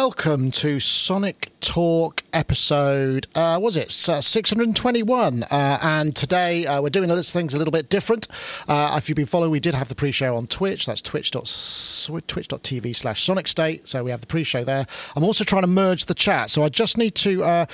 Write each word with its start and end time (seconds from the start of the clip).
Welcome 0.00 0.52
to 0.52 0.78
Sonic 0.78 1.57
Talk 1.60 2.22
episode, 2.32 3.26
uh, 3.34 3.58
was 3.60 3.76
it 3.76 3.88
uh, 4.08 4.20
621? 4.20 5.42
Uh, 5.42 5.78
and 5.82 6.14
today 6.14 6.64
uh, 6.66 6.80
we're 6.80 6.88
doing 6.88 7.08
things 7.22 7.52
a 7.52 7.58
little 7.58 7.72
bit 7.72 7.88
different. 7.88 8.28
Uh, 8.68 8.94
if 8.96 9.08
you've 9.08 9.16
been 9.16 9.26
following, 9.26 9.50
we 9.50 9.58
did 9.58 9.74
have 9.74 9.88
the 9.88 9.96
pre 9.96 10.12
show 10.12 10.36
on 10.36 10.46
Twitch. 10.46 10.86
That's 10.86 11.02
twitch.tv 11.02 12.94
slash 12.94 13.24
Sonic 13.24 13.48
State. 13.48 13.88
So 13.88 14.04
we 14.04 14.12
have 14.12 14.20
the 14.20 14.28
pre 14.28 14.44
show 14.44 14.62
there. 14.62 14.86
I'm 15.16 15.24
also 15.24 15.42
trying 15.42 15.62
to 15.62 15.68
merge 15.68 16.04
the 16.04 16.14
chat. 16.14 16.50
So 16.50 16.62
I 16.62 16.68
just 16.68 16.96
need 16.96 17.16
to 17.16 17.42
uh, 17.42 17.66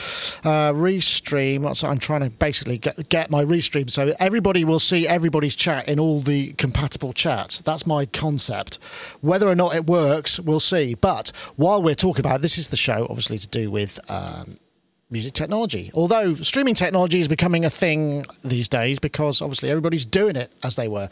uh 0.45 0.73
restream. 0.73 1.77
So 1.77 1.87
I'm 1.89 1.99
trying 1.99 2.23
to 2.23 2.31
basically 2.31 2.79
get, 2.79 3.11
get 3.11 3.31
my 3.31 3.45
restream 3.45 3.91
so 3.91 4.15
everybody 4.19 4.65
will 4.65 4.81
see 4.81 5.07
everybody's 5.07 5.55
chat 5.55 5.89
in 5.89 6.01
all 6.01 6.21
the 6.21 6.53
compatible 6.55 7.13
chats. 7.13 7.59
That's 7.59 7.87
my 7.87 8.07
concept. 8.07 8.79
Whether 9.21 9.47
or 9.47 9.55
not 9.55 9.75
it 9.75 9.87
works, 9.87 10.41
we'll 10.41 10.61
see. 10.61 10.95
But 10.95 11.33
while 11.57 11.83
we're 11.83 11.95
talking 11.95 12.25
about 12.25 12.37
it, 12.37 12.43
this 12.43 12.57
is 12.57 12.71
the 12.71 12.77
show, 12.77 13.07
obviously, 13.11 13.39
to 13.39 13.49
do 13.49 13.74
with 13.75 13.99
um, 14.09 14.57
music 15.15 15.33
technology. 15.33 15.91
Although 15.95 16.35
streaming 16.35 16.75
technology 16.75 17.21
is 17.21 17.29
becoming 17.29 17.65
a 17.65 17.71
thing 17.71 18.27
these 18.43 18.69
days 18.69 18.99
because 18.99 19.41
obviously 19.41 19.71
everybody's 19.71 20.05
doing 20.05 20.37
it 20.37 20.53
as 20.63 20.77
they 20.77 20.89
were, 20.89 21.09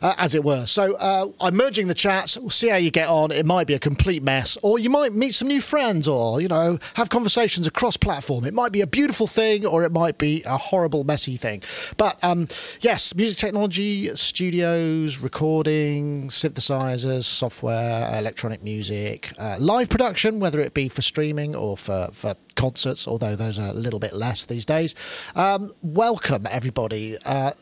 uh, 0.00 0.14
as 0.16 0.34
it 0.34 0.44
were. 0.44 0.64
So 0.66 0.94
uh, 0.94 1.26
I'm 1.40 1.56
merging 1.56 1.88
the 1.88 1.94
chats. 1.94 2.38
We'll 2.38 2.50
see 2.50 2.68
how 2.68 2.76
you 2.76 2.90
get 2.90 3.08
on. 3.08 3.32
It 3.32 3.44
might 3.44 3.66
be 3.66 3.74
a 3.74 3.78
complete 3.78 4.22
mess, 4.22 4.56
or 4.62 4.78
you 4.78 4.88
might 4.88 5.12
meet 5.12 5.34
some 5.34 5.48
new 5.48 5.60
friends, 5.60 6.08
or 6.08 6.40
you 6.40 6.48
know 6.48 6.78
have 6.94 7.10
conversations 7.10 7.66
across 7.66 7.96
platform. 7.96 8.44
It 8.44 8.54
might 8.54 8.72
be 8.72 8.80
a 8.80 8.86
beautiful 8.86 9.26
thing, 9.26 9.66
or 9.66 9.82
it 9.82 9.92
might 9.92 10.16
be 10.16 10.42
a 10.46 10.56
horrible, 10.56 11.02
messy 11.04 11.36
thing. 11.36 11.62
But 11.96 12.22
um, 12.22 12.48
yes, 12.80 13.14
music 13.14 13.36
technology, 13.36 14.08
studios, 14.14 15.18
recording, 15.18 16.28
synthesizers, 16.28 17.24
software, 17.24 18.16
electronic 18.16 18.62
music, 18.62 19.32
uh, 19.38 19.56
live 19.58 19.88
production, 19.88 20.38
whether 20.38 20.60
it 20.60 20.72
be 20.72 20.88
for 20.88 21.02
streaming 21.02 21.56
or 21.56 21.76
for 21.76 22.08
for 22.12 22.34
concerts, 22.56 23.06
although 23.08 23.36
those 23.36 23.58
are 23.58 23.68
a 23.68 23.72
little 23.72 24.00
bit 24.00 24.12
less 24.12 24.46
these 24.46 24.66
days. 24.66 24.94
Um, 25.34 25.72
welcome, 25.82 26.46
everybody. 26.48 27.16
Uh, 27.24 27.52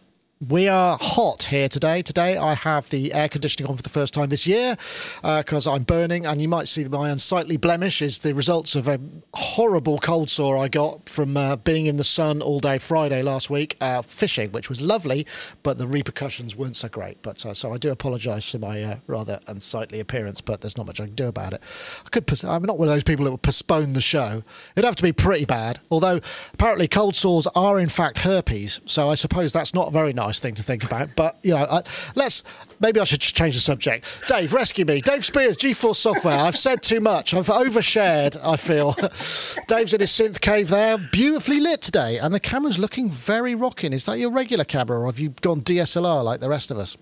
we 0.46 0.68
are 0.68 0.96
hot 1.00 1.44
here 1.44 1.68
today. 1.68 2.00
Today 2.00 2.36
I 2.36 2.54
have 2.54 2.88
the 2.90 3.12
air 3.12 3.28
conditioning 3.28 3.68
on 3.68 3.76
for 3.76 3.82
the 3.82 3.88
first 3.88 4.14
time 4.14 4.28
this 4.28 4.46
year 4.46 4.76
because 5.20 5.66
uh, 5.66 5.72
I'm 5.72 5.82
burning, 5.82 6.26
and 6.26 6.40
you 6.40 6.48
might 6.48 6.68
see 6.68 6.84
my 6.84 7.10
unsightly 7.10 7.56
blemish 7.56 8.00
is 8.00 8.20
the 8.20 8.34
results 8.34 8.76
of 8.76 8.86
a 8.86 9.00
horrible 9.34 9.98
cold 9.98 10.30
sore 10.30 10.56
I 10.56 10.68
got 10.68 11.08
from 11.08 11.36
uh, 11.36 11.56
being 11.56 11.86
in 11.86 11.96
the 11.96 12.04
sun 12.04 12.40
all 12.40 12.60
day 12.60 12.78
Friday 12.78 13.20
last 13.22 13.50
week 13.50 13.76
uh, 13.80 14.02
fishing, 14.02 14.52
which 14.52 14.68
was 14.68 14.80
lovely, 14.80 15.26
but 15.64 15.76
the 15.76 15.88
repercussions 15.88 16.54
weren't 16.54 16.76
so 16.76 16.88
great. 16.88 17.20
But 17.22 17.44
uh, 17.44 17.52
so 17.52 17.72
I 17.72 17.78
do 17.78 17.90
apologise 17.90 18.50
for 18.50 18.58
my 18.58 18.82
uh, 18.82 18.96
rather 19.08 19.40
unsightly 19.48 19.98
appearance, 19.98 20.40
but 20.40 20.60
there's 20.60 20.76
not 20.76 20.86
much 20.86 21.00
I 21.00 21.06
can 21.06 21.14
do 21.14 21.26
about 21.26 21.52
it. 21.52 21.62
I 22.06 22.10
could. 22.10 22.28
I'm 22.44 22.62
not 22.62 22.78
one 22.78 22.86
of 22.86 22.94
those 22.94 23.04
people 23.04 23.24
that 23.24 23.32
would 23.32 23.42
postpone 23.42 23.94
the 23.94 24.00
show. 24.00 24.44
It'd 24.76 24.84
have 24.84 24.96
to 24.96 25.02
be 25.02 25.12
pretty 25.12 25.46
bad. 25.46 25.80
Although 25.90 26.20
apparently 26.54 26.86
cold 26.86 27.16
sores 27.16 27.48
are 27.56 27.80
in 27.80 27.88
fact 27.88 28.18
herpes, 28.18 28.80
so 28.84 29.10
I 29.10 29.16
suppose 29.16 29.52
that's 29.52 29.74
not 29.74 29.92
very 29.92 30.12
nice 30.12 30.27
nice 30.28 30.40
thing 30.40 30.54
to 30.54 30.62
think 30.62 30.84
about. 30.84 31.08
But 31.16 31.38
you 31.42 31.52
know, 31.52 31.64
I, 31.64 31.82
let's 32.14 32.44
maybe 32.80 33.00
I 33.00 33.04
should 33.04 33.20
change 33.20 33.54
the 33.54 33.60
subject. 33.60 34.24
Dave, 34.28 34.52
rescue 34.52 34.84
me. 34.84 35.00
Dave 35.00 35.24
Spiers, 35.24 35.56
GForce 35.56 35.96
Software. 35.96 36.38
I've 36.38 36.56
said 36.56 36.82
too 36.82 37.00
much. 37.00 37.32
I've 37.34 37.46
overshared. 37.46 38.36
I 38.44 38.56
feel. 38.56 38.92
Dave's 39.68 39.94
in 39.94 40.00
his 40.00 40.10
synth 40.10 40.40
cave 40.40 40.68
there, 40.68 40.98
beautifully 40.98 41.60
lit 41.60 41.80
today, 41.80 42.18
and 42.18 42.34
the 42.34 42.40
camera's 42.40 42.78
looking 42.78 43.10
very 43.10 43.54
rocking. 43.54 43.92
Is 43.92 44.04
that 44.04 44.18
your 44.18 44.30
regular 44.30 44.64
camera, 44.64 45.00
or 45.00 45.06
have 45.06 45.18
you 45.18 45.30
gone 45.40 45.62
DSLR 45.62 46.22
like 46.22 46.40
the 46.40 46.50
rest 46.50 46.70
of 46.70 46.78
us? 46.78 46.96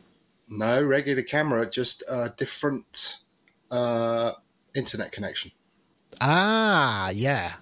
No, 0.48 0.82
regular 0.82 1.22
camera, 1.22 1.68
just 1.68 2.04
a 2.08 2.32
different 2.36 3.18
uh, 3.72 4.32
internet 4.76 5.10
connection. 5.10 5.50
Ah, 6.20 7.10
yeah. 7.10 7.54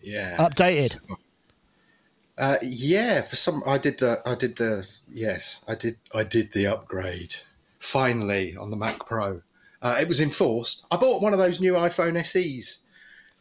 Yeah. 0.00 0.36
Updated. 0.38 0.96
Uh, 2.38 2.56
yeah, 2.62 3.20
for 3.20 3.36
some, 3.36 3.62
I 3.66 3.78
did 3.78 3.98
the, 3.98 4.20
I 4.24 4.34
did 4.34 4.56
the, 4.56 4.88
yes, 5.10 5.64
I 5.68 5.74
did, 5.74 5.98
I 6.14 6.24
did 6.24 6.52
the 6.52 6.66
upgrade 6.66 7.36
finally 7.78 8.56
on 8.56 8.70
the 8.70 8.76
Mac 8.76 9.06
Pro. 9.06 9.42
Uh, 9.82 9.98
it 10.00 10.08
was 10.08 10.20
enforced. 10.20 10.86
I 10.90 10.96
bought 10.96 11.20
one 11.20 11.32
of 11.32 11.38
those 11.38 11.60
new 11.60 11.74
iPhone 11.74 12.24
SEs, 12.24 12.78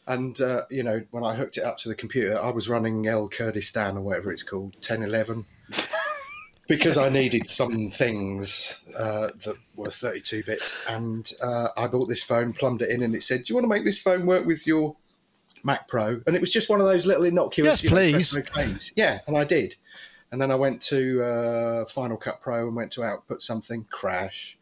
and 0.07 0.41
uh, 0.41 0.63
you 0.71 0.81
know 0.81 1.03
when 1.11 1.23
I 1.23 1.35
hooked 1.35 1.57
it 1.57 1.63
up 1.63 1.77
to 1.77 1.89
the 1.89 1.95
computer, 1.95 2.41
I 2.41 2.49
was 2.49 2.67
running 2.67 3.07
El 3.07 3.29
Kurdistan 3.29 3.95
or 3.95 4.01
whatever 4.01 4.31
it's 4.31 4.41
called, 4.41 4.73
1011, 4.75 5.45
because 6.67 6.97
I 6.97 7.09
needed 7.09 7.45
some 7.45 7.91
things 7.91 8.87
uh, 8.97 9.27
that 9.45 9.55
were 9.75 9.89
32 9.89 10.43
bit, 10.43 10.75
and 10.87 11.31
uh, 11.43 11.67
I 11.77 11.85
bought 11.87 12.07
this 12.07 12.23
phone, 12.23 12.53
plumbed 12.53 12.81
it 12.81 12.89
in, 12.89 13.03
and 13.03 13.13
it 13.13 13.21
said, 13.21 13.43
"Do 13.43 13.51
you 13.51 13.55
want 13.55 13.65
to 13.65 13.69
make 13.69 13.85
this 13.85 14.01
phone 14.01 14.25
work 14.25 14.45
with 14.45 14.65
your 14.65 14.97
Mac 15.63 15.87
Pro, 15.87 16.21
and 16.25 16.35
it 16.35 16.41
was 16.41 16.51
just 16.51 16.69
one 16.69 16.81
of 16.81 16.87
those 16.87 17.05
little 17.05 17.23
innocuous. 17.23 17.83
Yes, 17.83 17.91
please. 17.91 18.91
Yeah, 18.95 19.19
and 19.27 19.37
I 19.37 19.43
did. 19.43 19.75
And 20.31 20.41
then 20.41 20.51
I 20.51 20.55
went 20.55 20.81
to 20.83 21.21
uh, 21.23 21.85
Final 21.85 22.17
Cut 22.17 22.39
Pro 22.39 22.67
and 22.67 22.75
went 22.75 22.91
to 22.93 23.03
output 23.03 23.41
something, 23.41 23.85
crash. 23.89 24.57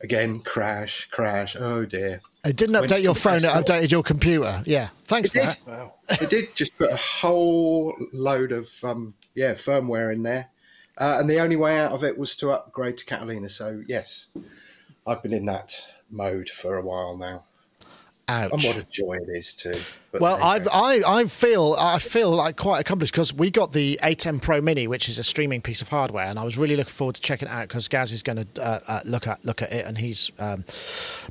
Again, 0.00 0.40
crash, 0.40 1.06
crash. 1.06 1.56
Oh 1.58 1.84
dear. 1.84 2.20
It 2.44 2.56
didn't 2.56 2.76
update 2.76 3.02
your 3.02 3.14
phone, 3.14 3.38
it 3.38 3.44
updated 3.44 3.90
your 3.90 4.02
computer. 4.02 4.62
Yeah, 4.64 4.88
thanks 5.04 5.34
it 5.34 5.42
did. 5.42 5.56
Wow. 5.66 5.94
it 6.08 6.30
did 6.30 6.54
just 6.54 6.76
put 6.78 6.92
a 6.92 6.96
whole 6.96 7.94
load 8.12 8.52
of 8.52 8.70
um, 8.84 9.14
yeah 9.34 9.52
firmware 9.52 10.12
in 10.12 10.22
there, 10.22 10.50
uh, 10.98 11.18
and 11.20 11.28
the 11.28 11.40
only 11.40 11.56
way 11.56 11.78
out 11.78 11.92
of 11.92 12.04
it 12.04 12.16
was 12.16 12.36
to 12.36 12.50
upgrade 12.50 12.96
to 12.98 13.04
Catalina. 13.04 13.48
So 13.48 13.82
yes, 13.88 14.28
I've 15.06 15.22
been 15.22 15.34
in 15.34 15.46
that 15.46 15.88
mode 16.10 16.48
for 16.48 16.76
a 16.76 16.82
while 16.82 17.16
now. 17.16 17.44
Ouch. 18.30 18.52
And 18.52 18.62
what 18.62 18.76
a 18.76 18.84
joy 18.90 19.14
it 19.14 19.30
is 19.30 19.54
too. 19.54 19.72
well, 20.20 20.38
I, 20.42 20.60
I 20.70 21.20
I 21.20 21.24
feel 21.24 21.74
I 21.78 21.98
feel 21.98 22.30
like 22.30 22.56
quite 22.58 22.78
accomplished 22.78 23.14
because 23.14 23.32
we 23.32 23.50
got 23.50 23.72
the 23.72 23.98
ATEM 24.02 24.42
Pro 24.42 24.60
Mini, 24.60 24.86
which 24.86 25.08
is 25.08 25.18
a 25.18 25.24
streaming 25.24 25.62
piece 25.62 25.80
of 25.80 25.88
hardware, 25.88 26.26
and 26.26 26.38
I 26.38 26.44
was 26.44 26.58
really 26.58 26.76
looking 26.76 26.92
forward 26.92 27.14
to 27.14 27.22
checking 27.22 27.48
it 27.48 27.50
out 27.50 27.68
because 27.68 27.88
Gaz 27.88 28.12
is 28.12 28.22
going 28.22 28.44
to 28.44 28.62
uh, 28.62 28.80
uh, 28.86 29.00
look 29.06 29.26
at 29.26 29.42
look 29.46 29.62
at 29.62 29.72
it, 29.72 29.86
and 29.86 29.96
he's. 29.96 30.30
Um, 30.38 30.66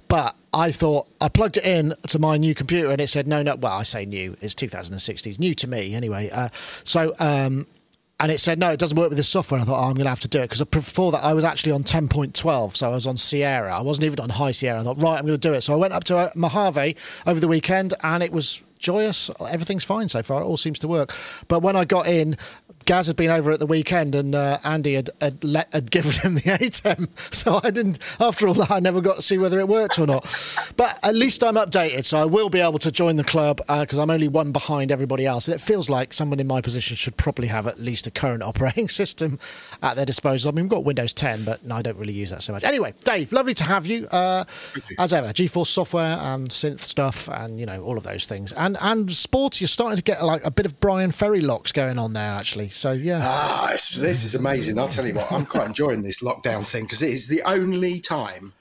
but 0.07 0.35
I 0.51 0.71
thought 0.71 1.07
I 1.21 1.29
plugged 1.29 1.57
it 1.57 1.65
in 1.65 1.93
to 2.07 2.17
my 2.17 2.37
new 2.37 2.55
computer, 2.55 2.89
and 2.89 2.99
it 2.99 3.09
said 3.09 3.27
no, 3.27 3.43
no. 3.43 3.55
Well, 3.55 3.73
I 3.73 3.83
say 3.83 4.03
new; 4.05 4.35
it's 4.41 4.55
2016. 4.55 5.29
It's 5.29 5.39
new 5.39 5.53
to 5.53 5.67
me 5.67 5.93
anyway. 5.93 6.31
Uh, 6.31 6.49
so 6.83 7.13
um, 7.19 7.67
and 8.19 8.31
it 8.31 8.39
said 8.39 8.57
no, 8.57 8.71
it 8.71 8.79
doesn't 8.79 8.97
work 8.97 9.09
with 9.09 9.17
this 9.17 9.29
software. 9.29 9.59
And 9.59 9.67
I 9.67 9.71
thought, 9.71 9.79
oh, 9.79 9.89
I'm 9.89 9.93
going 9.93 10.05
to 10.05 10.09
have 10.09 10.19
to 10.21 10.27
do 10.27 10.39
it 10.39 10.49
because 10.49 10.63
before 10.65 11.11
that 11.11 11.23
I 11.23 11.33
was 11.33 11.43
actually 11.43 11.73
on 11.73 11.83
10.12, 11.83 12.75
so 12.75 12.87
I 12.87 12.93
was 12.93 13.05
on 13.05 13.17
Sierra. 13.17 13.77
I 13.77 13.81
wasn't 13.81 14.05
even 14.05 14.19
on 14.19 14.29
High 14.29 14.51
Sierra. 14.51 14.79
I 14.79 14.83
thought, 14.83 15.01
right, 15.01 15.19
I'm 15.19 15.25
going 15.25 15.39
to 15.39 15.47
do 15.47 15.53
it. 15.53 15.61
So 15.61 15.73
I 15.73 15.75
went 15.75 15.93
up 15.93 16.03
to 16.05 16.17
uh, 16.17 16.29
Mojave 16.35 16.95
over 17.25 17.39
the 17.39 17.47
weekend, 17.47 17.93
and 18.03 18.23
it 18.23 18.31
was 18.31 18.61
joyous. 18.79 19.29
Everything's 19.51 19.83
fine 19.83 20.09
so 20.09 20.23
far. 20.23 20.41
It 20.41 20.45
all 20.45 20.57
seems 20.57 20.79
to 20.79 20.87
work. 20.87 21.13
But 21.47 21.61
when 21.61 21.75
I 21.75 21.85
got 21.85 22.07
in, 22.07 22.37
Gaz 22.87 23.07
had 23.07 23.17
been 23.17 23.29
over 23.29 23.51
at 23.51 23.59
the 23.59 23.65
weekend 23.65 24.15
and 24.15 24.33
uh, 24.33 24.59
Andy 24.63 24.93
had 24.93 25.09
had, 25.19 25.43
let, 25.43 25.71
had, 25.73 25.91
given 25.91 26.13
him 26.13 26.35
the 26.35 26.41
ATEM. 26.57 27.09
So 27.33 27.59
I 27.61 27.69
didn't, 27.69 27.99
after 28.17 28.47
all 28.47 28.53
that, 28.53 28.71
I 28.71 28.79
never 28.79 29.01
got 29.01 29.17
to 29.17 29.21
see 29.21 29.37
whether 29.37 29.59
it 29.59 29.67
worked 29.67 29.99
or 29.99 30.07
not. 30.07 30.23
But 30.77 30.97
at 31.03 31.13
least 31.13 31.43
I'm 31.43 31.55
updated. 31.55 32.05
So 32.05 32.17
I 32.17 32.23
will 32.23 32.49
be 32.49 32.61
able 32.61 32.79
to 32.79 32.89
join 32.89 33.17
the 33.17 33.25
club 33.25 33.57
because 33.57 33.99
uh, 33.99 34.01
I'm 34.01 34.09
only 34.09 34.29
one 34.29 34.53
behind 34.53 34.93
everybody 34.93 35.25
else. 35.25 35.49
And 35.49 35.55
it 35.55 35.59
feels 35.59 35.89
like 35.89 36.13
someone 36.13 36.39
in 36.39 36.47
my 36.47 36.61
position 36.61 36.95
should 36.95 37.17
probably 37.17 37.47
have 37.47 37.67
at 37.67 37.77
least 37.77 38.07
a 38.07 38.11
current 38.11 38.41
operating 38.41 38.87
system 39.01 39.37
at 39.83 39.97
their 39.97 40.05
disposal. 40.05 40.49
I 40.49 40.55
mean, 40.55 40.65
we've 40.65 40.71
got 40.71 40.85
Windows 40.85 41.13
10, 41.13 41.43
but 41.43 41.65
no, 41.65 41.75
I 41.75 41.81
don't 41.81 41.97
really 41.97 42.13
use 42.13 42.29
that 42.29 42.41
so 42.41 42.53
much. 42.53 42.63
Anyway, 42.63 42.93
Dave, 43.03 43.33
lovely 43.33 43.53
to 43.55 43.65
have 43.65 43.85
you. 43.85 44.07
Uh. 44.07 44.45
As 44.97 45.11
ever, 45.11 45.27
GForce 45.27 45.67
software 45.67 46.17
and 46.21 46.47
synth 46.47 46.79
stuff 46.79 47.27
and, 47.27 47.59
you 47.59 47.65
know, 47.65 47.83
all 47.83 47.97
of 47.97 48.05
those 48.05 48.27
things. 48.27 48.53
And, 48.53 48.77
and 48.79 49.11
sports, 49.11 49.59
you're 49.59 49.67
starting 49.67 49.97
to 49.97 50.03
get 50.03 50.23
like 50.23 50.45
a 50.45 50.51
bit 50.51 50.65
of 50.65 50.79
Bryan 50.79 51.11
Ferry 51.11 51.41
locks 51.41 51.73
going 51.73 51.99
on 51.99 52.13
there, 52.13 52.31
actually. 52.31 52.69
So 52.77 52.91
yeah. 52.91 53.21
Ah, 53.23 53.71
this 53.71 54.23
is 54.23 54.35
amazing. 54.35 54.77
I'll 54.77 54.87
tell 54.87 55.05
you 55.05 55.15
what, 55.15 55.31
I'm 55.31 55.45
quite 55.45 55.67
enjoying 55.67 56.03
this 56.03 56.21
lockdown 56.21 56.65
thing 56.65 56.83
because 56.83 57.01
it 57.01 57.09
is 57.09 57.27
the 57.27 57.41
only 57.43 57.99
time 57.99 58.53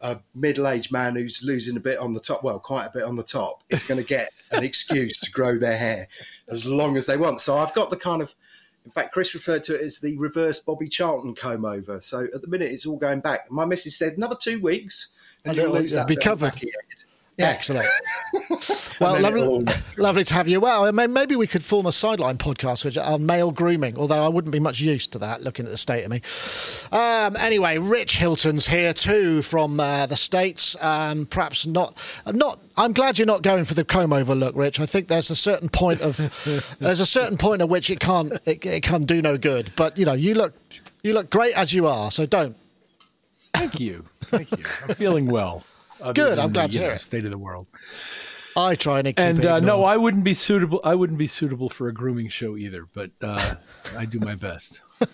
a 0.00 0.18
middle-aged 0.34 0.92
man 0.92 1.16
who's 1.16 1.42
losing 1.42 1.76
a 1.76 1.80
bit 1.80 1.98
on 1.98 2.12
the 2.12 2.20
top, 2.20 2.44
well, 2.44 2.60
quite 2.60 2.86
a 2.86 2.90
bit 2.94 3.02
on 3.02 3.16
the 3.16 3.22
top, 3.22 3.64
is 3.68 3.82
going 3.82 4.00
to 4.00 4.06
get 4.06 4.30
an 4.52 4.62
excuse 4.62 5.18
to 5.18 5.30
grow 5.32 5.58
their 5.58 5.76
hair 5.76 6.06
as 6.48 6.64
long 6.64 6.96
as 6.96 7.06
they 7.06 7.16
want. 7.16 7.40
So 7.40 7.58
I've 7.58 7.74
got 7.74 7.90
the 7.90 7.96
kind 7.96 8.22
of, 8.22 8.32
in 8.84 8.92
fact, 8.92 9.12
Chris 9.12 9.34
referred 9.34 9.64
to 9.64 9.74
it 9.74 9.80
as 9.80 9.98
the 9.98 10.16
reverse 10.16 10.60
Bobby 10.60 10.88
Charlton 10.88 11.34
comb 11.34 11.64
over. 11.64 12.00
So 12.00 12.28
at 12.32 12.42
the 12.42 12.48
minute, 12.48 12.70
it's 12.70 12.86
all 12.86 12.96
going 12.96 13.18
back. 13.20 13.50
My 13.50 13.64
missus 13.64 13.96
said 13.96 14.12
another 14.12 14.36
two 14.40 14.60
weeks, 14.60 15.08
and 15.44 15.58
it'll, 15.58 15.74
it'll 15.74 16.04
be 16.04 16.16
covered. 16.16 16.54
Yeah. 17.38 17.50
Excellent. 17.50 17.86
well, 19.00 19.20
lovely, 19.20 19.64
lovely 19.96 20.24
to 20.24 20.34
have 20.34 20.48
you. 20.48 20.58
Well, 20.58 20.90
maybe 20.90 21.36
we 21.36 21.46
could 21.46 21.62
form 21.62 21.86
a 21.86 21.92
sideline 21.92 22.36
podcast 22.36 22.84
which 22.84 22.98
on 22.98 23.26
male 23.26 23.52
grooming, 23.52 23.96
although 23.96 24.24
I 24.24 24.28
wouldn't 24.28 24.50
be 24.50 24.58
much 24.58 24.80
used 24.80 25.12
to 25.12 25.20
that 25.20 25.44
looking 25.44 25.64
at 25.64 25.70
the 25.70 25.78
state 25.78 26.04
of 26.04 26.10
me. 26.10 26.20
Um, 26.90 27.36
anyway, 27.36 27.78
Rich 27.78 28.16
Hilton's 28.16 28.66
here 28.66 28.92
too 28.92 29.42
from 29.42 29.78
uh, 29.78 30.06
the 30.06 30.16
States. 30.16 30.76
Um, 30.80 31.26
perhaps 31.26 31.64
not, 31.64 31.96
not. 32.26 32.58
I'm 32.76 32.92
glad 32.92 33.20
you're 33.20 33.26
not 33.26 33.42
going 33.42 33.64
for 33.64 33.74
the 33.74 33.84
comb 33.84 34.12
over 34.12 34.34
look, 34.34 34.56
Rich. 34.56 34.80
I 34.80 34.86
think 34.86 35.06
there's 35.06 35.30
a 35.30 35.36
certain 35.36 35.68
point 35.68 36.00
of 36.00 36.16
there's 36.80 37.00
a 37.00 37.06
certain 37.06 37.36
point 37.36 37.60
at 37.62 37.68
which 37.68 37.88
it 37.88 38.00
can't 38.00 38.32
it, 38.46 38.66
it 38.66 38.82
can 38.82 39.04
do 39.04 39.22
no 39.22 39.38
good. 39.38 39.72
But 39.76 39.96
you 39.96 40.04
know, 40.04 40.12
you 40.12 40.34
look 40.34 40.54
you 41.04 41.12
look 41.14 41.30
great 41.30 41.56
as 41.56 41.72
you 41.72 41.86
are, 41.86 42.10
so 42.10 42.26
don't. 42.26 42.56
Thank 43.54 43.78
you. 43.78 44.04
Thank 44.22 44.50
you. 44.50 44.64
I'm 44.88 44.96
feeling 44.96 45.26
well. 45.26 45.62
Good. 46.14 46.38
I'm 46.38 46.52
glad 46.52 46.70
to 46.72 46.78
hear 46.78 46.92
it. 46.92 47.00
State 47.00 47.24
of 47.24 47.30
the 47.30 47.38
world. 47.38 47.66
I 48.58 48.74
try 48.74 48.98
and 48.98 49.06
keep 49.06 49.18
And 49.20 49.38
it 49.38 49.46
uh, 49.46 49.60
no. 49.60 49.84
I 49.84 49.96
wouldn't 49.96 50.24
be 50.24 50.34
suitable. 50.34 50.80
I 50.84 50.94
wouldn't 50.94 51.18
be 51.18 51.28
suitable 51.28 51.68
for 51.68 51.88
a 51.88 51.92
grooming 51.92 52.28
show 52.28 52.56
either. 52.56 52.86
But 52.92 53.12
uh, 53.22 53.54
I 53.96 54.04
do 54.04 54.18
my 54.20 54.34
best. 54.34 54.80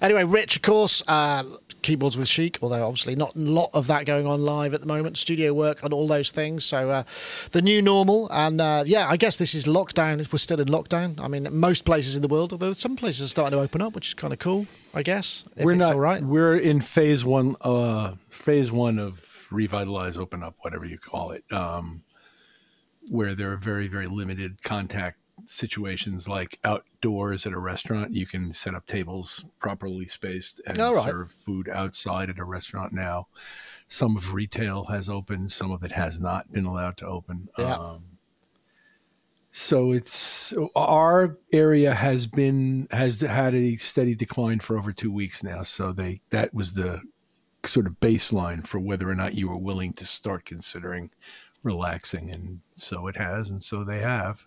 Anyway, 0.00 0.24
Rich, 0.24 0.56
of 0.56 0.62
course, 0.62 1.02
uh, 1.06 1.44
keyboards 1.82 2.16
with 2.16 2.26
Chic, 2.26 2.58
although 2.62 2.84
obviously 2.84 3.14
not 3.14 3.34
a 3.36 3.38
lot 3.38 3.70
of 3.74 3.86
that 3.86 4.06
going 4.06 4.26
on 4.26 4.42
live 4.42 4.74
at 4.74 4.80
the 4.80 4.86
moment, 4.86 5.16
studio 5.16 5.52
work 5.52 5.82
and 5.82 5.92
all 5.92 6.06
those 6.06 6.30
things. 6.30 6.64
So 6.64 6.90
uh, 6.90 7.04
the 7.52 7.62
new 7.62 7.82
normal, 7.82 8.28
and 8.32 8.60
uh, 8.60 8.84
yeah, 8.86 9.08
I 9.08 9.16
guess 9.16 9.36
this 9.36 9.54
is 9.54 9.66
lockdown. 9.66 10.18
We're 10.32 10.38
still 10.38 10.60
in 10.60 10.68
lockdown. 10.68 11.20
I 11.20 11.28
mean, 11.28 11.46
most 11.52 11.84
places 11.84 12.16
in 12.16 12.22
the 12.22 12.28
world, 12.28 12.52
although 12.52 12.72
some 12.72 12.96
places 12.96 13.26
are 13.26 13.28
starting 13.28 13.56
to 13.56 13.62
open 13.62 13.82
up, 13.82 13.94
which 13.94 14.08
is 14.08 14.14
kind 14.14 14.32
of 14.32 14.38
cool, 14.38 14.66
I 14.94 15.02
guess. 15.02 15.44
If 15.56 15.64
we're 15.64 15.72
it's 15.72 15.80
not. 15.80 15.92
all 15.92 16.00
right. 16.00 16.22
We're 16.22 16.56
in 16.56 16.80
phase 16.80 17.24
one. 17.24 17.56
Uh, 17.60 18.14
phase 18.30 18.72
one 18.72 18.98
of 18.98 19.31
revitalize, 19.52 20.16
open 20.16 20.42
up, 20.42 20.56
whatever 20.60 20.84
you 20.84 20.98
call 20.98 21.30
it. 21.30 21.44
Um, 21.52 22.02
where 23.08 23.34
there 23.34 23.50
are 23.52 23.56
very, 23.56 23.88
very 23.88 24.06
limited 24.06 24.62
contact 24.62 25.18
situations, 25.46 26.28
like 26.28 26.58
outdoors 26.64 27.46
at 27.46 27.52
a 27.52 27.58
restaurant. 27.58 28.14
You 28.14 28.26
can 28.26 28.52
set 28.52 28.74
up 28.74 28.86
tables 28.86 29.44
properly 29.58 30.08
spaced 30.08 30.60
and 30.66 30.78
right. 30.78 31.08
serve 31.08 31.30
food 31.30 31.68
outside 31.68 32.30
at 32.30 32.38
a 32.38 32.44
restaurant 32.44 32.92
now. 32.92 33.26
Some 33.88 34.16
of 34.16 34.32
retail 34.32 34.84
has 34.84 35.08
opened. 35.08 35.52
Some 35.52 35.70
of 35.70 35.82
it 35.82 35.92
has 35.92 36.20
not 36.20 36.52
been 36.52 36.64
allowed 36.64 36.96
to 36.98 37.06
open. 37.06 37.48
Yeah. 37.58 37.74
Um, 37.74 38.04
so 39.50 39.92
it's 39.92 40.54
our 40.74 41.36
area 41.52 41.94
has 41.94 42.26
been 42.26 42.88
has 42.90 43.20
had 43.20 43.54
a 43.54 43.76
steady 43.76 44.14
decline 44.14 44.60
for 44.60 44.78
over 44.78 44.92
two 44.92 45.12
weeks 45.12 45.42
now. 45.42 45.62
So 45.62 45.92
they 45.92 46.22
that 46.30 46.54
was 46.54 46.72
the 46.72 47.02
sort 47.66 47.86
of 47.86 47.98
baseline 48.00 48.66
for 48.66 48.78
whether 48.80 49.08
or 49.08 49.14
not 49.14 49.34
you 49.34 49.48
were 49.48 49.56
willing 49.56 49.92
to 49.94 50.04
start 50.04 50.44
considering 50.44 51.10
relaxing, 51.62 52.30
and 52.30 52.60
so 52.76 53.06
it 53.06 53.16
has, 53.16 53.50
and 53.50 53.62
so 53.62 53.84
they 53.84 53.98
have. 54.00 54.44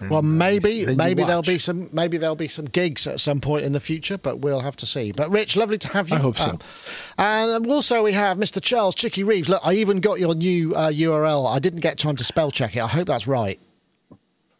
And, 0.00 0.10
Well, 0.10 0.18
uh, 0.18 0.22
maybe 0.22 0.94
maybe 0.94 1.24
there'll 1.24 1.42
be 1.42 1.58
some 1.58 1.88
maybe 1.92 2.18
there'll 2.18 2.36
be 2.36 2.48
some 2.48 2.66
gigs 2.66 3.06
at 3.06 3.18
some 3.20 3.40
point 3.40 3.64
in 3.64 3.72
the 3.72 3.80
future, 3.80 4.18
but 4.18 4.40
we'll 4.40 4.60
have 4.60 4.76
to 4.76 4.86
see. 4.86 5.10
But 5.12 5.30
Rich, 5.30 5.56
lovely 5.56 5.78
to 5.78 5.88
have 5.88 6.10
you. 6.10 6.16
I 6.16 6.18
hope 6.20 6.36
so. 6.36 6.50
Um, 6.50 6.58
and 7.18 7.66
also 7.70 8.02
we 8.02 8.12
have 8.12 8.36
Mr. 8.36 8.60
Charles 8.62 8.94
Chicky 8.94 9.22
Reeves. 9.24 9.48
Look, 9.48 9.60
I 9.64 9.74
even 9.74 10.00
got 10.00 10.20
your 10.20 10.34
new 10.34 10.74
uh, 10.74 10.90
URL. 10.90 11.50
I 11.50 11.58
didn't 11.60 11.80
get 11.80 11.98
time 11.98 12.16
to 12.16 12.24
spell 12.24 12.50
check 12.50 12.76
it. 12.76 12.82
I 12.82 12.88
hope 12.88 13.06
that's 13.06 13.26
right. 13.26 13.58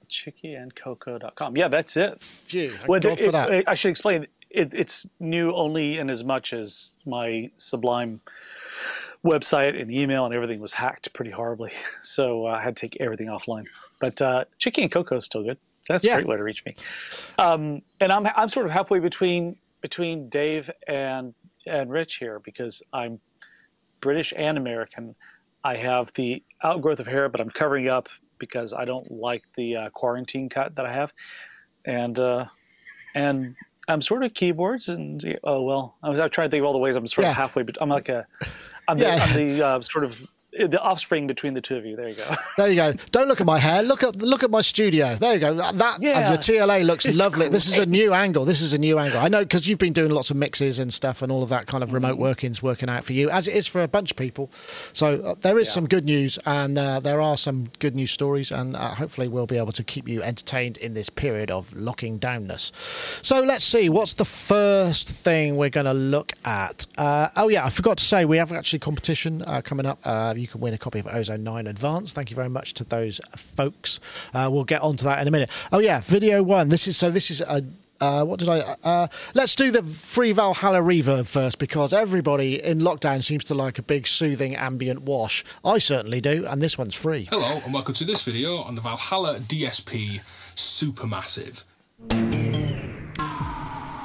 chickyandcoco.com. 0.08 1.56
Yeah, 1.56 1.68
that's 1.68 1.96
it. 1.96 2.20
Phew, 2.20 2.70
thank 2.70 2.88
Well, 2.88 3.00
God 3.00 3.20
it- 3.20 3.24
for 3.24 3.32
that. 3.32 3.50
it- 3.50 3.64
I 3.68 3.74
should 3.74 3.90
explain. 3.90 4.26
It, 4.50 4.74
it's 4.74 5.06
new 5.20 5.52
only 5.54 5.98
in 5.98 6.10
as 6.10 6.24
much 6.24 6.52
as 6.52 6.96
my 7.06 7.50
Sublime 7.56 8.20
website 9.24 9.80
and 9.80 9.90
email 9.92 10.24
and 10.24 10.34
everything 10.34 10.60
was 10.60 10.72
hacked 10.72 11.12
pretty 11.12 11.30
horribly. 11.30 11.72
So 12.02 12.46
uh, 12.46 12.52
I 12.52 12.62
had 12.62 12.76
to 12.76 12.80
take 12.80 12.96
everything 13.00 13.26
offline. 13.28 13.64
But 14.00 14.20
uh, 14.22 14.44
Chicky 14.58 14.82
and 14.82 14.90
Coco 14.90 15.16
is 15.16 15.24
still 15.26 15.42
good. 15.44 15.58
So 15.82 15.92
that's 15.92 16.04
Yeah. 16.04 16.14
a 16.14 16.16
great 16.16 16.28
way 16.28 16.36
to 16.38 16.42
reach 16.42 16.64
me. 16.64 16.74
Um, 17.38 17.82
and 18.00 18.10
I'm 18.10 18.26
I'm 18.26 18.48
sort 18.48 18.66
of 18.66 18.72
halfway 18.72 18.98
between 19.00 19.56
between 19.82 20.28
Dave 20.28 20.70
and 20.88 21.34
and 21.66 21.90
Rich 21.90 22.16
here 22.16 22.38
because 22.40 22.82
I'm 22.92 23.20
British 24.00 24.32
and 24.36 24.56
American. 24.58 25.14
I 25.62 25.76
have 25.76 26.10
the 26.14 26.42
outgrowth 26.64 27.00
of 27.00 27.06
hair, 27.06 27.28
but 27.28 27.40
I'm 27.40 27.50
covering 27.50 27.88
up 27.88 28.08
because 28.38 28.72
I 28.72 28.86
don't 28.86 29.10
like 29.12 29.44
the 29.56 29.76
uh, 29.76 29.90
quarantine 29.90 30.48
cut 30.48 30.74
that 30.76 30.86
I 30.86 30.92
have, 30.92 31.12
and 31.84 32.18
uh, 32.18 32.46
and 33.14 33.54
I'm 33.90 34.02
sort 34.02 34.22
of 34.22 34.34
keyboards 34.34 34.88
and 34.88 35.38
oh 35.44 35.62
well, 35.62 35.96
I 36.02 36.08
was 36.10 36.20
I 36.20 36.28
tried 36.28 36.44
to 36.46 36.50
think 36.50 36.60
of 36.62 36.66
all 36.66 36.72
the 36.72 36.78
ways 36.78 36.96
I'm 36.96 37.06
sort 37.06 37.24
Yeah. 37.24 37.30
of 37.32 37.36
halfway, 37.36 37.62
but 37.62 37.76
I'm 37.80 37.88
like 37.88 38.08
a 38.08 38.26
I'm 38.88 38.98
Yeah. 38.98 39.16
the, 39.16 39.22
I'm 39.22 39.34
the 39.58 39.66
uh, 39.66 39.80
sort 39.82 40.04
of 40.04 40.26
the 40.52 40.80
offspring 40.80 41.26
between 41.28 41.54
the 41.54 41.60
two 41.60 41.76
of 41.76 41.86
you. 41.86 41.94
There 41.96 42.08
you 42.08 42.14
go. 42.16 42.34
There 42.56 42.68
you 42.68 42.74
go. 42.76 42.92
Don't 43.12 43.28
look 43.28 43.40
at 43.40 43.46
my 43.46 43.58
hair. 43.58 43.82
Look 43.82 44.02
at 44.02 44.16
look 44.16 44.42
at 44.42 44.50
my 44.50 44.60
studio. 44.60 45.14
There 45.14 45.34
you 45.34 45.38
go. 45.38 45.54
That 45.54 46.02
Yeah. 46.02 46.18
and 46.18 46.28
your 46.28 46.38
TLA 46.38 46.84
looks 46.84 47.06
It's 47.06 47.16
lovely. 47.16 47.48
This 47.48 47.66
is 47.68 47.78
a 47.78 47.86
new 47.86 48.12
angle. 48.12 48.44
This 48.44 48.60
is 48.60 48.72
a 48.74 48.78
new 48.78 48.98
angle. 48.98 49.20
I 49.20 49.28
know 49.28 49.44
because 49.44 49.68
you've 49.68 49.78
been 49.78 49.92
doing 49.92 50.10
lots 50.10 50.30
of 50.30 50.36
mixes 50.36 50.78
and 50.78 50.92
stuff 50.92 51.22
and 51.22 51.30
all 51.32 51.42
of 51.42 51.48
that 51.50 51.66
kind 51.66 51.82
of 51.84 51.92
remote 51.92 52.10
Mm-hmm. 52.14 52.22
workings 52.22 52.62
working 52.62 52.90
out 52.90 53.04
for 53.04 53.12
you, 53.12 53.30
as 53.30 53.46
it 53.46 53.54
is 53.54 53.66
for 53.68 53.82
a 53.82 53.88
bunch 53.88 54.10
of 54.10 54.16
people. 54.16 54.50
So 54.92 55.20
uh, 55.22 55.34
there 55.40 55.58
is 55.58 55.68
Yeah. 55.68 55.72
some 55.74 55.86
good 55.86 56.04
news 56.04 56.38
and 56.44 56.76
uh, 56.76 56.98
there 57.00 57.20
are 57.20 57.36
some 57.36 57.70
good 57.78 57.94
news 57.94 58.10
stories, 58.10 58.50
and 58.50 58.74
uh, 58.74 58.94
hopefully 58.96 59.28
we'll 59.28 59.46
be 59.46 59.56
able 59.58 59.72
to 59.72 59.84
keep 59.84 60.08
you 60.08 60.22
entertained 60.22 60.76
in 60.78 60.94
this 60.94 61.08
period 61.10 61.50
of 61.50 61.72
locking 61.74 62.18
downness. 62.18 62.72
So 63.24 63.40
let's 63.40 63.64
see. 63.64 63.88
What's 63.88 64.14
the 64.14 64.24
first 64.24 65.08
thing 65.08 65.56
we're 65.56 65.70
going 65.70 65.86
to 65.86 65.94
look 65.94 66.32
at? 66.44 66.86
Uh, 66.98 67.28
oh 67.36 67.48
yeah, 67.48 67.64
I 67.64 67.70
forgot 67.70 67.98
to 67.98 68.04
say 68.04 68.24
we 68.24 68.36
have 68.38 68.52
actually 68.52 68.80
competition 68.80 69.42
uh, 69.46 69.60
coming 69.62 69.86
up. 69.86 70.00
Uh, 70.04 70.34
you 70.36 70.48
can 70.50 70.60
win 70.60 70.74
a 70.74 70.78
copy 70.78 70.98
of 70.98 71.06
Ozone 71.06 71.42
9 71.42 71.66
Advance. 71.66 72.12
Thank 72.12 72.30
you 72.30 72.36
very 72.36 72.48
much 72.48 72.74
to 72.74 72.84
those 72.84 73.20
folks. 73.36 74.00
Uh, 74.34 74.48
we'll 74.52 74.64
get 74.64 74.82
onto 74.82 75.04
that 75.04 75.20
in 75.20 75.28
a 75.28 75.30
minute. 75.30 75.50
Oh 75.72 75.78
yeah, 75.78 76.00
video 76.00 76.42
one. 76.42 76.68
This 76.68 76.86
is 76.86 76.96
so. 76.96 77.10
This 77.10 77.30
is 77.30 77.40
a. 77.40 77.64
Uh, 78.02 78.24
what 78.24 78.38
did 78.38 78.48
I? 78.48 78.60
Uh, 78.82 79.06
let's 79.34 79.54
do 79.54 79.70
the 79.70 79.82
free 79.82 80.32
Valhalla 80.32 80.80
reverb 80.80 81.26
first 81.26 81.58
because 81.58 81.92
everybody 81.92 82.62
in 82.62 82.80
lockdown 82.80 83.22
seems 83.22 83.44
to 83.44 83.54
like 83.54 83.78
a 83.78 83.82
big 83.82 84.06
soothing 84.06 84.56
ambient 84.56 85.02
wash. 85.02 85.44
I 85.64 85.78
certainly 85.78 86.20
do, 86.20 86.46
and 86.46 86.62
this 86.62 86.78
one's 86.78 86.94
free. 86.94 87.26
Hello 87.30 87.60
and 87.64 87.74
welcome 87.74 87.94
to 87.94 88.04
this 88.04 88.22
video 88.22 88.56
on 88.58 88.74
the 88.74 88.80
Valhalla 88.80 89.38
DSP 89.38 90.22
Supermassive. 90.56 91.64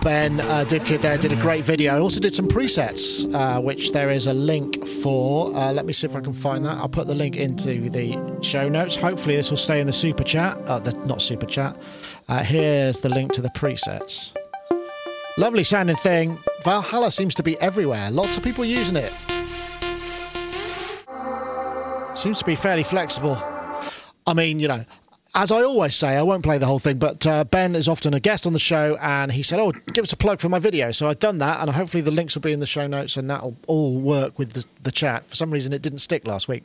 Ben 0.06 0.40
uh, 0.40 0.64
DivKid 0.68 1.02
there 1.02 1.18
did 1.18 1.32
a 1.32 1.36
great 1.38 1.64
video. 1.64 1.96
I 1.96 2.00
also 2.00 2.20
did 2.20 2.36
some 2.36 2.48
presets, 2.48 3.26
uh, 3.34 3.60
which 3.60 3.92
there 3.92 4.12
is 4.12 4.28
a 4.28 4.36
link 4.36 4.86
for. 4.86 5.48
Uh, 5.56 5.74
let 5.74 5.88
me 5.88 5.94
see 5.94 6.06
if 6.06 6.16
I 6.16 6.22
can 6.22 6.32
find 6.32 6.64
that. 6.64 6.78
I'll 6.78 6.88
put 6.88 7.08
the 7.08 7.16
link 7.16 7.38
into 7.38 7.90
the 7.90 8.40
show 8.44 8.70
notes. 8.70 8.96
Hopefully, 8.96 9.36
this 9.36 9.50
will 9.50 9.58
stay 9.58 9.80
in 9.80 9.88
the 9.88 9.92
super 9.92 10.24
chat. 10.24 10.60
Uh, 10.68 10.78
the, 10.78 10.92
not 11.08 11.24
super 11.24 11.48
chat. 11.48 11.76
Uh, 12.30 12.44
here's 12.44 12.98
the 12.98 13.10
link 13.10 13.34
to 13.34 13.42
the 13.42 13.50
presets. 13.50 14.38
Lovely 15.40 15.64
sounding 15.64 15.96
thing. 15.96 16.38
Valhalla 16.64 17.10
seems 17.10 17.34
to 17.34 17.42
be 17.42 17.60
everywhere. 17.60 18.12
Lots 18.12 18.38
of 18.38 18.44
people 18.44 18.64
using 18.64 18.98
it. 18.98 19.12
Seems 22.14 22.38
to 22.38 22.46
be 22.46 22.54
fairly 22.54 22.84
flexible. 22.84 23.38
I 24.28 24.36
mean, 24.36 24.60
you 24.60 24.68
know, 24.68 24.86
as 25.36 25.52
I 25.52 25.62
always 25.64 25.96
say, 25.96 26.16
I 26.16 26.22
won't 26.24 26.44
play 26.44 26.58
the 26.58 26.66
whole 26.66 26.80
thing, 26.80 26.98
but 26.98 27.28
uh, 27.28 27.44
Ben 27.44 27.76
is 27.76 27.88
often 27.88 28.14
a 28.14 28.20
guest 28.20 28.48
on 28.48 28.54
the 28.54 28.60
show, 28.60 28.98
and 29.02 29.32
he 29.32 29.44
said, 29.44 29.60
"Oh, 29.60 29.72
give 29.94 30.04
us 30.04 30.14
a 30.14 30.18
plug 30.18 30.40
for 30.40 30.50
my 30.50 30.60
video." 30.60 30.92
So 30.92 31.08
I've 31.08 31.20
done 31.20 31.38
that, 31.40 31.60
and 31.60 31.70
hopefully 31.70 32.02
the 32.02 32.12
links 32.12 32.34
will 32.36 32.42
be 32.42 32.52
in 32.54 32.60
the 32.62 32.66
show 32.66 32.88
notes, 32.88 33.18
and 33.18 33.30
that'll 33.30 33.58
all 33.68 33.98
work 34.00 34.40
with 34.40 34.54
the, 34.54 34.66
the 34.82 34.92
chat. 34.92 35.26
For 35.26 35.36
some 35.36 35.52
reason, 35.52 35.74
it 35.74 35.82
didn't 35.82 36.00
stick 36.00 36.26
last 36.26 36.48
week. 36.48 36.64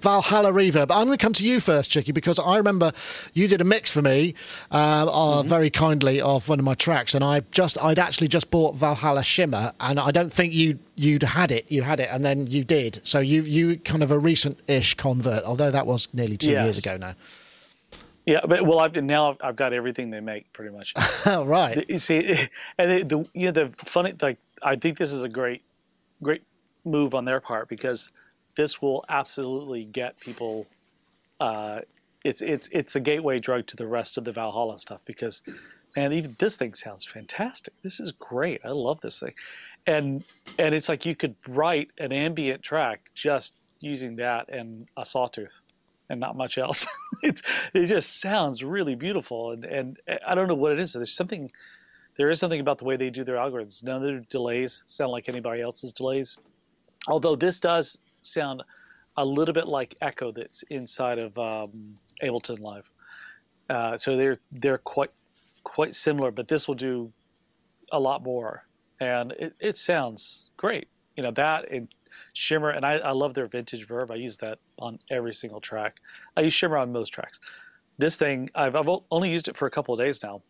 Valhalla 0.00 0.52
Reverb. 0.52 0.90
I'm 0.90 1.06
going 1.06 1.18
to 1.18 1.22
come 1.22 1.34
to 1.34 1.46
you 1.46 1.60
first, 1.60 1.90
Chicky, 1.90 2.12
because 2.12 2.38
I 2.38 2.56
remember 2.56 2.92
you 3.34 3.46
did 3.46 3.60
a 3.60 3.64
mix 3.64 3.90
for 3.90 4.00
me 4.00 4.34
uh, 4.70 5.06
uh, 5.12 5.42
very 5.42 5.68
kindly 5.68 6.18
of 6.18 6.48
one 6.48 6.58
of 6.58 6.64
my 6.64 6.74
tracks, 6.74 7.14
and 7.14 7.22
I 7.22 7.40
just 7.50 7.76
I'd 7.82 7.98
actually 7.98 8.28
just 8.28 8.50
bought 8.50 8.76
Valhalla 8.76 9.22
Shimmer, 9.22 9.72
and 9.80 10.00
I 10.00 10.10
don't 10.12 10.32
think 10.32 10.54
you 10.54 10.78
you'd 10.96 11.22
had 11.22 11.52
it. 11.52 11.70
You 11.70 11.82
had 11.82 12.00
it, 12.00 12.08
and 12.10 12.24
then 12.24 12.46
you 12.46 12.64
did. 12.64 13.06
So 13.06 13.20
you 13.20 13.42
you 13.42 13.76
kind 13.78 14.02
of 14.02 14.10
a 14.10 14.18
recent-ish 14.18 14.94
convert, 14.94 15.44
although 15.44 15.70
that 15.70 15.86
was 15.86 16.08
nearly 16.14 16.38
two 16.38 16.52
Yes. 16.52 16.64
years 16.64 16.78
ago 16.78 16.96
now. 16.96 17.14
Yeah, 18.30 18.46
but 18.46 18.64
well, 18.64 18.78
I've 18.78 18.94
now 18.94 19.36
I've 19.40 19.56
got 19.56 19.72
everything 19.72 20.10
they 20.10 20.20
make 20.20 20.52
pretty 20.52 20.70
much. 20.70 20.94
Right. 21.26 21.84
you 21.88 21.98
see, 21.98 22.48
and 22.78 22.90
the, 22.90 23.02
the 23.02 23.28
you 23.34 23.46
know 23.46 23.50
the 23.50 23.70
funny 23.76 24.14
like 24.22 24.38
I 24.62 24.76
think 24.76 24.98
this 24.98 25.12
is 25.12 25.24
a 25.24 25.28
great 25.28 25.64
great 26.22 26.44
move 26.84 27.12
on 27.12 27.24
their 27.24 27.40
part 27.40 27.68
because 27.68 28.12
this 28.56 28.80
will 28.80 29.04
absolutely 29.08 29.82
get 29.84 30.20
people. 30.20 30.68
Uh, 31.40 31.80
it's 32.22 32.40
it's 32.40 32.68
it's 32.70 32.94
a 32.94 33.00
gateway 33.00 33.40
drug 33.40 33.66
to 33.66 33.76
the 33.76 33.86
rest 33.86 34.16
of 34.16 34.24
the 34.24 34.30
Valhalla 34.30 34.78
stuff 34.78 35.00
because, 35.06 35.42
man, 35.96 36.12
even 36.12 36.36
this 36.38 36.54
thing 36.54 36.72
sounds 36.72 37.04
fantastic. 37.04 37.74
This 37.82 37.98
is 37.98 38.12
great. 38.12 38.60
I 38.64 38.68
love 38.68 39.00
this 39.00 39.18
thing, 39.18 39.34
and 39.88 40.22
and 40.56 40.72
it's 40.72 40.88
like 40.88 41.04
you 41.04 41.16
could 41.16 41.34
write 41.48 41.90
an 41.98 42.12
ambient 42.12 42.62
track 42.62 43.10
just 43.12 43.54
using 43.80 44.14
that 44.16 44.48
and 44.50 44.86
a 44.96 45.04
sawtooth 45.04 45.59
and 46.10 46.20
not 46.20 46.36
much 46.36 46.58
else. 46.58 46.86
it's 47.22 47.42
it 47.72 47.86
just 47.86 48.20
sounds 48.20 48.62
really 48.62 48.94
beautiful, 48.94 49.52
and 49.52 49.64
and 49.64 49.98
I 50.26 50.34
don't 50.34 50.48
know 50.48 50.54
what 50.54 50.72
it 50.72 50.80
is. 50.80 50.92
There's 50.92 51.14
something, 51.14 51.50
there 52.18 52.30
is 52.30 52.38
something 52.38 52.60
about 52.60 52.78
the 52.78 52.84
way 52.84 52.96
they 52.96 53.08
do 53.08 53.24
their 53.24 53.36
algorithms. 53.36 53.82
None 53.82 53.96
of 53.96 54.02
their 54.02 54.20
delays 54.28 54.82
sound 54.84 55.12
like 55.12 55.28
anybody 55.28 55.62
else's 55.62 55.92
delays, 55.92 56.36
although 57.06 57.36
this 57.36 57.60
does 57.60 57.96
sound 58.20 58.62
a 59.16 59.24
little 59.24 59.54
bit 59.54 59.66
like 59.66 59.94
Echo 60.02 60.32
that's 60.32 60.62
inside 60.64 61.18
of 61.18 61.38
um, 61.38 61.96
Ableton 62.22 62.60
Live. 62.60 62.90
Uh, 63.70 63.96
so 63.96 64.16
they're 64.16 64.36
they're 64.52 64.78
quite 64.78 65.12
quite 65.62 65.94
similar, 65.94 66.30
but 66.30 66.48
this 66.48 66.66
will 66.66 66.74
do 66.74 67.12
a 67.92 67.98
lot 67.98 68.22
more, 68.22 68.66
and 69.00 69.32
it, 69.32 69.54
it 69.60 69.76
sounds 69.76 70.50
great. 70.56 70.88
You 71.16 71.22
know 71.22 71.30
that 71.32 71.66
Shimmer, 72.32 72.70
and 72.70 72.84
I, 72.84 72.94
I 72.98 73.12
love 73.12 73.34
their 73.34 73.46
vintage 73.46 73.86
verb. 73.86 74.10
I 74.10 74.16
use 74.16 74.36
that 74.38 74.58
on 74.78 74.98
every 75.10 75.34
single 75.34 75.60
track. 75.60 75.96
I 76.36 76.42
use 76.42 76.54
Shimmer 76.54 76.78
on 76.78 76.92
most 76.92 77.10
tracks. 77.10 77.40
This 77.98 78.16
thing, 78.16 78.50
I've, 78.54 78.74
I've 78.76 78.88
only 79.10 79.30
used 79.30 79.48
it 79.48 79.56
for 79.56 79.66
a 79.66 79.70
couple 79.70 79.94
of 79.94 80.00
days 80.00 80.22
now. 80.22 80.42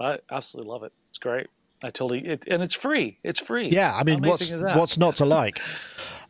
I 0.00 0.18
absolutely 0.30 0.70
love 0.70 0.82
it. 0.84 0.92
It's 1.10 1.18
great. 1.18 1.48
I 1.82 1.90
totally, 1.90 2.26
it, 2.26 2.46
and 2.48 2.62
it's 2.62 2.74
free. 2.74 3.18
It's 3.22 3.38
free. 3.38 3.68
Yeah, 3.68 3.94
I 3.94 4.02
mean, 4.02 4.20
what's 4.20 4.52
what's 4.52 4.98
not 4.98 5.16
to 5.16 5.24
like? 5.24 5.60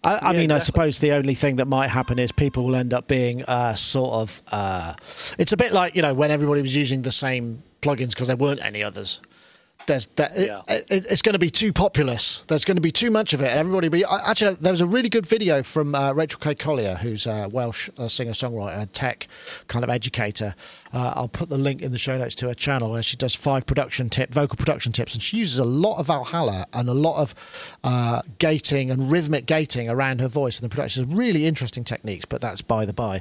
I, 0.05 0.17
I 0.17 0.33
Yeah, 0.33 0.39
mean, 0.39 0.53
I 0.53 0.59
suppose 0.59 0.99
the 0.99 1.13
only 1.13 1.35
thing 1.35 1.57
that 1.57 1.67
might 1.67 1.89
happen 1.89 2.19
is 2.19 2.33
people 2.33 2.65
will 2.65 2.77
end 2.77 2.93
up 2.93 3.09
being 3.09 3.43
uh, 3.45 3.75
sort 3.75 4.13
of. 4.13 4.43
Uh, 4.53 4.95
it's 5.39 5.53
a 5.53 5.57
bit 5.57 5.73
like 5.73 5.97
you 5.97 6.03
know 6.03 6.13
when 6.13 6.31
everybody 6.31 6.61
was 6.61 6.77
using 6.77 7.03
the 7.03 7.11
same 7.13 7.63
plugins 7.81 8.11
because 8.11 8.29
there 8.29 8.37
weren't 8.37 8.63
any 8.63 8.83
others. 8.83 9.21
There's 9.89 10.07
that 10.17 10.33
Yeah. 10.37 10.61
it, 10.69 10.85
it, 10.91 11.07
it's 11.11 11.23
going 11.23 11.33
to 11.33 11.39
be 11.39 11.51
too 11.51 11.73
populous. 11.73 12.43
There's 12.47 12.65
going 12.65 12.77
to 12.77 12.81
be 12.83 12.93
too 12.93 13.11
much 13.11 13.33
of 13.33 13.41
it, 13.41 13.47
everybody. 13.51 13.89
Be 13.89 14.05
I- 14.05 14.31
actually, 14.31 14.55
there 14.55 14.73
was 14.73 14.81
a 14.83 14.87
really 14.87 15.09
good 15.09 15.27
video 15.27 15.63
from 15.63 15.95
uh, 15.95 16.13
Rachel 16.13 16.39
K. 16.39 16.55
Collier, 16.55 16.95
who's 16.97 17.27
a 17.27 17.49
Welsh 17.51 17.89
uh, 17.99 18.07
singer 18.07 18.33
songwriter, 18.33 18.79
and 18.79 18.93
tech 18.93 19.27
kind 19.67 19.83
of 19.85 19.91
educator. 19.91 20.55
Uh, 20.93 21.13
I'll 21.17 21.29
put 21.29 21.49
the 21.49 21.59
link 21.59 21.83
in 21.83 21.93
the 21.93 21.99
show 21.99 22.17
notes 22.17 22.35
to 22.37 22.49
her 22.49 22.55
channel 22.55 22.91
where 22.91 23.03
she 23.03 23.17
does 23.17 23.35
five 23.35 23.67
production 23.67 24.09
tip, 24.09 24.33
vocal 24.33 24.57
production 24.57 24.93
tips, 24.93 25.15
and 25.15 25.23
she 25.23 25.39
uses 25.39 25.59
a 25.59 25.65
lot 25.65 25.99
of 25.99 26.07
Valhalla 26.07 26.67
and 26.73 26.89
a 26.89 26.95
lot 26.95 27.21
of 27.21 27.35
uh, 27.85 28.23
gating 28.39 28.91
and 28.91 29.11
rhythmic 29.11 29.47
gating 29.47 29.89
around 29.89 30.21
her 30.21 30.29
voice 30.29 30.59
and 30.59 30.71
the 30.71 30.75
production. 30.75 31.15
Really 31.15 31.47
interesting 31.47 31.85
techniques, 31.85 32.25
but 32.25 32.41
that's 32.41 32.63
by 32.63 32.85
the 32.85 32.93
by. 32.93 33.21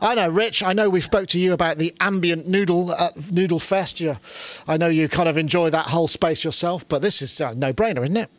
I 0.00 0.14
know, 0.14 0.28
Rich. 0.28 0.62
I 0.62 0.72
know 0.72 0.88
we 0.88 1.00
spoke 1.00 1.28
to 1.28 1.40
you 1.40 1.52
about 1.52 1.78
the 1.78 1.94
ambient 2.00 2.46
noodle 2.46 2.92
at 2.92 3.32
Noodle 3.32 3.58
Fest. 3.58 4.00
You, 4.00 4.18
I 4.66 4.76
know 4.76 4.88
you 4.88 5.08
kind 5.08 5.28
of 5.28 5.36
enjoy 5.36 5.70
that 5.70 5.86
whole 5.86 6.08
space 6.08 6.44
yourself, 6.44 6.86
but 6.88 7.02
this 7.02 7.22
is 7.22 7.40
a 7.40 7.54
no-brainer, 7.54 8.02
isn't 8.02 8.16
it? 8.16 8.30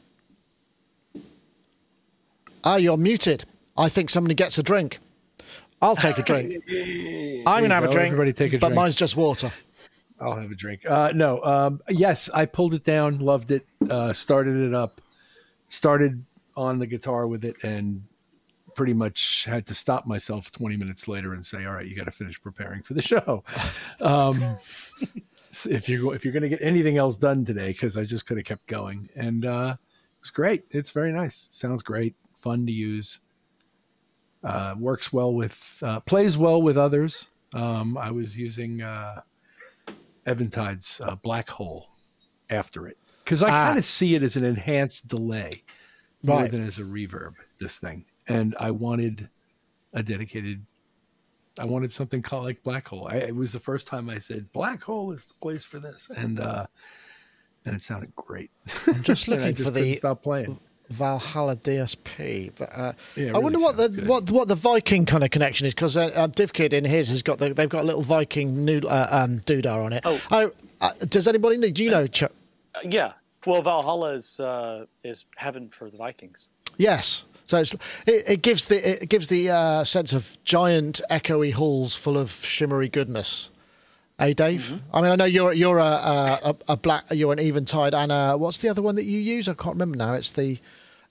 Ah, 2.64 2.76
you're 2.78 2.98
muted. 2.98 3.46
I 3.78 3.90
think 3.90 4.10
somebody 4.10 4.36
gets 4.36 4.58
a 4.58 4.64
drink. 4.64 5.00
I'll 5.82 5.96
take 5.96 6.18
a 6.18 6.24
drink. 6.24 6.64
I'm 7.48 7.62
going 7.62 7.70
to 7.70 7.76
have 7.76 7.84
a 7.84 7.90
drink. 7.90 8.08
Everybody 8.08 8.34
take 8.34 8.54
a 8.54 8.58
drink. 8.58 8.62
but 8.62 8.74
mine's 8.74 8.96
just 8.96 9.16
water. 9.16 9.52
I'll 10.20 10.36
have 10.36 10.52
a 10.52 10.56
drink. 10.56 10.86
Uh, 10.86 11.12
no, 11.16 11.42
um, 11.44 11.82
yes, 11.90 12.30
I 12.34 12.46
pulled 12.46 12.74
it 12.74 12.84
down, 12.84 13.20
loved 13.20 13.52
it, 13.52 13.66
uh, 13.90 14.12
started 14.12 14.58
it 14.58 14.74
up, 14.74 15.02
started 15.70 16.26
on 16.58 16.80
the 16.80 16.88
guitar 16.88 17.26
with 17.28 17.46
it, 17.46 17.56
and 17.64 18.04
pretty 18.76 18.94
much 18.94 19.46
had 19.46 19.66
to 19.68 19.74
stop 19.74 20.06
myself 20.06 20.52
20 20.52 20.76
minutes 20.76 21.08
later 21.08 21.34
and 21.34 21.46
say, 21.46 21.66
"All 21.66 21.74
right, 21.74 21.86
you 21.86 21.96
got 21.96 22.06
to 22.06 22.12
finish 22.12 22.42
preparing 22.42 22.82
for 22.84 22.94
the 22.94 23.02
show." 23.02 23.44
Um, 24.02 24.58
if 25.70 25.90
you 25.90 26.12
if 26.12 26.24
you're 26.24 26.32
going 26.32 26.44
to 26.44 26.50
get 26.50 26.62
anything 26.62 26.98
else 26.98 27.18
done 27.18 27.44
today, 27.44 27.72
because 27.72 27.98
I 27.98 28.04
just 28.06 28.26
could 28.26 28.38
have 28.38 28.46
kept 28.46 28.66
going, 28.68 29.10
and 29.16 29.46
uh, 29.46 29.76
it 29.78 30.22
was 30.22 30.30
great. 30.30 30.64
It's 30.72 30.92
very 30.92 31.12
nice. 31.12 31.48
Sounds 31.52 31.82
great. 31.82 32.16
Fun 32.34 32.66
to 32.66 32.72
use. 32.72 33.20
Uh, 34.44 34.74
works 34.80 35.12
well 35.12 35.34
with 35.34 35.82
uh, 35.86 36.00
plays 36.02 36.38
well 36.38 36.62
with 36.62 36.78
others. 36.78 37.30
Um, 37.54 37.98
I 37.98 38.12
was 38.12 38.38
using. 38.38 38.82
Uh, 38.82 39.22
Eventide's 40.26 41.02
uh, 41.04 41.16
Black 41.16 41.50
Hole 41.50 41.88
after 42.50 42.88
it 42.88 42.98
because 43.24 43.42
I 43.42 43.48
Ah. 43.50 43.66
kind 43.68 43.80
of 43.80 43.86
see 43.86 44.16
it 44.16 44.22
as 44.24 44.36
an 44.36 44.46
enhanced 44.46 45.08
delay 45.08 45.64
more 46.24 46.42
Right. 46.42 46.52
than 46.52 46.62
as 46.62 46.78
a 46.78 46.84
reverb. 46.84 47.34
This 47.60 47.80
thing, 47.80 48.06
and 48.28 48.56
I 48.60 48.70
wanted 48.72 49.28
a 49.94 50.04
dedicated. 50.04 50.64
I 51.58 51.66
wanted 51.66 51.92
something 51.92 52.22
called 52.22 52.44
like 52.44 52.62
Black 52.64 52.88
Hole. 52.88 53.08
I, 53.10 53.16
it 53.16 53.36
was 53.36 53.52
the 53.52 53.60
first 53.60 53.88
time 53.88 54.10
I 54.10 54.20
said 54.20 54.52
Black 54.52 54.84
Hole 54.84 55.12
is 55.12 55.26
the 55.26 55.34
place 55.42 55.64
for 55.64 55.80
this, 55.80 56.10
and 56.16 56.40
uh, 56.40 56.68
and 57.66 57.76
it 57.76 57.82
sounded 57.82 58.14
great. 58.16 58.52
I'm 58.88 59.02
just 59.02 59.28
looking 59.28 59.56
just 59.56 59.70
for 59.70 59.74
couldn't 59.74 59.88
the 59.90 59.96
stop 59.96 60.22
playing. 60.22 60.60
Valhalla 60.90 61.56
DSP. 61.56 62.52
But, 62.58 62.70
uh, 62.76 62.94
Yeah, 63.16 63.28
it 63.28 63.36
I 63.36 63.38
wonder 63.40 63.60
what 63.60 63.78
the 63.78 63.90
good. 63.90 64.08
what 64.08 64.30
what 64.32 64.48
the 64.48 64.56
Viking 64.56 65.06
kind 65.06 65.24
of 65.24 65.32
connection 65.32 65.66
is 65.68 65.74
because 65.74 65.96
uh, 65.98 66.12
uh, 66.16 66.28
DivKid 66.28 66.74
in 66.74 66.86
his 66.86 67.10
has 67.10 67.24
got 67.24 67.38
the, 67.40 67.54
they've 67.54 67.70
got 67.70 67.84
a 67.84 67.88
little 67.88 68.02
Viking 68.02 68.66
noodle, 68.66 68.90
uh, 68.90 69.08
um, 69.12 69.40
doodah 69.42 69.86
on 69.86 69.94
it. 69.94 70.02
Oh. 70.06 70.52
uh, 70.82 70.92
does 71.08 71.28
anybody 71.28 71.58
know? 71.58 71.70
Do 71.70 71.84
you 71.84 71.92
know? 71.92 72.08
Chuck? 72.08 72.32
Uh, 72.76 72.80
yeah. 72.84 73.14
Well, 73.46 73.62
Valhalla 73.62 74.14
is 74.16 74.40
uh, 74.40 74.86
is 75.04 75.26
heaven 75.36 75.70
for 75.70 75.90
the 75.90 75.98
Vikings. 75.98 76.50
Yes. 76.78 77.26
So 77.46 77.58
it's, 77.58 77.74
it, 78.06 78.24
it 78.28 78.42
gives 78.42 78.68
the 78.68 79.02
it 79.04 79.10
gives 79.10 79.28
the 79.28 79.50
uh, 79.50 79.84
sense 79.84 80.14
of 80.14 80.38
giant 80.44 81.02
echoey 81.10 81.54
halls 81.54 81.96
full 81.96 82.18
of 82.18 82.32
shimmery 82.32 82.90
goodness. 82.90 83.50
Hey, 84.20 84.34
Dave. 84.34 84.62
Mm-hmm. 84.62 84.96
I 84.96 85.02
mean, 85.02 85.12
I 85.12 85.16
know 85.16 85.26
you're 85.26 85.54
you're 85.54 85.78
a, 85.78 85.84
a, 85.84 86.40
a- 86.44 86.74
a 86.74 86.78
black 86.78 87.06
you're 87.12 87.32
an 87.34 87.40
eventide, 87.40 87.94
and 87.94 88.12
uh, 88.12 88.38
what's 88.38 88.58
the 88.58 88.68
other 88.70 88.82
one 88.82 88.96
that 88.96 89.06
you 89.06 89.18
use? 89.20 89.48
I 89.48 89.54
can't 89.54 89.76
remember 89.76 89.96
now. 89.98 90.14
It's 90.14 90.32
the 90.32 90.60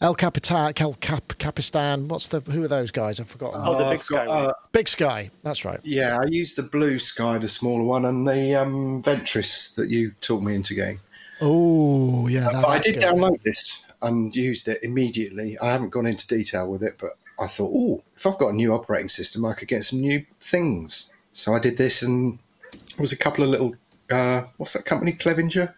El 0.00 0.14
Capitan, 0.14 0.72
El 0.76 0.94
Cap, 0.94 1.34
Capistan. 1.38 2.06
What's 2.06 2.28
the 2.28 2.40
who 2.40 2.62
are 2.62 2.68
those 2.68 2.92
guys? 2.92 3.18
I've 3.18 3.28
forgotten. 3.28 3.60
Oh, 3.64 3.76
the 3.82 3.90
big 3.90 4.00
sky. 4.00 4.26
got, 4.26 4.28
uh, 4.28 4.52
Big 4.70 4.88
Sky. 4.88 5.30
That's 5.42 5.64
right. 5.64 5.80
yeah, 5.82 6.18
I 6.20 6.26
used 6.26 6.56
the 6.56 6.62
blue 6.62 7.00
sky, 7.00 7.36
the 7.38 7.48
smaller 7.48 7.82
one, 7.82 8.04
and 8.04 8.26
the 8.26 8.54
um, 8.54 9.02
Ventris 9.02 9.74
that 9.74 9.88
you 9.88 10.12
talked 10.20 10.44
me 10.44 10.54
into 10.54 10.74
getting. 10.74 11.00
Oh 11.40 12.28
yeah, 12.28 12.48
that, 12.52 12.62
But 12.62 12.68
I 12.68 12.78
did 12.78 12.94
good. 12.94 13.02
download 13.02 13.42
this 13.42 13.84
and 14.02 14.34
used 14.36 14.68
it 14.68 14.78
immediately. 14.84 15.58
I 15.60 15.72
haven't 15.72 15.90
gone 15.90 16.06
into 16.06 16.28
detail 16.28 16.70
with 16.70 16.84
it, 16.84 16.94
but 17.00 17.10
I 17.40 17.48
thought, 17.48 17.72
oh, 17.74 18.02
if 18.14 18.24
I've 18.24 18.38
got 18.38 18.50
a 18.50 18.56
new 18.56 18.72
operating 18.72 19.08
system, 19.08 19.44
I 19.44 19.54
could 19.54 19.66
get 19.66 19.82
some 19.82 20.00
new 20.00 20.24
things. 20.40 21.08
So 21.32 21.54
I 21.54 21.58
did 21.58 21.76
this, 21.76 22.02
and 22.02 22.38
there 22.72 23.02
was 23.02 23.10
a 23.12 23.16
couple 23.16 23.42
of 23.42 23.50
little, 23.50 23.74
uh, 24.12 24.42
what's 24.58 24.74
that 24.74 24.84
company, 24.84 25.12
Clevenger? 25.12 25.74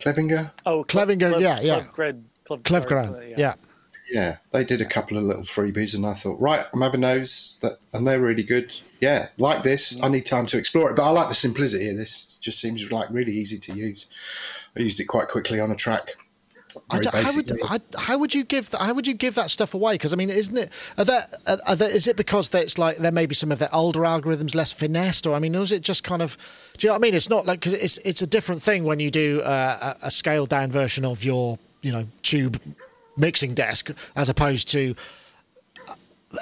Clevenger? 0.00 0.50
Oh, 0.66 0.82
Clevinger, 0.82 1.40
yeah, 1.40 1.60
yeah. 1.60 1.84
Clevgred, 2.48 2.62
Clev, 2.62 2.86
Clevgran. 2.86 3.16
uh, 3.16 3.34
yeah. 3.36 3.54
Yeah, 4.12 4.36
they 4.50 4.64
did 4.64 4.82
a 4.82 4.84
couple 4.84 5.16
of 5.16 5.24
little 5.24 5.44
freebies, 5.44 5.94
and 5.94 6.04
I 6.04 6.12
thought, 6.12 6.38
right, 6.38 6.66
I'm 6.74 6.82
having 6.82 7.00
those, 7.00 7.58
that, 7.62 7.78
and 7.94 8.06
they're 8.06 8.20
really 8.20 8.42
good. 8.42 8.74
Yeah, 9.00 9.28
like 9.38 9.62
this. 9.62 9.98
I 10.02 10.08
need 10.08 10.26
time 10.26 10.44
to 10.46 10.58
explore 10.58 10.90
it, 10.90 10.96
but 10.96 11.04
I 11.04 11.10
like 11.10 11.30
the 11.30 11.34
simplicity 11.34 11.88
of 11.88 11.96
this. 11.96 12.38
It 12.38 12.44
just 12.44 12.60
seems 12.60 12.90
like 12.92 13.08
really 13.10 13.32
easy 13.32 13.56
to 13.58 13.72
use. 13.72 14.06
I 14.76 14.80
used 14.80 15.00
it 15.00 15.06
quite 15.06 15.28
quickly 15.28 15.58
on 15.58 15.70
a 15.70 15.74
track. 15.74 16.16
I 16.90 16.98
don't- 16.98 17.14
how 17.14 17.34
would. 17.34 17.52
I, 17.64 17.78
how 17.98 18.18
would 18.18 18.34
you 18.34 18.44
give 18.44 18.68
how 18.78 18.92
would 18.92 19.06
you 19.06 19.14
give 19.14 19.36
that 19.36 19.48
stuff 19.50 19.72
away? 19.74 19.94
Because 19.94 20.12
I 20.12 20.16
mean, 20.16 20.28
isn't 20.28 20.56
it? 20.56 20.70
Are 20.98 21.04
there, 21.04 21.24
are, 21.46 21.58
are 21.68 21.76
there, 21.76 21.88
is 21.90 22.06
it 22.08 22.16
because 22.16 22.52
it's 22.52 22.76
like 22.78 22.98
there 22.98 23.12
may 23.12 23.26
be 23.26 23.34
some 23.34 23.52
of 23.52 23.58
their 23.58 23.72
older 23.74 24.00
algorithms 24.00 24.54
less 24.54 24.72
finessed, 24.72 25.26
or 25.26 25.34
I 25.34 25.38
mean, 25.38 25.54
or 25.56 25.62
is 25.62 25.72
it 25.72 25.80
just 25.82 26.02
kind 26.04 26.20
of? 26.20 26.36
Do 26.76 26.86
you 26.86 26.88
know 26.88 26.94
what 26.94 26.98
I 26.98 27.02
mean? 27.02 27.14
It's 27.14 27.30
not 27.30 27.46
like 27.46 27.60
because 27.60 27.72
it's 27.74 27.96
it's 27.98 28.20
a 28.22 28.26
different 28.26 28.60
thing 28.62 28.84
when 28.84 28.98
you 29.00 29.10
do 29.10 29.40
uh, 29.42 29.94
a, 30.02 30.08
a 30.08 30.10
scaled 30.10 30.48
down 30.50 30.72
version 30.72 31.04
of 31.04 31.24
your 31.24 31.58
you 31.84 31.92
know 31.92 32.06
tube 32.22 32.60
mixing 33.16 33.54
desk 33.54 33.90
as 34.16 34.28
opposed 34.28 34.68
to 34.68 34.94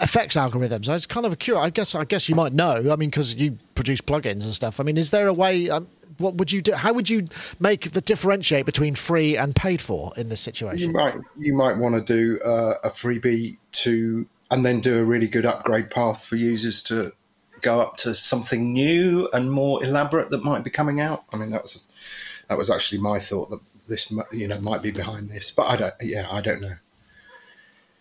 effects 0.01 0.37
algorithms. 0.37 0.89
It's 0.89 1.07
kind 1.07 1.27
of 1.27 1.33
a 1.33 1.37
cure. 1.37 1.59
I 1.59 1.71
guess. 1.71 1.95
I 1.95 2.05
guess 2.05 2.29
you 2.29 2.35
might 2.35 2.53
know. 2.53 2.91
I 2.91 2.97
mean, 2.97 3.11
because 3.11 3.35
you 3.35 3.59
produce 3.75 4.01
plugins 4.01 4.45
and 4.45 4.55
stuff. 4.55 4.81
I 4.81 4.85
mean, 4.85 4.97
is 4.97 5.11
there 5.11 5.27
a 5.27 5.33
way? 5.33 5.69
Um, 5.69 5.89
what 6.19 6.37
would 6.37 6.53
you 6.53 6.61
do? 6.61 6.73
How 6.73 6.93
would 6.93 7.11
you 7.11 7.29
make 7.59 7.93
the 7.93 8.01
differentiate 8.01 8.67
between 8.67 8.95
free 8.95 9.37
and 9.37 9.55
paid 9.55 9.81
for 9.81 10.13
in 10.17 10.29
this 10.29 10.41
situation? 10.41 10.89
You 10.89 10.95
might 10.95 11.17
you 11.39 11.55
might 11.55 11.77
want 11.77 11.95
to 11.95 12.01
do 12.01 12.41
uh, 12.45 12.75
a 12.85 12.89
freebie 12.89 13.59
to, 13.73 14.27
and 14.51 14.65
then 14.65 14.81
do 14.81 14.99
a 14.99 15.05
really 15.05 15.29
good 15.29 15.47
upgrade 15.47 15.91
path 15.91 16.25
for 16.25 16.37
users 16.37 16.83
to 16.85 17.13
go 17.61 17.81
up 17.81 17.97
to 17.97 18.13
something 18.15 18.73
new 18.73 19.29
and 19.33 19.51
more 19.51 19.83
elaborate 19.85 20.31
that 20.31 20.45
might 20.45 20.65
be 20.65 20.71
coming 20.71 21.01
out. 21.01 21.25
I 21.33 21.37
mean, 21.37 21.51
that 21.51 21.63
was 21.63 21.89
that 22.49 22.59
was 22.59 22.71
actually 22.71 23.01
my 23.01 23.19
thought 23.19 23.51
that 23.51 23.61
this 23.93 24.11
you 24.33 24.49
know 24.49 24.61
might 24.61 24.83
be 24.83 24.91
behind 24.91 25.29
this, 25.29 25.51
but 25.51 25.67
I 25.69 25.77
don't. 25.77 25.95
Yeah, 26.01 26.27
I 26.31 26.41
don't 26.41 26.61
know. 26.61 26.77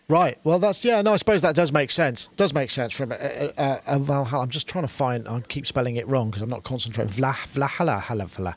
Right. 0.08 0.36
Well, 0.44 0.58
that's 0.58 0.84
yeah. 0.84 1.00
No, 1.00 1.14
I 1.14 1.16
suppose 1.16 1.40
that 1.40 1.54
does 1.54 1.72
make 1.72 1.90
sense. 1.90 2.28
Does 2.36 2.52
make 2.52 2.70
sense 2.70 2.92
from 2.92 3.12
a, 3.12 3.14
a, 3.14 3.52
a, 3.56 3.80
a 3.86 3.98
Valhalla. 3.98 4.42
I'm 4.42 4.50
just 4.50 4.68
trying 4.68 4.84
to 4.84 4.92
find. 4.92 5.26
I 5.26 5.40
keep 5.40 5.66
spelling 5.66 5.96
it 5.96 6.06
wrong 6.06 6.28
because 6.28 6.42
I'm 6.42 6.50
not 6.50 6.64
concentrating. 6.64 7.12
Vlah 7.14 7.32
Vlahala 7.54 7.98
Hala 7.98 8.26
Vala. 8.26 8.56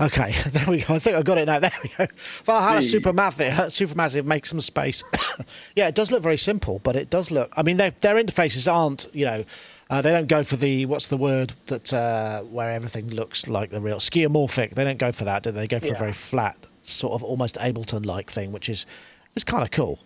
Okay, 0.00 0.32
there 0.50 0.64
we 0.66 0.82
go. 0.82 0.94
I 0.94 0.98
think 0.98 1.16
I 1.16 1.22
got 1.22 1.38
it 1.38 1.46
now. 1.46 1.60
There 1.68 1.70
we 1.84 1.90
go. 1.96 2.06
Valhalla 2.44 2.80
Hey. 2.80 2.86
Supermassive. 2.86 3.58
Uh, 3.58 3.66
Supermassive. 3.66 4.24
Make 4.24 4.46
some 4.46 4.60
space. 4.60 5.04
yeah, 5.76 5.86
it 5.86 5.94
does 5.94 6.10
look 6.10 6.22
very 6.22 6.38
simple, 6.38 6.80
but 6.82 6.96
it 6.96 7.10
does 7.10 7.30
look. 7.30 7.52
I 7.56 7.62
mean, 7.62 7.76
their 7.76 7.90
their 7.90 8.16
interfaces 8.16 8.72
aren't. 8.72 9.06
You 9.12 9.26
know, 9.26 9.44
uh, 9.90 10.02
they 10.02 10.10
don't 10.10 10.26
go 10.26 10.42
for 10.42 10.56
the 10.56 10.86
what's 10.86 11.08
the 11.08 11.16
word 11.16 11.52
that 11.66 11.92
uh, 11.92 12.42
where 12.42 12.70
everything 12.70 13.08
looks 13.10 13.46
like 13.46 13.70
the 13.70 13.80
real 13.80 13.98
skeuomorphic. 13.98 14.74
They 14.74 14.84
don't 14.84 14.98
go 14.98 15.12
for 15.12 15.24
that. 15.24 15.44
Do 15.44 15.52
they? 15.52 15.60
They 15.60 15.68
go 15.68 15.80
for 15.80 15.94
a 15.94 15.98
very 15.98 16.12
flat, 16.12 16.56
sort 16.88 17.12
of 17.14 17.22
almost 17.22 17.56
Ableton 17.56 18.04
like 18.06 18.30
thing, 18.30 18.52
which 18.52 18.68
is 18.68 18.86
is 19.34 19.44
kind 19.44 19.62
of 19.62 19.70
cool. 19.70 19.98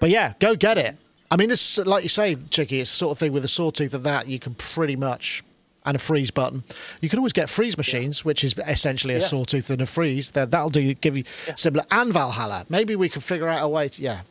But 0.00 0.10
yeah, 0.10 0.34
go 0.38 0.54
get 0.56 0.78
it. 0.78 0.96
I 1.30 1.36
mean, 1.36 1.48
this 1.48 1.78
like 1.78 2.02
you 2.02 2.08
say, 2.08 2.34
Chicky, 2.50 2.80
it's 2.80 2.90
the 2.90 2.96
sort 2.96 3.12
of 3.12 3.18
thing 3.18 3.32
with 3.32 3.44
a 3.44 3.48
sawtooth 3.48 3.94
of 3.94 4.02
that 4.04 4.26
you 4.28 4.38
can 4.38 4.54
pretty 4.54 4.96
much 4.96 5.44
and 5.86 5.96
a 5.96 5.98
freeze 5.98 6.30
button. 6.30 6.62
You 7.00 7.08
can 7.08 7.18
always 7.18 7.32
get 7.32 7.48
freeze 7.48 7.76
machines, 7.78 8.24
which 8.24 8.44
is 8.44 8.54
essentially 8.66 9.14
a 9.14 9.18
Yes. 9.18 9.30
sawtooth 9.30 9.70
and 9.70 9.80
a 9.80 9.86
freeze. 9.86 10.32
That 10.32 10.50
that'll 10.50 10.68
do 10.70 10.92
give 10.94 11.16
you 11.16 11.24
similar 11.56 11.84
and 11.90 12.12
Valhalla. 12.12 12.66
Maybe 12.68 12.96
we 12.96 13.08
can 13.08 13.22
figure 13.22 13.48
out 13.48 13.62
a 13.64 13.68
way 13.68 13.88
to 13.88 14.02
yeah. 14.02 14.22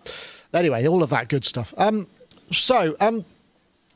Anyway, 0.53 0.85
all 0.87 1.01
of 1.03 1.09
that 1.11 1.27
good 1.27 1.45
stuff. 1.45 1.73
Um, 1.77 2.07
so 2.51 2.95
um. 2.99 3.25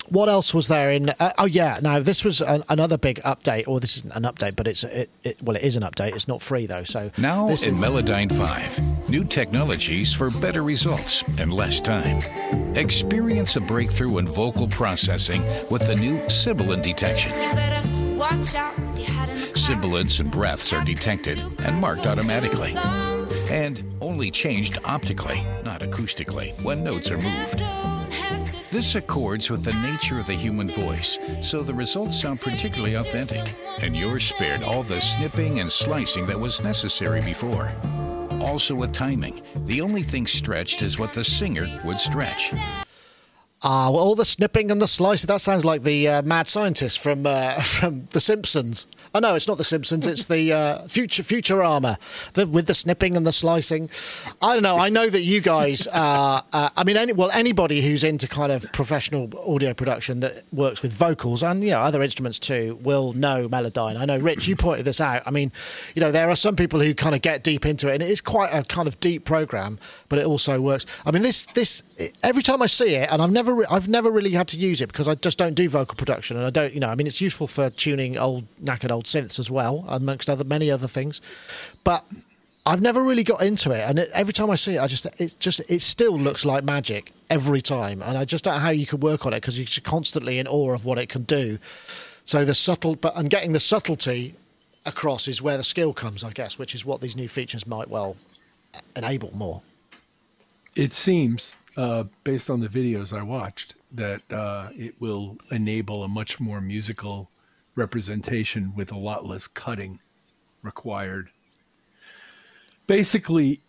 What 0.10 0.29
else 0.29 0.53
was 0.53 0.67
there 0.67 0.91
in? 0.91 1.10
Uh, 1.10 1.31
oh 1.38 1.45
yeah, 1.45 1.79
now 1.81 2.00
this 2.00 2.24
was 2.24 2.41
an, 2.41 2.63
another 2.69 2.98
big 2.98 3.19
update, 3.24 3.67
or 3.67 3.79
this 3.79 3.98
isn't 3.98 4.13
an 4.15 4.24
update, 4.24 4.55
but 4.55 4.67
it's 4.67 4.83
it, 4.83 5.10
it 5.24 5.41
well, 5.41 5.55
it 5.55 5.63
is 5.63 5.75
an 5.75 5.83
update. 5.83 6.13
It's 6.13 6.27
not 6.27 6.41
free 6.41 6.65
though, 6.65 6.83
so 6.83 7.10
Now 7.17 7.48
this 7.48 7.65
in 7.65 7.75
is- 7.75 7.79
Melodyne 7.81 8.31
5, 8.31 9.10
new 9.10 9.24
technologies 9.24 10.13
for 10.13 10.29
better 10.29 10.62
results 10.63 11.24
and 11.39 11.51
less 11.53 11.79
time. 11.81 12.19
Experience 12.75 13.55
a 13.55 13.62
breakthrough 13.62 14.17
in 14.17 14.27
vocal 14.27 14.67
processing 14.67 15.41
with 15.72 15.86
the 15.88 15.95
new 15.95 16.19
sibilant 16.29 16.83
detection. 16.83 17.31
You 17.33 17.53
better 17.55 18.15
watch 18.17 18.53
out 18.55 18.77
with 18.77 19.00
your 19.00 19.10
head 19.10 19.29
in 19.29 19.36
the 19.39 19.45
clouds. 19.48 19.65
Sibilants 19.65 20.19
and 20.19 20.31
breaths 20.31 20.74
are 20.74 20.83
detected 20.83 21.41
and 21.60 21.79
marked 21.79 22.05
automatically. 22.05 22.75
and 23.50 23.83
only 24.01 24.29
changed 24.31 24.77
optically, 24.86 25.45
not 25.63 25.81
acoustically, 25.81 26.51
when 26.63 26.83
notes 26.83 27.10
are 27.12 27.17
moved. 27.17 27.63
This 28.72 28.96
accords 28.96 29.50
with 29.50 29.63
the 29.63 29.74
nature 29.74 30.20
of 30.20 30.27
the 30.27 30.34
human 30.34 30.68
voice, 30.68 31.20
so 31.42 31.62
the 31.62 31.74
results 31.74 32.20
sound 32.20 32.42
particularly 32.42 32.96
authentic, 32.96 33.53
and 33.82 33.96
you're 33.96 34.20
spared 34.20 34.63
all 34.63 34.84
the 34.84 35.00
snipping 35.00 35.60
and 35.60 35.72
slicing 35.72 36.25
that 36.25 36.39
was 36.39 36.63
necessary 36.63 37.22
before. 37.22 37.72
Also, 38.42 38.75
with 38.75 38.92
timing, 38.92 39.42
the 39.65 39.82
only 39.82 40.03
thing 40.03 40.25
stretched 40.27 40.82
is 40.82 40.98
what 40.98 41.13
the 41.13 41.24
singer 41.24 41.68
would 41.86 42.00
stretch. 42.00 42.51
Ah, 43.65 43.89
well, 43.89 44.03
all 44.03 44.15
the 44.15 44.25
snipping 44.25 44.70
and 44.70 44.82
the 44.82 44.88
slicing. 44.88 45.27
That 45.27 45.39
sounds 45.39 45.63
like 45.63 45.84
the 45.84 46.05
uh, 46.10 46.22
mad 46.24 46.50
scientist 46.50 47.00
from 47.00 47.25
uh, 47.25 47.53
from 47.62 48.08
The 48.12 48.20
Simpsons. 48.20 48.88
Oh 49.15 49.20
no, 49.20 49.36
it's 49.36 49.48
not 49.48 49.58
The 49.58 49.63
Simpsons. 49.63 50.05
It's 50.05 50.27
the 50.27 50.51
uh, 50.51 50.88
Future 50.88 51.24
Futurama 51.24 51.98
the, 52.34 52.46
with 52.46 52.67
the 52.67 52.74
snipping 52.74 53.15
and 53.15 53.25
the 53.25 53.32
slicing. 53.32 53.89
I 54.41 54.53
don't 54.53 54.63
know. 54.63 54.77
I 54.77 54.89
know 54.89 55.10
that 55.10 55.22
you 55.24 55.39
guys. 55.39 55.88
Uh, 55.88 56.41
I 56.51 56.84
mean, 56.84 56.98
any, 56.98 57.13
well, 57.13 57.32
anybody 57.32 57.82
who's 57.82 58.03
into 58.03 58.27
kind 58.27 58.51
of 58.51 58.65
professional 58.74 59.29
audio 59.48 59.74
production 59.74 60.20
that 60.20 60.43
works 60.51 60.82
with 60.82 60.91
vocals 60.91 61.41
and 61.41 61.63
you 61.63 61.70
know 61.70 61.79
other 61.79 62.01
instruments 62.01 62.39
too 62.39 62.77
will 62.82 63.13
know 63.13 63.48
Melodyne. 63.48 63.96
I 63.98 64.03
know, 64.03 64.17
Rich, 64.17 64.46
you 64.48 64.58
pointed 64.58 64.84
this 64.86 65.00
out. 65.00 65.22
I 65.25 65.32
mean, 65.32 65.53
you 65.96 66.01
know, 66.01 66.12
there 66.12 66.29
are 66.29 66.36
some 66.36 66.58
people 66.58 66.82
who 66.82 66.93
kind 66.93 67.15
of 67.15 67.22
get 67.22 67.43
deep 67.43 67.65
into 67.65 67.89
it, 67.89 67.93
and 67.93 68.03
it 68.03 68.10
is 68.10 68.20
quite 68.20 68.50
a 68.51 68.63
kind 68.63 68.89
of 68.89 69.00
deep 69.00 69.24
program, 69.24 69.79
but 70.10 70.20
it 70.20 70.25
also 70.25 70.60
works. 70.60 70.86
I 71.05 71.12
mean, 71.12 71.22
this 71.22 71.46
this 71.46 71.84
every 72.22 72.43
time 72.43 72.62
I 72.62 72.65
see 72.65 72.96
it, 72.96 73.10
and 73.10 73.22
I've 73.22 73.32
never 73.32 73.52
re- 73.53 73.65
I've 73.69 73.88
never 73.88 74.12
really 74.12 74.31
had 74.31 74.48
to 74.50 74.57
use 74.57 74.81
it 74.81 74.88
because 74.88 75.07
I 75.07 75.15
just 75.15 75.38
don't 75.38 75.53
do 75.53 75.69
vocal 75.69 75.95
production, 75.95 76.38
and 76.38 76.45
I 76.45 76.50
don't, 76.50 76.74
you 76.74 76.79
know, 76.79 76.89
I 76.89 76.95
mean, 76.95 77.07
it's 77.07 77.22
useful 77.22 77.48
for 77.48 77.69
tuning 77.69 78.17
old 78.17 78.45
knackered 78.62 78.91
old 78.91 79.05
synths 79.05 79.39
as 79.39 79.50
well, 79.50 79.86
amongst 79.88 80.29
other 80.29 80.43
many 80.43 80.72
other 80.72 80.88
things, 80.88 81.22
but. 81.83 82.05
I've 82.65 82.79
never 82.79 83.03
really 83.03 83.25
got 83.25 83.41
into 83.41 83.72
it, 83.72 83.81
and 83.81 84.00
it, 84.00 84.07
every 84.13 84.31
time 84.31 84.50
I 84.50 84.55
see 84.55 84.75
it, 84.75 84.79
I 84.79 84.88
just 84.88 85.05
it 85.19 85.36
just 85.38 85.60
it 85.69 85.81
still 85.81 86.17
looks 86.17 86.45
like 86.45 86.63
magic 86.63 87.12
every 87.29 87.60
time, 87.60 88.01
and 88.01 88.17
I 88.17 88.24
just 88.24 88.45
don't 88.45 88.53
know 88.53 88.62
how 88.62 88.69
you 88.69 88.86
could 88.86 89.03
work 89.03 89.25
on 89.25 89.33
it 89.33 89.41
because 89.41 89.60
you're 89.60 89.83
constantly 89.83 90.39
in 90.39 90.48
awe 90.48 90.74
of 90.74 90.86
what 90.86 90.98
it 90.98 91.10
can 91.10 91.24
do. 91.24 91.60
So 92.24 92.45
the 92.45 92.55
subtle, 92.55 92.95
but 92.95 93.17
and 93.17 93.29
getting 93.29 93.51
the 93.51 93.60
subtlety 93.60 94.36
across 94.86 95.27
is 95.27 95.41
where 95.41 95.57
the 95.57 95.63
skill 95.63 95.93
comes, 95.93 96.24
I 96.24 96.31
guess, 96.31 96.57
which 96.57 96.74
is 96.74 96.86
what 96.86 97.01
these 97.01 97.15
new 97.15 97.27
features 97.27 97.67
might 97.67 97.89
well 97.89 98.15
enable 98.95 99.36
more. 99.36 99.62
It 100.75 100.93
seems, 100.93 101.55
uh, 101.77 102.03
based 102.24 102.50
on 102.50 102.60
the 102.60 102.68
videos 102.68 103.18
I 103.18 103.24
watched, 103.24 103.75
that 103.92 104.22
uh, 104.32 104.70
it 104.75 105.00
will 105.00 105.38
enable 105.51 106.03
a 106.03 106.08
much 106.08 106.39
more 106.39 106.62
musical 106.62 107.30
representation 107.75 108.74
with 108.75 108.92
a 108.92 108.98
lot 108.98 109.25
less 109.25 109.48
cutting 109.48 110.00
required. 110.62 111.30
Basically, 112.88 113.62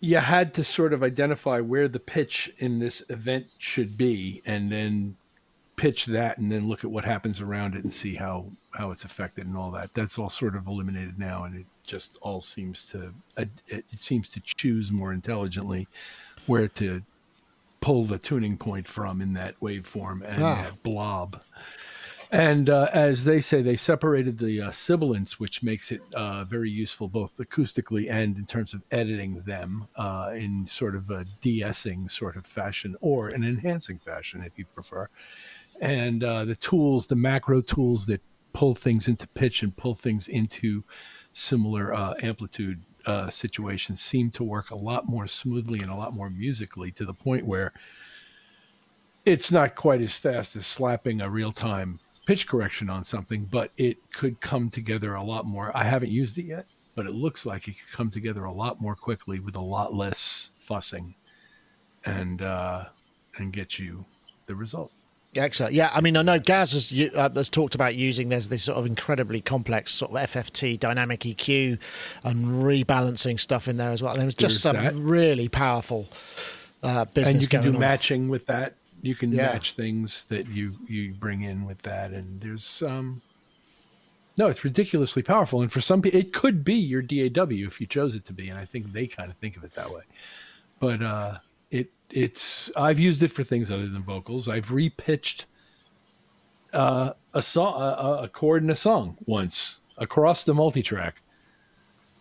you 0.00 0.18
had 0.18 0.54
to 0.54 0.64
sort 0.64 0.92
of 0.92 1.02
identify 1.02 1.60
where 1.60 1.88
the 1.88 2.00
pitch 2.00 2.52
in 2.58 2.78
this 2.78 3.02
event 3.08 3.46
should 3.58 3.96
be 3.96 4.42
and 4.44 4.70
then 4.70 5.16
pitch 5.76 6.06
that 6.06 6.38
and 6.38 6.50
then 6.50 6.66
look 6.66 6.84
at 6.84 6.90
what 6.90 7.04
happens 7.04 7.40
around 7.40 7.74
it 7.74 7.84
and 7.84 7.92
see 7.92 8.14
how 8.14 8.46
how 8.70 8.90
it's 8.90 9.04
affected 9.04 9.46
and 9.46 9.56
all 9.56 9.70
that 9.70 9.92
that's 9.92 10.18
all 10.18 10.30
sort 10.30 10.56
of 10.56 10.66
eliminated 10.66 11.18
now 11.18 11.44
and 11.44 11.54
it 11.54 11.66
just 11.84 12.16
all 12.22 12.40
seems 12.40 12.86
to 12.86 13.12
it, 13.36 13.84
seems 13.98 14.30
to 14.30 14.40
choose 14.40 14.90
more 14.90 15.12
intelligently 15.12 15.86
where 16.46 16.66
to 16.66 17.02
pull 17.86 18.04
the 18.04 18.18
tuning 18.18 18.56
point 18.56 18.88
from 18.88 19.20
in 19.22 19.32
that 19.34 19.54
waveform 19.60 20.20
and 20.24 20.42
Ah. 20.42 20.62
that 20.64 20.82
blob 20.82 21.40
and 22.32 22.68
uh, 22.68 22.88
as 22.92 23.22
they 23.22 23.40
say, 23.40 23.62
they 23.62 23.76
separated 23.76 24.36
the 24.38 24.60
uh, 24.62 24.70
sibilants, 24.72 25.38
which 25.38 25.62
makes 25.62 25.92
it 25.92 26.00
uh, 26.14 26.42
very 26.44 26.70
useful 26.70 27.06
both 27.06 27.36
acoustically 27.38 28.10
and 28.10 28.36
in 28.36 28.46
terms 28.46 28.74
of 28.74 28.82
editing 28.90 29.42
them 29.42 29.86
uh, 29.94 30.32
in 30.34 30.66
sort 30.66 30.96
of 30.96 31.08
a 31.10 31.24
de-essing 31.40 32.08
sort 32.10 32.36
of 32.36 32.44
fashion 32.44 32.96
or 33.00 33.28
an 33.28 33.44
enhancing 33.44 34.00
fashion, 34.00 34.42
if 34.42 34.58
you 34.58 34.64
prefer. 34.74 35.08
And 35.80 36.24
uh, 36.24 36.44
the 36.44 36.56
tools, 36.56 37.06
the 37.06 37.14
macro 37.16 37.60
tools 37.60 38.06
that 38.06 38.20
pull 38.52 38.74
things 38.74 39.06
into 39.06 39.28
pitch 39.28 39.62
and 39.62 39.76
pull 39.76 39.94
things 39.94 40.26
into 40.26 40.82
similar 41.32 41.94
uh, 41.94 42.14
amplitude 42.22 42.82
uh, 43.06 43.30
situations 43.30 44.00
seem 44.00 44.30
to 44.32 44.44
work 44.44 44.70
a 44.70 44.76
lot 44.76 45.08
more 45.08 45.26
smoothly 45.26 45.80
and 45.80 45.90
a 45.90 45.96
lot 45.96 46.12
more 46.12 46.30
musically 46.30 46.90
to 46.90 47.04
the 47.04 47.14
point 47.14 47.46
where 47.46 47.72
it's 49.24 49.50
not 49.50 49.74
quite 49.74 50.00
as 50.00 50.16
fast 50.16 50.56
as 50.56 50.66
slapping 50.66 51.20
a 51.20 51.30
real 51.30 51.52
time 51.52 51.98
pitch 52.26 52.46
correction 52.48 52.90
on 52.90 53.04
something, 53.04 53.44
but 53.44 53.70
it 53.76 53.96
could 54.12 54.40
come 54.40 54.68
together 54.68 55.14
a 55.14 55.22
lot 55.22 55.46
more. 55.46 55.74
I 55.76 55.84
haven't 55.84 56.10
used 56.10 56.38
it 56.38 56.46
yet, 56.46 56.66
but 56.94 57.06
it 57.06 57.12
looks 57.12 57.46
like 57.46 57.68
it 57.68 57.76
could 57.78 57.96
come 57.96 58.10
together 58.10 58.44
a 58.44 58.52
lot 58.52 58.80
more 58.80 58.96
quickly 58.96 59.38
with 59.38 59.56
a 59.56 59.60
lot 59.60 59.94
less 59.94 60.50
fussing 60.58 61.14
and 62.04 62.42
uh, 62.42 62.86
and 63.38 63.52
get 63.52 63.78
you 63.78 64.04
the 64.46 64.54
result. 64.54 64.92
Excellent. 65.36 65.72
Yeah, 65.74 65.90
I 65.94 66.00
mean, 66.00 66.16
I 66.16 66.22
know 66.22 66.38
Gaz 66.38 66.72
has, 66.72 67.10
uh, 67.14 67.28
has 67.34 67.50
talked 67.50 67.74
about 67.74 67.94
using 67.94 68.28
there's 68.28 68.48
this 68.48 68.64
sort 68.64 68.78
of 68.78 68.86
incredibly 68.86 69.40
complex 69.40 69.92
sort 69.92 70.10
of 70.12 70.16
FFT 70.30 70.78
dynamic 70.78 71.20
EQ 71.20 71.78
and 72.24 72.62
rebalancing 72.62 73.38
stuff 73.38 73.68
in 73.68 73.76
there 73.76 73.90
as 73.90 74.02
well. 74.02 74.12
And 74.12 74.20
there 74.20 74.26
was 74.26 74.34
just 74.34 74.62
There's 74.62 74.74
some 74.76 74.82
that. 74.82 74.94
really 74.94 75.48
powerful 75.48 76.08
uh, 76.82 77.04
business 77.06 77.34
and 77.34 77.42
you 77.42 77.48
can 77.48 77.62
do 77.62 77.72
on. 77.74 77.78
matching 77.80 78.28
with 78.28 78.46
that. 78.46 78.74
You 79.02 79.14
can 79.14 79.30
Yeah. 79.32 79.46
match 79.52 79.74
things 79.74 80.24
that 80.26 80.48
you 80.48 80.72
you 80.88 81.12
bring 81.14 81.42
in 81.42 81.64
with 81.66 81.82
that, 81.82 82.12
and 82.12 82.40
there's 82.40 82.82
um. 82.82 83.20
No, 84.38 84.48
it's 84.48 84.64
ridiculously 84.64 85.22
powerful, 85.22 85.62
and 85.62 85.72
for 85.72 85.80
some 85.80 86.02
people, 86.02 86.20
it 86.20 86.32
could 86.34 86.62
be 86.64 86.74
your 86.74 87.00
DAW 87.02 87.66
if 87.66 87.80
you 87.80 87.86
chose 87.86 88.14
it 88.14 88.24
to 88.26 88.32
be, 88.34 88.48
and 88.48 88.58
I 88.58 88.64
think 88.66 88.92
they 88.92 89.06
kind 89.06 89.30
of 89.30 89.36
think 89.38 89.56
of 89.56 89.64
it 89.64 89.72
that 89.74 89.90
way. 89.90 90.02
But 90.78 91.00
uh, 91.02 91.38
it's 92.10 92.70
I've 92.76 92.98
used 92.98 93.22
it 93.22 93.32
for 93.32 93.44
things 93.44 93.70
other 93.70 93.88
than 93.88 94.02
vocals. 94.02 94.48
I've 94.48 94.68
repitched 94.68 95.44
uh, 96.72 97.12
a 97.34 97.42
song, 97.42 97.80
a, 97.80 98.24
a 98.24 98.28
chord 98.28 98.62
in 98.62 98.70
a 98.70 98.76
song 98.76 99.16
once 99.26 99.80
across 99.98 100.44
the 100.44 100.54
multi-track 100.54 101.22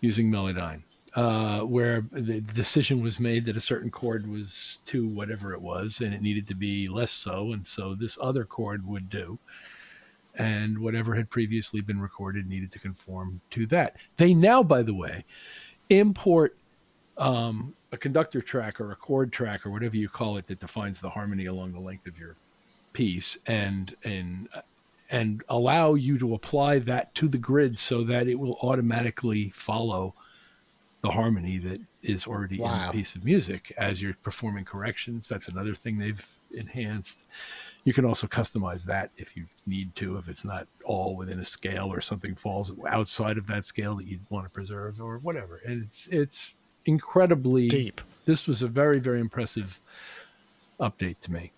using 0.02 0.32
Melodyne 0.32 0.84
uh, 1.16 1.62
where 1.62 2.06
the 2.12 2.42
decision 2.42 3.02
was 3.02 3.20
made 3.20 3.46
that 3.46 3.56
a 3.56 3.62
certain 3.62 3.90
chord 3.90 4.28
was 4.28 4.82
to 4.86 5.08
whatever 5.08 5.54
it 5.54 5.62
was, 5.62 6.02
and 6.02 6.14
it 6.14 6.22
needed 6.22 6.46
to 6.48 6.56
be 6.56 6.88
less 6.88 7.12
so, 7.12 7.54
and 7.54 7.66
so 7.66 7.96
this 7.96 8.18
other 8.22 8.44
chord 8.44 8.86
would 8.86 9.10
do. 9.10 9.40
And 10.38 10.78
whatever 10.78 11.16
had 11.16 11.30
previously 11.30 11.80
been 11.80 12.02
recorded 12.02 12.48
needed 12.48 12.70
to 12.74 12.80
conform 12.80 13.40
to 13.52 13.66
that. 13.68 13.96
They 14.18 14.34
now, 14.34 14.62
by 14.62 14.84
the 14.84 14.94
way, 14.94 15.24
import 15.90 16.58
um, 17.18 17.74
a 17.96 17.98
conductor 17.98 18.42
track 18.42 18.80
or 18.80 18.92
a 18.92 18.96
chord 18.96 19.32
track 19.34 19.66
or 19.66 19.72
whatever 19.72 19.96
you 19.98 20.10
call 20.10 20.38
it 20.38 20.46
that 20.48 20.60
defines 20.60 21.02
the 21.02 21.10
harmony 21.10 21.46
along 21.48 21.72
the 21.74 21.80
length 21.80 22.06
of 22.08 22.20
your 22.20 22.36
piece, 22.94 23.38
and 23.48 23.96
and 24.04 24.50
and 25.10 25.44
allow 25.50 25.94
you 25.94 26.18
to 26.20 26.34
apply 26.34 26.80
that 26.80 27.14
to 27.16 27.28
the 27.28 27.38
grid 27.38 27.78
so 27.78 28.04
that 28.04 28.28
it 28.28 28.38
will 28.40 28.58
automatically 28.62 29.50
follow 29.52 30.14
the 31.02 31.12
harmony 31.12 31.60
that 31.60 31.80
is 32.02 32.26
already 32.26 32.56
in 32.56 32.62
Wow. 32.64 32.88
the 32.92 32.98
piece 32.98 33.16
of 33.16 33.24
music 33.24 33.72
as 33.78 34.02
you're 34.02 34.16
performing 34.24 34.66
corrections. 34.66 35.28
That's 35.28 35.48
another 35.48 35.76
thing 35.76 36.00
they've 36.00 36.28
enhanced. 36.58 37.26
You 37.84 37.94
can 37.94 38.06
also 38.06 38.26
customize 38.26 38.84
that 38.86 39.12
if 39.16 39.38
you 39.38 39.46
need 39.68 39.96
to, 39.98 40.18
if 40.18 40.28
it's 40.28 40.44
not 40.44 40.68
all 40.84 41.16
within 41.16 41.40
a 41.40 41.44
scale 41.44 41.94
or 41.94 42.02
something 42.02 42.34
falls 42.34 42.74
outside 42.88 43.38
of 43.38 43.46
that 43.46 43.64
scale 43.66 43.96
that 43.98 44.08
you'd 44.08 44.28
want 44.32 44.46
to 44.48 44.50
preserve 44.50 45.00
or 45.00 45.20
whatever. 45.20 45.62
And 45.68 45.84
it's 45.84 46.08
it's 46.08 46.54
incredibly 46.86 47.68
Deep. 47.68 48.02
This 48.26 48.48
was 48.48 48.62
a 48.62 48.68
very 48.68 49.00
very 49.00 49.20
impressive 49.20 49.80
update 50.80 51.18
to 51.22 51.32
me. 51.32 51.52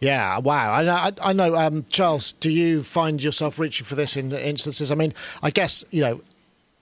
Yeah, 0.00 0.38
wow. 0.38 0.72
I 0.72 0.82
know, 0.84 0.92
I, 0.94 1.12
I 1.22 1.32
know 1.32 1.56
um, 1.56 1.84
Charles, 1.90 2.32
do 2.34 2.50
you 2.50 2.84
find 2.84 3.20
yourself 3.20 3.58
reaching 3.58 3.84
for 3.84 3.96
this 3.96 4.16
in 4.16 4.30
instances? 4.30 4.92
I 4.92 4.94
mean, 4.94 5.12
I 5.42 5.50
guess, 5.50 5.84
you 5.90 6.02
know, 6.02 6.20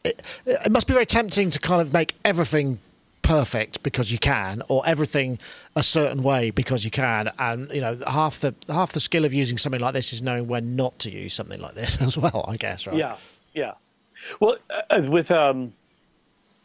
it, 0.05 0.23
it 0.45 0.71
must 0.71 0.87
be 0.87 0.93
very 0.93 1.07
tempting 1.07 1.49
to 1.51 1.59
kind 1.59 1.81
of 1.81 1.95
make 1.95 2.15
everything 2.27 2.79
perfect 3.23 3.83
because 3.83 4.13
you 4.13 4.19
can 4.19 4.63
or 4.69 4.83
everything 4.87 5.39
a 5.75 5.83
certain 5.83 6.23
way 6.23 6.51
because 6.51 6.85
you 6.85 6.93
can 6.93 7.29
and 7.41 7.69
you 7.73 7.81
know 7.81 7.99
half 8.07 8.39
the 8.39 8.55
half 8.69 8.93
the 8.93 9.01
skill 9.01 9.25
of 9.25 9.35
using 9.35 9.59
something 9.59 9.81
like 9.81 9.95
this 9.95 10.13
is 10.13 10.23
knowing 10.23 10.47
when 10.47 10.77
not 10.77 10.97
to 11.01 11.11
use 11.11 11.35
something 11.35 11.61
like 11.61 11.75
this 11.75 12.01
as 12.07 12.17
well 12.17 12.45
i 12.47 12.57
guess 12.57 12.87
right 12.87 12.97
Yeah, 12.97 13.17
yeah. 13.53 13.73
Well, 14.39 14.59
uh, 14.71 15.03
with 15.09 15.33
um, 15.33 15.73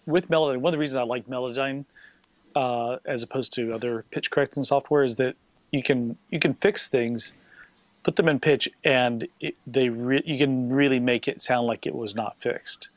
with 0.06 0.30
Melodyne, 0.30 0.58
one 0.58 0.74
of 0.74 0.78
the 0.78 0.80
reasons 0.80 0.98
I 0.98 1.04
like 1.04 1.28
Melodyne 1.28 1.86
uh, 2.56 2.98
as 3.06 3.24
opposed 3.24 3.54
to 3.54 3.74
other 3.74 4.06
pitch 4.12 4.32
correcting 4.32 4.64
software 4.64 5.04
is 5.04 5.16
that 5.18 5.36
you 5.72 5.82
can 5.82 6.18
you 6.30 6.40
can 6.40 6.54
fix 6.56 6.90
things, 6.90 7.34
put 8.04 8.16
them 8.16 8.28
in 8.28 8.40
pitch, 8.40 8.70
and 8.84 9.28
it, 9.40 9.56
they 9.66 9.90
re- 9.90 10.24
you 10.26 10.38
can 10.38 10.72
really 10.72 11.00
make 11.00 11.28
it 11.28 11.42
sound 11.42 11.68
like 11.68 11.86
it 11.86 11.96
was 11.96 12.16
not 12.16 12.36
fixed. 12.40 12.90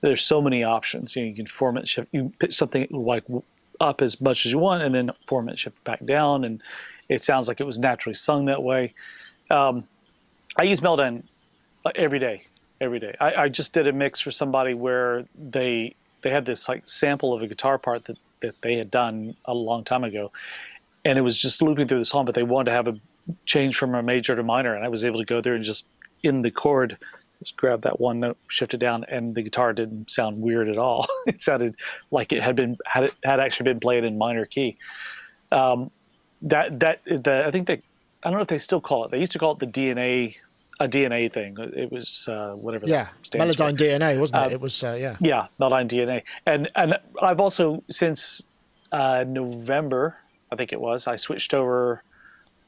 There's 0.00 0.22
so 0.22 0.42
many 0.42 0.62
options. 0.62 1.16
You, 1.16 1.22
know, 1.22 1.28
you 1.28 1.34
can 1.34 1.46
formant 1.46 1.88
shift. 1.88 2.08
You 2.12 2.32
pitch 2.38 2.54
something 2.54 2.86
like 2.90 3.24
up 3.80 4.02
as 4.02 4.20
much 4.20 4.44
as 4.46 4.52
you 4.52 4.58
want, 4.58 4.82
and 4.82 4.94
then 4.94 5.10
formant 5.28 5.58
shift 5.58 5.82
back 5.84 6.04
down, 6.04 6.44
and 6.44 6.62
it 7.08 7.22
sounds 7.22 7.48
like 7.48 7.60
it 7.60 7.66
was 7.66 7.78
naturally 7.78 8.14
sung 8.14 8.46
that 8.46 8.62
way. 8.62 8.94
Um, 9.50 9.84
I 10.56 10.64
use 10.64 10.80
Melodyne 10.80 11.22
uh, 11.84 11.92
every 11.94 12.18
day, 12.18 12.42
every 12.80 12.98
day. 12.98 13.14
I, 13.20 13.34
I 13.34 13.48
just 13.48 13.72
did 13.72 13.86
a 13.86 13.92
mix 13.92 14.20
for 14.20 14.32
somebody 14.32 14.74
where 14.74 15.26
they 15.38 15.94
they 16.22 16.30
had 16.30 16.44
this 16.44 16.68
like 16.68 16.86
sample 16.86 17.32
of 17.32 17.42
a 17.42 17.46
guitar 17.46 17.78
part 17.78 18.04
that 18.06 18.18
that 18.42 18.54
they 18.62 18.76
had 18.76 18.90
done 18.90 19.36
a 19.44 19.54
long 19.54 19.84
time 19.84 20.04
ago, 20.04 20.30
and 21.04 21.18
it 21.18 21.22
was 21.22 21.38
just 21.38 21.62
looping 21.62 21.88
through 21.88 21.98
the 21.98 22.04
song. 22.04 22.24
But 22.24 22.34
they 22.34 22.42
wanted 22.42 22.66
to 22.66 22.76
have 22.76 22.88
a 22.88 22.98
change 23.44 23.76
from 23.76 23.94
a 23.94 24.02
major 24.02 24.36
to 24.36 24.42
minor, 24.42 24.74
and 24.74 24.84
I 24.84 24.88
was 24.88 25.04
able 25.04 25.18
to 25.18 25.24
go 25.24 25.40
there 25.40 25.54
and 25.54 25.64
just 25.64 25.84
in 26.22 26.42
the 26.42 26.50
chord 26.50 26.98
just 27.40 27.56
grab 27.56 27.82
that 27.82 28.00
one 28.00 28.20
note, 28.20 28.38
shift 28.48 28.74
it 28.74 28.78
down, 28.78 29.04
and 29.08 29.34
the 29.34 29.42
guitar 29.42 29.72
didn't 29.72 30.10
sound 30.10 30.40
weird 30.40 30.68
at 30.68 30.78
all. 30.78 31.06
it 31.26 31.42
sounded 31.42 31.76
like 32.10 32.32
it 32.32 32.42
had 32.42 32.56
been 32.56 32.76
had 32.86 33.04
it 33.04 33.16
had 33.24 33.40
actually 33.40 33.64
been 33.64 33.80
played 33.80 34.04
in 34.04 34.18
minor 34.18 34.44
key. 34.44 34.76
Um, 35.52 35.90
that 36.42 36.80
that 36.80 37.00
the, 37.04 37.44
I 37.46 37.50
think 37.50 37.66
they 37.66 37.82
I 38.22 38.30
don't 38.30 38.34
know 38.34 38.42
if 38.42 38.48
they 38.48 38.58
still 38.58 38.80
call 38.80 39.04
it. 39.04 39.10
They 39.10 39.18
used 39.18 39.32
to 39.32 39.38
call 39.38 39.52
it 39.52 39.58
the 39.58 39.66
DNA 39.66 40.36
a 40.80 40.88
DNA 40.88 41.32
thing. 41.32 41.56
It 41.58 41.90
was 41.90 42.28
uh, 42.28 42.52
whatever. 42.52 42.86
Yeah, 42.86 43.08
Melodyne. 43.24 43.76
DNA, 43.76 44.18
wasn't 44.18 44.42
it? 44.42 44.46
Um, 44.46 44.52
it 44.52 44.60
was 44.60 44.82
uh, 44.84 44.96
yeah. 44.98 45.16
Yeah, 45.20 45.46
Melodyne 45.60 45.88
DNA, 45.88 46.22
and 46.46 46.70
and 46.74 46.98
I've 47.22 47.40
also 47.40 47.82
since 47.90 48.42
uh, 48.92 49.24
November, 49.26 50.18
I 50.52 50.56
think 50.56 50.72
it 50.72 50.80
was, 50.80 51.06
I 51.06 51.16
switched 51.16 51.54
over 51.54 52.02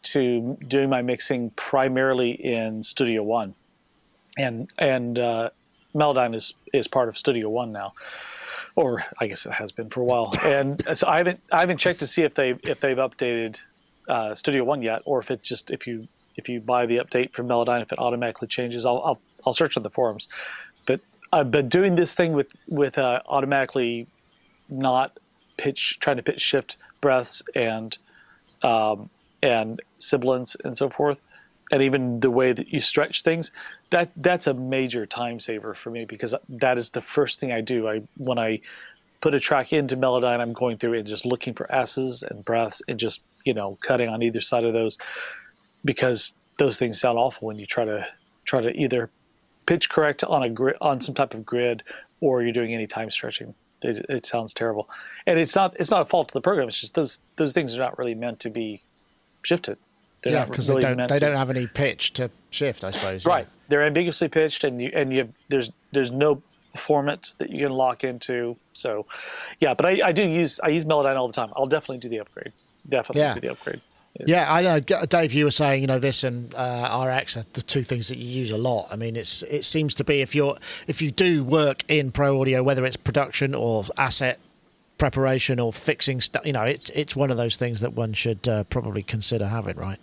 to 0.03 0.57
doing 0.67 0.89
my 0.89 1.03
mixing 1.03 1.51
primarily 1.51 2.31
in 2.31 2.83
Studio 2.83 3.23
One, 3.23 3.55
and 4.37 4.71
and 4.79 5.19
uh, 5.19 5.51
Melodyne 5.95 6.35
is 6.35 6.55
is 6.73 6.89
part 6.89 7.09
of 7.09 7.19
Studio 7.19 7.49
One 7.51 7.73
now, 7.73 7.93
or 8.75 9.05
I 9.19 9.27
guess 9.27 9.45
it 9.45 9.53
has 9.53 9.73
been 9.73 9.91
for 9.91 10.01
a 10.01 10.05
while. 10.05 10.33
And 10.45 10.83
so 10.97 11.07
I 11.07 11.19
haven't 11.19 11.41
I 11.53 11.61
haven't 11.61 11.79
checked 11.79 12.01
to 12.01 12.07
see 12.07 12.23
if 12.23 12.35
they 12.35 12.51
if 12.63 12.81
they've 12.81 12.97
updated 12.97 13.61
uh, 14.09 14.35
Studio 14.35 14.65
One 14.65 14.83
yet, 14.83 15.03
or 15.05 15.21
if 15.21 15.31
it 15.31 15.43
just 15.43 15.71
if 15.71 15.87
you 15.87 16.09
if 16.39 16.49
you 16.49 16.61
buy 16.61 16.87
the 16.87 16.97
update 16.97 17.33
from 17.33 17.49
Melodyne, 17.49 17.83
if 17.83 17.93
it 17.93 17.99
automatically 17.99 18.49
changes, 18.49 18.87
I'll 18.87 19.03
I'll, 19.05 19.21
I'll 19.45 19.53
search 19.53 19.77
on 19.77 19.83
the 19.83 19.91
forums. 19.91 20.29
But 20.87 21.01
I've 21.33 21.51
been 21.51 21.69
doing 21.69 21.97
this 21.97 22.15
thing 22.15 22.33
with 22.33 22.53
with 22.69 22.97
uh, 22.97 23.21
automatically 23.27 24.07
not 24.71 25.19
pitch 25.59 25.99
trying 26.01 26.17
to 26.17 26.23
pitch 26.23 26.41
shift 26.41 26.77
breaths 27.01 27.43
and 27.55 27.99
um, 28.63 29.11
and 29.43 29.83
sibilants 29.99 30.57
and 30.65 30.79
so 30.79 30.89
forth, 30.89 31.21
and 31.71 31.83
even 31.83 32.21
the 32.21 32.31
way 32.31 32.53
that 32.53 32.69
you 32.73 32.81
stretch 32.81 33.23
things. 33.23 33.51
That 33.91 34.11
that's 34.17 34.47
a 34.47 34.55
major 34.55 35.05
time 35.05 35.41
saver 35.41 35.75
for 35.75 35.91
me 35.91 36.05
because 36.05 36.35
that 36.49 36.79
is 36.79 36.91
the 36.91 37.03
first 37.03 37.41
thing 37.41 37.53
I 37.53 37.61
do. 37.61 37.89
I 37.89 38.03
when 38.17 38.39
I 38.39 38.61
put 39.21 39.35
a 39.35 39.41
track 39.41 39.73
into 39.73 39.97
Melodyne, 39.97 40.41
I'm 40.41 40.53
going 40.53 40.79
through 40.79 40.95
and 40.95 41.07
just 41.07 41.27
looking 41.27 41.53
for 41.53 41.71
S's 41.75 42.23
and 42.23 42.45
breaths 42.45 42.81
and 42.87 42.99
just 42.99 43.21
you 43.45 43.55
know 43.55 43.77
cutting 43.81 44.09
on 44.09 44.23
either 44.23 44.41
side 44.41 44.65
of 44.65 44.73
those 44.73 44.99
because 45.85 46.35
those 46.59 46.79
things 46.79 47.01
sound 47.01 47.19
awful 47.19 47.47
when 47.47 47.59
you 47.59 47.67
try 47.67 47.85
to 47.85 48.07
try 48.45 48.61
to 48.61 48.71
either 48.71 49.11
pitch 49.67 49.91
correct 49.91 50.25
on 50.25 50.43
a 50.43 50.49
grid 50.49 50.77
on 50.81 51.01
some 51.01 51.15
type 51.15 51.35
of 51.35 51.45
grid 51.45 51.83
or 52.21 52.43
you're 52.43 52.53
doing 52.53 52.75
any 52.75 52.87
time 52.87 53.11
stretching. 53.11 53.55
It, 53.83 54.07
it 54.09 54.27
sounds 54.27 54.53
terrible, 54.53 54.89
and 55.27 55.39
it's 55.39 55.55
not 55.55 55.77
it's 55.79 55.91
not 55.91 56.03
a 56.03 56.05
fault 56.05 56.31
of 56.31 56.33
the 56.33 56.41
program. 56.41 56.69
It's 56.69 56.81
just 56.81 56.95
those 56.95 57.21
those 57.37 57.53
things 57.53 57.77
are 57.77 57.81
not 57.81 57.97
really 57.97 58.15
meant 58.15 58.41
to 58.41 58.51
be 58.51 58.83
shifted. 59.43 59.79
They're 60.25 60.33
yeah, 60.33 60.45
because 60.47 60.69
really 60.69 60.83
they 60.83 60.95
don't 60.95 61.09
they 61.09 61.19
to, 61.21 61.27
don't 61.27 61.37
have 61.37 61.51
any 61.51 61.69
pitch 61.69 62.13
to 62.15 62.29
shift. 62.51 62.83
I 62.83 62.91
suppose. 62.91 63.25
Right, 63.25 63.45
yeah. 63.45 63.51
they're 63.69 63.87
ambiguously 63.87 64.27
pitched, 64.27 64.65
and 64.65 64.83
you 64.83 64.91
and 64.93 65.13
you 65.13 65.33
there's 65.49 65.71
there's 65.93 66.11
no 66.11 66.43
formant 66.77 67.35
that 67.39 67.51
you 67.51 67.67
can 67.67 67.73
lock 67.73 68.05
into. 68.05 68.57
So, 68.73 69.07
yeah, 69.61 69.75
but 69.75 69.87
I, 69.87 70.01
I 70.07 70.13
do 70.13 70.25
use 70.25 70.59
I 70.61 70.69
use 70.69 70.85
Melodyne 70.85 71.17
all 71.17 71.29
the 71.29 71.35
time. 71.35 71.53
I'll 71.57 71.67
definitely 71.67 71.99
do 71.99 72.09
the 72.09 72.21
upgrade. 72.21 72.53
Definitely 72.89 73.23
yeah. 73.23 73.35
do 73.35 73.41
the 73.41 73.51
upgrade. 73.53 73.81
Yeah, 74.27 74.53
I 74.53 74.63
know, 74.63 74.81
Dave. 74.81 75.33
You 75.33 75.45
were 75.45 75.51
saying, 75.51 75.81
you 75.81 75.87
know, 75.87 75.99
this 75.99 76.25
and 76.25 76.53
uh, 76.55 77.07
RX 77.07 77.37
are 77.37 77.45
the 77.53 77.63
two 77.63 77.83
things 77.83 78.09
that 78.09 78.19
you 78.19 78.27
use 78.27 78.51
a 78.51 78.59
lot. 78.59 78.89
I 78.91 78.97
mean, 78.97 79.17
it's 79.17 79.43
it 79.45 79.65
seems 79.65 79.95
to 79.95 80.05
be 80.05 80.21
if 80.21 80.35
you're 80.35 80.57
if 80.87 81.01
you 81.01 81.11
do 81.11 81.45
work 81.45 81.85
in 81.89 82.11
pro 82.11 82.41
audio, 82.41 82.63
whether 82.63 82.85
it's 82.85 82.97
production 82.97 83.55
or 83.55 83.85
asset 83.97 84.41
preparation 84.99 85.61
or 85.61 85.73
fixing 85.73 86.21
stuff, 86.21 86.45
you 86.45 86.53
know, 86.53 86.65
it's 86.65 86.91
it's 86.91 87.15
one 87.15 87.31
of 87.31 87.37
those 87.37 87.57
things 87.57 87.81
that 87.81 87.93
one 87.93 88.13
should 88.13 88.49
uh, 88.49 88.65
probably 88.65 89.03
consider 89.03 89.47
having, 89.47 89.77
right? 89.77 90.01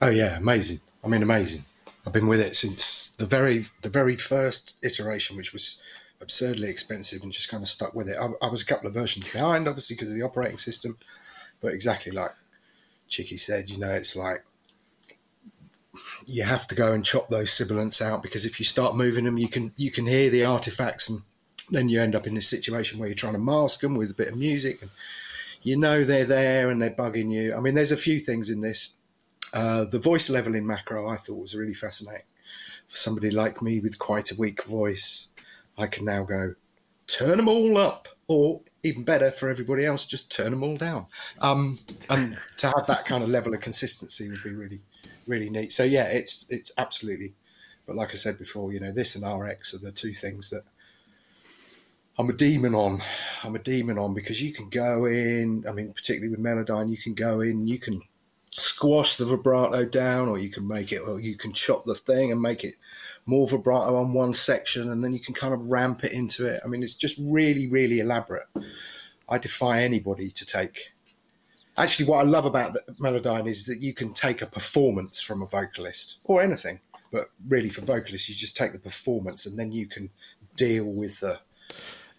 Oh 0.00 0.10
yeah, 0.10 0.36
amazing. 0.36 0.80
I 1.04 1.08
mean, 1.08 1.22
amazing. 1.22 1.64
I've 2.06 2.12
been 2.12 2.28
with 2.28 2.40
it 2.40 2.56
since 2.56 3.10
the 3.10 3.26
very 3.26 3.66
the 3.82 3.90
very 3.90 4.16
first 4.16 4.76
iteration, 4.82 5.36
which 5.36 5.52
was 5.52 5.80
absurdly 6.20 6.68
expensive, 6.68 7.22
and 7.22 7.32
just 7.32 7.48
kind 7.48 7.62
of 7.62 7.68
stuck 7.68 7.94
with 7.94 8.08
it. 8.08 8.16
I, 8.20 8.28
I 8.46 8.48
was 8.48 8.62
a 8.62 8.66
couple 8.66 8.86
of 8.86 8.94
versions 8.94 9.28
behind, 9.28 9.66
obviously, 9.66 9.96
because 9.96 10.10
of 10.10 10.16
the 10.16 10.24
operating 10.24 10.58
system, 10.58 10.96
but 11.60 11.74
exactly 11.74 12.12
like 12.12 12.30
Chicky 13.10 13.36
said, 13.36 13.68
you 13.68 13.76
know, 13.76 13.90
it's 13.90 14.16
like 14.16 14.44
you 16.26 16.44
have 16.44 16.66
to 16.68 16.74
go 16.74 16.92
and 16.92 17.04
chop 17.04 17.28
those 17.28 17.52
sibilants 17.52 18.00
out 18.00 18.22
because 18.22 18.46
if 18.46 18.58
you 18.58 18.64
start 18.64 18.96
moving 18.96 19.24
them, 19.24 19.36
you 19.36 19.48
can 19.48 19.72
you 19.76 19.90
can 19.90 20.06
hear 20.06 20.30
the 20.30 20.44
artifacts, 20.44 21.10
and 21.10 21.20
then 21.70 21.88
you 21.88 22.00
end 22.00 22.14
up 22.14 22.26
in 22.26 22.34
this 22.34 22.48
situation 22.48 22.98
where 22.98 23.08
you're 23.08 23.14
trying 23.14 23.34
to 23.34 23.38
mask 23.38 23.80
them 23.80 23.96
with 23.96 24.12
a 24.12 24.14
bit 24.14 24.28
of 24.28 24.38
music, 24.38 24.80
and 24.80 24.90
you 25.62 25.76
know 25.76 26.04
they're 26.04 26.24
there 26.24 26.70
and 26.70 26.80
they're 26.80 26.90
bugging 26.90 27.30
you. 27.30 27.54
I 27.54 27.60
mean, 27.60 27.74
there's 27.74 27.92
a 27.92 27.96
few 27.96 28.20
things 28.20 28.48
in 28.48 28.60
this. 28.60 28.92
Uh, 29.52 29.84
the 29.84 29.98
voice 29.98 30.30
level 30.30 30.54
in 30.54 30.64
macro 30.64 31.08
I 31.08 31.16
thought 31.16 31.40
was 31.40 31.56
really 31.56 31.74
fascinating. 31.74 32.26
For 32.86 32.96
somebody 32.96 33.30
like 33.30 33.60
me 33.60 33.80
with 33.80 33.98
quite 33.98 34.30
a 34.30 34.36
weak 34.36 34.64
voice, 34.64 35.28
I 35.76 35.88
can 35.88 36.04
now 36.04 36.22
go 36.22 36.54
turn 37.08 37.38
them 37.38 37.48
all 37.48 37.76
up 37.76 38.08
or 38.30 38.60
even 38.84 39.02
better 39.02 39.28
for 39.32 39.48
everybody 39.48 39.84
else, 39.84 40.06
just 40.06 40.30
turn 40.30 40.52
them 40.52 40.62
all 40.62 40.76
down. 40.76 41.04
Um, 41.40 41.80
and 42.08 42.38
to 42.58 42.68
have 42.68 42.86
that 42.86 43.04
kind 43.04 43.24
of 43.24 43.28
level 43.28 43.52
of 43.52 43.60
consistency 43.60 44.28
would 44.28 44.44
be 44.44 44.52
really, 44.52 44.82
really 45.26 45.50
neat. 45.50 45.72
So 45.72 45.82
yeah, 45.82 46.04
it's 46.04 46.46
it's 46.48 46.70
absolutely. 46.78 47.34
But 47.88 47.96
like 47.96 48.10
I 48.10 48.14
said 48.14 48.38
before, 48.38 48.72
you 48.72 48.78
know, 48.78 48.92
this 48.92 49.16
and 49.16 49.26
RX 49.26 49.74
are 49.74 49.78
the 49.78 49.90
two 49.90 50.14
things 50.14 50.48
that 50.50 50.62
I'm 52.20 52.30
a 52.30 52.32
demon 52.32 52.72
on. 52.72 53.02
I'm 53.42 53.56
a 53.56 53.58
demon 53.58 53.98
on 53.98 54.14
because 54.14 54.40
you 54.40 54.52
can 54.52 54.68
go 54.68 55.06
in. 55.06 55.64
I 55.68 55.72
mean, 55.72 55.92
particularly 55.92 56.28
with 56.28 56.38
Melodyne, 56.38 56.88
you 56.88 56.98
can 56.98 57.14
go 57.14 57.40
in. 57.40 57.66
You 57.66 57.80
can 57.80 58.00
squash 58.50 59.16
the 59.16 59.24
vibrato 59.24 59.84
down, 59.84 60.28
or 60.28 60.38
you 60.38 60.50
can 60.50 60.66
make 60.66 60.92
it, 60.92 60.98
or 60.98 61.20
you 61.20 61.36
can 61.36 61.52
chop 61.52 61.84
the 61.84 61.94
thing 61.94 62.32
and 62.32 62.40
make 62.40 62.64
it 62.64 62.74
more 63.26 63.46
vibrato 63.46 63.96
on 63.96 64.12
one 64.12 64.34
section, 64.34 64.90
and 64.90 65.02
then 65.02 65.12
you 65.12 65.20
can 65.20 65.34
kind 65.34 65.54
of 65.54 65.60
ramp 65.60 66.04
it 66.04 66.12
into 66.12 66.46
it. 66.46 66.60
I 66.64 66.68
mean, 66.68 66.82
it's 66.82 66.96
just 66.96 67.16
really, 67.20 67.68
really 67.68 68.00
elaborate. 68.00 68.48
I 69.28 69.38
defy 69.38 69.82
anybody 69.82 70.30
to 70.30 70.44
take. 70.44 70.92
Actually, 71.76 72.06
what 72.06 72.18
I 72.18 72.28
love 72.28 72.44
about 72.44 72.74
the 72.74 72.82
Melodyne 73.00 73.46
is 73.46 73.64
that 73.66 73.80
you 73.80 73.94
can 73.94 74.12
take 74.12 74.42
a 74.42 74.46
performance 74.46 75.20
from 75.20 75.40
a 75.40 75.46
vocalist 75.46 76.18
or 76.24 76.42
anything, 76.42 76.80
but 77.12 77.30
really 77.48 77.68
for 77.70 77.82
vocalists, 77.82 78.28
you 78.28 78.34
just 78.34 78.56
take 78.56 78.72
the 78.72 78.78
performance 78.78 79.46
and 79.46 79.58
then 79.58 79.70
you 79.72 79.86
can 79.86 80.10
deal 80.56 80.84
with 80.84 81.20
the. 81.20 81.38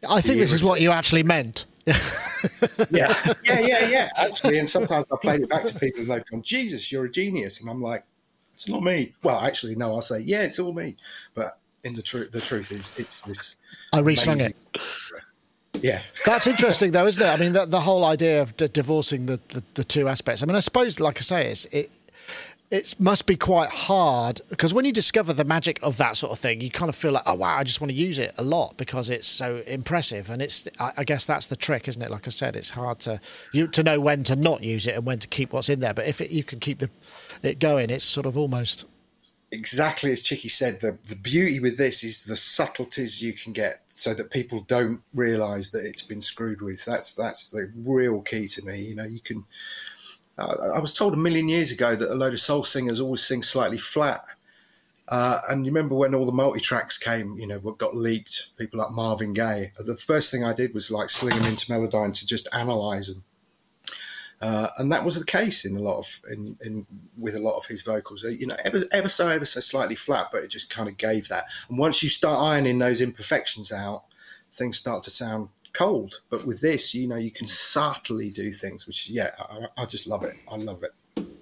I 0.07 0.21
think 0.21 0.39
this 0.39 0.53
is 0.53 0.63
what 0.63 0.81
you 0.81 0.91
actually 0.91 1.23
meant. 1.23 1.65
yeah, 2.91 3.13
yeah, 3.43 3.59
yeah, 3.59 3.87
yeah. 3.87 4.09
Actually, 4.17 4.59
and 4.59 4.69
sometimes 4.69 5.05
I 5.11 5.15
played 5.21 5.41
it 5.41 5.49
back 5.49 5.63
to 5.65 5.79
people 5.79 6.01
and 6.01 6.11
they've 6.11 6.25
gone, 6.25 6.41
"Jesus, 6.43 6.91
you're 6.91 7.05
a 7.05 7.11
genius," 7.11 7.61
and 7.61 7.69
I'm 7.69 7.81
like, 7.81 8.05
it's 8.61 8.69
not 8.69 8.83
me. 8.83 9.13
Well, 9.23 9.39
actually, 9.39 9.75
no, 9.75 9.95
I'll 9.95 10.01
say, 10.01 10.19
yeah, 10.19 10.43
it's 10.43 10.59
all 10.59 10.71
me. 10.71 10.95
But 11.33 11.57
in 11.83 11.95
the 11.95 12.03
truth, 12.03 12.31
the 12.31 12.41
truth 12.41 12.71
is, 12.71 12.93
it's 12.95 13.23
this. 13.23 13.57
I 13.91 14.01
resung 14.01 14.39
it. 14.39 14.55
Yeah, 15.81 16.01
that's 16.27 16.45
interesting, 16.45 16.91
though, 16.91 17.07
isn't 17.07 17.23
it? 17.23 17.27
I 17.27 17.37
mean, 17.37 17.53
the, 17.53 17.65
the 17.65 17.79
whole 17.79 18.05
idea 18.05 18.41
of 18.41 18.55
d- 18.57 18.67
divorcing 18.67 19.25
the, 19.25 19.39
the, 19.47 19.63
the 19.73 19.83
two 19.83 20.07
aspects. 20.07 20.43
I 20.43 20.45
mean, 20.45 20.55
I 20.55 20.59
suppose, 20.59 20.99
like 20.99 21.17
I 21.17 21.21
say, 21.21 21.47
it's 21.47 21.65
it 21.65 21.89
it 22.71 22.95
must 22.97 23.25
be 23.25 23.35
quite 23.35 23.69
hard 23.69 24.39
because 24.49 24.73
when 24.73 24.85
you 24.85 24.93
discover 24.93 25.33
the 25.33 25.43
magic 25.43 25.77
of 25.83 25.97
that 25.97 26.15
sort 26.15 26.31
of 26.31 26.39
thing, 26.39 26.61
you 26.61 26.71
kind 26.71 26.87
of 26.87 26.95
feel 26.95 27.11
like, 27.11 27.23
oh 27.25 27.35
wow, 27.35 27.57
I 27.57 27.65
just 27.65 27.81
want 27.81 27.91
to 27.91 27.97
use 27.97 28.17
it 28.17 28.33
a 28.37 28.43
lot 28.43 28.77
because 28.77 29.09
it's 29.09 29.27
so 29.27 29.57
impressive. 29.67 30.29
And 30.29 30.41
it's, 30.41 30.69
I 30.79 31.03
guess 31.03 31.25
that's 31.25 31.47
the 31.47 31.57
trick, 31.57 31.89
isn't 31.89 32.01
it? 32.01 32.09
Like 32.09 32.27
I 32.27 32.29
said, 32.29 32.55
it's 32.55 32.69
hard 32.69 32.99
to 32.99 33.19
you 33.51 33.67
to 33.67 33.83
know 33.83 33.99
when 33.99 34.23
to 34.23 34.37
not 34.37 34.63
use 34.63 34.87
it 34.87 34.95
and 34.95 35.05
when 35.05 35.19
to 35.19 35.27
keep 35.27 35.51
what's 35.51 35.67
in 35.67 35.81
there. 35.81 35.93
But 35.93 36.07
if 36.07 36.21
it, 36.21 36.31
you 36.31 36.45
can 36.45 36.61
keep 36.61 36.79
the 36.79 36.89
it 37.43 37.59
going, 37.59 37.89
it's 37.89 38.05
sort 38.05 38.25
of 38.25 38.37
almost 38.37 38.85
exactly 39.51 40.13
as 40.13 40.23
Chicky 40.23 40.47
said. 40.47 40.79
The 40.79 40.97
the 41.09 41.17
beauty 41.17 41.59
with 41.59 41.77
this 41.77 42.05
is 42.05 42.23
the 42.23 42.37
subtleties 42.37 43.21
you 43.21 43.33
can 43.33 43.51
get, 43.51 43.81
so 43.87 44.13
that 44.13 44.31
people 44.31 44.61
don't 44.61 45.01
realise 45.13 45.71
that 45.71 45.85
it's 45.85 46.03
been 46.03 46.21
screwed 46.21 46.61
with. 46.61 46.85
That's 46.85 47.15
that's 47.15 47.51
the 47.51 47.69
real 47.75 48.21
key 48.21 48.47
to 48.47 48.61
me. 48.63 48.79
You 48.81 48.95
know, 48.95 49.03
you 49.03 49.19
can 49.19 49.43
I 50.37 50.79
was 50.79 50.93
told 50.93 51.13
a 51.13 51.17
million 51.17 51.47
years 51.47 51.71
ago 51.71 51.95
that 51.95 52.11
a 52.11 52.15
load 52.15 52.33
of 52.33 52.39
soul 52.39 52.63
singers 52.63 52.99
always 52.99 53.23
sing 53.23 53.43
slightly 53.43 53.77
flat. 53.77 54.23
Uh, 55.07 55.41
and 55.49 55.65
you 55.65 55.71
remember 55.71 55.93
when 55.95 56.15
all 56.15 56.25
the 56.25 56.31
multi 56.31 56.61
tracks 56.61 56.97
came, 56.97 57.37
you 57.37 57.45
know, 57.45 57.59
what 57.59 57.77
got 57.77 57.95
leaked, 57.95 58.47
people 58.57 58.79
like 58.79 58.91
Marvin 58.91 59.33
Gaye. 59.33 59.73
The 59.77 59.97
first 59.97 60.31
thing 60.31 60.43
I 60.43 60.53
did 60.53 60.73
was 60.73 60.89
like 60.89 61.09
sling 61.09 61.37
them 61.37 61.47
into 61.47 61.65
Melodyne 61.71 62.17
to 62.17 62.25
just 62.25 62.47
analyze 62.53 63.07
them. 63.07 63.23
Uh, 64.41 64.69
and 64.79 64.91
that 64.91 65.05
was 65.05 65.19
the 65.19 65.25
case 65.25 65.65
in 65.65 65.75
a 65.75 65.79
lot 65.79 65.99
of 65.99 66.19
in, 66.31 66.57
in 66.61 66.87
with 67.17 67.35
a 67.35 67.39
lot 67.39 67.57
of 67.57 67.65
his 67.67 67.83
vocals. 67.83 68.23
You 68.23 68.47
know, 68.47 68.55
ever 68.63 68.85
ever 68.91 69.09
so 69.09 69.27
ever 69.27 69.45
so 69.45 69.59
slightly 69.59 69.95
flat, 69.95 70.29
but 70.31 70.43
it 70.43 70.47
just 70.47 70.69
kind 70.69 70.89
of 70.89 70.97
gave 70.97 71.27
that. 71.27 71.45
And 71.69 71.77
once 71.77 72.01
you 72.01 72.09
start 72.09 72.39
ironing 72.39 72.79
those 72.79 73.01
imperfections 73.01 73.71
out, 73.71 74.05
things 74.53 74.77
start 74.77 75.03
to 75.03 75.09
sound 75.11 75.49
cold. 75.73 76.21
But 76.29 76.45
with 76.45 76.61
this, 76.61 76.93
you 76.93 77.07
know, 77.07 77.17
you 77.17 77.31
can 77.31 77.47
subtly 77.47 78.29
do 78.29 78.51
things, 78.51 78.87
which 78.87 79.09
yeah, 79.09 79.31
I, 79.39 79.83
I 79.83 79.85
just 79.85 80.07
love 80.07 80.23
it. 80.23 80.35
I 80.49 80.55
love 80.57 80.83
it. 80.83 80.91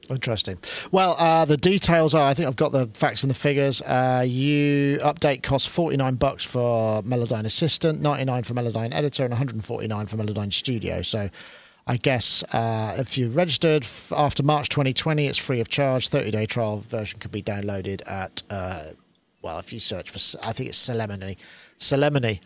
Interesting. 0.10 0.58
Well, 0.92 1.16
uh, 1.20 1.46
the 1.46 1.56
details 1.58 2.16
are. 2.16 2.28
I 2.28 2.34
think 2.34 2.48
I've 2.48 2.56
got 2.56 2.72
the 2.72 2.88
facts 2.96 3.22
and 3.22 3.30
the 3.30 3.36
figures. 3.36 3.82
Uh, 3.84 4.26
you 4.28 4.98
update 5.04 5.44
costs 5.44 5.68
forty 5.68 5.98
nine 5.98 6.16
bucks 6.16 6.44
for 6.44 7.04
Melodyne 7.04 7.46
Assistant, 7.46 8.02
ninety 8.02 8.26
nine 8.26 8.44
for 8.44 8.56
Melodyne 8.56 8.92
Editor, 8.92 9.24
and 9.24 9.32
one 9.32 9.38
hundred 9.38 9.56
and 9.56 9.66
forty 9.66 9.86
nine 9.88 10.08
for 10.08 10.18
Melodyne 10.18 10.52
Studio. 10.52 11.04
So, 11.04 11.30
I 11.86 11.98
guess 11.98 12.44
uh, 12.54 12.96
if 12.98 13.20
you 13.20 13.30
registered 13.30 13.86
after 14.12 14.42
March 14.42 14.70
twenty 14.70 14.94
twenty, 14.94 15.28
it's 15.28 15.38
free 15.38 15.60
of 15.60 15.70
charge. 15.70 16.10
Thirty 16.10 16.32
day 16.32 16.48
trial 16.48 16.80
version 16.80 17.20
can 17.20 17.30
be 17.30 17.44
downloaded 17.44 18.02
at. 18.10 18.42
Uh, 18.50 18.86
well, 19.44 19.60
if 19.60 19.72
you 19.72 19.80
search 19.80 20.10
for, 20.10 20.18
I 20.44 20.54
think 20.54 20.70
it's 20.70 20.90
Celemony. 20.90 21.38
Celemony. 21.78 22.40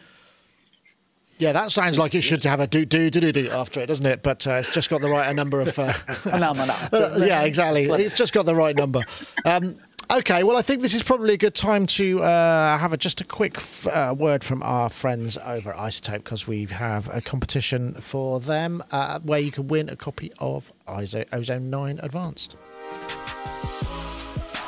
Yeah, 1.43 1.51
that 1.51 1.73
sounds 1.73 1.99
like 1.99 2.15
it 2.15 2.21
should 2.21 2.41
have 2.45 2.61
a 2.61 2.67
do 2.67 2.85
do 2.85 3.09
do 3.09 3.19
do 3.19 3.33
do 3.33 3.49
after 3.51 3.81
it, 3.81 3.87
doesn't 3.87 4.05
it? 4.05 4.23
But 4.23 4.47
uh, 4.47 4.51
it's 4.53 4.69
just 4.69 4.89
got 4.89 5.01
the 5.01 5.09
right 5.09 5.35
number 5.35 5.59
of. 5.59 5.77
Uh, 5.77 5.91
yeah, 7.25 7.41
exactly. 7.41 7.83
It's 7.83 8.15
just 8.15 8.31
got 8.31 8.45
the 8.45 8.55
right 8.55 8.73
number. 8.73 9.01
Um, 9.43 9.77
okay, 10.09 10.43
well, 10.43 10.55
I 10.55 10.61
think 10.61 10.81
this 10.81 10.93
is 10.93 11.03
probably 11.03 11.33
a 11.33 11.37
good 11.37 11.53
time 11.53 11.85
to 11.87 12.23
uh, 12.23 12.77
have 12.77 12.93
a, 12.93 12.97
just 12.97 13.19
a 13.19 13.25
quick 13.25 13.57
f- 13.57 13.87
uh, 13.87 14.15
word 14.17 14.41
from 14.41 14.63
our 14.63 14.89
friends 14.89 15.37
over 15.43 15.73
at 15.73 15.79
iZotope 15.79 16.23
because 16.23 16.47
we 16.47 16.63
have 16.67 17.13
a 17.13 17.19
competition 17.19 17.95
for 17.95 18.39
them 18.39 18.81
uh, 18.93 19.19
where 19.19 19.39
you 19.39 19.51
can 19.51 19.67
win 19.67 19.89
a 19.89 19.97
copy 19.97 20.31
of 20.39 20.71
ISO 20.87 21.25
Ozone 21.33 21.69
9 21.69 21.99
Advanced. 22.01 22.55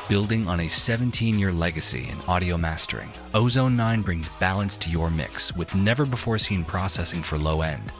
Building 0.07 0.47
on 0.47 0.59
a 0.59 0.67
17 0.67 1.39
year 1.39 1.51
legacy 1.51 2.09
in 2.11 2.21
audio 2.27 2.57
mastering, 2.57 3.11
Ozone 3.33 3.75
9 3.75 4.03
brings 4.03 4.29
balance 4.39 4.77
to 4.77 4.91
your 4.91 5.09
mix 5.09 5.51
with 5.55 5.73
never 5.73 6.05
before 6.05 6.37
seen 6.37 6.63
processing 6.63 7.23
for 7.23 7.39
low 7.39 7.63
end, 7.63 7.91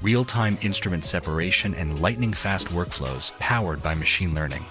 real 0.00 0.24
time 0.24 0.56
instrument 0.62 1.04
separation, 1.04 1.74
and 1.74 2.00
lightning 2.00 2.32
fast 2.32 2.68
workflows 2.68 3.38
powered 3.40 3.82
by 3.82 3.94
machine 3.94 4.34
learning. 4.34 4.64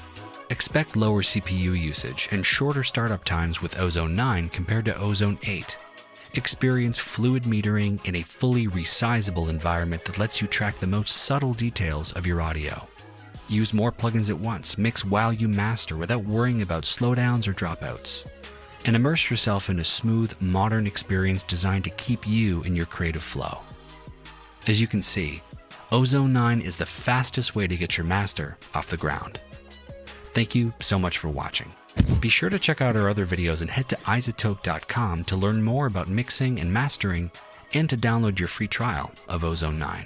Expect 0.49 0.95
lower 0.95 1.21
CPU 1.21 1.79
usage 1.79 2.27
and 2.31 2.43
shorter 2.43 2.83
startup 2.83 3.23
times 3.23 3.61
with 3.61 3.79
Ozone 3.79 4.15
9 4.15 4.49
compared 4.49 4.85
to 4.85 4.97
Ozone 4.99 5.37
8. 5.43 5.77
Experience 6.33 6.97
fluid 6.97 7.43
metering 7.43 8.03
in 8.07 8.15
a 8.15 8.23
fully 8.23 8.65
resizable 8.65 9.49
environment 9.49 10.03
that 10.05 10.17
lets 10.17 10.41
you 10.41 10.47
track 10.47 10.73
the 10.79 10.87
most 10.87 11.17
subtle 11.17 11.53
details 11.53 12.13
of 12.13 12.25
your 12.25 12.41
audio. 12.41 12.87
Use 13.49 13.73
more 13.73 13.91
plugins 13.91 14.29
at 14.29 14.37
once, 14.37 14.77
mix 14.77 15.03
while 15.03 15.33
you 15.33 15.47
master 15.47 15.97
without 15.97 16.23
worrying 16.23 16.61
about 16.61 16.83
slowdowns 16.83 17.47
or 17.47 17.53
dropouts. 17.53 18.23
And 18.85 18.95
immerse 18.95 19.29
yourself 19.29 19.69
in 19.69 19.79
a 19.79 19.83
smooth, 19.83 20.33
modern 20.39 20.85
experience 20.85 21.41
designed 21.41 21.83
to 21.85 21.89
keep 21.91 22.27
you 22.27 22.61
in 22.61 22.75
your 22.75 22.85
creative 22.85 23.23
flow. 23.23 23.59
As 24.67 24.79
you 24.79 24.85
can 24.85 25.01
see, 25.01 25.41
Ozone 25.91 26.31
9 26.31 26.61
is 26.61 26.77
the 26.77 26.85
fastest 26.85 27.55
way 27.55 27.65
to 27.65 27.75
get 27.75 27.97
your 27.97 28.05
master 28.05 28.55
off 28.75 28.87
the 28.87 28.97
ground. 28.97 29.39
Thank 30.35 30.53
you 30.53 30.71
so 30.79 30.99
much 30.99 31.17
for 31.17 31.29
watching. 31.29 31.73
Be 32.19 32.29
sure 32.29 32.51
to 32.51 32.59
check 32.59 32.81
out 32.81 32.95
our 32.95 33.09
other 33.09 33.25
videos 33.25 33.61
and 33.61 33.69
head 33.69 33.89
to 33.89 33.95
izotope.com 33.97 35.23
to 35.23 35.35
learn 35.35 35.63
more 35.63 35.87
about 35.87 36.07
mixing 36.07 36.59
and 36.59 36.71
mastering 36.71 37.31
and 37.73 37.89
to 37.89 37.97
download 37.97 38.37
your 38.37 38.47
free 38.47 38.67
trial 38.67 39.11
of 39.27 39.43
Ozone 39.43 39.79
9. 39.79 40.05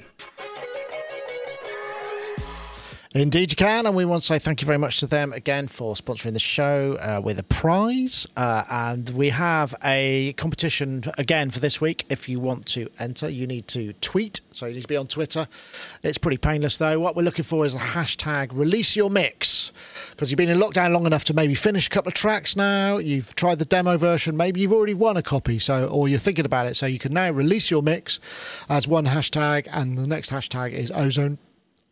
Indeed, 3.16 3.52
you 3.52 3.56
can. 3.56 3.86
And 3.86 3.96
we 3.96 4.06
want 4.06 4.24
to 4.24 4.26
say 4.26 4.40
thank 4.40 4.60
you 4.62 4.66
very 4.66 4.80
much 4.80 5.00
to 5.02 5.06
them 5.06 5.34
again 5.34 5.68
for 5.68 5.94
sponsoring 5.94 6.34
the 6.34 6.40
show 6.40 6.98
uh, 7.00 7.22
with 7.24 7.38
a 7.38 7.44
prize. 7.44 8.26
Uh, 8.36 8.64
and 8.72 9.08
we 9.12 9.30
have 9.30 9.76
a 9.84 10.34
competition 10.34 11.04
again 11.16 11.52
for 11.52 11.60
this 11.60 11.80
week. 11.80 12.06
If 12.10 12.28
you 12.28 12.40
want 12.40 12.66
to 12.68 12.90
enter, 12.98 13.30
you 13.30 13.46
need 13.46 13.68
to 13.68 13.94
tweet. 14.02 14.42
So 14.52 14.66
you 14.66 14.74
need 14.74 14.82
to 14.82 14.88
be 14.88 14.98
on 14.98 15.06
Twitter. 15.06 15.48
It's 16.02 16.18
pretty 16.18 16.40
painless, 16.40 16.78
though. 16.78 17.00
What 17.00 17.16
we're 17.16 17.22
looking 17.22 17.46
for 17.46 17.64
is 17.66 17.74
the 17.74 17.80
hashtag 17.82 18.50
release 18.52 18.96
your 18.96 19.12
mix. 19.12 19.72
Because 20.10 20.32
you've 20.32 20.40
been 20.40 20.50
in 20.50 20.58
lockdown 20.58 20.92
long 20.92 21.06
enough 21.06 21.24
to 21.26 21.36
maybe 21.36 21.54
finish 21.54 21.86
a 21.86 21.92
couple 21.92 22.10
of 22.10 22.16
tracks 22.16 22.56
now. 22.56 22.98
You've 22.98 23.36
tried 23.36 23.60
the 23.60 23.66
demo 23.66 23.96
version. 23.96 24.36
Maybe 24.36 24.62
you've 24.62 24.74
already 24.74 24.96
won 24.96 25.18
a 25.18 25.24
copy. 25.24 25.60
So, 25.60 25.86
or 25.86 26.10
you're 26.10 26.18
thinking 26.18 26.46
about 26.46 26.66
it. 26.66 26.76
So 26.78 26.88
you 26.88 26.98
can 26.98 27.14
now 27.14 27.30
release 27.30 27.70
your 27.70 27.84
mix 27.84 28.20
as 28.70 28.88
one 28.88 29.06
hashtag. 29.06 29.68
And 29.72 30.00
the 30.00 30.08
next 30.08 30.32
hashtag 30.32 30.72
is 30.72 30.90
ozone 30.90 31.38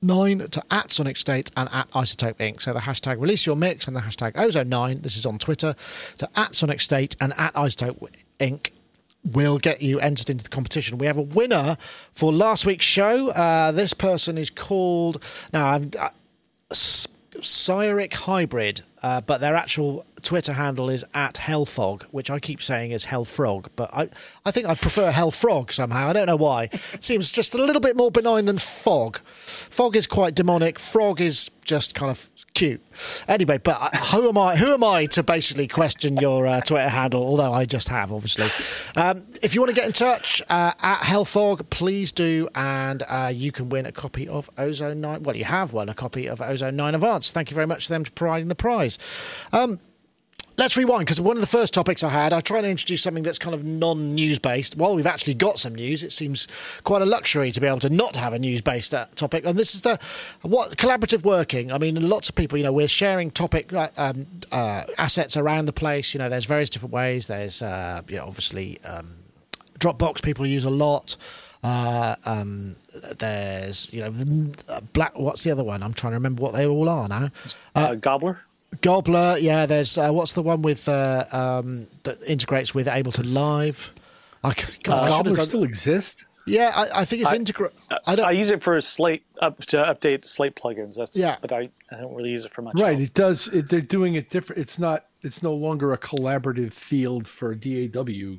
nine 0.01 0.39
to 0.39 0.63
at 0.71 0.91
Sonic 0.91 1.17
State 1.17 1.51
and 1.55 1.69
at 1.71 1.89
iZotope 1.91 2.37
Inc. 2.37 2.61
So 2.61 2.73
the 2.73 2.81
hashtag 2.81 3.19
release 3.19 3.45
your 3.45 3.55
mix 3.55 3.87
and 3.87 3.95
the 3.95 4.01
hashtag 4.01 4.33
ozone 4.35 4.69
nine. 4.69 5.01
This 5.01 5.17
is 5.17 5.25
on 5.25 5.37
Twitter 5.37 5.75
to 6.17 6.29
at 6.35 6.55
Sonic 6.55 6.81
State 6.81 7.15
and 7.19 7.33
at 7.37 7.53
iZotope 7.53 8.09
Inc. 8.39 8.71
Will 9.23 9.59
get 9.59 9.83
you 9.83 9.99
entered 9.99 10.31
into 10.31 10.43
the 10.43 10.49
competition. 10.49 10.97
We 10.97 11.05
have 11.05 11.17
a 11.17 11.21
winner 11.21 11.77
for 12.11 12.33
last 12.33 12.65
week's 12.65 12.85
show. 12.85 13.29
Uh, 13.29 13.71
this 13.71 13.93
person 13.93 14.37
is 14.37 14.49
called 14.49 15.23
now. 15.53 15.69
I'm. 15.69 15.91
Uh, 15.99 16.09
Cyric 17.39 18.13
Hybrid, 18.13 18.81
uh, 19.01 19.21
but 19.21 19.39
their 19.39 19.55
actual 19.55 20.05
Twitter 20.21 20.53
handle 20.53 20.89
is 20.89 21.05
at 21.13 21.35
Hellfog, 21.35 22.03
which 22.11 22.29
I 22.29 22.39
keep 22.39 22.61
saying 22.61 22.91
is 22.91 23.05
Hellfrog, 23.05 23.67
but 23.75 23.89
I, 23.93 24.09
I 24.45 24.51
think 24.51 24.67
I 24.67 24.75
prefer 24.75 25.11
Hellfrog 25.11 25.71
somehow. 25.71 26.07
I 26.07 26.13
don't 26.13 26.27
know 26.27 26.35
why. 26.35 26.67
Seems 26.99 27.31
just 27.31 27.55
a 27.55 27.57
little 27.57 27.81
bit 27.81 27.95
more 27.95 28.11
benign 28.11 28.45
than 28.45 28.57
Fog. 28.57 29.19
Fog 29.19 29.95
is 29.95 30.07
quite 30.07 30.35
demonic. 30.35 30.79
Frog 30.79 31.21
is 31.21 31.49
just 31.63 31.95
kind 31.95 32.09
of 32.09 32.29
cute. 32.53 32.81
Anyway, 33.27 33.57
but 33.57 33.77
uh, 33.79 33.97
who 33.97 34.27
am 34.29 34.37
I? 34.37 34.55
Who 34.55 34.73
am 34.73 34.83
I 34.83 35.05
to 35.07 35.23
basically 35.23 35.67
question 35.67 36.17
your 36.17 36.45
uh, 36.47 36.59
Twitter 36.61 36.89
handle? 36.89 37.23
Although 37.23 37.51
I 37.51 37.65
just 37.65 37.87
have, 37.89 38.11
obviously. 38.11 38.49
Um, 38.95 39.25
if 39.41 39.55
you 39.55 39.61
want 39.61 39.69
to 39.69 39.75
get 39.75 39.85
in 39.85 39.93
touch 39.93 40.41
uh, 40.49 40.73
at 40.81 41.01
Hellfog, 41.03 41.69
please 41.69 42.11
do, 42.11 42.49
and 42.55 43.03
uh, 43.07 43.31
you 43.33 43.51
can 43.51 43.69
win 43.69 43.85
a 43.85 43.91
copy 43.91 44.27
of 44.27 44.49
Ozone 44.57 45.01
Nine. 45.01 45.23
Well, 45.23 45.35
you 45.35 45.45
have 45.45 45.73
won 45.73 45.89
a 45.89 45.93
copy 45.93 46.27
of 46.27 46.41
Ozone 46.41 46.75
Nine 46.75 46.95
Advance. 46.95 47.31
Thank 47.31 47.51
you 47.51 47.55
very 47.55 47.67
much 47.67 47.87
to 47.87 47.93
them 47.93 48.03
for 48.03 48.11
providing 48.11 48.47
the 48.47 48.55
prize. 48.55 48.97
Um, 49.51 49.79
Let's 50.61 50.77
rewind 50.77 51.07
because 51.07 51.19
one 51.19 51.37
of 51.37 51.41
the 51.41 51.47
first 51.47 51.73
topics 51.73 52.03
I 52.03 52.09
had, 52.09 52.33
I 52.33 52.39
tried 52.39 52.61
to 52.61 52.69
introduce 52.69 53.01
something 53.01 53.23
that's 53.23 53.39
kind 53.39 53.55
of 53.55 53.65
non 53.65 54.13
news 54.13 54.37
based. 54.37 54.77
While 54.77 54.93
we've 54.93 55.07
actually 55.07 55.33
got 55.33 55.57
some 55.57 55.73
news, 55.73 56.03
it 56.03 56.11
seems 56.11 56.47
quite 56.83 57.01
a 57.01 57.05
luxury 57.05 57.51
to 57.51 57.59
be 57.59 57.65
able 57.65 57.79
to 57.79 57.89
not 57.89 58.15
have 58.15 58.31
a 58.31 58.37
news 58.37 58.61
based 58.61 58.93
uh, 58.93 59.07
topic. 59.15 59.43
And 59.43 59.57
this 59.57 59.73
is 59.73 59.81
the 59.81 59.99
what 60.43 60.77
collaborative 60.77 61.23
working. 61.23 61.71
I 61.71 61.79
mean, 61.79 62.07
lots 62.07 62.29
of 62.29 62.35
people, 62.35 62.59
you 62.59 62.63
know, 62.63 62.71
we're 62.71 62.87
sharing 62.87 63.31
topic 63.31 63.73
uh, 63.73 63.87
um, 63.97 64.27
uh, 64.51 64.83
assets 64.99 65.35
around 65.35 65.65
the 65.65 65.73
place. 65.73 66.13
You 66.13 66.19
know, 66.19 66.29
there's 66.29 66.45
various 66.45 66.69
different 66.69 66.93
ways. 66.93 67.25
There's, 67.25 67.63
uh, 67.63 68.03
you 68.07 68.17
know, 68.17 68.25
obviously 68.25 68.79
um, 68.83 69.15
Dropbox 69.79 70.21
people 70.21 70.45
use 70.45 70.63
a 70.63 70.69
lot. 70.69 71.17
Uh, 71.63 72.15
um, 72.27 72.75
there's 73.17 73.91
you 73.91 74.01
know 74.01 74.13
black. 74.93 75.17
What's 75.17 75.43
the 75.43 75.49
other 75.49 75.63
one? 75.63 75.81
I'm 75.81 75.95
trying 75.95 76.11
to 76.11 76.17
remember 76.17 76.43
what 76.43 76.53
they 76.53 76.67
all 76.67 76.87
are 76.87 77.07
now. 77.07 77.29
Uh, 77.73 77.95
Gobbler. 77.95 78.41
Gobbler, 78.79 79.37
yeah. 79.39 79.65
There's 79.65 79.97
uh, 79.97 80.11
what's 80.11 80.33
the 80.33 80.41
one 80.41 80.61
with 80.61 80.87
uh, 80.87 81.25
um, 81.31 81.87
that 82.03 82.23
integrates 82.23 82.73
with 82.73 82.87
Ableton 82.87 83.33
Live? 83.33 83.93
I, 84.43 84.53
God, 84.83 85.03
uh, 85.03 85.07
Gobbler 85.09 85.35
done... 85.35 85.45
still 85.45 85.63
exist. 85.63 86.25
Yeah, 86.47 86.71
I, 86.75 87.01
I 87.01 87.05
think 87.05 87.21
it's 87.21 87.31
integrate. 87.31 87.73
I, 88.07 88.15
I, 88.15 88.31
use 88.31 88.49
it 88.49 88.63
for 88.63 88.79
Slate 88.81 89.23
up 89.41 89.59
to 89.65 89.77
update 89.77 90.27
Slate 90.27 90.55
plugins. 90.55 90.95
That's 90.95 91.15
yeah, 91.15 91.37
but 91.39 91.51
I, 91.51 91.69
I 91.91 91.97
don't 91.97 92.15
really 92.15 92.31
use 92.31 92.45
it 92.45 92.53
for 92.53 92.63
much. 92.63 92.79
Right, 92.79 92.97
else. 92.97 93.07
it 93.07 93.13
does. 93.13 93.47
It, 93.49 93.69
they're 93.69 93.81
doing 93.81 94.15
it 94.15 94.29
different. 94.29 94.61
It's 94.61 94.79
not. 94.79 95.05
It's 95.21 95.43
no 95.43 95.53
longer 95.53 95.93
a 95.93 95.97
collaborative 95.97 96.73
field 96.73 97.27
for 97.27 97.53
DAW 97.53 98.37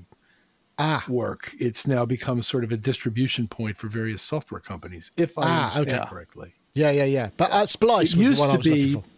ah. 0.78 1.04
work. 1.08 1.54
It's 1.58 1.86
now 1.86 2.04
become 2.04 2.42
sort 2.42 2.64
of 2.64 2.72
a 2.72 2.76
distribution 2.76 3.46
point 3.46 3.76
for 3.76 3.88
various 3.88 4.22
software 4.22 4.60
companies. 4.60 5.10
If 5.16 5.38
I 5.38 5.42
ah, 5.44 5.74
understand 5.76 6.00
okay. 6.00 6.10
correctly. 6.10 6.54
Yeah, 6.74 6.90
yeah, 6.90 7.04
yeah. 7.04 7.30
But 7.36 7.50
uh, 7.52 7.66
Splice 7.66 8.14
it 8.14 8.18
was 8.18 8.36
the 8.36 8.40
one 8.40 8.50
I 8.50 8.56
was 8.56 8.66
be, 8.66 8.70
looking 8.70 9.02
for. 9.02 9.08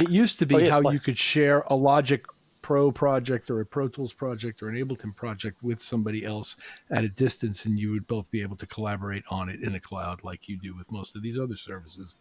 It 0.00 0.10
used 0.10 0.38
to 0.38 0.46
be 0.46 0.54
oh, 0.54 0.58
yeah, 0.58 0.70
how 0.72 0.80
Splice. 0.80 0.94
you 0.94 1.00
could 1.00 1.18
share 1.18 1.64
a 1.68 1.74
Logic 1.76 2.24
Pro 2.62 2.92
project 2.92 3.50
or 3.50 3.60
a 3.60 3.66
Pro 3.66 3.88
Tools 3.88 4.12
project 4.12 4.62
or 4.62 4.68
an 4.68 4.76
Ableton 4.76 5.14
project 5.16 5.62
with 5.62 5.80
somebody 5.80 6.24
else 6.24 6.56
at 6.90 7.04
a 7.04 7.08
distance, 7.08 7.64
and 7.64 7.78
you 7.78 7.90
would 7.90 8.06
both 8.06 8.30
be 8.30 8.42
able 8.42 8.56
to 8.56 8.66
collaborate 8.66 9.24
on 9.30 9.48
it 9.48 9.60
in 9.62 9.74
a 9.74 9.80
cloud 9.80 10.22
like 10.24 10.48
you 10.48 10.56
do 10.56 10.76
with 10.76 10.90
most 10.90 11.16
of 11.16 11.22
these 11.22 11.38
other 11.38 11.56
services. 11.56 12.16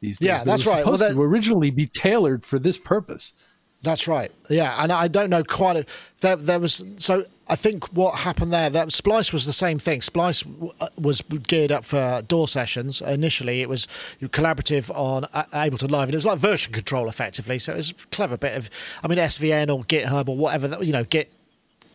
These 0.00 0.18
days. 0.18 0.26
Yeah, 0.28 0.44
that's 0.44 0.66
right. 0.66 0.84
Well, 0.84 0.96
that... 0.96 1.12
to 1.12 1.22
originally 1.22 1.70
be 1.70 1.86
tailored 1.86 2.44
for 2.44 2.58
this 2.58 2.78
purpose. 2.78 3.34
That's 3.82 4.06
right. 4.06 4.30
Yeah, 4.50 4.74
and 4.78 4.92
I 4.92 5.08
don't 5.08 5.30
know 5.30 5.42
quite. 5.42 5.76
A, 5.76 5.86
there, 6.20 6.36
there 6.36 6.60
was 6.60 6.84
so 6.98 7.24
I 7.48 7.56
think 7.56 7.86
what 7.88 8.20
happened 8.20 8.52
there 8.52 8.70
that 8.70 8.92
Splice 8.92 9.32
was 9.32 9.46
the 9.46 9.52
same 9.52 9.78
thing. 9.78 10.02
Splice 10.02 10.44
uh, 10.80 10.86
was 10.96 11.22
geared 11.22 11.72
up 11.72 11.84
for 11.84 12.20
DAW 12.28 12.46
sessions. 12.46 13.00
Initially, 13.00 13.60
it 13.60 13.68
was 13.68 13.88
collaborative 14.22 14.94
on 14.94 15.24
uh, 15.32 15.44
Ableton 15.52 15.90
Live, 15.90 16.08
and 16.08 16.14
it 16.14 16.18
was 16.18 16.26
like 16.26 16.38
version 16.38 16.72
control 16.72 17.08
effectively. 17.08 17.58
So 17.58 17.72
it 17.72 17.78
was 17.78 17.90
a 17.90 17.94
clever 18.12 18.36
bit 18.36 18.56
of, 18.56 18.70
I 19.02 19.08
mean, 19.08 19.18
SVN 19.18 19.74
or 19.74 19.82
GitHub 19.84 20.28
or 20.28 20.36
whatever 20.36 20.68
that 20.68 20.84
you 20.84 20.92
know, 20.92 21.04
Git 21.04 21.32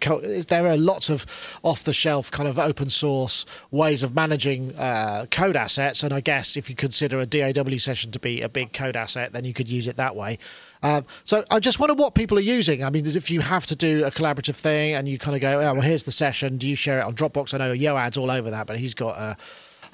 there 0.02 0.68
are 0.68 0.78
lots 0.78 1.10
of 1.10 1.26
off 1.64 1.84
the 1.84 1.94
shelf 1.94 2.32
kind 2.32 2.48
of 2.48 2.60
open 2.60 2.90
source 2.90 3.46
ways 3.72 4.04
of 4.04 4.14
managing 4.14 4.76
uh, 4.76 5.26
code 5.32 5.56
assets 5.56 6.04
and 6.04 6.14
i 6.14 6.20
guess 6.20 6.56
if 6.56 6.70
you 6.70 6.76
consider 6.76 7.20
a 7.20 7.26
daw 7.26 7.52
session 7.78 8.12
to 8.12 8.20
be 8.20 8.42
a 8.42 8.50
big 8.50 8.74
code 8.74 8.96
asset 8.96 9.34
then 9.34 9.46
you 9.46 9.54
could 9.54 9.70
use 9.70 9.88
it 9.88 9.98
that 9.98 10.16
way. 10.16 10.38
Uh, 10.84 11.02
so 11.24 11.44
i 11.50 11.60
just 11.60 11.80
wonder 11.80 11.96
what 11.96 12.14
people 12.14 12.38
are 12.38 12.42
using. 12.42 12.84
I 12.84 12.90
mean 12.90 13.06
if 13.06 13.32
you 13.32 13.42
have 13.42 13.66
to 13.68 13.76
do 13.76 14.06
a 14.06 14.12
collaborative 14.12 14.56
thing 14.56 14.94
and 14.94 15.08
you 15.08 15.18
kind 15.18 15.36
of 15.36 15.42
go 15.42 15.60
oh 15.60 15.74
well 15.74 15.82
here's 15.82 16.04
the 16.04 16.12
session. 16.12 16.58
Do 16.58 16.68
you 16.68 16.76
share 16.76 17.00
it 17.00 17.04
on 17.04 17.16
dropbox? 17.16 17.54
I 17.54 17.58
know 17.58 17.72
yoad's 17.72 18.18
all 18.18 18.32
over 18.32 18.52
that 18.52 18.68
but 18.68 18.78
he's 18.78 18.94
got 18.94 19.18
a 19.18 19.38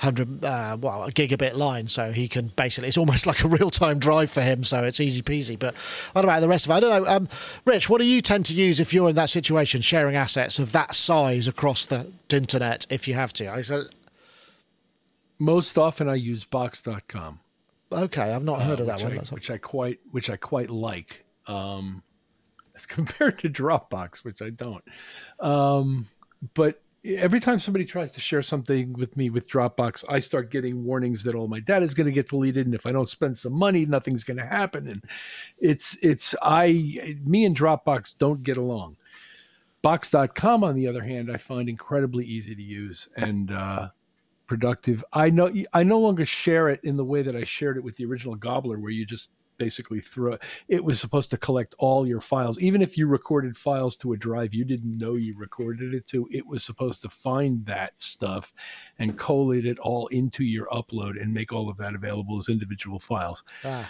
hundred 0.01 0.43
uh, 0.43 0.77
well 0.81 1.03
a 1.03 1.11
gigabit 1.11 1.53
line, 1.53 1.87
so 1.87 2.11
he 2.11 2.27
can 2.27 2.47
basically 2.55 2.87
it's 2.87 2.97
almost 2.97 3.25
like 3.27 3.43
a 3.43 3.47
real 3.47 3.69
time 3.69 3.99
drive 3.99 4.31
for 4.31 4.41
him. 4.41 4.63
So 4.63 4.83
it's 4.83 4.99
easy 4.99 5.21
peasy. 5.21 5.57
But 5.57 5.77
what 6.13 6.25
about 6.25 6.41
the 6.41 6.47
rest 6.47 6.65
of 6.65 6.71
it? 6.71 6.75
I 6.75 6.79
don't 6.79 7.03
know. 7.03 7.09
Um, 7.09 7.29
Rich, 7.65 7.89
what 7.89 8.01
do 8.01 8.07
you 8.07 8.21
tend 8.21 8.45
to 8.47 8.53
use 8.53 8.79
if 8.79 8.93
you're 8.93 9.09
in 9.09 9.15
that 9.15 9.29
situation, 9.29 9.81
sharing 9.81 10.15
assets 10.15 10.59
of 10.59 10.71
that 10.71 10.95
size 10.95 11.47
across 11.47 11.85
the 11.85 12.11
internet, 12.33 12.87
if 12.89 13.07
you 13.07 13.13
have 13.13 13.31
to? 13.33 13.51
I 13.51 13.61
said, 13.61 13.85
Most 15.37 15.77
often, 15.77 16.09
I 16.09 16.15
use 16.15 16.43
Box.com. 16.45 17.39
okay, 17.91 18.33
I've 18.33 18.43
not 18.43 18.61
heard 18.61 18.79
of 18.79 18.87
that 18.87 19.01
one. 19.03 19.19
I, 19.19 19.21
which 19.21 19.51
I 19.51 19.57
quite 19.57 19.99
which 20.11 20.29
I 20.29 20.35
quite 20.35 20.71
like 20.71 21.23
um, 21.47 22.01
as 22.75 22.87
compared 22.87 23.37
to 23.39 23.49
Dropbox, 23.49 24.23
which 24.23 24.41
I 24.41 24.49
don't. 24.49 24.83
Um, 25.39 26.07
but 26.55 26.80
every 27.03 27.39
time 27.39 27.59
somebody 27.59 27.85
tries 27.85 28.11
to 28.13 28.21
share 28.21 28.41
something 28.41 28.93
with 28.93 29.17
me 29.17 29.29
with 29.29 29.49
Dropbox, 29.49 30.03
I 30.07 30.19
start 30.19 30.51
getting 30.51 30.83
warnings 30.83 31.23
that 31.23 31.35
all 31.35 31.47
my 31.47 31.59
data 31.59 31.85
is 31.85 31.93
going 31.93 32.05
to 32.05 32.11
get 32.11 32.29
deleted, 32.29 32.65
and 32.65 32.75
if 32.75 32.85
I 32.85 32.91
don't 32.91 33.09
spend 33.09 33.37
some 33.37 33.53
money, 33.53 33.85
nothing's 33.85 34.23
going 34.23 34.37
to 34.37 34.45
happen. 34.45 34.87
And 34.87 35.03
it's 35.59 35.97
it's 36.01 36.35
I 36.41 37.17
me 37.23 37.45
and 37.45 37.57
Dropbox 37.57 38.17
don't 38.17 38.43
get 38.43 38.57
along. 38.57 38.97
Box.com, 39.81 40.63
on 40.63 40.75
the 40.75 40.87
other 40.87 41.01
hand, 41.01 41.31
I 41.31 41.37
find 41.37 41.67
incredibly 41.67 42.23
easy 42.23 42.53
to 42.53 42.61
use 42.61 43.09
and 43.17 43.51
uh, 43.51 43.89
productive. 44.45 45.03
I 45.11 45.31
know 45.31 45.51
I 45.73 45.83
no 45.83 45.99
longer 45.99 46.25
share 46.25 46.69
it 46.69 46.81
in 46.83 46.97
the 46.97 47.05
way 47.05 47.23
that 47.23 47.35
I 47.35 47.43
shared 47.43 47.77
it 47.77 47.83
with 47.83 47.95
the 47.95 48.05
original 48.05 48.35
Gobbler, 48.35 48.77
where 48.77 48.91
you 48.91 49.05
just 49.05 49.29
basically 49.61 49.99
throw 49.99 50.35
it 50.67 50.83
was 50.83 50.99
supposed 50.99 51.29
to 51.29 51.37
collect 51.37 51.75
all 51.77 52.07
your 52.07 52.19
files. 52.19 52.59
Even 52.59 52.81
if 52.81 52.97
you 52.97 53.05
recorded 53.05 53.55
files 53.55 53.95
to 53.97 54.13
a 54.13 54.17
drive 54.17 54.55
you 54.55 54.65
didn't 54.65 54.97
know 54.97 55.15
you 55.15 55.37
recorded 55.37 55.93
it 55.93 56.07
to 56.07 56.27
it 56.31 56.45
was 56.47 56.63
supposed 56.63 57.01
to 57.03 57.09
find 57.09 57.63
that 57.65 57.93
stuff 57.99 58.51
and 58.97 59.19
collate 59.19 59.67
it 59.67 59.77
all 59.77 60.07
into 60.07 60.43
your 60.43 60.67
upload 60.69 61.21
and 61.21 61.31
make 61.31 61.53
all 61.53 61.69
of 61.69 61.77
that 61.77 61.93
available 61.93 62.37
as 62.37 62.49
individual 62.49 62.99
files. 62.99 63.43
Ah, 63.63 63.87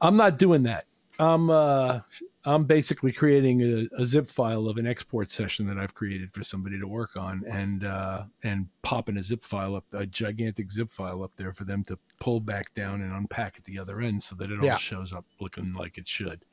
i'm 0.00 0.16
not 0.16 0.38
doing 0.38 0.62
that 0.62 0.84
i'm 1.18 1.50
uh 1.50 1.98
i'm 2.44 2.64
basically 2.64 3.10
creating 3.12 3.60
a, 3.62 3.86
a 4.00 4.04
zip 4.04 4.28
file 4.28 4.68
of 4.68 4.76
an 4.78 4.86
export 4.86 5.30
session 5.30 5.66
that 5.66 5.76
i've 5.78 5.94
created 5.94 6.32
for 6.32 6.42
somebody 6.44 6.78
to 6.78 6.86
work 6.86 7.16
on 7.16 7.42
and 7.48 7.84
uh 7.84 8.22
and 8.44 8.66
popping 8.82 9.16
a 9.16 9.22
zip 9.22 9.42
file 9.42 9.74
up 9.74 9.84
a 9.92 10.06
gigantic 10.06 10.70
zip 10.70 10.90
file 10.90 11.22
up 11.22 11.32
there 11.36 11.52
for 11.52 11.64
them 11.64 11.82
to 11.84 11.98
pull 12.20 12.40
back 12.40 12.72
down 12.72 13.02
and 13.02 13.12
unpack 13.12 13.54
at 13.56 13.64
the 13.64 13.78
other 13.78 14.00
end 14.00 14.22
so 14.22 14.36
that 14.36 14.50
it 14.50 14.62
Yeah. 14.62 14.72
all 14.72 14.78
shows 14.78 15.12
up 15.12 15.24
looking 15.40 15.72
like 15.74 15.98
it 15.98 16.06
should. 16.08 16.44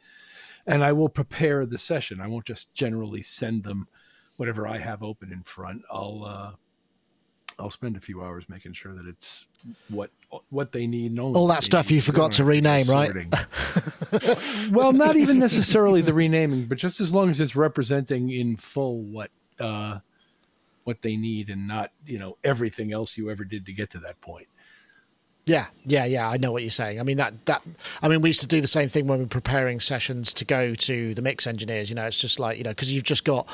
And 0.68 0.84
i 0.84 0.92
will 0.92 1.10
prepare 1.10 1.66
the 1.68 1.78
session. 1.78 2.20
I 2.20 2.28
won't 2.28 2.46
just 2.46 2.74
generally 2.74 3.22
send 3.22 3.64
them 3.64 3.86
whatever 4.38 4.68
i 4.68 4.78
have 4.78 5.04
open 5.04 5.32
in 5.32 5.44
front. 5.44 5.84
I'll 5.92 6.24
uh 6.26 6.52
I'll 7.60 7.70
spend 7.70 7.96
a 7.96 8.00
few 8.00 8.22
hours 8.22 8.46
making 8.50 8.74
sure 8.74 8.94
that 8.94 9.06
it's 9.08 9.46
what 9.90 10.12
what 10.50 10.72
they 10.72 10.88
need. 10.88 11.12
And 11.12 11.20
only 11.20 11.40
All 11.40 11.48
that 11.48 11.64
stuff 11.64 11.90
need. 11.90 11.96
you 11.96 12.02
forgot 12.02 12.34
to 12.34 12.44
rename, 12.44 12.88
right? 12.88 13.12
well, 14.72 14.92
not 14.92 15.16
even 15.16 15.40
necessarily 15.40 16.02
the 16.02 16.14
renaming, 16.14 16.66
but 16.66 16.78
just 16.78 17.00
as 17.00 17.14
long 17.14 17.30
as 17.30 17.40
it's 17.40 17.56
representing 17.56 18.32
in 18.32 18.58
full 18.58 19.02
what 19.04 19.32
uh, 19.60 20.00
what 20.84 21.02
they 21.02 21.16
need 21.16 21.50
and 21.50 21.68
not 21.68 21.92
you 22.06 22.20
know 22.20 22.38
everything 22.44 22.94
else 22.94 23.18
you 23.18 23.30
ever 23.30 23.44
did 23.44 23.66
to 23.66 23.74
get 23.74 23.90
to 23.92 24.00
that 24.00 24.20
point. 24.22 24.48
Yeah, 25.48 25.68
yeah, 25.84 26.06
yeah. 26.06 26.28
I 26.28 26.38
know 26.38 26.52
what 26.52 26.64
you're 26.64 26.72
saying. 26.72 27.00
I 27.00 27.04
mean 27.04 27.18
that 27.18 27.46
that. 27.46 27.62
I 28.02 28.08
mean, 28.08 28.22
we 28.22 28.30
used 28.30 28.42
to 28.42 28.48
do 28.48 28.62
the 28.62 28.68
same 28.68 28.90
thing 28.90 29.06
when 29.06 29.20
we 29.20 29.26
were 29.26 29.30
preparing 29.30 29.80
sessions 29.80 30.34
to 30.34 30.46
go 30.46 30.74
to 30.74 31.14
the 31.14 31.22
mix 31.22 31.46
engineers. 31.46 31.92
You 31.92 31.96
know, 31.96 32.06
it's 32.06 32.18
just 32.20 32.40
like 32.40 32.58
you 32.58 32.64
know 32.64 32.72
because 32.72 32.92
you've 32.92 33.04
just 33.04 33.26
got 33.26 33.48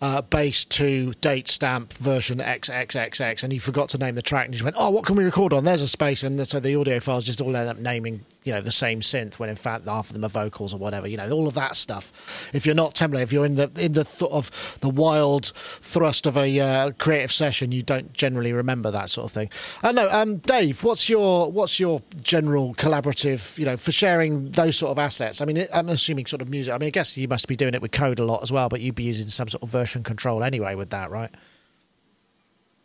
uh, 0.00 0.22
base 0.22 0.64
two 0.64 1.12
date 1.20 1.46
stamp 1.46 1.92
version 1.92 2.38
XXXX, 2.38 3.42
and 3.42 3.52
you 3.52 3.60
forgot 3.60 3.90
to 3.90 3.98
name 3.98 4.14
the 4.14 4.22
track, 4.22 4.46
and 4.46 4.58
you 4.58 4.64
went, 4.64 4.76
"Oh, 4.78 4.88
what 4.88 5.04
can 5.04 5.14
we 5.14 5.24
record 5.24 5.52
on?" 5.52 5.64
There's 5.64 5.82
a 5.82 5.88
space, 5.88 6.22
and 6.22 6.48
so 6.48 6.58
the 6.58 6.74
audio 6.74 7.00
files 7.00 7.26
just 7.26 7.42
all 7.42 7.54
end 7.54 7.68
up 7.68 7.76
naming 7.76 8.24
you 8.46 8.52
know 8.52 8.60
the 8.60 8.70
same 8.70 9.00
synth 9.00 9.38
when 9.38 9.48
in 9.48 9.56
fact 9.56 9.86
half 9.86 10.08
of 10.08 10.12
them 10.12 10.24
are 10.24 10.28
vocals 10.28 10.72
or 10.72 10.78
whatever. 10.78 11.08
You 11.08 11.16
know, 11.16 11.28
all 11.30 11.48
of 11.48 11.54
that 11.54 11.76
stuff. 11.76 12.50
If 12.54 12.64
you're 12.64 12.74
not 12.74 12.94
template, 12.94 13.22
if 13.22 13.32
you're 13.32 13.44
in 13.44 13.56
the 13.56 13.70
in 13.76 13.92
the 13.92 14.04
th- 14.04 14.30
of 14.30 14.78
the 14.80 14.88
wild 14.88 15.52
thrust 15.54 16.26
of 16.26 16.36
a 16.36 16.60
uh, 16.60 16.90
creative 16.92 17.32
session, 17.32 17.72
you 17.72 17.82
don't 17.82 18.12
generally 18.12 18.52
remember 18.52 18.90
that 18.90 19.10
sort 19.10 19.26
of 19.26 19.32
thing. 19.32 19.50
I 19.82 19.92
know, 19.92 20.08
um, 20.10 20.36
Dave. 20.38 20.84
What's 20.84 21.08
your 21.08 21.50
what's 21.50 21.80
your 21.80 22.02
general 22.22 22.74
collaborative? 22.74 23.58
You 23.58 23.64
know, 23.64 23.76
for 23.76 23.92
sharing 23.92 24.50
those 24.52 24.76
sort 24.76 24.92
of 24.92 24.98
assets. 24.98 25.40
I 25.40 25.44
mean, 25.44 25.64
I'm 25.74 25.88
assuming 25.88 26.26
sort 26.26 26.42
of 26.42 26.48
music. 26.48 26.72
I 26.72 26.78
mean, 26.78 26.88
I 26.88 26.90
guess 26.90 27.16
you 27.16 27.28
must 27.28 27.48
be 27.48 27.56
doing 27.56 27.74
it 27.74 27.82
with 27.82 27.92
code 27.92 28.18
a 28.18 28.24
lot 28.24 28.42
as 28.42 28.52
well, 28.52 28.68
but 28.68 28.80
you'd 28.80 28.94
be 28.94 29.04
using 29.04 29.28
some 29.28 29.48
sort 29.48 29.62
of 29.62 29.70
version 29.70 30.02
control 30.02 30.44
anyway 30.44 30.74
with 30.74 30.90
that, 30.90 31.10
right? 31.10 31.34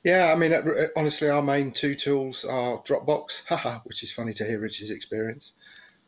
Yeah, 0.04 0.32
I 0.34 0.36
mean, 0.36 0.52
uh, 0.52 0.64
honestly, 0.96 1.30
our 1.30 1.44
main 1.44 1.72
two 1.72 1.94
tools 1.94 2.44
are 2.44 2.82
Dropbox, 2.82 3.46
haha, 3.50 3.80
which 3.84 4.02
is 4.02 4.12
funny 4.12 4.34
to 4.34 4.46
hear 4.46 4.60
Rich's 4.60 4.90
experience. 4.90 5.54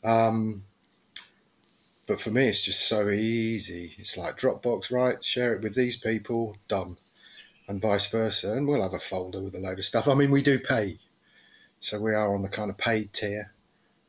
Um, 0.03 0.63
but 2.07 2.19
for 2.19 2.31
me, 2.31 2.47
it's 2.47 2.63
just 2.63 2.87
so 2.87 3.09
easy. 3.09 3.95
It's 3.97 4.17
like 4.17 4.37
Dropbox, 4.37 4.91
right? 4.91 5.23
Share 5.23 5.53
it 5.53 5.61
with 5.61 5.75
these 5.75 5.95
people, 5.95 6.57
done, 6.67 6.97
and 7.67 7.81
vice 7.81 8.09
versa. 8.11 8.51
And 8.51 8.67
we'll 8.67 8.81
have 8.81 8.93
a 8.93 8.99
folder 8.99 9.41
with 9.41 9.55
a 9.55 9.59
load 9.59 9.79
of 9.79 9.85
stuff. 9.85 10.07
I 10.07 10.15
mean, 10.15 10.31
we 10.31 10.41
do 10.41 10.59
pay, 10.59 10.97
so 11.79 11.99
we 11.99 12.13
are 12.13 12.33
on 12.33 12.41
the 12.41 12.49
kind 12.49 12.69
of 12.69 12.77
paid 12.77 13.13
tier. 13.13 13.53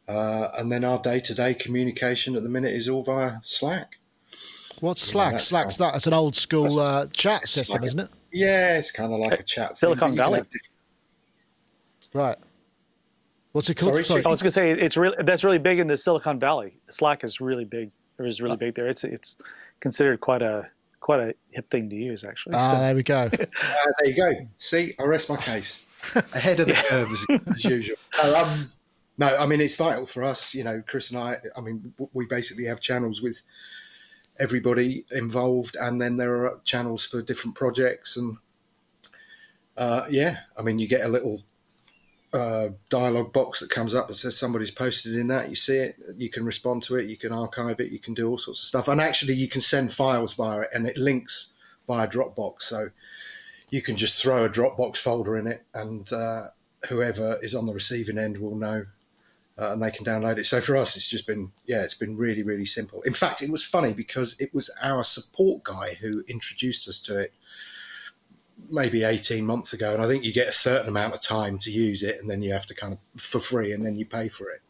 Uh, 0.09 0.49
and 0.59 0.73
then 0.73 0.85
our 0.85 0.99
day-to-day 0.99 1.55
communication 1.55 2.37
at 2.37 2.43
the 2.43 2.49
minute 2.49 2.75
is 2.75 2.89
all 2.89 3.03
via 3.03 3.39
Slack. 3.43 3.99
What's 4.85 5.03
Slack? 5.03 5.33
that's 5.33 5.45
Slack's 5.47 5.77
that. 5.79 5.95
It's 5.97 6.07
an 6.07 6.13
old 6.13 6.35
school 6.37 6.79
uh, 6.79 7.07
chat 7.09 7.49
system, 7.49 7.75
like 7.75 7.83
a- 7.83 7.87
isn't 7.87 8.01
it? 8.01 8.11
Yeah, 8.33 8.77
it's 8.79 8.91
kind 8.91 9.13
of 9.13 9.21
like 9.21 9.41
a 9.41 9.43
chat. 9.43 9.77
Silicon 9.77 9.99
but 10.01 10.07
you 10.15 10.23
can 10.23 10.45
Valley. 10.45 10.47
Right. 12.13 12.37
What's 13.53 13.71
it 13.71 13.77
called? 13.77 14.05
Sorry, 14.05 14.25
I 14.25 14.29
was 14.29 14.43
going 14.43 14.49
to 14.49 14.51
say 14.51 14.73
it's 14.73 14.97
really 14.97 15.17
that's 15.25 15.45
really 15.45 15.59
big 15.59 15.79
in 15.79 15.87
the 15.87 15.97
Silicon 15.97 16.39
Valley. 16.39 16.77
Slack 16.91 17.25
is 17.25 17.41
really 17.41 17.65
big. 17.65 17.91
Or 18.19 18.27
is 18.27 18.41
really 18.41 18.57
big 18.57 18.75
there. 18.77 18.89
It's 18.89 19.03
it's 19.05 19.37
considered 19.81 20.21
quite 20.21 20.43
a 20.43 20.69
quite 21.01 21.21
a 21.21 21.35
hip 21.51 21.69
thing 21.71 21.91
to 21.91 21.97
use 21.97 22.25
actually. 22.25 22.55
Ah, 22.55 22.71
So- 22.73 22.79
there 22.79 22.95
we 22.95 23.03
go. 23.03 23.29
Ah, 23.33 23.87
there 24.01 24.09
you 24.11 24.15
go. 24.17 24.33
See, 24.59 24.95
I 25.01 25.05
rest 25.05 25.29
my 25.29 25.37
case. 25.37 25.85
Ahead 26.35 26.61
of 26.61 26.67
the 26.67 26.75
curve 26.75 27.11
as, 27.11 27.27
as 27.55 27.65
usual. 27.65 27.97
No, 28.23 28.37
um, 28.43 28.71
no, 29.19 29.37
I 29.37 29.47
mean 29.47 29.61
it's 29.61 29.75
vital 29.75 30.07
for 30.07 30.23
us. 30.23 30.55
You 30.55 30.63
know, 30.65 30.83
Chris 30.87 31.11
and 31.11 31.19
I. 31.19 31.37
I 31.57 31.61
mean, 31.61 31.95
we 32.13 32.27
basically 32.27 32.65
have 32.67 32.81
channels 32.81 33.23
with 33.23 33.41
everybody 34.39 35.05
involved, 35.11 35.77
and 35.81 36.01
then 36.01 36.17
there 36.17 36.45
are 36.47 36.61
channels 36.65 37.07
for 37.07 37.23
different 37.23 37.57
projects. 37.57 38.17
And 38.17 38.39
uh, 39.77 40.05
yeah, 40.11 40.41
I 40.59 40.63
mean, 40.63 40.79
you 40.79 40.89
get 40.89 41.05
a 41.05 41.09
little 41.09 41.43
uh, 42.33 42.71
dialogue 42.89 43.33
box 43.33 43.61
that 43.61 43.71
comes 43.71 43.95
up 43.95 44.09
that 44.09 44.15
says 44.15 44.37
somebody's 44.37 44.71
posted 44.71 45.15
in 45.15 45.29
that. 45.29 45.49
You 45.49 45.57
see 45.57 45.77
it, 45.77 45.97
you 46.17 46.29
can 46.29 46.45
respond 46.45 46.83
to 46.85 46.97
it, 46.97 47.07
you 47.07 47.17
can 47.17 47.33
archive 47.33 47.79
it, 47.81 47.93
you 47.93 47.99
can 47.99 48.15
do 48.15 48.29
all 48.29 48.39
sorts 48.39 48.61
of 48.61 48.67
stuff, 48.67 48.89
and 48.89 49.01
actually, 49.01 49.35
you 49.35 49.49
can 49.49 49.61
send 49.61 49.93
files 49.93 50.35
via 50.35 50.63
it, 50.63 50.71
and 50.75 50.87
it 50.87 50.97
links 50.97 51.53
via 51.87 52.09
Dropbox. 52.09 52.63
So 52.63 52.91
you 53.71 53.83
can 53.83 53.97
just 53.97 54.21
throw 54.21 54.45
a 54.45 54.49
Dropbox 54.49 54.97
folder 54.97 55.37
in 55.37 55.47
it, 55.47 55.65
and 55.75 56.13
uh, 56.13 56.49
whoever 56.89 57.39
is 57.43 57.55
on 57.55 57.67
the 57.67 57.75
receiving 57.75 58.19
end 58.19 58.39
will 58.39 58.57
know, 58.57 58.87
uh, 59.59 59.73
and 59.73 59.83
they 59.83 59.91
can 59.91 60.05
download 60.05 60.39
it. 60.39 60.47
So 60.47 60.61
for 60.61 60.77
us, 60.77 60.97
it's 60.97 61.09
just 61.09 61.27
been 61.27 61.53
yeah, 61.67 61.83
it's 61.83 61.95
been 61.95 62.17
really 62.17 62.43
really 62.43 62.65
simple. 62.65 63.03
In 63.03 63.13
fact, 63.13 63.43
it 63.43 63.51
was 63.51 63.65
funny 63.65 63.93
because 63.93 64.41
it 64.41 64.53
was 64.55 64.71
our 64.83 65.05
support 65.05 65.63
guy 65.65 65.97
who 66.01 66.25
introduced 66.29 66.89
us 66.89 67.01
to 67.03 67.19
it 67.21 67.33
maybe 68.71 69.03
18 69.05 69.45
months 69.45 69.73
ago 69.73 69.93
and 69.93 70.03
i 70.03 70.07
think 70.07 70.25
you 70.25 70.33
get 70.33 70.47
a 70.49 70.53
certain 70.53 70.89
amount 70.89 71.13
of 71.13 71.21
time 71.21 71.59
to 71.59 71.71
use 71.73 72.03
it 72.05 72.19
and 72.21 72.31
then 72.31 72.41
you 72.41 72.53
have 72.53 72.65
to 72.65 72.75
kind 72.75 72.93
of 72.93 73.21
for 73.21 73.41
free 73.41 73.73
and 73.73 73.85
then 73.85 73.97
you 73.97 74.07
pay 74.07 74.29
for 74.29 74.49
it 74.49 74.61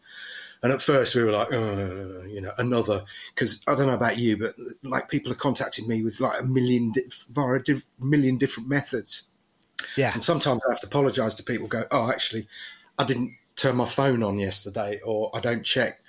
and 0.63 0.73
at 0.73 0.81
first 0.81 1.15
we 1.15 1.23
were 1.23 1.31
like 1.31 1.53
uh, 1.53 2.23
you 2.23 2.41
know 2.41 2.53
another 2.59 3.05
because 3.35 3.63
i 3.69 3.75
don't 3.75 3.87
know 3.87 3.95
about 3.95 4.17
you 4.19 4.37
but 4.39 4.55
like 4.83 5.09
people 5.11 5.31
are 5.31 5.37
contacting 5.37 5.87
me 5.87 6.03
with 6.03 6.19
like 6.19 6.41
a 6.41 6.45
million 6.45 6.91
di- 6.93 7.05
via 7.31 7.61
a 7.61 8.05
million 8.05 8.37
different 8.39 8.69
methods 8.69 9.25
Yeah. 9.97 10.13
and 10.15 10.23
sometimes 10.23 10.63
I 10.67 10.73
have 10.73 10.81
to 10.81 10.87
apologise 10.87 11.35
to 11.37 11.43
people. 11.45 11.69
Go, 11.69 11.85
oh, 11.91 12.09
actually, 12.11 12.49
I 12.99 13.05
didn't 13.05 13.37
turn 13.57 13.77
my 13.77 13.87
phone 13.87 14.23
on 14.23 14.39
yesterday, 14.39 15.01
or 15.05 15.31
I 15.35 15.41
don't 15.41 15.65
check 15.65 16.01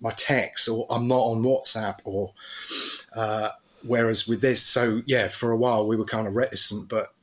my 0.00 0.10
texts, 0.10 0.68
or 0.68 0.86
I'm 0.90 1.08
not 1.08 1.20
on 1.20 1.42
WhatsApp, 1.42 2.00
or 2.04 2.32
uh, 3.14 3.50
whereas 3.82 4.26
with 4.26 4.40
this, 4.40 4.62
so 4.62 5.02
yeah, 5.06 5.28
for 5.28 5.52
a 5.52 5.56
while 5.56 5.86
we 5.86 5.96
were 5.96 6.04
kind 6.04 6.26
of 6.26 6.34
reticent, 6.34 6.88
but 6.88 7.14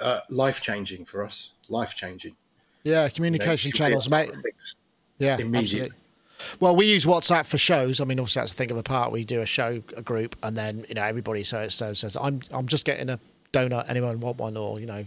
uh, 0.00 0.20
life 0.30 0.60
changing 0.60 1.04
for 1.04 1.24
us, 1.24 1.52
life 1.68 1.94
changing. 1.94 2.36
Yeah, 2.84 3.08
communication 3.08 3.72
channels, 3.72 4.08
mate. 4.08 4.30
Yeah, 5.18 5.38
Immediate. 5.38 5.62
absolutely. 5.62 5.96
Well, 6.60 6.76
we 6.76 6.86
use 6.86 7.04
WhatsApp 7.04 7.46
for 7.46 7.58
shows. 7.58 8.00
I 8.00 8.04
mean, 8.04 8.20
obviously 8.20 8.40
that's 8.40 8.52
the 8.52 8.58
thing 8.58 8.70
of 8.70 8.76
a 8.76 8.82
part. 8.82 9.10
We 9.10 9.24
do 9.24 9.40
a 9.40 9.46
show, 9.46 9.82
a 9.96 10.02
group, 10.02 10.36
and 10.42 10.56
then 10.56 10.84
you 10.88 10.94
know 10.94 11.02
everybody 11.02 11.42
so 11.42 11.66
so 11.68 11.92
says, 11.92 12.16
"I'm 12.20 12.40
I'm 12.52 12.68
just 12.68 12.84
getting 12.84 13.10
a 13.10 13.18
donut. 13.52 13.88
Anyone 13.88 14.20
want 14.20 14.38
one?" 14.38 14.56
Or 14.56 14.78
you 14.78 14.86
know, 14.86 15.04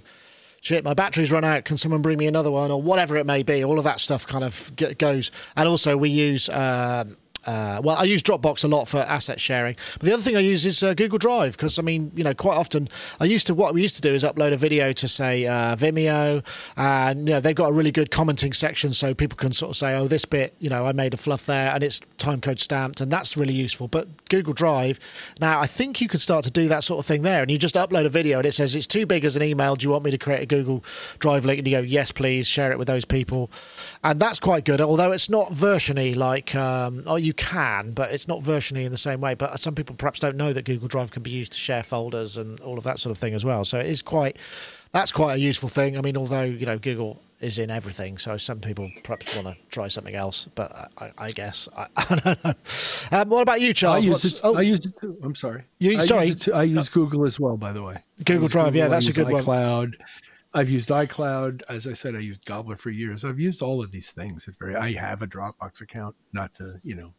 shit, 0.62 0.86
my 0.86 0.94
battery's 0.94 1.32
run 1.32 1.44
out. 1.44 1.66
Can 1.66 1.76
someone 1.76 2.02
bring 2.02 2.18
me 2.18 2.28
another 2.28 2.52
one? 2.52 2.72
Or 2.72 2.82
whatever 2.82 3.18
it 3.18 3.26
may 3.26 3.44
be. 3.44 3.64
All 3.64 3.78
of 3.78 3.84
that 3.84 4.00
stuff 4.00 4.26
kind 4.26 4.44
of 4.44 4.72
goes. 4.98 5.32
And 5.58 5.68
also 5.68 5.98
we 5.98 6.10
use. 6.10 6.48
Um, 6.50 7.18
uh, 7.46 7.82
well, 7.84 7.96
I 7.98 8.04
use 8.04 8.22
Dropbox 8.22 8.64
a 8.64 8.68
lot 8.68 8.88
for 8.88 9.00
asset 9.00 9.40
sharing. 9.40 9.76
But 9.94 10.02
the 10.02 10.14
other 10.14 10.22
thing 10.24 10.36
I 10.36 10.42
use 10.42 10.66
is 10.66 10.84
uh, 10.84 10.94
Google 10.94 11.18
Drive 11.18 11.54
because 11.54 11.80
I 11.80 11.82
mean, 11.82 12.12
you 12.16 12.24
know, 12.24 12.34
quite 12.34 12.56
often 12.56 12.88
I 13.20 13.26
used 13.26 13.48
to 13.48 13.56
what 13.56 13.74
we 13.74 13.82
used 13.82 13.96
to 13.96 14.02
do 14.02 14.14
is 14.14 14.24
upload 14.24 14.54
a 14.54 14.58
video 14.58 14.94
to 14.94 15.08
say 15.08 15.46
uh, 15.46 15.76
Vimeo, 15.76 16.46
and 16.78 17.28
you 17.28 17.36
know 17.36 17.40
they've 17.40 17.56
got 17.56 17.70
a 17.70 17.74
really 17.74 17.92
good 17.92 18.12
commenting 18.12 18.54
section, 18.54 18.94
so 18.94 19.14
people 19.14 19.38
can 19.38 19.54
sort 19.54 19.72
of 19.72 19.78
say, 19.78 19.96
oh, 19.96 20.08
this 20.08 20.26
bit, 20.26 20.56
you 20.60 20.70
know, 20.70 20.86
I 20.86 20.92
made 20.92 21.14
a 21.14 21.18
fluff 21.18 21.46
there, 21.46 21.72
and 21.74 21.84
it's 21.84 22.00
timecode 22.18 22.60
stamped, 22.60 23.02
and 23.02 23.12
that's 23.12 23.36
really 23.36 23.54
useful. 23.54 23.88
But 23.88 24.30
Google 24.30 24.54
Drive, 24.54 25.00
now 25.40 25.60
I 25.60 25.68
think 25.68 26.02
you 26.02 26.08
could 26.08 26.22
start 26.22 26.44
to 26.46 26.52
do 26.52 26.68
that 26.68 26.84
sort 26.84 27.00
of 27.00 27.06
thing 27.06 27.24
there, 27.24 27.42
and 27.42 27.50
you 27.50 27.58
just 27.58 27.76
upload 27.76 28.06
a 28.06 28.10
video, 28.10 28.38
and 28.38 28.46
it 28.46 28.54
says 28.54 28.76
it's 28.76 28.88
too 28.88 29.06
big 29.06 29.26
as 29.26 29.36
an 29.36 29.44
email. 29.44 29.76
Do 29.76 29.86
you 29.86 29.92
want 29.92 30.04
me 30.04 30.12
to 30.12 30.18
create 30.18 30.42
a 30.42 30.46
Google 30.46 30.84
Drive 31.20 31.46
link? 31.46 31.60
And 31.60 31.68
you 31.68 31.78
go, 31.78 31.82
yes, 31.82 32.12
please, 32.12 32.48
share 32.48 32.72
it 32.72 32.78
with 32.78 32.88
those 32.88 33.06
people, 33.06 33.50
and 34.04 34.20
that's 34.20 34.40
quite 34.40 34.66
good. 34.66 34.80
Although 34.80 35.12
it's 35.12 35.30
not 35.30 35.52
versiony 35.52 36.16
like, 36.16 36.54
um, 36.56 37.04
oh, 37.08 37.16
you 37.32 37.36
can, 37.36 37.94
but 37.94 38.12
it's 38.12 38.28
not 38.28 38.42
versiony 38.42 38.84
in 38.84 38.92
the 38.92 38.98
same 38.98 39.22
way. 39.22 39.36
But 39.36 39.58
some 39.58 39.74
people 39.74 39.96
perhaps 39.96 40.20
don't 40.20 40.36
know 40.36 40.52
that 40.52 40.66
Google 40.66 40.90
Drive 40.90 41.12
can 41.12 41.24
be 41.24 41.30
used 41.30 41.54
to 41.54 41.58
share 41.58 41.82
folders 41.82 42.36
and 42.36 42.60
all 42.60 42.78
of 42.78 42.84
that 42.84 43.00
sort 43.00 43.12
of 43.12 43.18
thing 43.18 43.34
as 43.34 43.46
well. 43.46 43.64
So 43.64 43.80
it 43.80 43.86
is 43.86 44.02
quite, 44.02 44.38
that's 44.92 45.14
quite 45.14 45.36
a 45.36 45.40
useful 45.40 45.70
thing. 45.70 45.98
I 45.98 46.02
mean, 46.02 46.18
although 46.18 46.44
you 46.44 46.66
know 46.66 46.78
Google 46.78 47.22
is 47.40 47.58
in 47.58 47.72
everything, 47.72 48.18
so 48.18 48.36
some 48.36 48.60
people 48.60 48.92
perhaps 49.04 49.34
want 49.34 49.48
to 49.48 49.56
try 49.70 49.88
something 49.88 50.14
else. 50.14 50.50
But 50.56 50.74
I, 50.98 51.12
I 51.18 51.32
guess 51.32 51.70
I, 51.78 51.88
I 51.96 52.16
don't 52.16 52.44
know. 52.44 52.54
Um, 53.14 53.30
what 53.30 53.44
about 53.44 53.62
you, 53.62 53.74
Charles? 53.74 54.06
I 54.06 54.10
use, 54.10 54.26
it, 54.26 54.42
oh, 54.44 54.58
I 54.58 54.62
use 54.62 54.82
it 54.86 55.00
too. 55.00 55.18
I'm 55.24 55.36
sorry. 55.36 55.64
You 55.80 56.00
I 56.00 56.06
sorry? 56.06 56.28
Use 56.28 56.50
I 56.50 56.64
use 56.64 56.90
Google 56.90 57.26
as 57.26 57.40
well, 57.40 57.56
by 57.56 57.72
the 57.72 57.82
way. 57.82 58.04
Google 58.26 58.50
Drive, 58.50 58.74
Google, 58.74 58.80
yeah, 58.80 58.88
that's 58.90 59.08
a 59.08 59.14
good 59.14 59.28
iCloud. 59.28 59.46
one. 59.46 59.92
iCloud. 59.92 59.94
I've 60.54 60.70
used 60.70 60.90
iCloud. 60.90 61.62
As 61.70 61.88
I 61.88 61.94
said, 61.94 62.14
I 62.14 62.20
used 62.20 62.46
Gobbler 62.46 62.76
for 62.76 62.90
years. 62.90 63.24
I've 63.24 63.40
used 63.40 63.62
all 63.62 63.82
of 63.82 63.90
these 63.90 64.12
things. 64.12 64.50
Very, 64.60 64.76
I 64.76 64.92
have 65.00 65.22
a 65.22 65.28
Dropbox 65.28 65.80
account, 65.80 66.14
not 66.34 66.54
to, 66.56 66.76
you 66.84 66.96
know, 66.96 67.14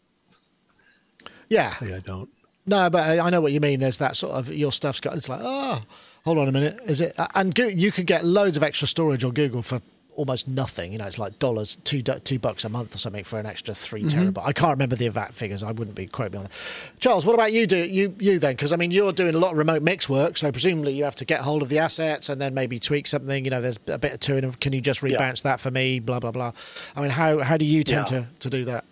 yeah. 1.53 1.75
say 1.79 1.95
I 1.95 1.99
don't. 2.01 2.29
No, 2.67 2.89
but 2.91 3.03
I 3.07 3.27
I 3.27 3.31
know 3.31 3.41
what 3.41 3.53
you 3.53 3.61
mean. 3.61 3.81
There's 3.81 3.99
that 3.99 4.17
sort 4.17 4.33
of 4.35 4.53
your 4.53 4.73
stuff's 4.73 5.01
got. 5.01 5.15
It's 5.15 5.29
like, 5.29 5.41
oh, 5.43 5.81
hold 6.25 6.39
on 6.39 6.49
a 6.49 6.53
minute, 6.53 6.79
is 6.87 7.01
it? 7.01 7.13
And 7.35 7.55
Go- 7.55 7.67
you 7.67 7.91
can 7.91 8.05
get 8.05 8.25
loads 8.25 8.57
of 8.57 8.63
extra 8.63 8.87
storage 8.87 9.25
on 9.25 9.33
Google 9.33 9.63
for 9.63 9.81
almost 10.15 10.47
nothing. 10.47 10.93
You 10.93 10.99
know, 10.99 11.07
it's 11.07 11.19
like 11.19 11.39
dollars, 11.41 11.77
two 11.85 12.03
two 12.03 12.39
bucks 12.39 12.65
a 12.65 12.69
month 12.69 12.95
or 12.95 12.99
something 12.99 13.25
for 13.25 13.39
an 13.41 13.47
extra 13.47 13.75
3 13.75 14.05
terabyte. 14.05 14.45
I 14.45 14.53
can't 14.53 14.71
remember 14.73 14.95
the 14.95 15.07
exact 15.07 15.33
figures. 15.35 15.63
I 15.65 15.73
wouldn't 15.73 15.97
be 15.97 16.07
quote 16.07 16.33
me 16.33 16.39
on 16.39 16.45
that. 16.45 16.53
Charles, 17.01 17.25
what 17.27 17.35
about 17.35 17.53
you? 17.53 17.67
Do 17.67 17.79
you 17.79 18.15
you 18.21 18.39
then? 18.39 18.53
Because 18.53 18.73
I 18.73 18.77
mean, 18.77 18.91
you're 18.93 19.11
doing 19.13 19.35
a 19.35 19.39
lot 19.39 19.53
of 19.53 19.59
remote 19.59 19.83
mix 19.83 20.09
work, 20.09 20.37
so 20.37 20.53
presumably 20.53 20.93
you 20.93 21.03
have 21.03 21.17
to 21.17 21.25
get 21.25 21.41
hold 21.41 21.63
of 21.63 21.69
the 21.69 21.79
assets 21.81 22.29
and 22.29 22.41
then 22.41 22.53
maybe 22.55 22.79
tweak 22.79 23.07
something. 23.09 23.45
You 23.45 23.51
know, 23.51 23.61
there's 23.61 23.79
a 23.89 23.99
bit 23.99 24.13
of 24.13 24.21
to 24.21 24.37
it. 24.37 24.61
Can 24.61 24.73
you 24.75 24.81
just 24.83 25.03
Yeah. 25.03 25.17
rebounce 25.17 25.43
that 25.43 25.59
for 25.61 25.71
me? 25.73 25.99
Blah 25.99 26.21
blah 26.21 26.31
blah. 26.31 26.53
I 26.95 27.01
mean, 27.01 27.11
how 27.11 27.39
how 27.41 27.57
do 27.57 27.65
you 27.65 27.83
tend 27.83 28.11
Yeah. 28.13 28.21
to 28.21 28.27
to 28.41 28.51
do 28.51 28.65
that? 28.67 28.85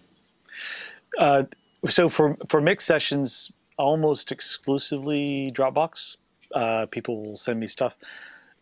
Uh, 1.19 1.43
so 1.89 2.09
for 2.09 2.37
for 2.49 2.61
mixed 2.61 2.87
sessions, 2.87 3.53
almost 3.79 4.33
exclusively 4.33 5.53
Dropbox. 5.55 6.17
Uh, 6.55 6.87
people 6.87 7.23
will 7.25 7.37
send 7.37 7.61
me 7.61 7.67
stuff. 7.67 7.97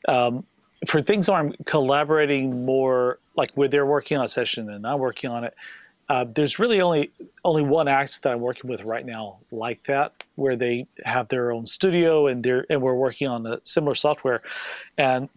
Um, 0.07 0.45
for 0.87 1.01
things 1.01 1.29
where 1.29 1.39
I'm 1.39 1.55
collaborating 1.65 2.65
more, 2.65 3.19
like 3.37 3.51
where 3.55 3.69
they're 3.69 3.87
working 3.87 4.19
on 4.19 4.25
a 4.25 4.29
session 4.29 4.71
and 4.71 4.87
I'm 4.87 4.99
working 4.99 5.31
on 5.31 5.45
it, 5.45 5.55
uh, 6.09 6.25
there's 6.25 6.59
really 6.59 6.81
only 6.81 7.11
only 7.45 7.63
one 7.63 7.89
act 7.89 8.23
that 8.23 8.33
I'm 8.33 8.41
working 8.41 8.71
with 8.71 8.83
right 8.83 9.05
now 9.05 9.39
like 9.51 9.85
that, 9.85 10.13
where 10.37 10.57
they 10.57 10.87
have 11.05 11.29
their 11.29 11.51
own 11.51 11.67
studio 11.67 12.29
and 12.29 12.43
they're 12.43 12.65
and 12.71 12.81
we're 12.81 12.95
working 12.95 13.29
on 13.29 13.47
a 13.47 13.61
similar 13.65 13.95
software, 13.95 14.43
and 14.97 15.29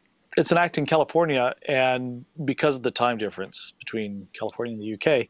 it's 0.41 0.51
an 0.51 0.57
act 0.57 0.79
in 0.79 0.87
California, 0.87 1.53
and 1.67 2.25
because 2.43 2.75
of 2.75 2.81
the 2.81 2.89
time 2.89 3.19
difference 3.19 3.73
between 3.77 4.27
California 4.37 4.73
and 4.73 4.81
the 4.81 4.93
UK, 4.95 5.27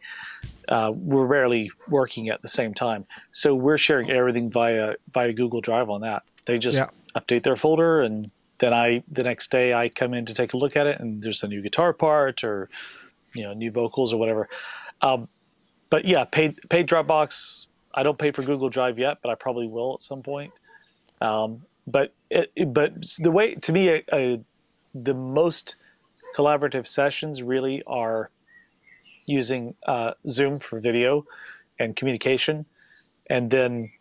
uh, 0.69 0.89
we're 0.95 1.25
rarely 1.25 1.69
working 1.89 2.29
at 2.29 2.41
the 2.41 2.47
same 2.47 2.73
time. 2.73 3.05
So 3.33 3.53
we're 3.53 3.77
sharing 3.77 4.09
everything 4.09 4.49
via 4.49 4.95
via 5.13 5.33
Google 5.33 5.59
Drive 5.59 5.89
on 5.89 5.99
that. 6.01 6.23
They 6.45 6.57
just 6.57 6.77
Yeah. 6.77 6.87
update 7.19 7.43
their 7.43 7.57
folder, 7.57 8.01
and 8.01 8.31
then 8.59 8.73
I 8.73 9.03
the 9.11 9.23
next 9.23 9.51
day 9.51 9.73
I 9.73 9.89
come 9.89 10.13
in 10.13 10.25
to 10.27 10.33
take 10.33 10.53
a 10.53 10.57
look 10.57 10.77
at 10.77 10.87
it, 10.87 11.01
and 11.01 11.21
there's 11.21 11.43
a 11.43 11.47
new 11.49 11.61
guitar 11.61 11.91
part 11.91 12.45
or 12.45 12.69
you 13.35 13.43
know 13.43 13.51
new 13.51 13.69
vocals 13.69 14.13
or 14.13 14.17
whatever. 14.17 14.47
Um, 15.01 15.27
but 15.89 16.05
yeah, 16.05 16.23
paid 16.23 16.57
paid 16.69 16.87
Dropbox. 16.87 17.65
I 17.93 18.03
don't 18.03 18.17
pay 18.17 18.31
for 18.31 18.43
Google 18.43 18.69
Drive 18.69 18.97
yet, 18.97 19.17
but 19.21 19.29
I 19.29 19.35
probably 19.35 19.67
will 19.67 19.93
at 19.95 20.03
some 20.03 20.23
point. 20.23 20.53
Um, 21.19 21.63
but 21.85 22.13
it, 22.29 22.73
but 22.73 22.93
the 23.19 23.31
way 23.31 23.55
to 23.55 23.71
me, 23.73 23.89
uh, 23.89 24.15
uh, 24.15 24.37
the 24.93 25.13
most 25.13 25.75
collaborative 26.37 26.87
sessions 26.87 27.41
really 27.43 27.83
are 27.87 28.29
using 29.27 29.75
uh, 29.85 30.11
Zoom 30.27 30.59
for 30.59 30.79
video 30.79 31.25
and 31.79 31.95
communication, 31.95 32.65
and 33.29 33.49
then 33.49 33.91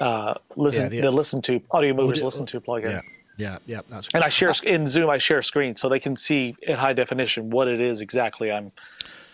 uh, 0.00 0.34
listen 0.56 0.84
Yeah, 0.84 0.88
the- 0.88 1.00
the 1.02 1.10
listen 1.10 1.42
to 1.42 1.60
Audiomovers 1.60 2.08
Audio- 2.10 2.24
listen 2.24 2.46
to 2.46 2.60
plugin. 2.60 2.90
Yeah, 2.90 3.00
yeah, 3.36 3.58
yeah. 3.66 3.80
That's 3.88 4.08
And 4.14 4.24
I 4.24 4.28
share 4.28 4.52
in 4.64 4.86
Zoom. 4.86 5.10
I 5.10 5.18
share 5.18 5.42
screen 5.42 5.76
so 5.76 5.88
they 5.88 6.00
can 6.00 6.16
see 6.16 6.56
in 6.62 6.76
high 6.76 6.92
definition 6.94 7.50
what 7.50 7.68
it 7.68 7.80
is 7.80 8.00
exactly 8.00 8.50
I'm 8.50 8.72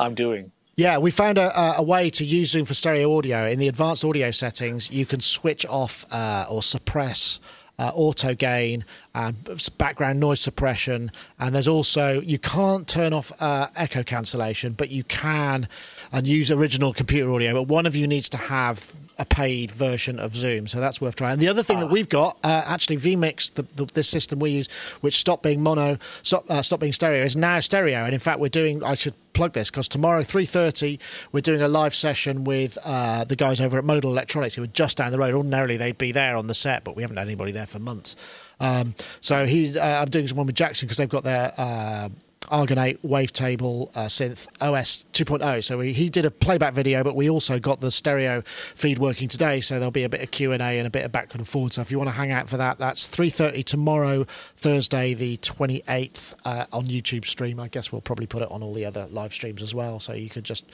I'm 0.00 0.14
doing. 0.14 0.50
Yeah, 0.76 0.98
we 0.98 1.10
found 1.10 1.38
a, 1.38 1.48
a- 1.60 1.74
a 1.78 1.82
way 1.82 2.08
to 2.10 2.24
use 2.24 2.50
Zoom 2.50 2.64
for 2.64 2.74
stereo 2.74 3.16
audio. 3.16 3.48
In 3.48 3.58
the 3.58 3.66
advanced 3.68 4.04
audio 4.04 4.30
settings, 4.30 4.90
you 4.90 5.06
can 5.06 5.20
switch 5.20 5.66
off 5.66 6.04
uh, 6.10 6.46
or 6.50 6.62
suppress 6.62 7.40
uh, 7.78 7.92
auto 7.94 8.34
gain, 8.34 8.84
and 9.14 9.36
background 9.78 10.20
noise 10.20 10.40
suppression, 10.40 11.10
and 11.38 11.54
there's 11.54 11.68
also 11.68 12.20
you 12.20 12.38
can't 12.38 12.88
turn 12.88 13.12
off 13.12 13.32
uh, 13.40 13.68
echo 13.76 14.02
cancellation, 14.02 14.72
but 14.72 14.90
you 14.90 15.04
can 15.04 15.68
and 16.12 16.26
use 16.26 16.50
original 16.50 16.92
computer 16.92 17.30
audio. 17.32 17.54
But 17.54 17.64
one 17.64 17.86
of 17.86 17.94
you 17.94 18.06
needs 18.06 18.28
to 18.30 18.38
have 18.38 18.92
a 19.18 19.24
paid 19.24 19.70
version 19.72 20.18
of 20.18 20.34
Zoom, 20.34 20.66
so 20.68 20.78
that's 20.80 21.00
worth 21.00 21.16
trying. 21.16 21.32
And 21.34 21.42
The 21.42 21.48
other 21.48 21.62
thing 21.62 21.80
that 21.80 21.90
we've 21.90 22.08
got, 22.08 22.38
uh, 22.44 22.62
actually, 22.66 22.98
vMix, 22.98 23.52
the, 23.52 23.64
the, 23.74 23.86
this 23.86 24.08
system 24.08 24.38
we 24.38 24.50
use, 24.50 24.70
which 25.00 25.16
stopped 25.16 25.42
being 25.42 25.60
mono, 25.62 25.98
stop, 26.22 26.48
uh, 26.48 26.62
stopped 26.62 26.80
being 26.80 26.92
stereo, 26.92 27.24
is 27.24 27.34
now 27.36 27.58
stereo. 27.60 28.04
And 28.04 28.14
in 28.14 28.20
fact, 28.20 28.38
we're 28.38 28.48
doing. 28.48 28.82
I 28.84 28.94
should 28.94 29.14
plug 29.32 29.52
this 29.52 29.70
because 29.70 29.88
tomorrow, 29.88 30.22
three 30.22 30.44
thirty, 30.44 30.98
we're 31.32 31.40
doing 31.40 31.62
a 31.62 31.68
live 31.68 31.94
session 31.94 32.44
with 32.44 32.78
uh, 32.84 33.24
the 33.24 33.36
guys 33.36 33.60
over 33.60 33.78
at 33.78 33.84
Modal 33.84 34.10
Electronics 34.10 34.54
who 34.54 34.62
are 34.62 34.68
just 34.68 34.96
down 34.98 35.10
the 35.12 35.18
road. 35.18 35.34
Ordinarily, 35.34 35.76
they'd 35.76 35.98
be 35.98 36.12
there 36.12 36.36
on 36.36 36.46
the 36.46 36.54
set, 36.54 36.84
but 36.84 36.94
we 36.94 37.02
haven't 37.02 37.16
had 37.16 37.26
anybody 37.26 37.52
there 37.52 37.66
for 37.66 37.80
months. 37.80 38.14
Um, 38.60 38.94
so 39.20 39.46
he's. 39.46 39.76
Uh, 39.76 39.98
I'm 40.02 40.10
doing 40.10 40.28
some 40.28 40.36
one 40.36 40.46
with 40.46 40.56
Jackson 40.56 40.86
because 40.86 40.98
they've 40.98 41.08
got 41.08 41.24
their. 41.24 41.52
Uh, 41.56 42.08
Argon8 42.42 42.98
Wavetable 42.98 43.90
uh, 43.96 44.06
synth 44.06 44.48
OS 44.60 45.04
2.0. 45.12 45.64
So 45.64 45.78
we, 45.78 45.92
he 45.92 46.08
did 46.08 46.24
a 46.24 46.30
playback 46.30 46.74
video, 46.74 47.04
but 47.04 47.14
we 47.14 47.28
also 47.28 47.58
got 47.58 47.80
the 47.80 47.90
stereo 47.90 48.42
feed 48.42 48.98
working 48.98 49.28
today. 49.28 49.60
So 49.60 49.74
there'll 49.74 49.90
be 49.90 50.04
a 50.04 50.08
bit 50.08 50.22
of 50.22 50.30
Q 50.30 50.52
and 50.52 50.62
A 50.62 50.78
and 50.78 50.86
a 50.86 50.90
bit 50.90 51.04
of 51.04 51.12
back 51.12 51.34
and 51.34 51.46
forth. 51.46 51.74
So 51.74 51.82
if 51.82 51.90
you 51.90 51.98
want 51.98 52.08
to 52.08 52.16
hang 52.16 52.32
out 52.32 52.48
for 52.48 52.56
that, 52.56 52.78
that's 52.78 53.08
3:30 53.08 53.64
tomorrow, 53.64 54.24
Thursday, 54.24 55.14
the 55.14 55.36
28th, 55.38 56.34
uh, 56.44 56.66
on 56.72 56.86
YouTube 56.86 57.26
stream. 57.26 57.60
I 57.60 57.68
guess 57.68 57.92
we'll 57.92 58.00
probably 58.00 58.26
put 58.26 58.42
it 58.42 58.50
on 58.50 58.62
all 58.62 58.74
the 58.74 58.84
other 58.84 59.06
live 59.10 59.32
streams 59.32 59.62
as 59.62 59.74
well, 59.74 60.00
so 60.00 60.12
you 60.12 60.30
could 60.30 60.44
just 60.44 60.66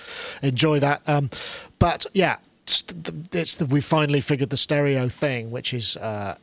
enjoy 0.42 0.80
that. 0.80 1.02
Um, 1.08 1.30
but 1.78 2.06
yeah, 2.14 2.36
it's 2.62 2.82
the, 2.82 3.14
it's 3.32 3.56
the, 3.56 3.66
we 3.66 3.80
finally 3.80 4.20
figured 4.20 4.50
the 4.50 4.56
stereo 4.56 5.08
thing, 5.08 5.50
which 5.50 5.74
is. 5.74 5.96
Uh, 5.96 6.36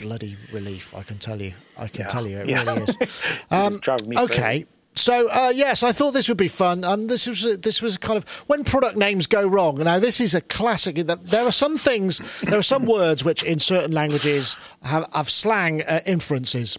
bloody 0.00 0.36
relief, 0.52 0.94
I 0.94 1.02
can 1.02 1.18
tell 1.18 1.40
you. 1.40 1.52
I 1.78 1.88
can 1.88 2.02
Yeah. 2.02 2.06
tell 2.08 2.26
you, 2.26 2.38
it 2.38 2.48
Yeah. 2.48 2.62
really 2.64 2.82
is. 2.82 2.96
Um, 3.50 3.74
It's 3.74 3.80
driving 3.80 4.08
me 4.10 4.16
okay. 4.18 4.40
crazy. 4.40 4.66
So 4.98 5.28
uh, 5.28 5.52
yes, 5.54 5.82
I 5.82 5.92
thought 5.92 6.12
this 6.12 6.26
would 6.28 6.38
be 6.38 6.48
fun. 6.48 6.82
Um, 6.82 7.06
this 7.08 7.26
was 7.26 7.58
this 7.58 7.82
was 7.82 7.98
kind 7.98 8.16
of 8.16 8.24
when 8.46 8.64
product 8.64 8.96
names 8.96 9.26
go 9.26 9.46
wrong. 9.46 9.76
Now 9.76 9.98
this 9.98 10.20
is 10.20 10.34
a 10.34 10.40
classic. 10.40 10.96
that 11.06 11.26
There 11.26 11.44
are 11.44 11.52
some 11.52 11.76
things, 11.76 12.20
there 12.42 12.58
are 12.58 12.62
some 12.62 12.86
words 12.98 13.22
which 13.22 13.42
in 13.42 13.58
certain 13.58 13.92
languages 13.92 14.56
have, 14.84 15.06
have 15.12 15.28
slang 15.28 15.82
uh, 15.82 16.00
inferences. 16.06 16.78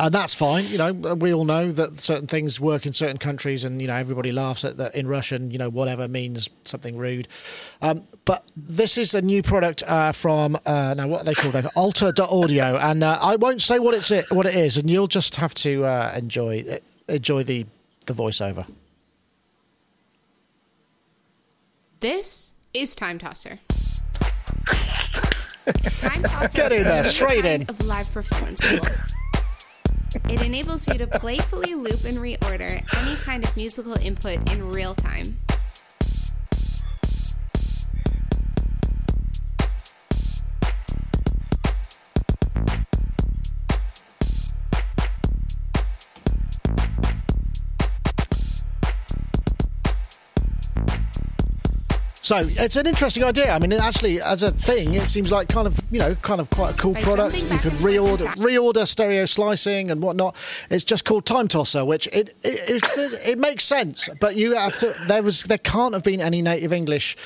And 0.00 0.14
that's 0.14 0.32
fine, 0.32 0.64
you 0.64 0.78
know. 0.78 0.92
We 0.92 1.34
all 1.34 1.44
know 1.44 1.70
that 1.72 2.00
certain 2.00 2.26
things 2.26 2.58
work 2.58 2.86
in 2.86 2.94
certain 2.94 3.18
countries, 3.18 3.66
and 3.66 3.82
you 3.82 3.88
know 3.88 3.96
everybody 3.96 4.32
laughs 4.32 4.64
at 4.64 4.78
that 4.78 4.94
in 4.94 5.06
Russian. 5.06 5.50
You 5.50 5.58
know, 5.58 5.68
whatever 5.68 6.08
means 6.08 6.48
something 6.64 6.96
rude. 6.96 7.28
Um, 7.82 8.08
but 8.24 8.42
this 8.56 8.96
is 8.96 9.14
a 9.14 9.20
new 9.20 9.42
product 9.42 9.82
uh, 9.86 10.12
from 10.12 10.56
uh, 10.64 10.94
now 10.96 11.06
what 11.06 11.20
are 11.20 11.24
they 11.24 11.34
called? 11.34 11.52
They're 11.52 11.68
Alter.audio, 11.76 12.78
and 12.78 13.04
uh, 13.04 13.18
I 13.20 13.36
won't 13.36 13.60
say 13.60 13.78
what 13.78 13.92
it's 13.92 14.10
what 14.30 14.46
it 14.46 14.54
is, 14.54 14.78
and 14.78 14.88
you'll 14.88 15.06
just 15.06 15.36
have 15.36 15.52
to 15.56 15.84
uh, 15.84 16.14
enjoy 16.16 16.64
enjoy 17.06 17.42
the 17.42 17.66
the 18.06 18.14
voiceover. 18.14 18.66
This 22.00 22.54
is 22.72 22.94
Time 22.94 23.18
Tosser. 23.18 23.58
Time 26.00 26.22
Tosser 26.22 26.56
Get 26.56 26.72
in 26.72 26.84
there, 26.84 27.04
straight 27.04 27.44
in. 27.44 27.68
Of 27.68 27.86
live 27.86 28.10
performance. 28.14 28.64
It 30.14 30.42
enables 30.44 30.88
you 30.88 30.94
to 30.94 31.06
playfully 31.06 31.74
loop 31.74 32.04
and 32.06 32.18
reorder 32.18 32.82
any 32.96 33.16
kind 33.16 33.44
of 33.44 33.56
musical 33.56 33.94
input 33.98 34.52
in 34.52 34.70
real 34.70 34.94
time. 34.94 35.36
So 52.30 52.36
it's 52.36 52.76
an 52.76 52.86
interesting 52.86 53.24
idea. 53.24 53.50
I 53.50 53.58
mean, 53.58 53.72
it 53.72 53.80
actually, 53.80 54.20
as 54.20 54.44
a 54.44 54.52
thing, 54.52 54.94
it 54.94 55.08
seems 55.08 55.32
like 55.32 55.48
kind 55.48 55.66
of 55.66 55.80
you 55.90 55.98
know, 55.98 56.14
kind 56.14 56.40
of 56.40 56.48
quite 56.50 56.72
a 56.72 56.78
cool 56.78 56.94
product. 56.94 57.42
You 57.42 57.58
could 57.58 57.72
reorder 57.82 58.28
reorder 58.36 58.86
stereo 58.86 59.24
slicing 59.24 59.90
and 59.90 60.00
whatnot. 60.00 60.36
It's 60.70 60.84
just 60.84 61.04
called 61.04 61.26
Time 61.26 61.48
Tosser, 61.48 61.84
which 61.84 62.06
it 62.12 62.36
it, 62.44 62.84
it, 62.84 63.28
it 63.30 63.38
makes 63.40 63.64
sense. 63.64 64.08
But 64.20 64.36
you 64.36 64.54
have 64.54 64.78
to. 64.78 64.94
There 65.08 65.24
was 65.24 65.42
there 65.42 65.58
can't 65.58 65.92
have 65.92 66.04
been 66.04 66.20
any 66.20 66.40
native 66.40 66.72
English 66.72 67.16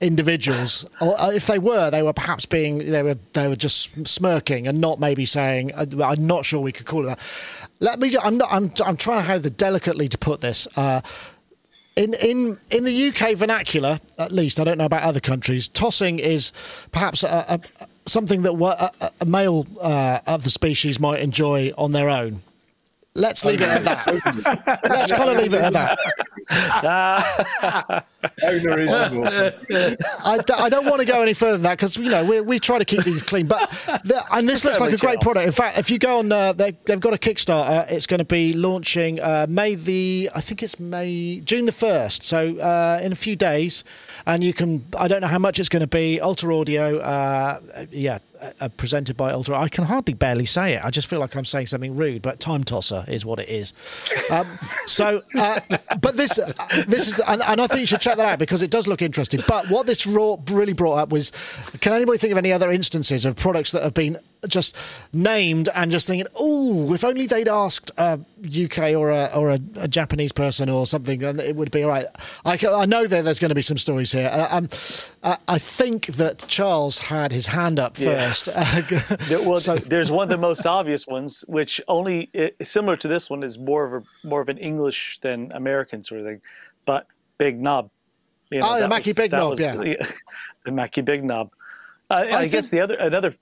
individuals 0.00 0.84
or 1.00 1.18
uh, 1.18 1.30
if 1.30 1.46
they 1.46 1.58
were 1.58 1.88
they 1.90 2.02
were 2.02 2.12
perhaps 2.12 2.44
being 2.44 2.78
they 2.78 3.02
were 3.02 3.16
they 3.32 3.46
were 3.46 3.56
just 3.56 4.06
smirking 4.06 4.66
and 4.66 4.78
not 4.80 4.98
maybe 4.98 5.24
saying 5.24 5.72
uh, 5.72 5.86
i'm 6.02 6.26
not 6.26 6.44
sure 6.44 6.60
we 6.60 6.72
could 6.72 6.84
call 6.84 7.04
it 7.04 7.06
that 7.06 7.68
let 7.78 8.00
me 8.00 8.12
i'm 8.20 8.36
not 8.36 8.48
i'm, 8.50 8.70
I'm 8.84 8.96
trying 8.96 9.20
to 9.20 9.22
how 9.22 9.38
the 9.38 9.50
delicately 9.50 10.08
to 10.08 10.18
put 10.18 10.40
this 10.40 10.66
uh, 10.76 11.00
in 11.96 12.14
in 12.14 12.58
in 12.70 12.84
the 12.84 13.08
UK 13.08 13.36
vernacular, 13.36 14.00
at 14.18 14.32
least 14.32 14.58
I 14.60 14.64
don't 14.64 14.78
know 14.78 14.84
about 14.84 15.02
other 15.02 15.20
countries. 15.20 15.68
Tossing 15.68 16.18
is 16.18 16.52
perhaps 16.92 17.22
a, 17.22 17.44
a, 17.48 17.60
something 18.06 18.42
that 18.42 18.52
a, 18.52 19.10
a 19.20 19.26
male 19.26 19.66
uh, 19.80 20.20
of 20.26 20.44
the 20.44 20.50
species 20.50 20.98
might 20.98 21.20
enjoy 21.20 21.72
on 21.78 21.92
their 21.92 22.08
own. 22.08 22.42
Let's 23.16 23.44
leave 23.44 23.60
it 23.60 23.68
at 23.68 23.84
that. 23.84 24.80
Let's 24.88 25.12
kind 25.12 25.30
of 25.30 25.36
leave 25.36 25.54
it 25.54 25.60
at 25.60 25.72
that. 25.72 25.96
Owner 28.42 28.80
is 28.80 28.92
awesome. 28.92 29.96
I, 30.24 30.38
d- 30.38 30.52
I 30.52 30.68
don't 30.68 30.84
want 30.84 30.98
to 30.98 31.06
go 31.06 31.22
any 31.22 31.32
further 31.32 31.52
than 31.52 31.62
that 31.62 31.78
because 31.78 31.96
you 31.96 32.10
know 32.10 32.24
we 32.24 32.40
we 32.40 32.58
try 32.58 32.76
to 32.78 32.84
keep 32.84 33.04
these 33.04 33.22
clean. 33.22 33.46
But 33.46 33.70
the, 34.04 34.20
and 34.32 34.48
this 34.48 34.64
looks 34.64 34.80
like 34.80 34.92
a 34.92 34.96
great 34.96 35.20
product. 35.20 35.46
In 35.46 35.52
fact, 35.52 35.78
if 35.78 35.92
you 35.92 35.98
go 36.00 36.18
on, 36.18 36.32
uh, 36.32 36.54
they, 36.54 36.72
they've 36.86 36.98
got 36.98 37.14
a 37.14 37.16
Kickstarter. 37.16 37.88
It's 37.88 38.06
going 38.06 38.18
to 38.18 38.24
be 38.24 38.52
launching 38.52 39.20
uh, 39.20 39.46
May 39.48 39.76
the 39.76 40.28
I 40.34 40.40
think 40.40 40.64
it's 40.64 40.80
May 40.80 41.40
June 41.40 41.66
the 41.66 41.72
first. 41.72 42.24
So 42.24 42.58
uh, 42.58 42.98
in 43.00 43.12
a 43.12 43.16
few 43.16 43.36
days, 43.36 43.84
and 44.26 44.42
you 44.42 44.52
can 44.52 44.86
I 44.98 45.08
don't 45.08 45.20
know 45.20 45.28
how 45.28 45.38
much 45.38 45.58
it's 45.58 45.68
going 45.68 45.80
to 45.80 45.86
be. 45.86 46.20
Ultra 46.20 46.56
Audio, 46.56 46.98
uh, 46.98 47.58
yeah, 47.90 48.18
uh, 48.60 48.68
presented 48.70 49.16
by 49.16 49.32
Ultra. 49.32 49.58
I 49.58 49.68
can 49.68 49.84
hardly 49.84 50.14
barely 50.14 50.46
say 50.46 50.74
it. 50.74 50.84
I 50.84 50.90
just 50.90 51.08
feel 51.08 51.18
like 51.18 51.34
I'm 51.36 51.44
saying 51.44 51.66
something 51.66 51.96
rude. 51.96 52.22
But 52.22 52.40
Time 52.40 52.64
Tosser 52.64 53.04
is 53.08 53.24
what 53.24 53.40
it 53.40 53.48
is. 53.48 53.72
Um, 54.30 54.46
so, 54.86 55.22
uh, 55.38 55.60
but 56.00 56.16
this 56.16 56.38
uh, 56.38 56.52
this 56.86 57.08
is 57.08 57.20
and, 57.26 57.42
and 57.42 57.60
I 57.60 57.66
think 57.66 57.80
you 57.80 57.86
should 57.86 58.00
check 58.00 58.16
that 58.16 58.26
out 58.26 58.38
because 58.38 58.62
it 58.62 58.70
does 58.70 58.86
look 58.86 59.02
interesting. 59.02 59.42
But 59.46 59.68
what 59.68 59.86
this 59.86 60.06
raw 60.06 60.36
really 60.50 60.72
brought 60.72 60.96
up 60.96 61.10
was, 61.10 61.32
can 61.80 61.92
anybody 61.92 62.18
think 62.18 62.32
of 62.32 62.38
any 62.38 62.52
other 62.52 62.72
instances 62.72 63.24
of 63.24 63.36
products 63.36 63.72
that 63.72 63.82
have 63.82 63.94
been 63.94 64.18
just 64.48 64.76
named 65.12 65.68
and 65.74 65.90
just 65.90 66.06
thinking, 66.06 66.26
oh, 66.34 66.92
if 66.94 67.04
only 67.04 67.26
they'd 67.26 67.48
asked 67.48 67.90
a 67.98 68.20
UK 68.44 68.94
or 68.94 69.10
a 69.10 69.30
or 69.34 69.50
a, 69.50 69.58
a 69.76 69.88
Japanese 69.88 70.32
person 70.32 70.68
or 70.68 70.86
something, 70.86 71.18
then 71.20 71.40
it 71.40 71.56
would 71.56 71.70
be 71.70 71.82
all 71.82 71.88
right. 71.90 72.06
I, 72.44 72.58
I 72.66 72.86
know 72.86 73.06
that 73.06 73.24
there's 73.24 73.38
going 73.38 73.48
to 73.50 73.54
be 73.54 73.62
some 73.62 73.78
stories 73.78 74.12
here. 74.12 74.28
Uh, 74.32 74.48
um, 74.50 74.68
uh, 75.22 75.36
I 75.48 75.58
think 75.58 76.06
that 76.06 76.44
Charles 76.48 76.98
had 76.98 77.32
his 77.32 77.46
hand 77.46 77.78
up 77.78 77.96
first. 77.96 78.48
There- 79.28 79.42
well, 79.42 79.56
So- 79.56 79.76
there's 79.78 80.10
one 80.10 80.24
of 80.24 80.28
the 80.28 80.42
most 80.46 80.66
obvious 80.66 81.06
ones, 81.06 81.44
which 81.48 81.80
only 81.88 82.30
similar 82.62 82.96
to 82.98 83.08
this 83.08 83.30
one 83.30 83.42
is 83.42 83.58
more 83.58 83.84
of 83.84 84.02
a 84.02 84.26
more 84.26 84.40
of 84.40 84.48
an 84.48 84.58
English 84.58 85.18
than 85.22 85.50
American 85.52 86.02
sort 86.02 86.20
of 86.20 86.26
thing, 86.26 86.40
but 86.86 87.06
Big 87.38 87.60
Knob. 87.60 87.90
You 88.50 88.60
Oh, 88.62 88.78
the 88.80 88.88
Mackie 88.88 89.12
Big 89.12 89.30
that 89.30 89.36
Knob, 89.38 89.58
yeah. 89.58 89.74
the 90.64 90.70
Mackie 90.70 91.00
Big 91.00 91.24
Knob. 91.24 91.50
Uh, 92.10 92.14
I, 92.30 92.36
I 92.40 92.48
guess 92.48 92.68
the 92.68 92.80
other 92.80 92.94
another 92.94 93.34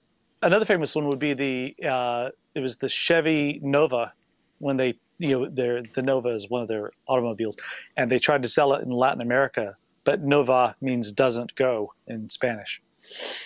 another 0.43 0.65
famous 0.65 0.95
one 0.95 1.09
would 1.09 1.19
be 1.19 1.35
the 1.35 1.75
uh, 1.89 2.29
it 2.55 2.61
was 2.61 2.79
the 2.79 2.89
Chevy 2.89 3.61
Nova 3.63 4.13
when 4.59 4.77
they 4.77 4.95
you 5.19 5.31
know 5.41 5.49
their 5.49 5.83
the 5.95 6.03
Nova 6.03 6.29
is 6.31 6.49
one 6.51 6.63
of 6.63 6.69
their 6.69 6.91
automobiles, 7.09 7.57
and 7.97 8.11
they 8.11 8.19
tried 8.19 8.43
to 8.43 8.49
sell 8.49 8.75
it 8.75 8.83
in 8.83 8.91
Latin 8.91 9.21
America, 9.21 9.77
but 10.05 10.23
Nova 10.23 10.75
means 10.81 11.13
doesn't 11.13 11.55
go 11.55 11.93
in 12.07 12.29
Spanish. 12.31 12.81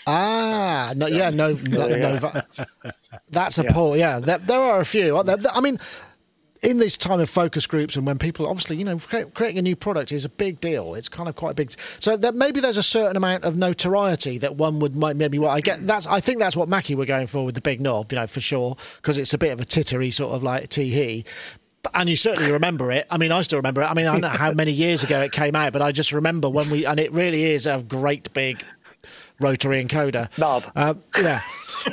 Ah, 0.07 0.93
no, 0.97 1.07
yeah, 1.07 1.31
no, 1.31 1.53
no, 1.69 1.87
Yeah. 1.89 1.97
no 1.97 2.17
va- 2.25 2.47
that's 3.31 3.59
a 3.59 3.63
Yeah. 3.65 3.73
pull. 3.73 3.97
Yeah, 3.97 4.19
there, 4.21 4.39
there 4.39 4.61
are 4.61 4.81
a 4.81 4.85
few. 4.85 5.17
I 5.17 5.61
mean, 5.61 5.79
in 6.63 6.79
this 6.79 6.97
time 6.97 7.21
of 7.21 7.29
focus 7.29 7.67
groups 7.67 7.97
and 7.97 8.07
when 8.07 8.19
people 8.19 8.47
obviously, 8.47 8.77
you 8.77 8.85
know, 8.85 8.99
cre- 8.99 9.29
creating 9.35 9.59
a 9.59 9.63
new 9.63 9.77
product 9.77 10.13
is 10.13 10.25
a 10.25 10.29
big 10.29 10.61
deal. 10.61 10.95
It's 10.95 11.09
kind 11.09 11.29
of 11.29 11.37
quite 11.37 11.53
a 11.53 11.55
big. 11.55 11.73
So 11.99 12.17
that 12.17 12.35
maybe 12.35 12.61
there's 12.61 12.77
a 12.77 12.83
certain 12.83 13.17
amount 13.17 13.45
of 13.45 13.57
notoriety 13.57 14.39
that 14.39 14.57
one 14.57 14.79
would 14.81 14.97
maybe. 14.97 15.39
What 15.39 15.51
I 15.51 15.61
get 15.61 15.87
that's 15.87 16.07
I 16.07 16.21
think 16.21 16.39
that's 16.39 16.57
what 16.57 16.69
Mackie 16.69 16.95
were 16.95 17.05
going 17.05 17.27
for 17.27 17.45
with 17.45 17.55
the 17.55 17.61
big 17.61 17.81
knob, 17.81 18.13
you 18.13 18.19
know, 18.19 18.27
for 18.27 18.41
sure, 18.41 18.77
because 18.97 19.19
it's 19.19 19.35
a 19.35 19.39
bit 19.39 19.53
of 19.53 19.61
a 19.61 19.65
tittery 19.65 20.11
sort 20.11 20.35
of 20.35 20.43
like 20.43 20.69
tee 20.69 20.91
hee. 20.91 21.25
And 21.95 22.09
you 22.09 22.17
certainly 22.17 22.51
remember 22.51 22.91
it. 22.91 23.07
I 23.11 23.17
mean, 23.17 23.31
I 23.31 23.43
still 23.43 23.59
remember 23.59 23.81
it. 23.83 23.85
I 23.85 23.95
mean, 23.95 24.07
I 24.07 24.13
don't 24.13 24.23
know 24.23 24.29
how 24.29 24.51
many 24.51 24.73
years 24.73 25.05
ago 25.05 25.21
it 25.21 25.31
came 25.31 25.55
out, 25.55 25.73
but 25.73 25.83
I 25.83 25.93
just 25.93 26.11
remember 26.13 26.51
when 26.51 26.69
we, 26.69 26.85
and 26.85 26.99
it 26.99 27.13
really 27.13 27.45
is 27.45 27.65
a 27.67 27.81
great 27.81 28.33
big 28.33 28.65
rotary 29.41 29.85
encoder. 29.85 30.37
Knob. 30.39 30.65
Um, 30.75 31.03
yeah. 31.21 31.41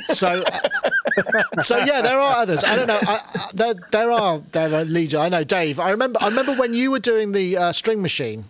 So, 0.08 0.42
uh, 0.42 1.62
so 1.62 1.78
yeah, 1.78 2.02
there 2.02 2.18
are 2.18 2.36
others. 2.42 2.64
I 2.64 2.74
don't 2.76 2.88
know. 2.88 2.98
I, 3.02 3.20
I, 3.34 3.48
there, 3.54 3.74
there 3.92 4.10
are 4.10 4.38
there 4.52 4.74
are 4.74 4.84
legion. 4.84 5.20
I 5.20 5.28
know, 5.28 5.44
Dave. 5.44 5.78
I 5.78 5.90
remember. 5.90 6.18
I 6.22 6.26
remember 6.28 6.54
when 6.54 6.74
you 6.74 6.90
were 6.90 6.98
doing 6.98 7.32
the 7.32 7.56
uh, 7.56 7.72
string 7.72 8.02
machine. 8.02 8.46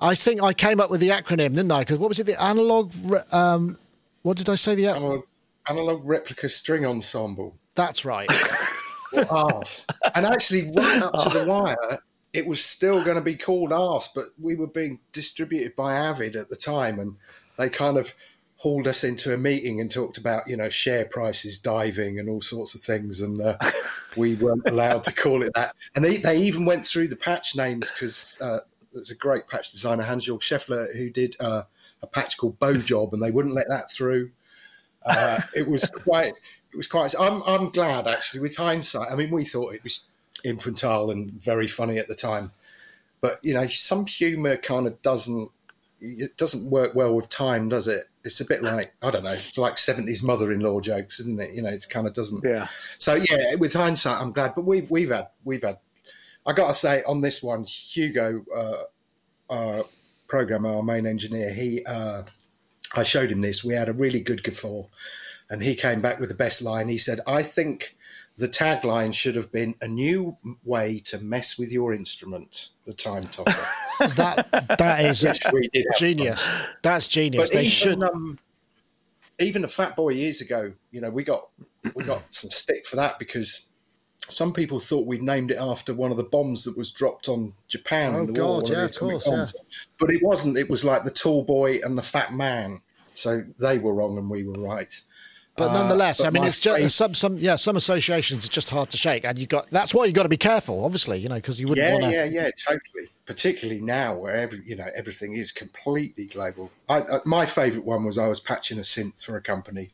I 0.00 0.14
think 0.14 0.42
I 0.42 0.52
came 0.52 0.80
up 0.80 0.90
with 0.90 1.00
the 1.00 1.08
acronym, 1.08 1.54
didn't 1.54 1.72
I? 1.72 1.80
Because 1.80 1.98
what 1.98 2.08
was 2.10 2.18
it? 2.18 2.26
The 2.26 2.42
analog. 2.42 2.92
Re- 3.04 3.20
um, 3.32 3.78
what 4.22 4.36
did 4.36 4.50
I 4.50 4.56
say? 4.56 4.74
The 4.74 4.88
Analog, 4.88 5.24
analog 5.68 6.06
replica 6.06 6.48
string 6.48 6.84
ensemble. 6.84 7.56
that's 7.74 8.04
right. 8.04 8.28
Arse. 9.30 9.86
and 10.14 10.26
actually, 10.26 10.70
right 10.72 11.00
up 11.00 11.14
to 11.22 11.28
the 11.30 11.44
wire, 11.44 12.00
it 12.32 12.46
was 12.46 12.62
still 12.62 13.02
going 13.02 13.16
to 13.16 13.22
be 13.22 13.36
called 13.36 13.72
Arse, 13.72 14.08
but 14.14 14.24
we 14.38 14.56
were 14.56 14.66
being 14.66 14.98
distributed 15.12 15.74
by 15.76 15.94
Avid 15.94 16.36
at 16.36 16.50
the 16.50 16.56
time, 16.56 16.98
and 16.98 17.16
they 17.58 17.68
kind 17.68 17.96
of 17.96 18.14
hauled 18.58 18.88
us 18.88 19.04
into 19.04 19.34
a 19.34 19.36
meeting 19.36 19.80
and 19.80 19.90
talked 19.90 20.16
about, 20.16 20.48
you 20.48 20.56
know, 20.56 20.70
share 20.70 21.04
prices 21.04 21.58
diving 21.58 22.18
and 22.18 22.28
all 22.28 22.40
sorts 22.40 22.74
of 22.74 22.80
things, 22.80 23.20
and 23.20 23.40
uh, 23.42 23.56
we 24.16 24.34
weren't 24.34 24.66
allowed 24.66 25.04
to 25.04 25.12
call 25.12 25.42
it 25.42 25.52
that. 25.54 25.74
And 25.94 26.04
they, 26.04 26.16
they 26.16 26.38
even 26.38 26.64
went 26.64 26.86
through 26.86 27.08
the 27.08 27.16
patch 27.16 27.54
names 27.54 27.90
because 27.90 28.38
uh, 28.40 28.60
there's 28.92 29.10
a 29.10 29.14
great 29.14 29.46
patch 29.48 29.72
designer, 29.72 30.02
Hans-Jörg 30.02 30.40
Scheffler, 30.40 30.96
who 30.96 31.10
did 31.10 31.36
uh, 31.38 31.62
a 32.02 32.06
patch 32.06 32.36
called 32.36 32.58
Bow 32.58 32.74
Job, 32.78 33.12
and 33.12 33.22
they 33.22 33.30
wouldn't 33.30 33.54
let 33.54 33.68
that 33.68 33.90
through. 33.90 34.30
Uh, 35.04 35.40
it 35.54 35.68
was 35.68 35.86
quite. 35.86 36.32
It 36.72 36.76
was 36.76 36.86
quite. 36.86 37.14
I'm. 37.18 37.42
I'm 37.44 37.70
glad 37.70 38.08
actually. 38.08 38.40
With 38.40 38.56
hindsight, 38.56 39.10
I 39.10 39.14
mean, 39.14 39.30
we 39.30 39.44
thought 39.44 39.74
it 39.74 39.84
was 39.84 40.04
infantile 40.44 41.10
and 41.10 41.32
very 41.32 41.68
funny 41.68 41.98
at 41.98 42.08
the 42.08 42.14
time, 42.14 42.52
but 43.20 43.38
you 43.42 43.54
know, 43.54 43.66
some 43.68 44.06
humour 44.06 44.56
kind 44.56 44.86
of 44.86 45.00
doesn't. 45.02 45.50
It 46.00 46.36
doesn't 46.36 46.70
work 46.70 46.94
well 46.94 47.14
with 47.14 47.28
time, 47.28 47.68
does 47.68 47.88
it? 47.88 48.04
It's 48.22 48.40
a 48.40 48.44
bit 48.44 48.62
like 48.62 48.94
I 49.02 49.10
don't 49.10 49.24
know. 49.24 49.32
It's 49.32 49.56
like 49.56 49.78
seventies 49.78 50.22
mother-in-law 50.22 50.80
jokes, 50.80 51.20
isn't 51.20 51.40
it? 51.40 51.54
You 51.54 51.62
know, 51.62 51.70
it 51.70 51.86
kind 51.88 52.06
of 52.06 52.12
doesn't. 52.12 52.44
Yeah. 52.44 52.68
So 52.98 53.14
yeah, 53.14 53.54
with 53.56 53.72
hindsight, 53.72 54.20
I'm 54.20 54.32
glad. 54.32 54.54
But 54.54 54.64
we've 54.64 54.90
we've 54.90 55.10
had 55.10 55.28
we've 55.44 55.62
had. 55.62 55.78
I 56.46 56.52
got 56.52 56.68
to 56.68 56.74
say 56.74 57.02
on 57.04 57.22
this 57.22 57.42
one, 57.42 57.64
Hugo, 57.64 58.44
uh, 58.54 58.82
our 59.50 59.84
programmer, 60.28 60.76
our 60.76 60.82
main 60.82 61.06
engineer, 61.06 61.52
he. 61.52 61.84
Uh, 61.84 62.22
I 62.94 63.02
showed 63.02 63.32
him 63.32 63.40
this. 63.40 63.64
We 63.64 63.74
had 63.74 63.88
a 63.88 63.92
really 63.92 64.20
good 64.20 64.42
guffaw, 64.42 64.84
and 65.50 65.62
he 65.62 65.74
came 65.74 66.00
back 66.00 66.20
with 66.20 66.28
the 66.28 66.34
best 66.34 66.62
line. 66.62 66.88
He 66.88 66.98
said, 66.98 67.20
"I 67.26 67.42
think 67.42 67.96
the 68.36 68.48
tagline 68.48 69.14
should 69.14 69.34
have 69.34 69.50
been 69.50 69.74
a 69.80 69.88
new 69.88 70.36
way 70.64 70.98
to 71.06 71.18
mess 71.18 71.58
with 71.58 71.72
your 71.72 71.94
instrument." 71.94 72.68
The 72.84 72.92
time 72.92 73.24
tosser. 73.24 73.66
That 74.14 74.76
that 74.78 75.04
is 75.06 75.22
Which 75.22 75.40
we 75.52 75.68
did 75.68 75.86
genius. 75.96 76.46
That's 76.82 77.08
genius. 77.08 77.44
but 77.44 77.52
they 77.52 77.60
even, 77.60 77.70
should. 77.70 78.02
Um, 78.02 78.36
even 79.38 79.64
a 79.64 79.68
fat 79.68 79.96
boy 79.96 80.10
years 80.10 80.40
ago, 80.42 80.72
you 80.90 81.00
know, 81.00 81.10
we 81.10 81.24
got 81.24 81.48
we 81.94 82.04
got 82.04 82.22
some 82.32 82.50
stick 82.50 82.86
for 82.86 82.96
that 82.96 83.18
because 83.18 83.62
some 84.28 84.52
people 84.52 84.80
thought 84.80 85.06
we'd 85.06 85.22
named 85.22 85.50
it 85.50 85.58
after 85.60 85.94
one 85.94 86.10
of 86.10 86.16
the 86.16 86.24
bombs 86.24 86.64
that 86.64 86.76
was 86.76 86.92
dropped 86.92 87.28
on 87.28 87.54
Japan. 87.68 88.14
Oh, 88.14 88.20
in 88.20 88.26
the 88.26 88.32
God, 88.32 88.62
war, 88.62 88.62
yeah, 88.64 88.78
the 88.80 88.84
of 88.84 88.98
course, 88.98 89.28
bombs. 89.28 89.54
But 89.98 90.10
it 90.10 90.22
wasn't. 90.22 90.56
It 90.56 90.68
was 90.68 90.84
like 90.84 91.04
the 91.04 91.10
tall 91.10 91.42
boy 91.42 91.78
and 91.82 91.96
the 91.96 92.02
fat 92.02 92.32
man. 92.32 92.80
So 93.12 93.44
they 93.58 93.78
were 93.78 93.94
wrong 93.94 94.18
and 94.18 94.28
we 94.28 94.44
were 94.44 94.52
right. 94.54 94.92
But 95.56 95.70
Uh, 95.70 95.72
nonetheless, 95.72 96.18
but 96.18 96.26
I 96.26 96.30
mean, 96.30 96.44
it's 96.44 96.60
just 96.60 96.94
some 96.96 97.14
some 97.14 97.38
yeah 97.38 97.56
some 97.56 97.76
associations 97.76 98.44
are 98.44 98.50
just 98.50 98.68
hard 98.68 98.90
to 98.90 98.98
shake, 98.98 99.24
and 99.24 99.38
you 99.38 99.46
got 99.46 99.70
that's 99.70 99.94
why 99.94 100.04
you've 100.04 100.14
got 100.14 100.24
to 100.24 100.28
be 100.28 100.36
careful, 100.36 100.84
obviously, 100.84 101.18
you 101.18 101.30
know, 101.30 101.36
because 101.36 101.58
you 101.58 101.66
wouldn't 101.66 101.86
yeah, 101.86 101.92
want 101.94 102.04
to. 102.04 102.10
yeah, 102.10 102.24
yeah, 102.24 102.42
yeah, 102.42 102.50
totally. 102.62 103.08
Particularly 103.24 103.80
now, 103.80 104.14
where 104.16 104.34
every 104.34 104.62
you 104.66 104.76
know 104.76 104.88
everything 104.94 105.34
is 105.34 105.52
completely 105.52 106.26
global. 106.26 106.70
I, 106.90 107.00
I, 107.00 107.18
my 107.24 107.46
favourite 107.46 107.86
one 107.86 108.04
was 108.04 108.18
I 108.18 108.28
was 108.28 108.38
patching 108.38 108.76
a 108.76 108.82
synth 108.82 109.24
for 109.24 109.36
a 109.36 109.40
company, 109.40 109.88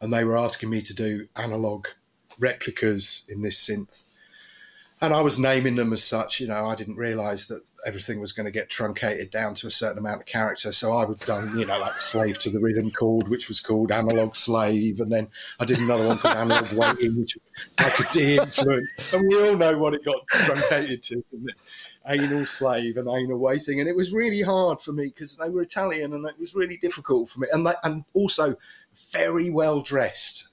and 0.00 0.12
they 0.12 0.24
were 0.24 0.36
asking 0.36 0.70
me 0.70 0.82
to 0.82 0.94
do 0.94 1.28
analog 1.36 1.86
replicas 2.40 3.24
in 3.28 3.42
this 3.42 3.64
synth, 3.64 4.12
and 5.00 5.14
I 5.14 5.20
was 5.20 5.38
naming 5.38 5.76
them 5.76 5.92
as 5.92 6.02
such. 6.02 6.40
You 6.40 6.48
know, 6.48 6.66
I 6.66 6.74
didn't 6.74 6.96
realise 6.96 7.46
that 7.46 7.62
everything 7.86 8.20
was 8.20 8.32
going 8.32 8.46
to 8.46 8.52
get 8.52 8.70
truncated 8.70 9.30
down 9.30 9.54
to 9.54 9.66
a 9.66 9.70
certain 9.70 9.98
amount 9.98 10.20
of 10.20 10.26
character. 10.26 10.72
So 10.72 10.92
I 10.92 11.04
would 11.04 11.18
done, 11.20 11.48
you 11.56 11.66
know, 11.66 11.78
like 11.80 11.92
Slave 11.94 12.38
to 12.40 12.50
the 12.50 12.60
Rhythm 12.60 12.90
chord, 12.90 13.28
which 13.28 13.48
was 13.48 13.60
called 13.60 13.90
Analog 13.90 14.36
Slave, 14.36 15.00
and 15.00 15.10
then 15.10 15.28
I 15.58 15.64
did 15.64 15.78
another 15.78 16.06
one 16.06 16.18
called 16.18 16.36
Analog 16.36 16.72
Waiting, 16.72 17.18
which 17.18 17.36
was 17.36 17.68
like 17.78 17.98
a 17.98 18.12
D 18.12 18.36
influence. 18.36 19.12
And 19.12 19.26
we 19.28 19.48
all 19.48 19.56
know 19.56 19.78
what 19.78 19.94
it 19.94 20.04
got 20.04 20.26
truncated 20.28 21.02
to, 21.04 21.22
didn't 21.30 21.50
it? 21.50 21.56
Anal 22.06 22.46
Slave 22.46 22.96
and 22.96 23.08
Anal 23.08 23.38
Waiting, 23.38 23.80
and 23.80 23.88
it 23.88 23.96
was 23.96 24.12
really 24.12 24.42
hard 24.42 24.80
for 24.80 24.92
me 24.92 25.06
because 25.06 25.36
they 25.36 25.48
were 25.48 25.62
Italian, 25.62 26.12
and 26.12 26.26
it 26.26 26.38
was 26.38 26.54
really 26.54 26.76
difficult 26.76 27.28
for 27.28 27.40
me, 27.40 27.48
and 27.52 27.66
they, 27.66 27.74
and 27.84 28.04
also 28.14 28.56
very 29.12 29.50
well 29.50 29.82
dressed 29.82 30.48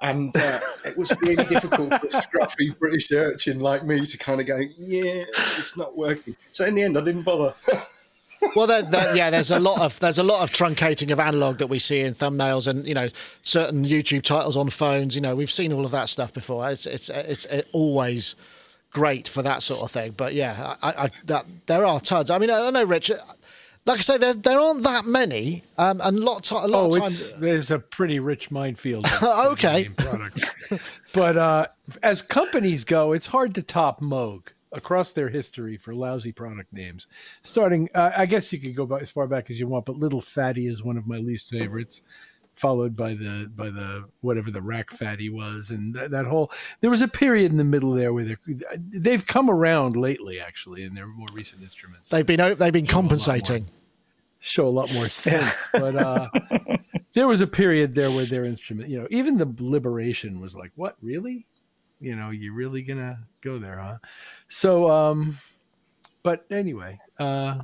and 0.00 0.36
uh, 0.36 0.60
it 0.84 0.96
was 0.96 1.12
really 1.22 1.44
difficult 1.44 1.88
for 1.88 2.06
a 2.06 2.10
scruffy 2.10 2.78
British 2.78 3.10
urchin 3.10 3.58
like 3.58 3.84
me 3.84 4.04
to 4.06 4.18
kind 4.18 4.40
of 4.40 4.46
go, 4.46 4.58
yeah, 4.78 5.24
it's 5.56 5.76
not 5.76 5.96
working. 5.96 6.36
So 6.52 6.66
in 6.66 6.74
the 6.74 6.82
end, 6.82 6.96
I 6.96 7.02
didn't 7.02 7.24
bother. 7.24 7.54
well, 8.56 8.66
there, 8.66 8.82
there, 8.82 9.16
yeah, 9.16 9.30
there's 9.30 9.50
a 9.50 9.58
lot 9.58 9.80
of 9.80 9.98
there's 9.98 10.18
a 10.18 10.22
lot 10.22 10.42
of 10.42 10.50
truncating 10.50 11.10
of 11.10 11.18
analog 11.18 11.58
that 11.58 11.66
we 11.66 11.78
see 11.78 12.00
in 12.00 12.14
thumbnails, 12.14 12.68
and 12.68 12.86
you 12.86 12.94
know, 12.94 13.08
certain 13.42 13.84
YouTube 13.84 14.22
titles 14.22 14.56
on 14.56 14.70
phones. 14.70 15.16
You 15.16 15.22
know, 15.22 15.34
we've 15.34 15.50
seen 15.50 15.72
all 15.72 15.84
of 15.84 15.90
that 15.90 16.08
stuff 16.08 16.32
before. 16.32 16.70
It's 16.70 16.86
it's 16.86 17.08
it's, 17.10 17.46
always 17.72 18.36
great 18.90 19.28
for 19.28 19.42
that 19.42 19.62
sort 19.62 19.82
of 19.82 19.90
thing. 19.90 20.12
But 20.16 20.34
yeah, 20.34 20.76
I, 20.82 20.88
I, 20.90 21.08
that 21.24 21.46
there 21.66 21.84
are 21.84 22.00
tons. 22.00 22.30
I 22.30 22.38
mean, 22.38 22.50
I 22.50 22.58
don't 22.58 22.72
know, 22.72 22.84
Rich 22.84 23.10
like 23.88 23.98
I 23.98 24.02
say, 24.02 24.18
there, 24.18 24.34
there 24.34 24.60
aren't 24.60 24.82
that 24.82 25.06
many, 25.06 25.62
um, 25.78 26.02
and 26.04 26.20
lots, 26.20 26.50
a 26.50 26.56
lot 26.56 26.68
oh, 26.74 26.86
of 26.88 26.98
times. 26.98 27.40
there's 27.40 27.70
a 27.70 27.78
pretty 27.78 28.20
rich 28.20 28.50
minefield. 28.50 29.06
okay, 29.22 29.88
but 31.14 31.36
uh, 31.38 31.66
as 32.02 32.20
companies 32.20 32.84
go, 32.84 33.14
it's 33.14 33.26
hard 33.26 33.54
to 33.54 33.62
top 33.62 34.02
Moog 34.02 34.48
across 34.72 35.12
their 35.12 35.30
history 35.30 35.78
for 35.78 35.94
lousy 35.94 36.32
product 36.32 36.70
names. 36.70 37.06
Starting, 37.42 37.88
uh, 37.94 38.10
I 38.14 38.26
guess 38.26 38.52
you 38.52 38.60
could 38.60 38.76
go 38.76 38.94
as 38.96 39.10
far 39.10 39.26
back 39.26 39.48
as 39.48 39.58
you 39.58 39.66
want, 39.66 39.86
but 39.86 39.96
Little 39.96 40.20
Phatty 40.20 40.66
is 40.66 40.84
one 40.84 40.98
of 40.98 41.06
my 41.06 41.16
least 41.16 41.50
favorites. 41.50 42.02
Followed 42.54 42.96
by 42.96 43.14
the 43.14 43.48
by 43.54 43.70
the 43.70 44.04
whatever 44.20 44.50
the 44.50 44.60
Rack 44.60 44.90
Phatty 44.90 45.28
was, 45.28 45.70
and 45.70 45.94
that, 45.94 46.10
that 46.10 46.26
whole 46.26 46.50
there 46.80 46.90
was 46.90 47.02
a 47.02 47.06
period 47.06 47.52
in 47.52 47.56
the 47.56 47.62
middle 47.62 47.92
there 47.92 48.12
where 48.12 48.36
they've 48.76 49.24
come 49.24 49.48
around 49.48 49.96
lately, 49.96 50.40
actually, 50.40 50.82
in 50.82 50.92
their 50.92 51.06
more 51.06 51.28
recent 51.32 51.62
instruments. 51.62 52.08
They've 52.08 52.26
been 52.26 52.58
they've 52.58 52.72
been 52.72 52.88
compensating 52.88 53.70
show 54.48 54.66
a 54.66 54.70
lot 54.70 54.92
more 54.94 55.08
sense. 55.08 55.68
But 55.72 55.96
uh, 55.96 56.28
there 57.12 57.28
was 57.28 57.40
a 57.40 57.46
period 57.46 57.92
there 57.92 58.10
where 58.10 58.24
their 58.24 58.44
instrument, 58.44 58.88
you 58.88 59.00
know, 59.00 59.06
even 59.10 59.36
the 59.36 59.52
Liberation 59.58 60.40
was 60.40 60.56
like, 60.56 60.72
what, 60.74 60.96
really? 61.02 61.46
You 62.00 62.16
know, 62.16 62.30
you're 62.30 62.54
really 62.54 62.82
gonna 62.82 63.18
go 63.40 63.58
there, 63.58 63.78
huh? 63.78 63.98
So, 64.48 64.90
um, 64.90 65.36
but 66.22 66.44
anyway, 66.50 66.98
uh, 67.18 67.60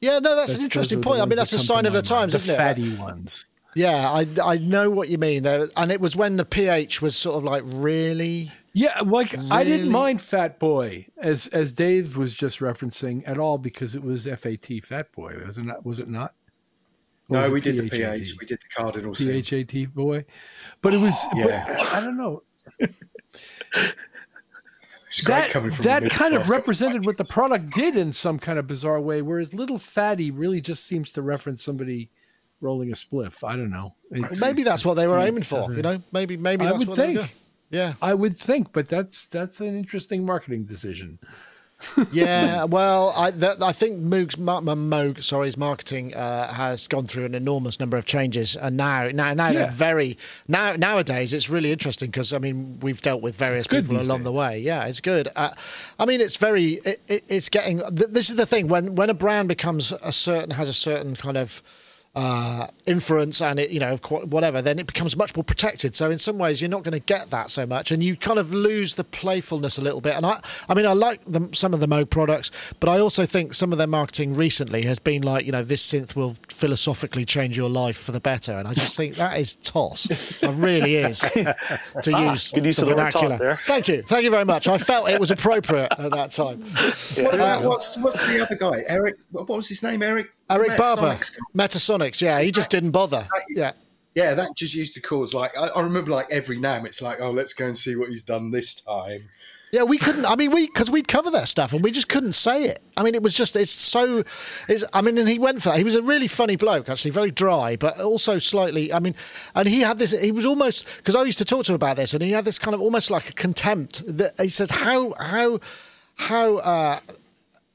yeah, 0.00 0.18
no, 0.18 0.20
that's, 0.20 0.36
that's 0.36 0.54
an 0.54 0.62
interesting 0.62 1.02
point. 1.02 1.20
I 1.20 1.24
mean, 1.24 1.36
that's 1.36 1.52
a 1.52 1.58
sign 1.58 1.86
of 1.86 1.92
the 1.92 2.02
times, 2.02 2.32
the 2.32 2.38
isn't 2.38 2.54
it? 2.54 2.56
Fatty 2.56 2.96
ones. 2.96 3.46
Yeah, 3.76 4.10
I 4.10 4.26
I 4.42 4.58
know 4.58 4.90
what 4.90 5.10
you 5.10 5.18
mean 5.18 5.42
there, 5.42 5.68
and 5.76 5.92
it 5.92 6.00
was 6.00 6.16
when 6.16 6.36
the 6.36 6.44
pH 6.44 7.02
was 7.02 7.14
sort 7.14 7.36
of 7.36 7.44
like 7.44 7.62
really 7.66 8.50
yeah, 8.72 9.00
like 9.06 9.32
really? 9.32 9.50
I 9.50 9.64
didn't 9.64 9.90
mind 9.90 10.20
Fat 10.20 10.58
Boy 10.58 11.06
as 11.18 11.46
as 11.48 11.72
Dave 11.72 12.16
was 12.16 12.34
just 12.34 12.60
referencing 12.60 13.22
at 13.26 13.38
all 13.38 13.58
because 13.58 13.94
it 13.94 14.02
was 14.02 14.26
FAT 14.26 14.84
Fat 14.84 15.12
Boy, 15.12 15.34
was 15.46 15.58
it 15.58 15.64
not? 15.64 15.84
Was 15.84 15.98
it 15.98 16.08
not? 16.08 16.34
Or 17.28 17.38
no, 17.38 17.50
we 17.50 17.60
did 17.60 17.78
the 17.78 17.88
PH. 17.88 18.34
We 18.38 18.46
did 18.46 18.60
the 18.60 18.82
Cardinal 18.82 19.14
PHAT 19.14 19.94
boy, 19.94 20.24
but 20.80 20.94
it 20.94 20.98
was. 20.98 21.14
yeah, 21.34 21.64
but, 21.66 21.86
I 21.92 22.00
don't 22.00 22.16
know. 22.16 22.42
that 25.24 25.78
that 25.80 26.10
kind 26.10 26.34
of 26.34 26.48
represented 26.48 27.04
what 27.04 27.16
the 27.16 27.24
product 27.24 27.70
did 27.70 27.96
in 27.96 28.12
some 28.12 28.38
kind 28.38 28.58
of 28.58 28.66
bizarre 28.66 29.00
way, 29.00 29.22
whereas 29.22 29.52
Little 29.54 29.78
Phatty 29.78 30.30
really 30.30 30.60
just 30.60 30.84
seems 30.84 31.10
to 31.12 31.22
reference 31.22 31.62
somebody 31.62 32.10
rolling 32.60 32.90
a 32.90 32.94
spliff. 32.94 33.46
I 33.46 33.56
don't 33.56 33.70
know. 33.70 33.94
It, 34.10 34.38
maybe 34.38 34.62
that's 34.62 34.84
what 34.84 34.94
they 34.94 35.06
were 35.06 35.18
aiming 35.18 35.42
for. 35.42 35.72
You 35.72 35.82
know, 35.82 36.02
maybe 36.12 36.36
maybe 36.36 36.64
that's 36.64 36.86
what 36.86 36.96
think. 36.96 37.20
they 37.20 37.26
yeah, 37.70 37.94
I 38.00 38.14
would 38.14 38.36
think, 38.36 38.72
but 38.72 38.88
that's 38.88 39.26
that's 39.26 39.60
an 39.60 39.76
interesting 39.76 40.24
marketing 40.24 40.64
decision. 40.64 41.18
yeah, 42.12 42.64
well, 42.68 43.12
I 43.16 43.32
I 43.60 43.72
think 43.72 44.00
Moog's 44.00 44.36
Moog, 44.36 45.22
sorry, 45.22 45.46
his 45.46 45.56
marketing 45.56 46.14
uh, 46.14 46.52
has 46.52 46.86
gone 46.86 47.06
through 47.06 47.24
an 47.24 47.34
enormous 47.34 47.80
number 47.80 47.96
of 47.96 48.04
changes, 48.04 48.56
and 48.56 48.76
now 48.76 49.08
now 49.08 49.34
now 49.34 49.48
yeah. 49.48 49.52
they're 49.52 49.70
very 49.70 50.16
now 50.46 50.76
nowadays 50.76 51.34
it's 51.34 51.50
really 51.50 51.72
interesting 51.72 52.10
because 52.10 52.32
I 52.32 52.38
mean 52.38 52.78
we've 52.80 53.02
dealt 53.02 53.20
with 53.20 53.34
various 53.34 53.66
people 53.66 53.96
along 53.96 54.18
days. 54.18 54.24
the 54.24 54.32
way. 54.32 54.60
Yeah, 54.60 54.84
it's 54.84 55.00
good. 55.00 55.28
Uh, 55.34 55.50
I 55.98 56.06
mean, 56.06 56.20
it's 56.20 56.36
very 56.36 56.74
it, 56.84 57.00
it, 57.08 57.24
it's 57.28 57.48
getting. 57.48 57.78
Th- 57.78 58.10
this 58.10 58.30
is 58.30 58.36
the 58.36 58.46
thing 58.46 58.68
when 58.68 58.94
when 58.94 59.10
a 59.10 59.14
brand 59.14 59.48
becomes 59.48 59.90
a 59.90 60.12
certain 60.12 60.50
has 60.50 60.68
a 60.68 60.74
certain 60.74 61.16
kind 61.16 61.36
of 61.36 61.62
uh, 62.16 62.66
inference 62.86 63.42
and 63.42 63.60
it, 63.60 63.68
you 63.70 63.78
know, 63.78 63.96
whatever, 63.96 64.62
then 64.62 64.78
it 64.78 64.86
becomes 64.86 65.16
much 65.18 65.36
more 65.36 65.44
protected. 65.44 65.94
So 65.94 66.10
in 66.10 66.18
some 66.18 66.38
ways, 66.38 66.62
you're 66.62 66.70
not 66.70 66.82
going 66.82 66.94
to 66.94 66.98
get 66.98 67.28
that 67.30 67.50
so 67.50 67.66
much, 67.66 67.92
and 67.92 68.02
you 68.02 68.16
kind 68.16 68.38
of 68.38 68.52
lose 68.52 68.94
the 68.94 69.04
playfulness 69.04 69.76
a 69.76 69.82
little 69.82 70.00
bit. 70.00 70.16
And 70.16 70.24
I, 70.24 70.40
I 70.66 70.72
mean, 70.72 70.86
I 70.86 70.94
like 70.94 71.20
some 71.52 71.74
of 71.74 71.80
the 71.80 71.86
Moog 71.86 72.08
products, 72.08 72.50
but 72.80 72.88
I 72.88 72.98
also 72.98 73.26
think 73.26 73.52
some 73.52 73.70
of 73.70 73.76
their 73.76 73.86
marketing 73.86 74.34
recently 74.34 74.86
has 74.86 74.98
been 74.98 75.22
like, 75.22 75.44
you 75.44 75.52
know, 75.52 75.62
this 75.62 75.86
synth 75.86 76.16
will 76.16 76.36
philosophically 76.56 77.24
change 77.24 77.56
your 77.56 77.68
life 77.68 77.96
for 77.96 78.12
the 78.12 78.20
better, 78.20 78.52
and 78.52 78.66
I 78.66 78.74
just 78.74 78.96
think 78.96 79.16
that 79.16 79.38
is 79.38 79.54
toss. 79.56 80.10
it 80.10 80.54
really 80.54 80.96
is 80.96 81.20
to 81.20 81.54
ah, 82.14 82.30
use 82.30 82.52
use 82.52 82.76
the 82.78 82.86
vernacular. 82.86 83.54
Thank 83.56 83.88
you, 83.88 84.02
thank 84.02 84.24
you 84.24 84.30
very 84.30 84.44
much. 84.44 84.66
I 84.66 84.78
felt 84.78 85.08
it 85.08 85.20
was 85.20 85.30
appropriate 85.30 85.92
at 85.98 86.10
that 86.12 86.30
time. 86.30 86.64
Yeah. 87.16 87.24
What 87.24 87.34
about, 87.34 87.62
what's 87.64 87.98
what's 87.98 88.20
the 88.20 88.42
other 88.42 88.56
guy? 88.56 88.84
Eric. 88.88 89.16
What 89.30 89.48
was 89.48 89.68
his 89.68 89.82
name? 89.82 90.02
Eric. 90.02 90.32
Eric 90.48 90.76
Barbour, 90.76 91.18
Metasonix. 91.54 92.20
Yeah, 92.20 92.40
he 92.40 92.50
just 92.50 92.70
didn't 92.70 92.92
bother. 92.92 93.26
Yeah. 93.50 93.72
Yeah, 94.14 94.32
that 94.32 94.56
just 94.56 94.74
used 94.74 94.94
to 94.94 95.02
cause 95.02 95.34
like 95.34 95.56
I, 95.58 95.66
I 95.68 95.82
remember 95.82 96.10
like 96.10 96.26
every 96.30 96.58
NAMM, 96.58 96.86
it's 96.86 97.02
like, 97.02 97.20
oh, 97.20 97.30
let's 97.30 97.52
go 97.52 97.66
and 97.66 97.76
see 97.76 97.96
what 97.96 98.08
he's 98.08 98.24
done 98.24 98.50
this 98.50 98.74
time. 98.76 99.28
Yeah, 99.76 99.82
we 99.82 99.98
couldn't. 99.98 100.24
I 100.24 100.36
mean, 100.36 100.52
we 100.52 100.64
because 100.64 100.90
we'd 100.90 101.06
cover 101.06 101.30
that 101.32 101.48
stuff 101.48 101.74
and 101.74 101.84
we 101.84 101.90
just 101.90 102.08
couldn't 102.08 102.32
say 102.32 102.64
it. 102.64 102.82
I 102.96 103.02
mean, 103.02 103.14
it 103.14 103.22
was 103.22 103.34
just 103.34 103.54
it's 103.56 103.70
so. 103.70 104.24
It's. 104.70 104.86
I 104.94 105.02
mean, 105.02 105.18
and 105.18 105.28
he 105.28 105.38
went 105.38 105.62
for 105.62 105.68
that. 105.68 105.76
He 105.76 105.84
was 105.84 105.94
a 105.94 106.00
really 106.00 106.28
funny 106.28 106.56
bloke, 106.56 106.88
actually, 106.88 107.10
very 107.10 107.30
dry, 107.30 107.76
but 107.76 108.00
also 108.00 108.38
slightly. 108.38 108.90
I 108.90 109.00
mean, 109.00 109.14
and 109.54 109.68
he 109.68 109.82
had 109.82 109.98
this. 109.98 110.18
He 110.18 110.32
was 110.32 110.46
almost 110.46 110.86
because 110.96 111.14
I 111.14 111.24
used 111.24 111.36
to 111.38 111.44
talk 111.44 111.66
to 111.66 111.72
him 111.72 111.76
about 111.76 111.98
this, 111.98 112.14
and 112.14 112.22
he 112.22 112.30
had 112.30 112.46
this 112.46 112.58
kind 112.58 112.74
of 112.74 112.80
almost 112.80 113.10
like 113.10 113.28
a 113.28 113.34
contempt. 113.34 114.02
That 114.06 114.32
he 114.40 114.48
says 114.48 114.70
how 114.70 115.12
how 115.20 115.60
how. 116.14 116.56
Uh, 116.56 117.00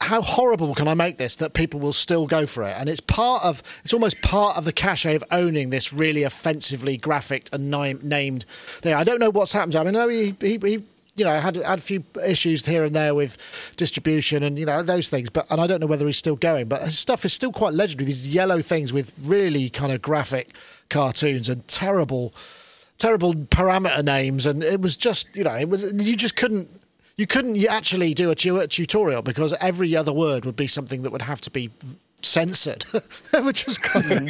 how 0.02 0.20
horrible 0.24 0.74
can 0.74 0.88
I 0.88 0.96
make 0.96 1.20
this 1.20 1.36
that 1.36 1.54
people 1.54 1.80
will 1.80 1.94
still 1.94 2.26
go 2.26 2.48
for 2.48 2.64
it? 2.64 2.76
And 2.76 2.90
it's 2.90 3.00
part 3.00 3.46
of, 3.46 3.62
it's 3.84 3.94
almost 3.94 4.20
part 4.24 4.58
of 4.58 4.66
the 4.66 4.74
cachet 4.74 5.14
of 5.14 5.24
owning 5.30 5.70
this 5.70 5.94
really 5.94 6.24
offensively 6.24 6.98
graphic 6.98 7.48
and 7.54 7.70
named 7.70 8.46
thing. 8.48 8.96
I 8.96 9.04
don't 9.04 9.20
know 9.20 9.30
what's 9.30 9.54
happened. 9.54 9.76
I 9.76 9.84
mean, 9.84 9.96
I 9.96 10.12
he, 10.12 10.36
he, 10.42 10.58
he 10.58 10.84
you 11.16 11.26
know, 11.26 11.40
had 11.40 11.58
had 11.58 11.80
a 11.80 11.82
few 11.82 12.04
issues 12.26 12.66
here 12.66 12.84
and 12.84 12.96
there 12.96 13.14
with 13.14 13.74
distribution 13.76 14.44
and 14.44 14.58
you 14.58 14.66
know 14.66 14.82
those 14.82 15.10
things. 15.10 15.30
But 15.30 15.50
and 15.52 15.60
I 15.60 15.68
don't 15.68 15.82
know 15.82 15.88
whether 15.88 16.06
he's 16.06 16.18
still 16.18 16.36
going. 16.36 16.68
But 16.68 16.82
his 16.82 16.98
stuff 16.98 17.26
is 17.26 17.34
still 17.34 17.52
quite 17.52 17.74
legendary. 17.74 18.06
These 18.06 18.34
yellow 18.34 18.62
things 18.62 18.94
with 18.94 19.14
really 19.22 19.70
kind 19.70 19.92
of 19.92 20.02
graphic 20.02 20.56
cartoons 20.90 21.50
and 21.50 21.68
terrible, 21.68 22.34
terrible 22.98 23.34
parameter 23.34 24.04
names. 24.04 24.46
And 24.46 24.64
it 24.64 24.82
was 24.82 24.96
just 24.96 25.28
you 25.36 25.44
know 25.44 25.56
it 25.56 25.70
was 25.70 25.94
you 25.94 26.16
just 26.16 26.36
couldn't 26.38 26.70
you 27.18 27.28
couldn't 27.28 27.64
actually 27.68 28.14
do 28.14 28.32
a 28.32 28.36
tutorial 28.36 29.22
because 29.22 29.54
every 29.60 29.96
other 29.96 30.14
word 30.14 30.46
would 30.46 30.56
be 30.56 30.68
something 30.68 31.04
that 31.04 31.12
would 31.12 31.22
have 31.24 31.42
to 31.42 31.52
be 31.52 31.70
censored, 32.26 32.84
which 33.44 33.66
was 33.66 33.78
of. 33.78 34.30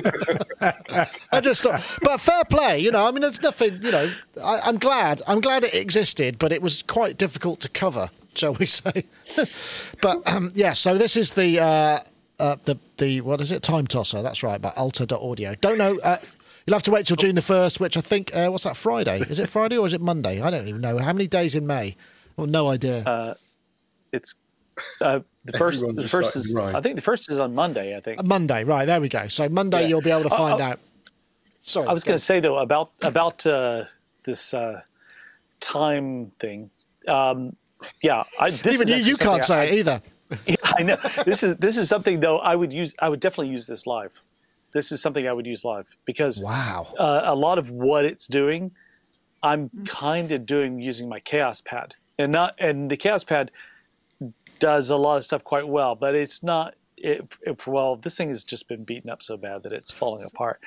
I 1.32 1.42
just 1.42 1.64
thought, 1.64 1.98
but 2.04 2.20
fair 2.20 2.44
play, 2.46 2.80
you 2.80 2.92
know. 2.92 3.08
I 3.08 3.12
mean, 3.12 3.22
there's 3.22 3.42
nothing, 3.42 3.82
you 3.82 3.92
know. 3.92 4.12
I, 4.42 4.70
am 4.70 4.78
glad, 4.78 5.22
I'm 5.28 5.42
glad 5.42 5.64
it 5.64 5.74
existed, 5.74 6.40
but 6.40 6.52
it 6.52 6.62
was 6.62 6.84
quite 6.84 7.18
difficult 7.18 7.60
to 7.62 7.70
cover, 7.70 8.10
shall 8.36 8.54
we 8.54 8.66
say? 8.68 9.04
but 10.02 10.28
um, 10.32 10.52
yeah, 10.54 10.74
so 10.74 10.98
this 10.98 11.16
is 11.16 11.34
the 11.34 11.60
uh, 11.60 12.00
uh, 12.40 12.56
the 12.66 12.78
the 12.98 13.22
what 13.22 13.42
is 13.42 13.52
it? 13.52 13.64
Time 13.64 13.88
tosser. 13.88 14.22
That's 14.22 14.44
right, 14.44 14.62
by 14.62 14.72
Alter.audio. 14.76 15.56
Don't 15.56 15.78
know. 15.78 15.98
Uh, 16.00 16.18
You'll 16.68 16.76
have 16.76 16.84
to 16.84 16.92
wait 16.92 17.08
till 17.08 17.16
June 17.16 17.34
the 17.34 17.42
first, 17.42 17.80
which 17.80 17.98
I 17.98 18.02
think 18.02 18.36
uh, 18.36 18.50
what's 18.50 18.66
that 18.66 18.78
Friday? 18.78 19.22
Is 19.22 19.40
it 19.40 19.50
Friday 19.50 19.78
or 19.78 19.88
is 19.88 19.94
it 19.96 20.02
Monday? 20.02 20.42
I 20.42 20.52
don't 20.52 20.68
even 20.68 20.80
know. 20.80 21.00
How 21.00 21.12
many 21.12 21.26
days 21.26 21.56
in 21.56 21.66
May? 21.66 21.96
Well, 22.38 22.46
no 22.46 22.70
idea. 22.70 23.00
Uh, 23.00 23.34
it's 24.14 24.36
uh, 25.02 25.20
the 25.46 25.58
first. 25.58 25.84
the 25.96 26.08
first 26.08 26.36
is. 26.36 26.54
Right. 26.54 26.76
I 26.76 26.82
think 26.82 26.96
the 26.96 27.02
first 27.02 27.30
is 27.30 27.40
on 27.40 27.54
Monday. 27.54 27.96
I 27.96 28.00
think 28.02 28.24
Monday. 28.24 28.64
Right 28.64 28.86
there 28.86 29.02
we 29.02 29.10
go. 29.10 29.28
So 29.28 29.50
Monday 29.50 29.82
yeah. 29.82 29.88
you'll 29.88 30.02
be 30.02 30.12
able 30.12 30.30
to 30.30 30.36
uh, 30.36 30.38
find 30.38 30.62
uh, 30.62 30.66
out. 30.66 30.80
Sorry, 31.60 31.88
I 31.88 31.94
was 31.94 32.04
going 32.04 32.18
to 32.18 32.24
say 32.24 32.40
though 32.40 32.58
about 32.58 32.92
about 33.02 33.46
uh, 33.46 33.86
this 34.24 34.54
uh, 34.54 34.82
time 35.60 36.32
thing. 36.40 36.70
Um, 37.08 37.56
yeah, 38.02 38.24
I, 38.40 38.50
even 38.70 38.88
you, 38.88 38.96
you 38.96 39.18
can't 39.18 39.44
say 39.44 39.56
I, 39.56 39.64
it 39.66 39.74
either. 39.80 40.02
Yeah, 40.46 40.56
I 40.64 40.84
know. 40.84 40.96
This 41.26 41.44
is 41.44 41.58
this 41.58 41.76
is 41.76 41.90
something 41.90 42.22
though. 42.22 42.38
I 42.38 42.56
would 42.56 42.72
use. 42.72 42.96
I 43.00 43.10
would 43.10 43.20
definitely 43.20 43.52
use 43.52 43.68
this 43.68 43.86
live. 43.86 44.14
This 44.74 44.94
is 44.94 45.02
something 45.02 45.28
I 45.28 45.34
would 45.34 45.46
use 45.46 45.66
live 45.66 45.90
because 46.06 46.42
wow, 46.42 46.88
a 46.98 47.36
lot 47.36 47.58
of 47.58 47.70
what 47.70 48.06
it's 48.06 48.28
doing, 48.28 48.72
I'm 49.44 49.70
kind 49.86 50.32
of 50.32 50.46
doing 50.46 50.80
using 50.80 51.10
my 51.10 51.20
Kaoss 51.20 51.62
Pad 51.66 51.96
and 52.18 52.32
not 52.32 52.56
and 52.60 52.90
the 52.90 52.98
Kaoss 52.98 53.26
Pad 53.26 53.52
does 54.62 54.90
a 54.92 54.96
lot 54.96 55.18
of 55.18 55.26
stuff 55.26 55.44
quite 55.44 55.68
well, 55.68 55.96
but 55.96 56.16
it's 56.16 56.42
not. 56.42 56.76
It, 56.96 57.28
it, 57.42 57.66
well, 57.66 57.96
this 57.96 58.16
thing 58.16 58.28
has 58.28 58.44
just 58.44 58.68
been 58.68 58.84
beaten 58.84 59.10
up 59.10 59.24
so 59.24 59.36
bad 59.36 59.64
that 59.64 59.74
it's 59.74 59.92
falling 59.92 60.24
apart. 60.24 60.62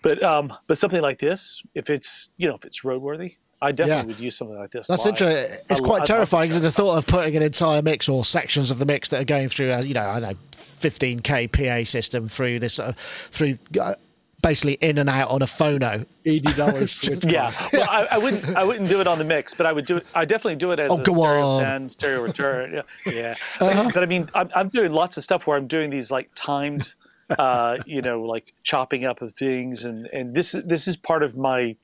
But 0.00 0.22
um, 0.22 0.54
but 0.68 0.78
something 0.78 1.02
like 1.02 1.18
this, 1.18 1.60
if 1.74 1.90
it's 1.90 2.30
you 2.38 2.48
know 2.48 2.54
if 2.54 2.64
it's 2.64 2.82
roadworthy, 2.82 3.34
I 3.60 3.72
definitely 3.72 4.12
yeah. 4.12 4.16
would 4.16 4.24
use 4.24 4.36
something 4.36 4.56
like 4.56 4.70
this. 4.70 4.86
That's 4.86 5.04
interesting. 5.04 5.58
It's 5.68 5.80
I, 5.80 5.84
quite 5.84 6.02
I, 6.02 6.04
terrifying 6.04 6.48
because 6.48 6.62
the 6.62 6.70
thought 6.70 6.96
of 6.96 7.06
putting 7.06 7.36
an 7.36 7.42
entire 7.42 7.82
mix 7.82 8.08
or 8.08 8.24
sections 8.24 8.70
of 8.70 8.78
the 8.78 8.86
mix 8.86 9.10
that 9.10 9.20
are 9.20 9.24
going 9.24 9.48
through, 9.48 9.72
a, 9.72 9.82
you 9.82 9.92
know, 9.92 10.08
I 10.08 10.20
don't 10.20 10.30
know, 10.30 10.38
15k 10.52 11.52
PA 11.52 11.84
system 11.84 12.26
through 12.26 12.60
this, 12.60 12.78
uh, 12.78 12.92
through 12.96 13.54
uh, 13.78 13.94
basically 14.42 14.74
in 14.74 14.98
and 14.98 15.08
out 15.08 15.30
on 15.30 15.42
a 15.42 15.46
phono. 15.46 16.06
Eighty 16.24 16.52
dollars. 16.56 17.08
yeah, 17.24 17.52
well, 17.72 17.86
I, 17.88 18.06
I, 18.12 18.18
wouldn't. 18.18 18.56
I 18.56 18.64
wouldn't 18.64 18.88
do 18.88 19.00
it 19.00 19.06
on 19.06 19.18
the 19.18 19.24
mix, 19.24 19.54
but 19.54 19.66
I 19.66 19.72
would 19.72 19.86
do 19.86 19.98
it. 19.98 20.06
I 20.14 20.24
definitely 20.24 20.56
do 20.56 20.72
it 20.72 20.78
as 20.78 20.90
oh, 20.90 20.98
a 20.98 21.00
stereo 21.00 21.46
on. 21.46 21.60
send, 21.60 21.92
stereo 21.92 22.22
return. 22.22 22.74
Yeah, 22.74 23.12
yeah. 23.12 23.34
Uh-huh. 23.60 23.90
But 23.92 24.02
I 24.02 24.06
mean, 24.06 24.28
I'm, 24.34 24.50
I'm 24.54 24.68
doing 24.68 24.92
lots 24.92 25.16
of 25.16 25.24
stuff 25.24 25.46
where 25.46 25.56
I'm 25.56 25.66
doing 25.66 25.90
these 25.90 26.10
like 26.10 26.30
timed, 26.34 26.94
uh, 27.38 27.78
you 27.86 28.02
know, 28.02 28.22
like 28.22 28.52
chopping 28.62 29.04
up 29.04 29.22
of 29.22 29.34
things, 29.34 29.84
and 29.84 30.06
and 30.06 30.34
this 30.34 30.52
this 30.64 30.88
is 30.88 30.96
part 30.96 31.22
of 31.22 31.36
my 31.36 31.76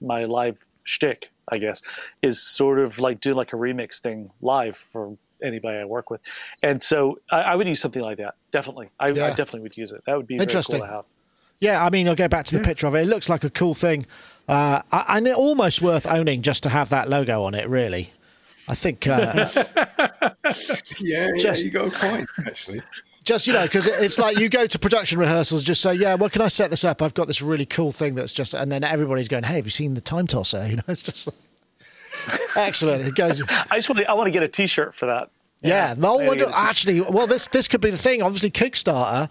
my 0.00 0.24
live 0.24 0.58
shtick, 0.84 1.30
I 1.48 1.58
guess, 1.58 1.82
is 2.22 2.40
sort 2.40 2.78
of 2.78 2.98
like 2.98 3.20
doing 3.20 3.36
like 3.36 3.52
a 3.52 3.56
remix 3.56 4.00
thing 4.00 4.30
live 4.40 4.76
for 4.92 5.16
anybody 5.42 5.78
I 5.78 5.84
work 5.84 6.10
with, 6.10 6.20
and 6.62 6.82
so 6.82 7.18
I, 7.30 7.40
I 7.40 7.54
would 7.54 7.66
use 7.66 7.80
something 7.80 8.02
like 8.02 8.18
that. 8.18 8.34
Definitely, 8.52 8.90
I, 9.00 9.08
yeah. 9.08 9.26
I, 9.26 9.28
definitely 9.30 9.60
would 9.60 9.76
use 9.76 9.92
it. 9.92 10.02
That 10.06 10.16
would 10.16 10.26
be 10.26 10.36
interesting. 10.36 10.80
Cool 10.80 10.86
to 10.86 10.92
have. 10.92 11.04
Yeah, 11.62 11.84
I 11.84 11.90
mean, 11.90 12.08
I'll 12.08 12.16
go 12.16 12.26
back 12.26 12.44
to 12.46 12.56
the 12.56 12.60
yeah. 12.60 12.66
picture 12.66 12.88
of 12.88 12.96
it. 12.96 13.02
It 13.02 13.06
looks 13.06 13.28
like 13.28 13.44
a 13.44 13.50
cool 13.50 13.72
thing, 13.72 14.04
uh, 14.48 14.82
and 14.90 15.28
it 15.28 15.36
almost 15.36 15.80
worth 15.80 16.08
owning 16.08 16.42
just 16.42 16.64
to 16.64 16.68
have 16.68 16.88
that 16.88 17.08
logo 17.08 17.44
on 17.44 17.54
it. 17.54 17.68
Really, 17.68 18.12
I 18.66 18.74
think. 18.74 19.06
Uh, 19.06 19.48
yeah, 20.98 21.30
just, 21.36 21.44
yeah, 21.44 21.54
you 21.54 21.70
got 21.70 21.86
a 21.86 21.90
point 21.96 22.28
actually. 22.44 22.80
Just 23.22 23.46
you 23.46 23.52
know, 23.52 23.62
because 23.62 23.86
it's 23.86 24.18
like 24.18 24.40
you 24.40 24.48
go 24.48 24.66
to 24.66 24.76
production 24.76 25.20
rehearsals, 25.20 25.62
just 25.62 25.80
say, 25.80 25.94
"Yeah, 25.94 26.16
well, 26.16 26.28
can 26.28 26.42
I 26.42 26.48
set 26.48 26.70
this 26.70 26.82
up? 26.82 27.00
I've 27.00 27.14
got 27.14 27.28
this 27.28 27.40
really 27.40 27.64
cool 27.64 27.92
thing 27.92 28.16
that's 28.16 28.32
just," 28.32 28.54
and 28.54 28.72
then 28.72 28.82
everybody's 28.82 29.28
going, 29.28 29.44
"Hey, 29.44 29.54
have 29.54 29.64
you 29.64 29.70
seen 29.70 29.94
the 29.94 30.00
time 30.00 30.26
tosser?" 30.26 30.66
You 30.68 30.76
know, 30.78 30.82
it's 30.88 31.04
just 31.04 31.28
excellent. 32.56 33.06
It 33.06 33.14
goes. 33.14 33.40
I 33.48 33.76
just 33.76 33.88
want 33.88 34.00
to, 34.00 34.10
I 34.10 34.14
want 34.14 34.26
to 34.26 34.32
get 34.32 34.42
a 34.42 34.48
T-shirt 34.48 34.96
for 34.96 35.06
that. 35.06 35.30
Yeah, 35.60 35.90
yeah 35.90 35.94
no, 35.96 36.50
actually, 36.52 37.02
well, 37.02 37.28
this 37.28 37.46
this 37.46 37.68
could 37.68 37.80
be 37.80 37.90
the 37.90 37.98
thing. 37.98 38.20
Obviously, 38.20 38.50
Kickstarter 38.50 39.30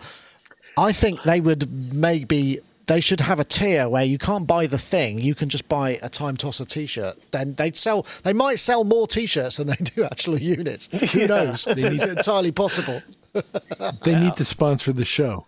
I 0.78 0.94
think 0.94 1.24
they 1.24 1.40
would 1.40 1.94
maybe 1.94 2.60
they 2.88 3.00
should 3.00 3.22
have 3.22 3.40
a 3.40 3.44
tier 3.46 3.88
where 3.88 4.04
you 4.04 4.18
can't 4.18 4.46
buy 4.46 4.68
the 4.68 4.78
thing, 4.78 5.20
you 5.20 5.34
can 5.34 5.48
just 5.48 5.70
buy 5.70 6.00
a 6.02 6.10
time 6.10 6.36
tosser 6.36 6.66
T-shirt. 6.66 7.16
Then 7.32 7.54
they'd 7.54 7.78
sell. 7.78 8.06
They 8.24 8.34
might 8.34 8.60
sell 8.60 8.84
more 8.84 9.08
T-shirts 9.08 9.58
than 9.58 9.68
they 9.68 9.76
do 9.84 10.04
actual 10.04 10.38
units. 10.38 10.88
Who 11.14 11.28
knows? 11.28 11.68
it's 11.68 12.04
entirely 12.04 12.52
possible. 12.52 13.02
they 14.04 14.16
need 14.16 14.36
to 14.36 14.46
sponsor 14.46 14.92
the 14.92 15.06
show. 15.06 15.46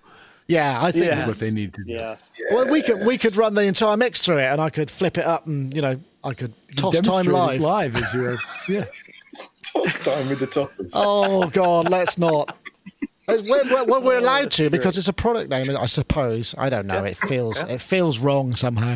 Yeah, 0.47 0.81
I 0.81 0.91
think 0.91 1.05
yes. 1.05 1.17
that's 1.17 1.27
what 1.27 1.37
they 1.37 1.51
need 1.51 1.73
to 1.73 1.83
do. 1.83 1.93
Yes. 1.93 2.31
Well, 2.51 2.69
we 2.69 2.81
could 2.81 3.05
we 3.05 3.17
could 3.17 3.35
run 3.35 3.53
the 3.53 3.63
entire 3.63 3.97
mix 3.97 4.21
through 4.21 4.39
it, 4.39 4.45
and 4.45 4.59
I 4.59 4.69
could 4.69 4.91
flip 4.91 5.17
it 5.17 5.25
up, 5.25 5.47
and 5.47 5.73
you 5.73 5.81
know, 5.81 5.99
I 6.23 6.33
could 6.33 6.53
toss 6.75 6.99
time 7.01 7.25
live. 7.25 7.61
Live 7.61 7.95
is 7.95 8.13
your 8.13 8.35
yeah. 8.69 8.85
toss 9.61 9.99
time 9.99 10.29
with 10.29 10.39
the 10.39 10.47
tossers. 10.47 10.91
Oh 10.95 11.49
God, 11.49 11.89
let's 11.89 12.17
not. 12.17 12.57
We're, 13.27 13.41
we're, 13.43 14.01
we're, 14.01 14.17
allowed 14.17 14.51
to 14.51 14.69
because 14.69 14.97
it's 14.97 15.07
a 15.07 15.13
product 15.13 15.49
name, 15.49 15.65
I 15.77 15.85
suppose. 15.85 16.53
I 16.57 16.69
don't 16.69 16.87
know. 16.87 17.05
It 17.05 17.17
feels 17.17 17.63
it 17.63 17.81
feels 17.81 18.19
wrong 18.19 18.55
somehow. 18.55 18.95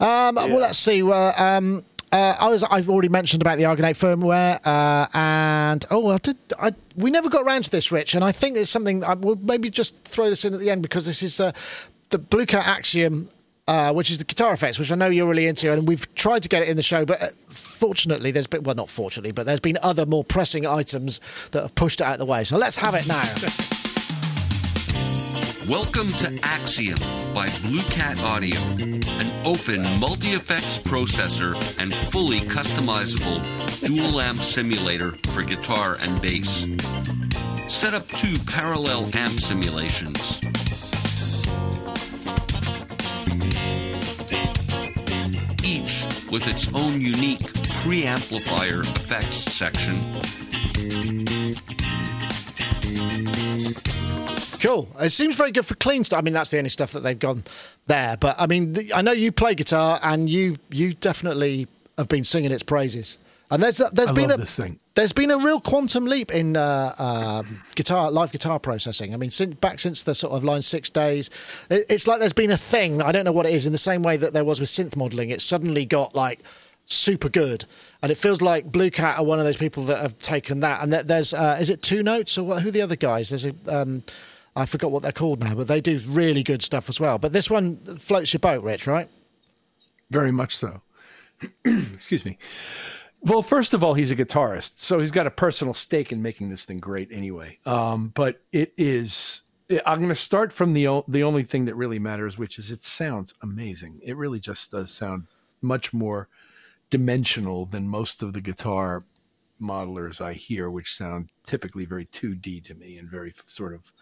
Um, 0.00 0.36
yeah. 0.36 0.46
Well, 0.46 0.60
let's 0.60 0.78
see. 0.78 1.02
Uh, 1.02 1.32
um, 1.36 1.84
uh, 2.10 2.36
I 2.40 2.48
was 2.48 2.64
I've 2.64 2.88
already 2.88 3.10
mentioned 3.10 3.42
about 3.42 3.58
the 3.58 3.64
Argon8 3.64 3.96
firmware, 3.96 4.66
uh, 4.66 5.06
and 5.12 5.84
oh, 5.90 6.08
I 6.08 6.18
did. 6.18 6.38
I, 6.58 6.72
we 6.96 7.10
never 7.10 7.28
got 7.28 7.44
around 7.44 7.64
to 7.66 7.70
this, 7.70 7.92
Rich, 7.92 8.14
and 8.14 8.24
I 8.24 8.32
think 8.32 8.56
it's 8.56 8.70
something. 8.70 9.04
I 9.04 9.14
will 9.14 9.36
maybe 9.36 9.68
just 9.68 9.94
throw 10.04 10.30
this 10.30 10.44
in 10.44 10.54
at 10.54 10.60
the 10.60 10.70
end 10.70 10.82
because 10.82 11.04
this 11.04 11.22
is 11.22 11.38
uh, 11.38 11.52
the 12.08 12.18
Blue 12.18 12.46
Cat 12.46 12.66
Axiom 12.66 13.28
uh, 13.70 13.92
which 13.92 14.10
is 14.10 14.18
the 14.18 14.24
guitar 14.24 14.52
effects, 14.52 14.80
which 14.80 14.90
I 14.90 14.96
know 14.96 15.06
you're 15.06 15.28
really 15.28 15.46
into, 15.46 15.72
and 15.72 15.86
we've 15.86 16.12
tried 16.16 16.42
to 16.42 16.48
get 16.48 16.62
it 16.64 16.68
in 16.68 16.76
the 16.76 16.82
show, 16.82 17.04
but 17.04 17.22
uh, 17.22 17.26
fortunately, 17.46 18.32
there's 18.32 18.48
been 18.48 18.64
well, 18.64 18.74
not 18.74 18.90
fortunately, 18.90 19.30
but 19.30 19.46
there's 19.46 19.60
been 19.60 19.78
other 19.80 20.04
more 20.06 20.24
pressing 20.24 20.66
items 20.66 21.20
that 21.52 21.62
have 21.62 21.74
pushed 21.76 22.00
it 22.00 22.04
out 22.04 22.14
of 22.14 22.18
the 22.18 22.26
way. 22.26 22.42
So 22.42 22.58
let's 22.58 22.74
have 22.74 22.94
it 22.96 23.06
now. 23.06 23.22
Welcome 25.70 26.10
to 26.14 26.36
Axiom 26.42 26.98
by 27.32 27.48
Blue 27.62 27.82
Cat 27.84 28.20
Audio, 28.24 28.58
an 29.20 29.30
open 29.46 30.00
multi 30.00 30.30
effects 30.30 30.80
processor 30.80 31.54
and 31.80 31.94
fully 31.94 32.40
customizable 32.40 33.40
dual 33.86 34.20
amp 34.20 34.40
simulator 34.40 35.12
for 35.28 35.44
guitar 35.44 35.96
and 36.00 36.20
bass. 36.20 36.66
Set 37.68 37.94
up 37.94 38.04
two 38.08 38.34
parallel 38.48 39.08
amp 39.14 39.38
simulations 39.38 40.40
with 46.30 46.46
its 46.48 46.72
own 46.74 47.00
unique 47.00 47.40
preamplifier 47.82 48.82
effects 48.96 49.52
section. 49.52 50.00
Cool. 54.60 54.88
It 55.00 55.10
seems 55.10 55.36
very 55.36 55.52
good 55.52 55.64
for 55.64 55.74
clean 55.76 56.04
stuff. 56.04 56.18
I 56.18 56.22
mean, 56.22 56.34
that's 56.34 56.50
the 56.50 56.58
only 56.58 56.70
stuff 56.70 56.92
that 56.92 57.00
they've 57.00 57.18
gone 57.18 57.44
there. 57.86 58.16
But 58.18 58.36
I 58.38 58.46
mean, 58.46 58.76
I 58.94 59.02
know 59.02 59.12
you 59.12 59.32
play 59.32 59.54
guitar, 59.54 59.98
and 60.02 60.28
you 60.28 60.56
you 60.70 60.92
definitely 60.92 61.66
have 61.96 62.08
been 62.08 62.24
singing 62.24 62.52
its 62.52 62.62
praises. 62.62 63.18
And 63.50 63.62
there's 63.62 63.78
there's 63.92 64.10
I 64.10 64.14
been 64.14 64.30
a 64.30 64.46
there's 64.94 65.12
been 65.12 65.30
a 65.30 65.38
real 65.38 65.60
quantum 65.60 66.04
leap 66.04 66.32
in 66.32 66.56
uh, 66.56 66.94
uh, 66.96 67.42
guitar 67.74 68.10
live 68.10 68.30
guitar 68.30 68.60
processing. 68.60 69.12
I 69.12 69.16
mean, 69.16 69.30
since, 69.30 69.54
back 69.56 69.80
since 69.80 70.04
the 70.04 70.14
sort 70.14 70.34
of 70.34 70.44
line 70.44 70.62
six 70.62 70.88
days, 70.88 71.30
it, 71.68 71.84
it's 71.88 72.06
like 72.06 72.20
there's 72.20 72.32
been 72.32 72.52
a 72.52 72.56
thing. 72.56 73.02
I 73.02 73.10
don't 73.10 73.24
know 73.24 73.32
what 73.32 73.46
it 73.46 73.54
is. 73.54 73.66
In 73.66 73.72
the 73.72 73.78
same 73.78 74.02
way 74.02 74.16
that 74.16 74.32
there 74.32 74.44
was 74.44 74.60
with 74.60 74.68
synth 74.68 74.94
modeling, 74.94 75.30
it 75.30 75.40
suddenly 75.40 75.84
got 75.84 76.14
like 76.14 76.40
super 76.84 77.28
good, 77.28 77.64
and 78.02 78.12
it 78.12 78.16
feels 78.16 78.40
like 78.40 78.70
Blue 78.70 78.90
Cat 78.90 79.18
are 79.18 79.24
one 79.24 79.40
of 79.40 79.44
those 79.44 79.56
people 79.56 79.82
that 79.84 79.98
have 79.98 80.16
taken 80.18 80.60
that. 80.60 80.82
And 80.82 80.92
there's 80.92 81.34
uh, 81.34 81.58
is 81.60 81.70
it 81.70 81.82
two 81.82 82.04
notes 82.04 82.38
or 82.38 82.44
what, 82.44 82.62
who 82.62 82.68
are 82.68 82.72
the 82.72 82.82
other 82.82 82.96
guys? 82.96 83.30
There's 83.30 83.46
a 83.46 83.54
um, 83.68 84.04
I 84.54 84.66
forgot 84.66 84.92
what 84.92 85.02
they're 85.02 85.10
called 85.10 85.40
now, 85.40 85.56
but 85.56 85.66
they 85.66 85.80
do 85.80 85.98
really 86.06 86.44
good 86.44 86.62
stuff 86.62 86.88
as 86.88 87.00
well. 87.00 87.18
But 87.18 87.32
this 87.32 87.50
one 87.50 87.78
floats 87.98 88.32
your 88.32 88.40
boat, 88.40 88.62
Rich, 88.62 88.86
right? 88.86 89.08
Very 90.10 90.30
much 90.30 90.56
so. 90.56 90.82
Excuse 91.64 92.24
me. 92.24 92.38
Well, 93.22 93.42
first 93.42 93.74
of 93.74 93.84
all, 93.84 93.92
he's 93.92 94.10
a 94.10 94.16
guitarist, 94.16 94.78
so 94.78 94.98
he's 94.98 95.10
got 95.10 95.26
a 95.26 95.30
personal 95.30 95.74
stake 95.74 96.10
in 96.10 96.22
making 96.22 96.48
this 96.48 96.64
thing 96.64 96.78
great 96.78 97.08
anyway. 97.12 97.58
Um, 97.66 98.12
but 98.14 98.40
it 98.52 98.72
is. 98.78 99.42
I'm 99.84 99.98
going 99.98 100.08
to 100.08 100.14
start 100.14 100.52
from 100.52 100.72
the 100.72 101.02
the 101.06 101.22
only 101.22 101.44
thing 101.44 101.66
that 101.66 101.74
really 101.74 101.98
matters, 101.98 102.38
which 102.38 102.58
is 102.58 102.70
it 102.70 102.82
sounds 102.82 103.34
amazing. 103.42 104.00
It 104.02 104.16
really 104.16 104.40
just 104.40 104.70
does 104.70 104.90
sound 104.90 105.26
much 105.60 105.92
more 105.92 106.28
dimensional 106.88 107.66
than 107.66 107.86
most 107.86 108.22
of 108.22 108.32
the 108.32 108.40
guitar 108.40 109.04
modelers 109.60 110.22
I 110.22 110.32
hear, 110.32 110.70
which 110.70 110.96
sound 110.96 111.28
typically 111.44 111.84
very 111.84 112.06
2D 112.06 112.64
to 112.64 112.74
me 112.74 112.96
and 112.96 113.08
very 113.08 113.34
sort 113.36 113.74
of. 113.74 113.92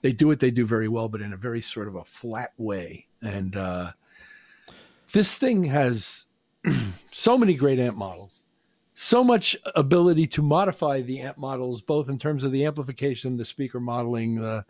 They 0.00 0.12
do 0.12 0.26
what 0.26 0.40
they 0.40 0.50
do 0.50 0.64
very 0.64 0.88
well, 0.88 1.08
but 1.08 1.20
in 1.20 1.32
a 1.32 1.36
very 1.36 1.60
sort 1.60 1.88
of 1.88 1.94
a 1.94 2.04
flat 2.04 2.52
way. 2.56 3.06
And 3.20 3.54
uh, 3.54 3.92
this 5.12 5.36
thing 5.36 5.62
has 5.64 6.26
so 7.12 7.36
many 7.36 7.54
great 7.54 7.78
amp 7.78 7.96
models 7.96 8.41
so 9.02 9.24
much 9.24 9.56
ability 9.74 10.28
to 10.28 10.42
modify 10.42 11.02
the 11.02 11.20
amp 11.20 11.36
models, 11.36 11.80
both 11.80 12.08
in 12.08 12.16
terms 12.16 12.44
of 12.44 12.52
the 12.52 12.64
amplification, 12.64 13.36
the 13.36 13.44
speaker 13.44 13.80
modeling, 13.80 14.42
uh, 14.42 14.62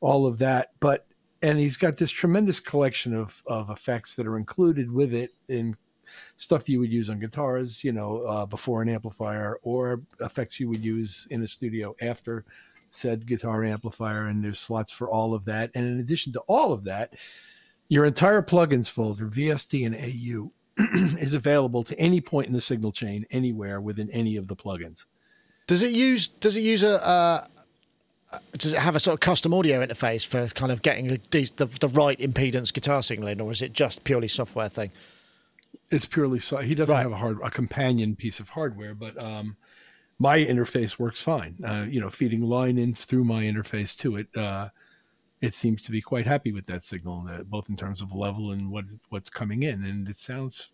all 0.00 0.26
of 0.26 0.38
that. 0.38 0.70
But 0.80 1.06
and 1.42 1.58
he's 1.58 1.76
got 1.76 1.98
this 1.98 2.10
tremendous 2.10 2.58
collection 2.58 3.14
of 3.14 3.42
of 3.46 3.68
effects 3.68 4.14
that 4.14 4.26
are 4.26 4.38
included 4.38 4.90
with 4.90 5.12
it 5.12 5.34
in 5.48 5.76
stuff 6.36 6.68
you 6.68 6.80
would 6.80 6.92
use 6.92 7.10
on 7.10 7.20
guitars, 7.20 7.84
you 7.84 7.92
know, 7.92 8.22
uh, 8.22 8.46
before 8.46 8.80
an 8.80 8.88
amplifier, 8.88 9.58
or 9.62 10.00
effects 10.20 10.58
you 10.58 10.68
would 10.68 10.84
use 10.84 11.28
in 11.30 11.42
a 11.42 11.46
studio 11.46 11.94
after 12.00 12.46
said 12.90 13.26
guitar 13.26 13.64
amplifier. 13.64 14.28
And 14.28 14.42
there's 14.42 14.60
slots 14.60 14.92
for 14.92 15.10
all 15.10 15.34
of 15.34 15.44
that. 15.44 15.70
And 15.74 15.84
in 15.84 16.00
addition 16.00 16.32
to 16.34 16.40
all 16.48 16.72
of 16.72 16.84
that, 16.84 17.14
your 17.88 18.06
entire 18.06 18.40
plugins 18.40 18.88
folder, 18.88 19.28
VST 19.28 19.84
and 19.84 19.94
AU, 19.94 20.50
is 21.18 21.34
available 21.34 21.84
to 21.84 21.98
any 21.98 22.20
point 22.20 22.48
in 22.48 22.52
the 22.52 22.60
signal 22.60 22.92
chain 22.92 23.26
anywhere 23.30 23.80
within 23.80 24.10
any 24.10 24.36
of 24.36 24.48
the 24.48 24.56
plugins. 24.56 25.04
Does 25.66 25.82
it 25.82 25.92
use 25.92 26.28
Does 26.28 26.56
it 26.56 26.62
use 26.62 26.82
a 26.82 27.06
uh, 27.06 27.44
Does 28.58 28.72
it 28.72 28.78
have 28.78 28.96
a 28.96 29.00
sort 29.00 29.14
of 29.14 29.20
custom 29.20 29.54
audio 29.54 29.84
interface 29.84 30.26
for 30.26 30.48
kind 30.48 30.72
of 30.72 30.82
getting 30.82 31.10
a, 31.10 31.16
the 31.16 31.68
the 31.80 31.88
right 31.88 32.18
impedance 32.18 32.72
guitar 32.72 33.02
signaling, 33.02 33.40
or 33.40 33.50
is 33.50 33.62
it 33.62 33.72
just 33.72 34.04
purely 34.04 34.28
software 34.28 34.68
thing? 34.68 34.90
It's 35.90 36.06
purely 36.06 36.38
so. 36.38 36.58
He 36.58 36.74
doesn't 36.74 36.92
right. 36.92 37.02
have 37.02 37.12
a 37.12 37.16
hard 37.16 37.38
a 37.42 37.50
companion 37.50 38.16
piece 38.16 38.40
of 38.40 38.48
hardware, 38.48 38.94
but 38.94 39.20
um, 39.22 39.56
my 40.18 40.38
interface 40.38 40.98
works 40.98 41.22
fine. 41.22 41.56
Uh, 41.64 41.86
you 41.88 42.00
know, 42.00 42.10
feeding 42.10 42.42
line 42.42 42.78
in 42.78 42.94
through 42.94 43.24
my 43.24 43.42
interface 43.44 43.96
to 43.98 44.16
it. 44.16 44.28
Uh, 44.36 44.68
it 45.44 45.54
seems 45.54 45.82
to 45.82 45.90
be 45.90 46.00
quite 46.00 46.26
happy 46.26 46.52
with 46.52 46.66
that 46.66 46.84
signal, 46.84 47.26
uh, 47.30 47.42
both 47.42 47.68
in 47.68 47.76
terms 47.76 48.00
of 48.00 48.14
level 48.14 48.52
and 48.52 48.70
what 48.70 48.84
what's 49.10 49.30
coming 49.30 49.64
in, 49.64 49.84
and 49.84 50.08
it 50.08 50.18
sounds 50.18 50.72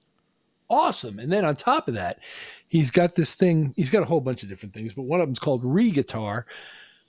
awesome. 0.68 1.18
And 1.18 1.30
then 1.30 1.44
on 1.44 1.56
top 1.56 1.88
of 1.88 1.94
that, 1.94 2.20
he's 2.68 2.90
got 2.90 3.14
this 3.14 3.34
thing. 3.34 3.74
He's 3.76 3.90
got 3.90 4.02
a 4.02 4.06
whole 4.06 4.20
bunch 4.20 4.42
of 4.42 4.48
different 4.48 4.72
things, 4.72 4.94
but 4.94 5.02
one 5.02 5.20
of 5.20 5.26
them's 5.26 5.40
called 5.40 5.64
Re-Guitar, 5.64 6.46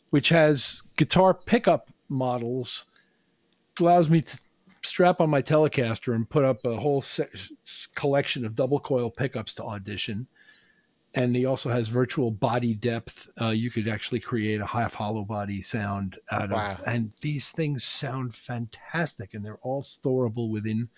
which 0.10 0.30
has 0.30 0.82
guitar 0.98 1.34
pickup 1.34 1.92
models. 2.10 2.86
Allows 3.80 4.10
me 4.10 4.22
to 4.22 4.40
strap 4.84 5.22
on 5.22 5.30
my 5.30 5.42
Telecaster 5.42 6.16
and 6.16 6.30
put 6.30 6.44
up 6.44 6.66
a 6.66 6.76
whole 6.76 7.02
se- 7.02 7.30
collection 7.96 8.46
of 8.46 8.56
double 8.56 8.80
coil 8.80 9.10
pickups 9.10 9.54
to 9.56 9.64
audition. 9.64 10.28
And 11.14 11.36
he 11.36 11.46
also 11.46 11.70
has 11.70 11.90
virtual 11.90 12.32
body 12.32 12.74
depth. 12.74 13.30
Uh, 13.40 13.50
you 13.50 13.70
could 13.70 13.88
actually 13.90 14.22
create 14.22 14.62
a 14.62 14.66
half 14.66 14.94
hollow 14.94 15.24
body 15.24 15.62
sound 15.62 16.18
out 16.32 16.52
Wow. 16.52 16.72
of, 16.80 16.84
and 16.88 17.12
these 17.22 17.52
things 17.52 17.84
sound 17.84 18.34
fantastic, 18.34 19.34
and 19.34 19.44
they're 19.44 19.60
all 19.62 19.84
storable 19.84 20.50
within 20.50 20.90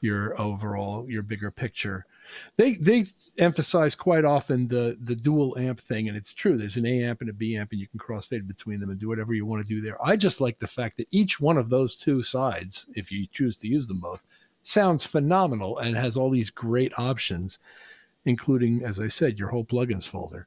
your 0.00 0.40
overall 0.40 1.10
your 1.10 1.22
bigger 1.22 1.50
picture. 1.50 2.06
They 2.56 2.74
they 2.74 3.06
emphasize 3.38 3.96
quite 3.96 4.24
often 4.24 4.68
the 4.68 4.96
the 5.02 5.16
dual 5.16 5.58
amp 5.58 5.80
thing, 5.80 6.06
and 6.08 6.16
it's 6.16 6.32
true. 6.32 6.56
There's 6.56 6.76
an 6.76 6.86
A 6.86 7.02
amp 7.02 7.20
and 7.20 7.30
a 7.30 7.32
B 7.32 7.56
amp, 7.56 7.72
and 7.72 7.80
you 7.80 7.88
can 7.88 7.98
crossfade 7.98 8.46
between 8.46 8.78
them 8.78 8.90
and 8.90 8.98
do 9.00 9.08
whatever 9.08 9.34
you 9.34 9.44
want 9.44 9.66
to 9.66 9.74
do 9.74 9.80
there. 9.80 9.96
I 10.06 10.14
just 10.16 10.40
like 10.40 10.58
the 10.58 10.66
fact 10.68 10.98
that 10.98 11.08
each 11.10 11.40
one 11.40 11.58
of 11.58 11.68
those 11.68 11.96
two 11.96 12.22
sides, 12.22 12.86
if 12.94 13.10
you 13.10 13.26
choose 13.32 13.56
to 13.56 13.66
use 13.68 13.88
them 13.88 13.98
both, 13.98 14.22
sounds 14.62 15.04
phenomenal 15.04 15.78
and 15.78 15.96
has 15.96 16.16
all 16.16 16.30
these 16.30 16.50
great 16.50 16.92
options, 16.98 17.58
including, 18.28 18.84
as 18.84 19.00
I 19.00 19.08
said, 19.08 19.38
your 19.38 19.48
whole 19.48 19.64
plugins 19.64 20.06
folder. 20.06 20.46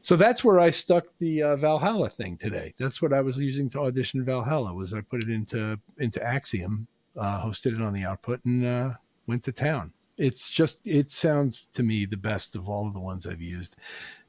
So 0.00 0.16
that's 0.16 0.42
where 0.42 0.60
I 0.60 0.70
stuck 0.70 1.04
the 1.18 1.42
uh, 1.42 1.56
Valhalla 1.56 2.08
thing 2.08 2.36
today. 2.36 2.72
That's 2.78 3.02
what 3.02 3.12
I 3.12 3.20
was 3.20 3.36
using 3.36 3.68
to 3.70 3.80
audition 3.80 4.24
Valhalla. 4.24 4.72
Was 4.72 4.94
I 4.94 5.02
put 5.02 5.22
it 5.22 5.30
into 5.30 5.78
into 5.98 6.22
Axiom, 6.22 6.86
uh, 7.16 7.42
hosted 7.44 7.74
it 7.74 7.82
on 7.82 7.92
the 7.92 8.04
output, 8.04 8.42
and 8.44 8.64
uh, 8.64 8.92
went 9.26 9.44
to 9.44 9.52
town. 9.52 9.92
It's 10.16 10.48
just 10.48 10.80
it 10.86 11.12
sounds 11.12 11.66
to 11.74 11.82
me 11.82 12.06
the 12.06 12.16
best 12.16 12.56
of 12.56 12.68
all 12.68 12.86
of 12.86 12.94
the 12.94 13.00
ones 13.00 13.26
I've 13.26 13.42
used, 13.42 13.76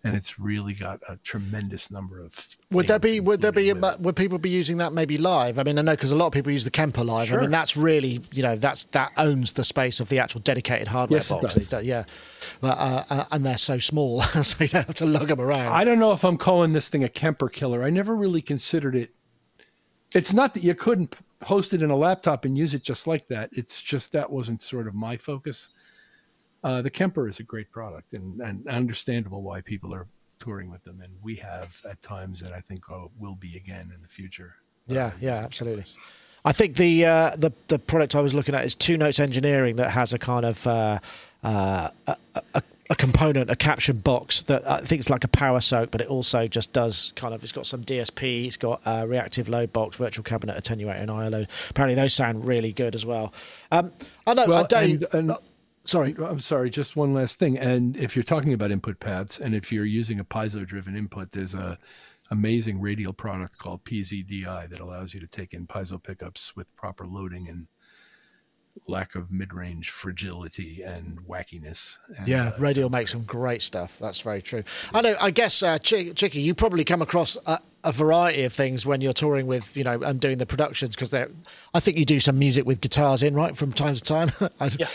and 0.03 0.15
it's 0.15 0.37
really 0.37 0.73
got 0.73 0.99
a 1.07 1.15
tremendous 1.17 1.89
number 1.89 2.19
of. 2.19 2.57
Would 2.71 2.87
there 2.87 2.99
be 2.99 3.19
would 3.19 3.41
there 3.41 3.51
be 3.51 3.71
would 3.71 4.15
people 4.15 4.37
be 4.37 4.49
using 4.49 4.77
that 4.77 4.91
maybe 4.91 5.17
live? 5.17 5.59
I 5.59 5.63
mean, 5.63 5.79
I 5.79 5.81
know 5.81 5.93
because 5.93 6.11
a 6.11 6.15
lot 6.15 6.27
of 6.27 6.33
people 6.33 6.51
use 6.51 6.65
the 6.65 6.71
Kemper 6.71 7.03
live. 7.03 7.31
I 7.31 7.37
mean, 7.37 7.51
that's 7.51 7.77
really 7.77 8.21
you 8.33 8.43
know 8.43 8.55
that's 8.55 8.83
that 8.85 9.13
owns 9.17 9.53
the 9.53 9.63
space 9.63 9.99
of 9.99 10.09
the 10.09 10.19
actual 10.19 10.41
dedicated 10.41 10.89
hardware 10.89 11.19
Yes, 11.19 11.31
it 11.31 11.41
box. 11.41 11.55
does. 11.55 11.85
Yeah, 11.85 12.03
but, 12.59 12.77
uh, 12.77 13.03
uh, 13.09 13.25
and 13.31 13.45
they're 13.45 13.57
so 13.57 13.77
small, 13.77 14.21
so 14.21 14.63
you 14.63 14.69
don't 14.69 14.85
have 14.87 14.95
to 14.95 15.05
lug 15.05 15.29
them 15.29 15.39
around. 15.39 15.71
I 15.71 15.83
don't 15.83 15.99
know 15.99 16.11
if 16.11 16.23
I'm 16.25 16.37
calling 16.37 16.73
this 16.73 16.89
thing 16.89 17.03
a 17.03 17.09
Kemper 17.09 17.49
killer. 17.49 17.83
I 17.83 17.89
never 17.89 18.15
really 18.15 18.41
considered 18.41 18.95
it. 18.95 19.11
It's 20.13 20.33
not 20.33 20.53
that 20.53 20.63
you 20.63 20.75
couldn't 20.75 21.15
host 21.41 21.73
it 21.73 21.81
in 21.81 21.89
a 21.91 21.95
laptop 21.95 22.45
and 22.45 22.57
use 22.57 22.73
it 22.73 22.83
just 22.83 23.07
like 23.07 23.27
that. 23.27 23.49
It's 23.53 23.81
just 23.81 24.11
that 24.11 24.29
wasn't 24.29 24.61
sort 24.61 24.87
of 24.87 24.93
my 24.93 25.17
focus. 25.17 25.69
Uh, 26.63 26.81
the 26.81 26.89
Kemper 26.89 27.27
is 27.27 27.39
a 27.39 27.43
great 27.43 27.69
product 27.71 28.13
and, 28.13 28.39
and 28.41 28.67
understandable 28.67 29.41
why 29.41 29.61
people 29.61 29.93
are 29.93 30.07
touring 30.39 30.71
with 30.71 30.83
them. 30.83 31.01
And 31.01 31.11
we 31.21 31.35
have 31.37 31.79
at 31.89 32.01
times, 32.01 32.41
and 32.41 32.53
I 32.53 32.61
think 32.61 32.83
uh, 32.91 33.05
will 33.19 33.35
be 33.35 33.57
again 33.57 33.91
in 33.93 34.01
the 34.01 34.07
future. 34.07 34.55
Yeah, 34.87 35.11
yeah, 35.19 35.35
absolutely. 35.43 35.85
I 36.45 36.51
think 36.51 36.75
the 36.75 37.05
uh, 37.05 37.35
the 37.37 37.51
the 37.67 37.79
product 37.79 38.15
I 38.15 38.21
was 38.21 38.33
looking 38.33 38.53
at 38.53 38.65
is 38.65 38.75
Two 38.75 38.97
Notes 38.97 39.19
Engineering 39.19 39.77
that 39.77 39.91
has 39.91 40.11
a 40.13 40.19
kind 40.19 40.43
of 40.45 40.67
uh, 40.67 40.99
uh, 41.41 41.89
a, 42.07 42.15
a, 42.55 42.63
a 42.89 42.95
component, 42.95 43.49
a 43.49 43.55
Captor 43.55 43.93
box 43.93 44.43
that 44.43 44.69
I 44.69 44.79
think 44.79 44.99
it's 44.99 45.09
like 45.09 45.23
a 45.23 45.29
power 45.29 45.61
soak, 45.61 45.89
but 45.91 46.01
it 46.01 46.07
also 46.07 46.47
just 46.49 46.73
does 46.73 47.13
kind 47.15 47.33
of. 47.33 47.43
It's 47.43 47.53
got 47.53 47.65
some 47.65 47.85
DSP, 47.85 48.45
it's 48.47 48.57
got 48.57 48.81
a 48.85 49.07
reactive 49.07 49.47
load 49.47 49.71
box, 49.71 49.95
virtual 49.95 50.23
cabinet 50.25 50.61
attenuator, 50.61 50.99
and 51.01 51.09
IO 51.09 51.29
load. 51.29 51.47
Apparently, 51.69 51.95
those 51.95 52.13
sound 52.13 52.45
really 52.45 52.73
good 52.73 52.93
as 52.93 53.05
well. 53.05 53.33
Um, 53.71 53.93
I 54.27 54.33
know, 54.33 54.43
uh, 54.43 54.47
Well, 54.47 54.65
Dave. 54.65 55.03
and- 55.13 55.13
and- 55.13 55.31
uh, 55.31 55.37
sorry, 55.85 56.15
I'm 56.23 56.39
sorry, 56.39 56.69
just 56.69 56.95
one 56.95 57.13
last 57.13 57.39
thing. 57.39 57.57
And 57.57 57.97
if 57.99 58.15
you're 58.15 58.23
talking 58.23 58.53
about 58.53 58.71
input 58.71 58.99
pads, 58.99 59.39
and 59.39 59.53
if 59.55 59.71
you're 59.71 59.85
using 59.85 60.19
a 60.19 60.25
piezo 60.25 60.65
driven 60.65 60.95
input, 60.95 61.31
there's 61.31 61.53
a 61.53 61.77
amazing 62.31 62.79
radial 62.81 63.13
product 63.13 63.57
called 63.57 63.83
PZDI 63.83 64.69
that 64.69 64.79
allows 64.79 65.13
you 65.13 65.19
to 65.19 65.27
take 65.27 65.53
in 65.53 65.67
piezo 65.67 66.01
pickups 66.01 66.55
with 66.55 66.73
proper 66.75 67.05
loading 67.05 67.47
and 67.49 67.67
lack 68.87 69.13
of 69.13 69.31
mid 69.31 69.53
range 69.53 69.91
fragility 69.91 70.81
and 70.81 71.19
wackiness. 71.27 71.97
And, 72.17 72.27
Yeah, 72.27 72.47
uh, 72.47 72.59
Radial 72.59 72.89
makes 72.89 73.11
some 73.11 73.23
great 73.23 73.61
stuff. 73.61 73.99
That's 73.99 74.19
very 74.21 74.41
true. 74.41 74.63
I 74.93 75.01
know. 75.01 75.15
I 75.21 75.29
guess, 75.29 75.61
uh, 75.61 75.77
Chick- 75.77 76.15
Chicky, 76.15 76.39
you 76.41 76.55
probably 76.55 76.83
come 76.83 77.01
across 77.01 77.37
a, 77.45 77.59
a 77.83 77.91
variety 77.91 78.43
of 78.43 78.53
things 78.53 78.83
when 78.85 78.99
you're 79.01 79.13
touring 79.13 79.45
with, 79.45 79.77
you 79.77 79.83
know, 79.83 80.01
and 80.01 80.19
doing 80.19 80.39
the 80.39 80.47
productions 80.47 80.95
because 80.95 81.11
they're. 81.11 81.29
I 81.75 81.79
think 81.81 81.97
you 81.97 82.05
do 82.05 82.19
some 82.19 82.39
music 82.39 82.65
with 82.65 82.81
guitars 82.81 83.21
in, 83.21 83.35
right, 83.35 83.55
from 83.55 83.73
time 83.73 83.93
to 83.93 84.01
time. 84.01 84.31
I- 84.59 84.71
Yeah, 84.79 84.87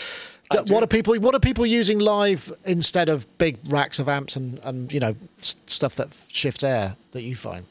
Do. 0.49 0.73
what 0.73 0.81
are 0.83 0.87
people? 0.87 1.15
What 1.17 1.35
are 1.35 1.39
people 1.39 1.65
using 1.65 1.99
live 1.99 2.51
instead 2.65 3.07
of 3.09 3.25
big 3.37 3.57
racks 3.67 3.99
of 3.99 4.09
amps 4.09 4.35
and 4.35 4.59
and 4.63 4.91
you 4.91 4.99
know 4.99 5.15
stuff 5.39 5.95
that 5.95 6.09
shifts 6.29 6.63
air 6.63 6.95
that 7.11 7.21
you 7.21 7.35
find? 7.35 7.65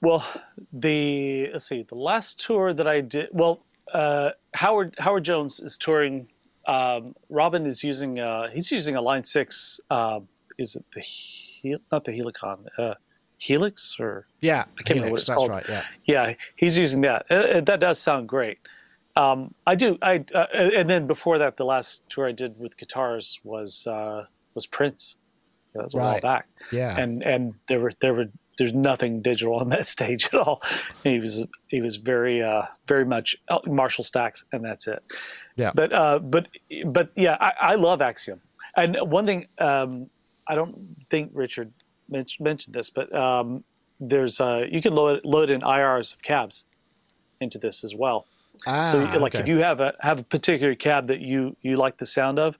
Well, 0.00 0.26
the 0.72 1.50
let's 1.52 1.66
see, 1.66 1.82
the 1.82 1.94
last 1.94 2.44
tour 2.44 2.74
that 2.74 2.86
I 2.86 3.00
did. 3.00 3.28
Well, 3.32 3.60
uh, 3.92 4.30
Howard 4.54 4.94
Howard 4.98 5.24
Jones 5.24 5.60
is 5.60 5.78
touring. 5.78 6.26
Um, 6.66 7.14
Robin 7.30 7.64
is 7.64 7.84
using. 7.84 8.18
Uh, 8.18 8.48
he's 8.50 8.70
using 8.72 8.96
a 8.96 9.00
Line 9.00 9.24
Six. 9.24 9.80
Uh, 9.88 10.20
is 10.58 10.74
it 10.76 10.84
the 10.94 11.02
Hel- 11.70 11.78
not 11.92 12.04
the 12.04 12.12
Helicon? 12.12 12.58
Uh, 12.76 12.94
Helix 13.38 13.96
or 14.00 14.26
Yeah, 14.40 14.64
I 14.78 14.82
can't 14.82 14.88
remember 14.96 15.10
what 15.12 15.20
it's 15.20 15.26
that's 15.28 15.36
called. 15.36 15.50
right. 15.50 15.64
Yeah. 15.68 15.84
yeah, 16.06 16.34
he's 16.56 16.78
using 16.78 17.02
that. 17.02 17.26
Uh, 17.30 17.34
uh, 17.34 17.60
that 17.60 17.80
does 17.80 17.98
sound 17.98 18.28
great. 18.30 18.58
Um, 19.16 19.54
I 19.66 19.74
do. 19.74 19.98
I 20.02 20.24
uh, 20.34 20.46
and 20.52 20.88
then 20.88 21.06
before 21.06 21.38
that, 21.38 21.56
the 21.56 21.64
last 21.64 22.08
tour 22.10 22.28
I 22.28 22.32
did 22.32 22.58
with 22.58 22.76
guitars 22.76 23.40
was 23.44 23.86
uh, 23.86 24.26
was 24.54 24.66
Prince. 24.66 25.16
That 25.74 25.84
was 25.84 25.94
a 25.94 25.98
while 25.98 26.20
back. 26.20 26.48
Yeah. 26.70 26.98
And 26.98 27.22
and 27.22 27.54
there 27.68 27.80
were 27.80 27.92
there 28.00 28.14
were 28.14 28.26
there's 28.58 28.72
nothing 28.72 29.22
digital 29.22 29.56
on 29.56 29.68
that 29.70 29.86
stage 29.96 30.26
at 30.26 30.34
all. 30.34 30.62
He 31.02 31.18
was 31.18 31.44
he 31.68 31.80
was 31.80 31.96
very 31.96 32.42
uh, 32.42 32.62
very 32.86 33.04
much 33.04 33.36
Marshall 33.66 34.04
Stacks, 34.04 34.44
and 34.52 34.64
that's 34.64 34.86
it. 34.86 35.02
Yeah. 35.56 35.72
But 35.74 35.92
uh, 35.92 36.18
but 36.18 36.48
but 36.86 37.10
yeah, 37.16 37.36
I, 37.40 37.52
I 37.60 37.74
love 37.76 38.02
Axiom. 38.02 38.40
And 38.76 38.96
one 39.00 39.24
thing 39.24 39.46
um, 39.58 40.10
I 40.46 40.54
don't 40.54 40.96
think 41.10 41.30
Richard 41.32 41.72
men- 42.08 42.26
mentioned 42.40 42.74
this, 42.74 42.90
but 42.90 43.14
um, 43.14 43.64
there's 44.00 44.40
uh, 44.40 44.64
you 44.70 44.82
can 44.82 44.94
load 44.94 45.24
load 45.24 45.50
in 45.50 45.62
IRs 45.62 46.14
of 46.14 46.22
cabs 46.22 46.64
into 47.40 47.58
this 47.58 47.84
as 47.84 47.94
well. 47.94 48.26
Ah, 48.66 48.90
so 48.90 48.98
like 48.98 49.34
okay. 49.34 49.40
if 49.40 49.48
you 49.48 49.58
have 49.58 49.80
a 49.80 49.94
have 50.00 50.18
a 50.18 50.22
particular 50.22 50.74
cab 50.74 51.08
that 51.08 51.20
you 51.20 51.56
you 51.62 51.76
like 51.76 51.98
the 51.98 52.06
sound 52.06 52.38
of, 52.38 52.56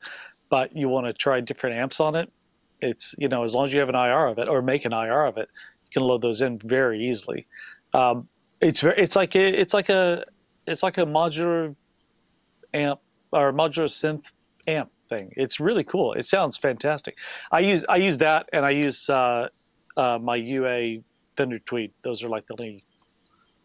but 0.48 0.76
you 0.76 0.88
want 0.88 1.06
to 1.06 1.12
try 1.12 1.40
different 1.40 1.76
amps 1.76 2.00
on 2.00 2.14
it, 2.14 2.32
it's 2.80 3.14
you 3.18 3.28
know 3.28 3.44
as 3.44 3.54
long 3.54 3.66
as 3.66 3.72
you 3.72 3.80
have 3.80 3.88
an 3.88 3.94
IR 3.94 4.26
of 4.26 4.38
it 4.38 4.48
or 4.48 4.62
make 4.62 4.84
an 4.84 4.92
IR 4.92 5.24
of 5.24 5.38
it, 5.38 5.48
you 5.84 5.90
can 5.92 6.02
load 6.02 6.22
those 6.22 6.40
in 6.40 6.58
very 6.58 7.08
easily. 7.08 7.46
Um, 7.94 8.28
it's 8.60 8.80
very 8.80 9.00
it's 9.00 9.16
like 9.16 9.34
a, 9.34 9.60
it's 9.60 9.74
like 9.74 9.88
a 9.88 10.24
it's 10.66 10.82
like 10.82 10.98
a 10.98 11.06
modular 11.06 11.74
amp 12.74 13.00
or 13.32 13.52
modular 13.52 13.88
synth 13.88 14.30
amp 14.66 14.90
thing. 15.08 15.32
It's 15.36 15.60
really 15.60 15.84
cool. 15.84 16.12
It 16.12 16.24
sounds 16.24 16.56
fantastic. 16.56 17.16
I 17.50 17.60
use 17.60 17.84
I 17.88 17.96
use 17.96 18.18
that 18.18 18.48
and 18.52 18.64
I 18.64 18.70
use 18.70 19.08
uh, 19.08 19.48
uh, 19.96 20.18
my 20.20 20.36
UA 20.36 21.02
Fender 21.36 21.58
Tweed. 21.60 21.92
Those 22.02 22.22
are 22.22 22.28
like 22.28 22.46
the 22.46 22.54
only 22.54 22.84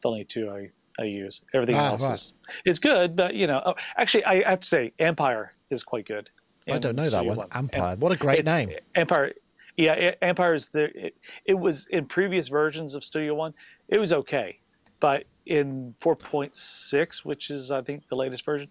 the 0.01 0.09
only 0.09 0.25
two 0.25 0.49
I, 0.49 0.69
I 0.99 1.03
use. 1.03 1.41
Everything 1.53 1.75
Ah, 1.75 1.87
else 1.91 2.03
right. 2.03 2.13
is 2.13 2.33
is 2.65 2.79
good, 2.79 3.15
but 3.15 3.33
you 3.35 3.47
know, 3.47 3.61
oh, 3.65 3.75
actually, 3.97 4.25
I 4.25 4.47
have 4.49 4.59
to 4.61 4.67
say, 4.67 4.93
Ampire 4.99 5.53
is 5.69 5.83
quite 5.83 6.05
good. 6.05 6.29
I 6.69 6.77
don't 6.77 6.95
know 6.95 7.03
that 7.03 7.09
Studio 7.09 7.35
one. 7.35 7.47
Ampire. 7.51 7.95
What 7.97 8.11
a 8.11 8.15
It's- 8.15 8.21
great 8.21 8.45
name. 8.45 8.71
Ampire. 8.95 9.33
Yeah, 9.77 10.11
Ampire 10.21 10.53
is 10.53 10.69
the. 10.69 11.05
It, 11.07 11.15
it 11.45 11.53
was 11.55 11.87
in 11.87 12.05
previous 12.05 12.49
versions 12.49 12.93
of 12.93 13.03
Studio 13.03 13.33
One. 13.35 13.53
It 13.87 13.97
was 13.97 14.11
okay, 14.13 14.59
but 14.99 15.23
in 15.45 15.95
4.6, 15.99 17.25
which 17.25 17.49
is 17.49 17.71
I 17.71 17.81
think 17.81 18.07
the 18.09 18.15
latest 18.15 18.45
version, 18.45 18.69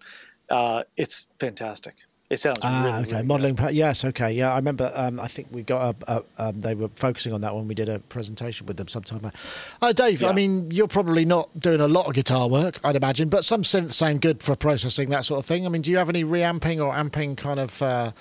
uh, 0.49 0.83
it's 0.95 1.27
fantastic. 1.39 1.95
It 2.31 2.39
sounds 2.39 2.59
Ah, 2.61 2.83
really, 2.85 2.97
okay. 3.07 3.11
really 3.17 3.27
Modeling. 3.27 3.55
pa- 3.57 3.67
Yes, 3.67 4.05
okay. 4.05 4.31
Yeah, 4.31 4.53
I 4.53 4.55
remember. 4.55 4.89
Um, 4.95 5.19
I 5.19 5.27
think 5.27 5.49
we 5.51 5.63
got 5.63 5.97
a. 6.07 6.23
a 6.39 6.47
um, 6.47 6.61
they 6.61 6.75
were 6.75 6.89
focusing 6.95 7.33
on 7.33 7.41
that 7.41 7.53
when 7.53 7.67
we 7.67 7.75
did 7.75 7.89
a 7.89 7.99
presentation 7.99 8.65
with 8.67 8.77
them 8.77 8.87
sometime. 8.87 9.19
back. 9.19 9.35
Uh, 9.81 9.91
Dave, 9.91 10.23
I 10.23 10.31
mean, 10.31 10.71
you're 10.71 10.87
probably 10.87 11.25
not 11.25 11.59
doing 11.59 11.81
a 11.81 11.87
lot 11.89 12.07
of 12.07 12.13
guitar 12.13 12.47
work, 12.47 12.79
I'd 12.85 12.95
imagine, 12.95 13.27
but 13.27 13.43
some 13.43 13.63
synths 13.63 13.91
sound 13.91 14.21
good 14.21 14.41
for 14.41 14.55
processing 14.55 15.09
that 15.09 15.25
sort 15.25 15.39
of 15.39 15.45
thing. 15.45 15.65
I 15.65 15.69
mean, 15.69 15.81
do 15.81 15.91
you 15.91 15.97
have 15.97 16.07
any 16.09 16.23
reamping 16.23 16.79
or 16.79 16.93
amping 16.93 17.35
kind 17.35 17.59
of 17.59 17.81
uh, 17.81 18.11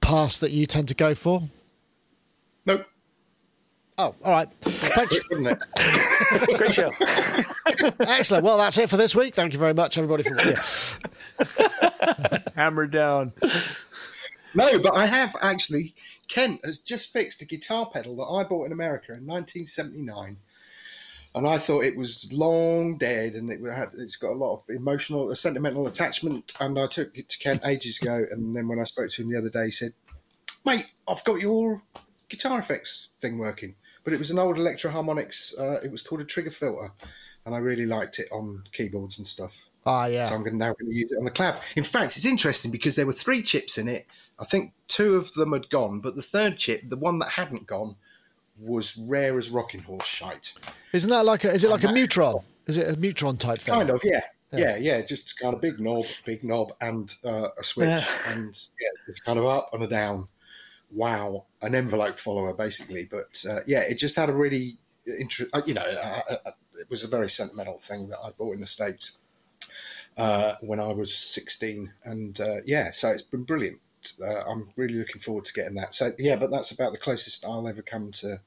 paths 0.00 0.38
that 0.38 0.52
you 0.52 0.66
tend 0.66 0.86
to 0.86 0.94
go 0.94 1.16
for? 1.16 1.42
Nope. 2.66 2.86
Oh, 3.98 4.14
all 4.24 4.32
right. 4.32 4.48
Thanks. 4.60 5.22
Wouldn't 5.30 5.48
it? 5.48 5.58
good. 6.46 6.58
Great 6.58 6.74
show. 6.74 6.92
Excellent. 8.00 8.44
Well, 8.44 8.58
that's 8.58 8.76
it 8.76 8.90
for 8.90 8.98
this 8.98 9.14
week. 9.16 9.34
Thank 9.34 9.54
you 9.54 9.58
very 9.58 9.72
much, 9.72 9.96
everybody, 9.96 10.22
for 10.22 10.34
watching. 10.34 10.56
hammer 12.54 12.86
down. 12.86 13.32
No, 14.54 14.78
but 14.78 14.94
I 14.94 15.06
have 15.06 15.34
actually. 15.40 15.94
Kent 16.28 16.60
has 16.64 16.78
just 16.78 17.12
fixed 17.12 17.40
a 17.40 17.46
guitar 17.46 17.88
pedal 17.88 18.16
that 18.16 18.24
I 18.24 18.42
bought 18.44 18.66
in 18.66 18.72
America 18.72 19.12
in 19.12 19.26
1979. 19.26 20.38
and 21.34 21.46
I 21.46 21.56
thought 21.56 21.84
it 21.84 21.96
was 21.96 22.30
long 22.32 22.98
dead, 22.98 23.32
and 23.34 23.50
it 23.50 23.60
had 23.70 23.90
it's 23.96 24.16
got 24.16 24.32
a 24.32 24.34
lot 24.34 24.56
of 24.56 24.64
emotional, 24.68 25.30
a 25.30 25.36
sentimental 25.36 25.86
attachment. 25.86 26.52
And 26.60 26.78
I 26.78 26.86
took 26.86 27.16
it 27.16 27.28
to 27.30 27.38
Kent 27.38 27.62
ages 27.64 27.98
ago, 28.02 28.24
and 28.30 28.54
then 28.54 28.68
when 28.68 28.78
I 28.78 28.84
spoke 28.84 29.08
to 29.10 29.22
him 29.22 29.30
the 29.30 29.38
other 29.38 29.48
day, 29.50 29.66
he 29.66 29.70
said, 29.70 29.92
"Mate, 30.66 30.86
I've 31.08 31.24
got 31.24 31.40
your 31.40 31.82
guitar 32.28 32.58
effects 32.58 33.08
thing 33.18 33.38
working." 33.38 33.76
But 34.06 34.12
it 34.12 34.20
was 34.20 34.30
an 34.30 34.38
old 34.38 34.56
Electro 34.56 34.92
Harmonix. 34.92 35.58
Uh, 35.58 35.80
it 35.84 35.90
was 35.90 36.00
called 36.00 36.20
a 36.20 36.24
trigger 36.24 36.52
filter, 36.52 36.92
and 37.44 37.56
I 37.56 37.58
really 37.58 37.86
liked 37.86 38.20
it 38.20 38.28
on 38.30 38.62
keyboards 38.70 39.18
and 39.18 39.26
stuff. 39.26 39.68
Ah, 39.84 40.06
yeah. 40.06 40.28
So 40.28 40.36
I'm 40.36 40.42
going 40.44 40.52
to 40.52 40.58
now 40.58 40.74
going 40.74 40.92
to 40.92 40.96
use 40.96 41.10
it 41.10 41.18
on 41.18 41.24
the 41.24 41.30
cloud. 41.32 41.58
In 41.74 41.82
fact, 41.82 42.16
it's 42.16 42.24
interesting 42.24 42.70
because 42.70 42.94
there 42.94 43.04
were 43.04 43.12
three 43.12 43.42
chips 43.42 43.78
in 43.78 43.88
it. 43.88 44.06
I 44.38 44.44
think 44.44 44.74
two 44.86 45.16
of 45.16 45.32
them 45.32 45.52
had 45.52 45.68
gone, 45.70 45.98
but 45.98 46.14
the 46.14 46.22
third 46.22 46.56
chip, 46.56 46.82
the 46.88 46.96
one 46.96 47.18
that 47.18 47.30
hadn't 47.30 47.66
gone, 47.66 47.96
was 48.60 48.96
rare 48.96 49.36
as 49.38 49.50
rocking 49.50 49.82
horse 49.82 50.06
shite. 50.06 50.54
Isn't 50.92 51.10
that 51.10 51.24
like 51.24 51.42
a? 51.42 51.52
Is 51.52 51.64
it 51.64 51.70
like 51.70 51.82
a 51.82 51.88
Mutron? 51.88 52.44
Is 52.66 52.76
it 52.76 52.88
a 52.88 52.96
Mutron 52.96 53.40
type 53.40 53.58
thing? 53.58 53.74
Kind 53.74 53.90
of, 53.90 54.00
yeah. 54.04 54.20
Yeah, 54.52 54.76
yeah, 54.76 55.02
just 55.02 55.36
kind 55.38 55.52
of 55.52 55.60
big 55.60 55.80
knob, 55.80 56.06
big 56.24 56.44
knob, 56.44 56.72
and 56.80 57.12
uh, 57.24 57.48
a 57.58 57.64
switch, 57.64 57.88
Yeah. 57.88 58.06
and 58.28 58.56
yeah, 58.80 58.88
it's 59.08 59.18
kind 59.18 59.38
of 59.40 59.44
up 59.44 59.70
and 59.74 59.82
a 59.82 59.88
down. 59.88 60.28
Wow, 60.92 61.44
an 61.62 61.74
envelope 61.74 62.18
follower 62.18 62.54
basically, 62.54 63.08
but 63.10 63.44
uh, 63.48 63.60
yeah, 63.66 63.80
it 63.80 63.98
just 63.98 64.16
had 64.16 64.28
a 64.28 64.34
really, 64.34 64.78
inter- 65.06 65.48
uh, 65.52 65.62
you 65.66 65.74
know, 65.74 65.82
uh, 65.82 66.34
uh, 66.46 66.50
it 66.78 66.88
was 66.88 67.02
a 67.02 67.08
very 67.08 67.28
sentimental 67.28 67.78
thing 67.78 68.08
that 68.08 68.18
I 68.24 68.30
bought 68.30 68.54
in 68.54 68.60
the 68.60 68.66
states 68.66 69.16
uh, 70.16 70.54
when 70.60 70.80
I 70.80 70.92
was 70.92 71.14
sixteen, 71.14 71.92
and 72.04 72.40
uh, 72.40 72.56
yeah, 72.64 72.90
so 72.92 73.10
it's 73.10 73.22
been 73.22 73.44
brilliant. 73.44 73.80
Uh, 74.22 74.44
I'm 74.48 74.70
really 74.76 74.94
looking 74.94 75.20
forward 75.20 75.44
to 75.46 75.52
getting 75.52 75.74
that. 75.74 75.94
So 75.94 76.12
yeah, 76.18 76.36
but 76.36 76.50
that's 76.50 76.70
about 76.70 76.92
the 76.92 76.98
closest 76.98 77.44
I'll 77.44 77.66
ever 77.66 77.82
come 77.82 78.12
to. 78.12 78.40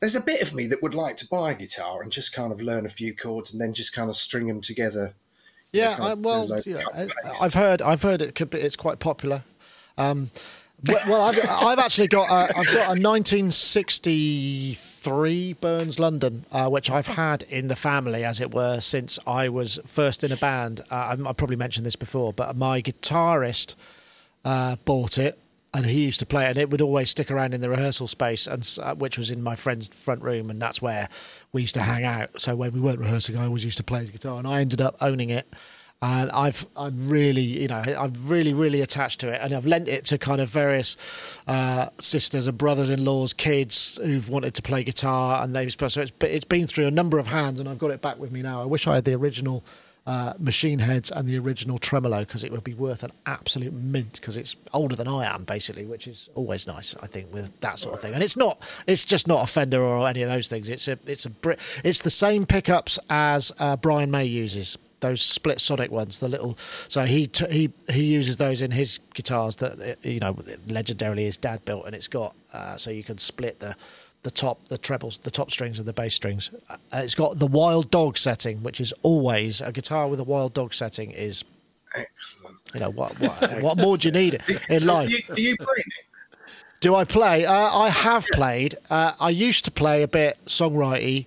There's 0.00 0.16
a 0.16 0.20
bit 0.20 0.42
of 0.42 0.54
me 0.54 0.66
that 0.66 0.82
would 0.82 0.94
like 0.94 1.16
to 1.16 1.28
buy 1.28 1.52
a 1.52 1.54
guitar 1.54 2.02
and 2.02 2.10
just 2.10 2.32
kind 2.32 2.52
of 2.52 2.60
learn 2.60 2.84
a 2.84 2.90
few 2.90 3.14
chords 3.14 3.52
and 3.52 3.60
then 3.60 3.72
just 3.72 3.94
kind 3.94 4.10
of 4.10 4.16
string 4.16 4.48
them 4.48 4.60
together 4.60 5.14
Yeah, 5.74 5.98
I, 6.00 6.14
well, 6.14 6.60
yeah, 6.64 6.84
I've 7.42 7.54
heard, 7.54 7.82
I've 7.82 8.02
heard 8.02 8.22
it 8.22 8.36
could 8.36 8.50
be, 8.50 8.58
it's 8.58 8.76
quite 8.76 9.00
popular. 9.00 9.42
Um, 9.98 10.30
well, 10.86 11.22
I've, 11.22 11.38
I've 11.48 11.78
actually 11.78 12.08
got, 12.08 12.28
a, 12.30 12.54
I've 12.56 12.66
got 12.66 12.74
a 12.74 13.00
1963 13.00 15.54
Burns 15.54 15.98
London, 15.98 16.44
uh, 16.52 16.68
which 16.68 16.90
I've 16.90 17.06
had 17.06 17.44
in 17.44 17.68
the 17.68 17.76
family, 17.76 18.22
as 18.24 18.38
it 18.40 18.52
were, 18.54 18.80
since 18.80 19.18
I 19.26 19.48
was 19.48 19.80
first 19.86 20.22
in 20.24 20.32
a 20.32 20.36
band. 20.36 20.82
Uh, 20.90 20.94
I, 20.94 21.12
I 21.28 21.32
probably 21.32 21.56
mentioned 21.56 21.86
this 21.86 21.96
before, 21.96 22.32
but 22.32 22.56
my 22.56 22.82
guitarist 22.82 23.76
uh, 24.44 24.76
bought 24.84 25.18
it. 25.18 25.38
And 25.76 25.86
he 25.86 26.04
used 26.04 26.20
to 26.20 26.26
play 26.26 26.44
it, 26.44 26.50
and 26.50 26.58
it 26.58 26.70
would 26.70 26.80
always 26.80 27.10
stick 27.10 27.32
around 27.32 27.52
in 27.52 27.60
the 27.60 27.68
rehearsal 27.68 28.06
space, 28.06 28.46
and 28.46 28.78
uh, 28.80 28.94
which 28.94 29.18
was 29.18 29.32
in 29.32 29.42
my 29.42 29.56
friend's 29.56 29.88
front 29.88 30.22
room, 30.22 30.48
and 30.48 30.62
that's 30.62 30.80
where 30.80 31.08
we 31.52 31.62
used 31.62 31.74
to 31.74 31.82
hang 31.82 32.04
out. 32.04 32.40
So 32.40 32.54
when 32.54 32.72
we 32.72 32.78
weren't 32.78 33.00
rehearsing, 33.00 33.36
I 33.36 33.46
always 33.46 33.64
used 33.64 33.78
to 33.78 33.82
play 33.82 33.98
his 33.98 34.12
guitar, 34.12 34.38
and 34.38 34.46
I 34.46 34.60
ended 34.60 34.80
up 34.80 34.94
owning 35.00 35.30
it. 35.30 35.52
And 36.02 36.30
I've, 36.32 36.66
I'm 36.76 37.08
really, 37.08 37.40
you 37.40 37.68
know, 37.68 37.82
I'm 37.82 38.12
really, 38.26 38.52
really 38.52 38.82
attached 38.82 39.20
to 39.20 39.28
it, 39.30 39.40
and 39.40 39.54
I've 39.54 39.64
lent 39.64 39.88
it 39.88 40.04
to 40.06 40.18
kind 40.18 40.40
of 40.40 40.50
various 40.50 40.98
uh, 41.46 41.88
sisters 41.98 42.46
and 42.46 42.58
brothers-in-laws, 42.58 43.32
kids 43.32 43.98
who've 44.04 44.28
wanted 44.28 44.52
to 44.54 44.62
play 44.62 44.84
guitar, 44.84 45.42
and 45.42 45.56
they've 45.56 45.72
so 45.72 45.86
it's, 45.86 46.12
it's 46.20 46.44
been 46.44 46.66
through 46.66 46.86
a 46.86 46.90
number 46.90 47.18
of 47.18 47.28
hands, 47.28 47.58
and 47.58 47.68
I've 47.68 47.78
got 47.78 47.90
it 47.90 48.02
back 48.02 48.18
with 48.18 48.32
me 48.32 48.42
now. 48.42 48.60
I 48.60 48.66
wish 48.66 48.86
I 48.86 48.96
had 48.96 49.04
the 49.06 49.14
original 49.14 49.64
uh, 50.06 50.34
machine 50.38 50.80
heads 50.80 51.10
and 51.10 51.26
the 51.26 51.38
original 51.38 51.78
tremolo 51.78 52.20
because 52.20 52.44
it 52.44 52.52
would 52.52 52.64
be 52.64 52.74
worth 52.74 53.02
an 53.02 53.10
absolute 53.24 53.72
mint 53.72 54.20
because 54.20 54.36
it's 54.36 54.56
older 54.72 54.94
than 54.94 55.08
I 55.08 55.24
am 55.24 55.44
basically, 55.44 55.86
which 55.86 56.06
is 56.06 56.28
always 56.34 56.66
nice 56.66 56.94
I 57.02 57.06
think 57.06 57.32
with 57.32 57.58
that 57.60 57.78
sort 57.78 57.94
of 57.94 58.00
thing. 58.02 58.12
And 58.12 58.22
it's 58.22 58.36
not, 58.36 58.62
it's 58.86 59.04
just 59.04 59.26
not 59.26 59.48
a 59.48 59.50
Fender 59.50 59.80
or 59.80 60.06
any 60.06 60.22
of 60.22 60.28
those 60.28 60.48
things. 60.48 60.68
It's 60.68 60.88
a, 60.88 60.98
it's 61.06 61.26
a, 61.26 61.32
it's 61.82 62.00
the 62.00 62.10
same 62.10 62.44
pickups 62.44 62.98
as 63.08 63.52
uh, 63.58 63.76
Brian 63.76 64.10
May 64.10 64.26
uses. 64.26 64.76
Those 65.04 65.20
split 65.20 65.60
sonic 65.60 65.90
ones, 65.90 66.20
the 66.20 66.28
little. 66.28 66.56
So 66.88 67.04
he 67.04 67.26
t- 67.26 67.50
he 67.50 67.72
he 67.92 68.04
uses 68.04 68.36
those 68.36 68.62
in 68.62 68.70
his 68.70 69.00
guitars 69.12 69.56
that 69.56 69.72
uh, 69.78 70.08
you 70.08 70.18
know 70.18 70.32
legendarily 70.66 71.24
his 71.24 71.36
dad 71.36 71.62
built, 71.66 71.84
and 71.84 71.94
it's 71.94 72.08
got 72.08 72.34
uh, 72.54 72.76
so 72.78 72.90
you 72.90 73.02
can 73.04 73.18
split 73.18 73.60
the 73.60 73.76
the 74.22 74.30
top, 74.30 74.68
the 74.68 74.78
trebles, 74.78 75.18
the 75.18 75.30
top 75.30 75.50
strings 75.50 75.78
and 75.78 75.86
the 75.86 75.92
bass 75.92 76.14
strings. 76.14 76.50
Uh, 76.70 76.76
it's 76.94 77.14
got 77.14 77.38
the 77.38 77.46
wild 77.46 77.90
dog 77.90 78.16
setting, 78.16 78.62
which 78.62 78.80
is 78.80 78.94
always 79.02 79.60
a 79.60 79.70
guitar 79.72 80.08
with 80.08 80.18
a 80.18 80.24
wild 80.24 80.54
dog 80.54 80.72
setting 80.72 81.10
is, 81.10 81.44
excellent. 81.94 82.56
you 82.72 82.80
know, 82.80 82.90
what 82.90 83.12
what, 83.20 83.62
what 83.62 83.76
more 83.78 83.98
do 83.98 84.08
you 84.08 84.12
need 84.12 84.40
in 84.70 84.78
So 84.80 84.94
life? 84.94 85.10
do 85.34 85.42
you 85.42 85.56
play 85.56 85.66
it? 85.76 86.06
Do 86.80 86.94
I 86.94 87.04
play? 87.04 87.44
Uh, 87.44 87.52
I 87.54 87.90
have 87.90 88.26
played. 88.32 88.74
Uh, 88.90 89.12
I 89.20 89.30
used 89.30 89.64
to 89.66 89.70
play 89.70 90.02
a 90.02 90.08
bit 90.08 90.38
songwriting. 90.46 91.26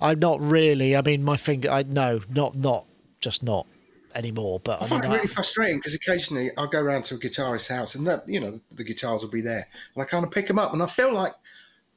I'm 0.00 0.18
not 0.18 0.40
really. 0.40 0.96
I 0.96 1.02
mean, 1.02 1.22
my 1.22 1.36
finger. 1.36 1.70
I 1.70 1.84
no, 1.84 2.20
not 2.28 2.56
not 2.56 2.86
just 3.22 3.42
not 3.42 3.66
anymore. 4.14 4.60
But 4.62 4.82
I 4.82 4.84
I 4.84 4.88
find 4.88 5.02
mean, 5.02 5.10
it 5.10 5.14
I, 5.14 5.16
really 5.16 5.28
frustrating 5.28 5.78
because 5.78 5.94
occasionally 5.94 6.50
I'll 6.58 6.66
go 6.66 6.80
around 6.82 7.04
to 7.04 7.14
a 7.14 7.18
guitarist's 7.18 7.68
house 7.68 7.94
and 7.94 8.06
that, 8.06 8.28
you 8.28 8.40
know 8.40 8.60
the 8.70 8.84
guitars 8.84 9.22
will 9.22 9.30
be 9.30 9.40
there 9.40 9.66
and 9.94 10.02
I 10.02 10.04
kind 10.06 10.24
of 10.24 10.30
pick 10.30 10.48
them 10.48 10.58
up 10.58 10.74
and 10.74 10.82
I 10.82 10.86
feel 10.86 11.12
like 11.14 11.32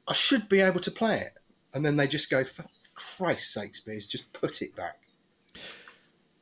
I 0.08 0.14
should 0.14 0.48
be 0.48 0.60
able 0.60 0.80
to 0.80 0.90
play 0.90 1.18
it 1.18 1.36
and 1.74 1.84
then 1.84 1.96
they 1.96 2.06
just 2.08 2.30
go 2.30 2.42
for 2.44 2.64
Christ's 2.94 3.52
sakes, 3.52 3.80
Beers, 3.80 4.06
just 4.06 4.32
put 4.32 4.62
it 4.62 4.74
back. 4.74 4.98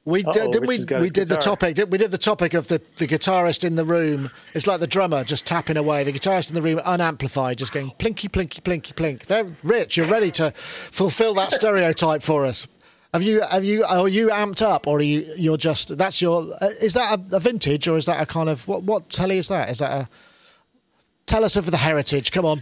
We 0.06 0.22
did, 0.22 0.36
Uh-oh, 0.36 0.52
didn't 0.52 0.68
we? 0.68 0.76
We 0.96 1.04
his 1.04 1.12
did 1.12 1.28
the 1.30 1.36
topic. 1.36 1.76
did- 1.76 1.90
We 1.90 1.96
did 1.96 2.10
the 2.10 2.18
topic 2.18 2.52
of 2.52 2.68
the, 2.68 2.80
the 2.96 3.06
guitarist 3.08 3.64
in 3.64 3.74
the 3.76 3.86
room. 3.86 4.30
It's 4.52 4.66
like 4.66 4.80
the 4.80 4.86
drummer 4.86 5.24
just 5.24 5.46
tapping 5.46 5.78
away. 5.78 6.04
The 6.04 6.12
guitarist 6.12 6.50
in 6.50 6.54
the 6.54 6.60
room, 6.60 6.78
unamplified, 6.80 7.56
just 7.56 7.72
going 7.72 7.90
plinky, 7.92 8.28
plinky, 8.30 8.60
plinky, 8.60 8.92
plink. 8.92 9.24
There, 9.24 9.46
Rich, 9.62 9.96
you're 9.96 10.06
ready 10.06 10.30
to 10.32 10.50
fulfil 10.50 11.32
that 11.34 11.52
stereotype 11.54 12.22
for 12.22 12.44
us. 12.44 12.68
Have 13.14 13.22
you? 13.22 13.42
Have 13.42 13.64
you? 13.64 13.84
Are 13.84 14.08
you 14.08 14.28
amped 14.30 14.60
up, 14.60 14.88
or 14.88 14.98
are 14.98 15.02
you? 15.02 15.24
You're 15.36 15.56
just. 15.56 15.96
That's 15.96 16.20
your. 16.20 16.52
Uh, 16.60 16.66
is 16.82 16.94
that 16.94 17.16
a, 17.16 17.36
a 17.36 17.38
vintage, 17.38 17.86
or 17.86 17.96
is 17.96 18.06
that 18.06 18.20
a 18.20 18.26
kind 18.26 18.48
of 18.48 18.66
what? 18.66 18.82
What 18.82 19.08
telly 19.08 19.38
is 19.38 19.46
that? 19.48 19.70
Is 19.70 19.78
that 19.78 19.92
a? 19.92 20.08
Tell 21.24 21.44
us 21.44 21.54
of 21.54 21.70
the 21.70 21.76
heritage. 21.76 22.32
Come 22.32 22.44
on. 22.44 22.60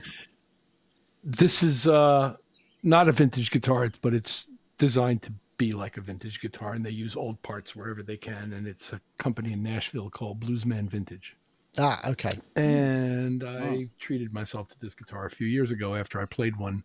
This 1.24 1.62
is 1.62 1.88
uh, 1.88 2.36
not 2.82 3.08
a 3.08 3.12
vintage 3.12 3.50
guitar, 3.50 3.90
but 4.02 4.12
it's 4.12 4.46
designed 4.76 5.22
to 5.22 5.32
be 5.56 5.72
like 5.72 5.96
a 5.96 6.02
vintage 6.02 6.38
guitar, 6.38 6.74
and 6.74 6.84
they 6.84 6.90
use 6.90 7.16
old 7.16 7.40
parts 7.42 7.74
wherever 7.74 8.02
they 8.02 8.18
can. 8.18 8.52
And 8.52 8.66
it's 8.66 8.92
a 8.92 9.00
company 9.16 9.54
in 9.54 9.62
Nashville 9.62 10.10
called 10.10 10.38
Bluesman 10.40 10.86
Vintage. 10.86 11.34
Ah, 11.78 12.10
okay. 12.10 12.32
And 12.56 13.42
I 13.42 13.88
treated 13.98 14.34
myself 14.34 14.68
to 14.68 14.80
this 14.80 14.94
guitar 14.94 15.24
a 15.24 15.30
few 15.30 15.46
years 15.46 15.70
ago 15.70 15.94
after 15.94 16.20
I 16.20 16.26
played 16.26 16.56
one, 16.58 16.84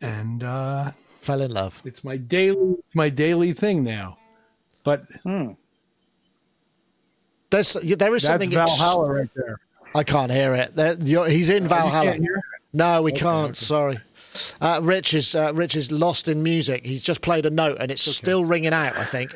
and 0.00 0.42
uh, 0.42 0.92
Fell 1.26 1.40
in 1.42 1.50
love. 1.52 1.82
it's 1.84 2.04
my 2.04 2.16
daily 2.16 2.76
my 2.94 3.08
daily 3.08 3.52
thing 3.52 3.82
now. 3.82 4.16
But 4.84 5.06
There's 7.50 7.72
there 7.74 8.14
is 8.14 8.22
that's 8.22 8.24
something. 8.24 8.56
ex- 8.56 8.70
Valhalla 8.78 9.12
right 9.12 9.30
there. 9.34 9.58
I 9.94 10.04
can't 10.04 10.30
hear 10.30 10.54
it. 10.54 10.74
There, 10.76 10.94
you're, 11.00 11.28
he's 11.28 11.50
in 11.50 11.66
Valhalla. 11.66 12.12
can't? 12.12 12.24
No, 12.72 13.02
we 13.02 13.10
can't. 13.12 13.56
Sorry. 13.56 13.98
Uh, 14.60 14.80
Rich 14.82 15.14
is 15.14 15.34
uh, 15.34 15.52
Rich 15.54 15.74
is 15.76 15.90
lost 15.90 16.28
in 16.28 16.42
music. 16.42 16.84
He's 16.86 17.02
just 17.02 17.22
played 17.22 17.46
a 17.46 17.50
note 17.50 17.78
and 17.80 17.90
it's 17.90 18.02
still 18.02 18.44
ringing 18.44 18.72
out. 18.74 18.96
I 18.96 19.04
think 19.04 19.32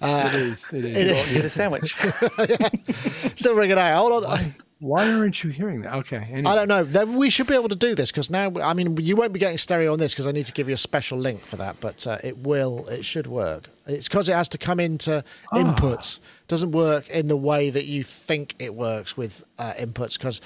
it 0.00 0.34
is. 0.34 0.72
It 0.72 0.84
is. 0.84 0.96
it 0.96 1.10
Well, 1.12 1.34
get 1.34 1.44
a 1.44 1.50
sandwich. 1.50 1.96
still 3.36 3.54
ringing 3.54 3.78
out. 3.78 3.96
Hold 3.96 4.24
on. 4.24 4.54
Why 4.80 5.10
aren't 5.12 5.42
you 5.42 5.50
hearing 5.50 5.82
that? 5.82 5.94
Okay. 5.94 6.18
Anyway. 6.30 6.44
I 6.44 6.54
don't 6.54 6.68
know. 6.68 7.04
We 7.06 7.30
should 7.30 7.48
be 7.48 7.54
able 7.54 7.68
to 7.68 7.76
do 7.76 7.96
this 7.96 8.12
because 8.12 8.30
now, 8.30 8.52
I 8.62 8.74
mean, 8.74 8.96
you 8.98 9.16
won't 9.16 9.32
be 9.32 9.40
getting 9.40 9.58
stereo 9.58 9.92
on 9.92 9.98
this 9.98 10.12
because 10.12 10.28
I 10.28 10.32
need 10.32 10.46
to 10.46 10.52
give 10.52 10.68
you 10.68 10.74
a 10.74 10.78
special 10.78 11.18
link 11.18 11.40
for 11.40 11.56
that. 11.56 11.80
But 11.80 12.06
uh, 12.06 12.18
it 12.22 12.38
will. 12.38 12.86
It 12.86 13.04
should 13.04 13.26
work. 13.26 13.70
It's 13.86 14.06
because 14.06 14.28
it 14.28 14.34
has 14.34 14.48
to 14.50 14.58
come 14.58 14.78
into 14.78 15.24
inputs. 15.52 16.20
Doesn't 16.46 16.70
work 16.70 17.08
in 17.08 17.26
the 17.26 17.36
way 17.36 17.70
that 17.70 17.86
you 17.86 18.04
think 18.04 18.54
it 18.60 18.74
works 18.74 19.16
with 19.16 19.44
uh, 19.58 19.72
inputs 19.80 20.16
because 20.16 20.40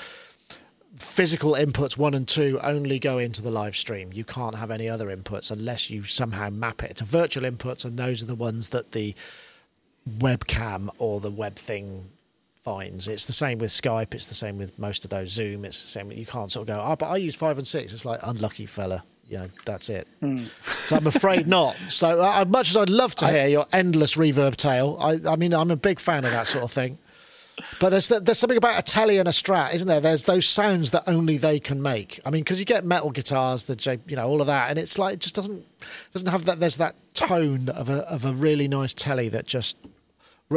physical 0.96 1.52
inputs 1.54 1.98
one 1.98 2.14
and 2.14 2.26
two 2.26 2.58
only 2.62 2.98
go 2.98 3.18
into 3.18 3.42
the 3.42 3.50
live 3.50 3.76
stream. 3.76 4.12
You 4.14 4.24
can't 4.24 4.54
have 4.54 4.70
any 4.70 4.88
other 4.88 5.14
inputs 5.14 5.50
unless 5.50 5.90
you 5.90 6.04
somehow 6.04 6.48
map 6.48 6.82
it 6.82 6.96
to 6.96 7.04
virtual 7.04 7.44
inputs, 7.44 7.84
and 7.84 7.98
those 7.98 8.22
are 8.22 8.26
the 8.26 8.34
ones 8.34 8.70
that 8.70 8.92
the 8.92 9.14
webcam 10.08 10.88
or 10.98 11.20
the 11.20 11.30
web 11.30 11.56
thing 11.56 12.10
finds. 12.62 13.08
It's 13.08 13.24
the 13.24 13.32
same 13.32 13.58
with 13.58 13.70
Skype. 13.70 14.14
It's 14.14 14.26
the 14.28 14.34
same 14.34 14.58
with 14.58 14.78
most 14.78 15.04
of 15.04 15.10
those 15.10 15.30
Zoom. 15.30 15.64
It's 15.64 15.80
the 15.82 15.88
same. 15.88 16.12
You 16.12 16.26
can't 16.26 16.50
sort 16.50 16.68
of 16.68 16.76
go, 16.76 16.82
oh, 16.84 16.96
but 16.96 17.06
I 17.08 17.16
use 17.16 17.34
five 17.34 17.58
and 17.58 17.66
six. 17.66 17.92
It's 17.92 18.04
like 18.04 18.20
unlucky 18.22 18.66
fella. 18.66 19.02
You 19.28 19.38
know, 19.38 19.48
that's 19.64 19.88
it. 19.88 20.06
So 20.86 20.96
I'm 20.96 21.06
afraid 21.06 21.46
not. 21.48 21.76
So 21.88 22.20
uh, 22.20 22.42
as 22.42 22.48
much 22.48 22.70
as 22.70 22.76
I'd 22.76 22.90
love 22.90 23.14
to 23.16 23.28
hear 23.28 23.46
your 23.46 23.66
endless 23.72 24.16
reverb 24.16 24.56
tale, 24.56 24.98
I, 25.00 25.18
I 25.26 25.36
mean, 25.36 25.54
I'm 25.54 25.70
a 25.70 25.76
big 25.76 26.00
fan 26.00 26.24
of 26.24 26.32
that 26.32 26.46
sort 26.46 26.64
of 26.64 26.70
thing. 26.72 26.98
But 27.80 27.90
there's 27.90 28.08
there's 28.08 28.38
something 28.38 28.56
about 28.58 28.78
a 28.78 28.82
telly 28.82 29.18
and 29.18 29.28
a 29.28 29.32
strat, 29.32 29.74
isn't 29.74 29.86
there? 29.86 30.00
There's 30.00 30.24
those 30.24 30.46
sounds 30.46 30.90
that 30.92 31.04
only 31.06 31.36
they 31.38 31.60
can 31.60 31.80
make. 31.82 32.18
I 32.26 32.30
mean, 32.30 32.42
because 32.42 32.58
you 32.58 32.64
get 32.64 32.84
metal 32.84 33.10
guitars, 33.10 33.64
the 33.64 33.76
J- 33.76 34.00
you 34.06 34.16
know 34.16 34.26
all 34.26 34.40
of 34.40 34.46
that, 34.48 34.70
and 34.70 34.78
it's 34.78 34.98
like 34.98 35.14
it 35.14 35.20
just 35.20 35.34
doesn't 35.34 35.64
doesn't 36.12 36.28
have 36.28 36.46
that. 36.46 36.60
There's 36.60 36.78
that 36.78 36.94
tone 37.14 37.68
of 37.68 37.88
a 37.88 38.10
of 38.10 38.24
a 38.24 38.32
really 38.32 38.68
nice 38.68 38.94
telly 38.94 39.28
that 39.30 39.46
just. 39.46 39.76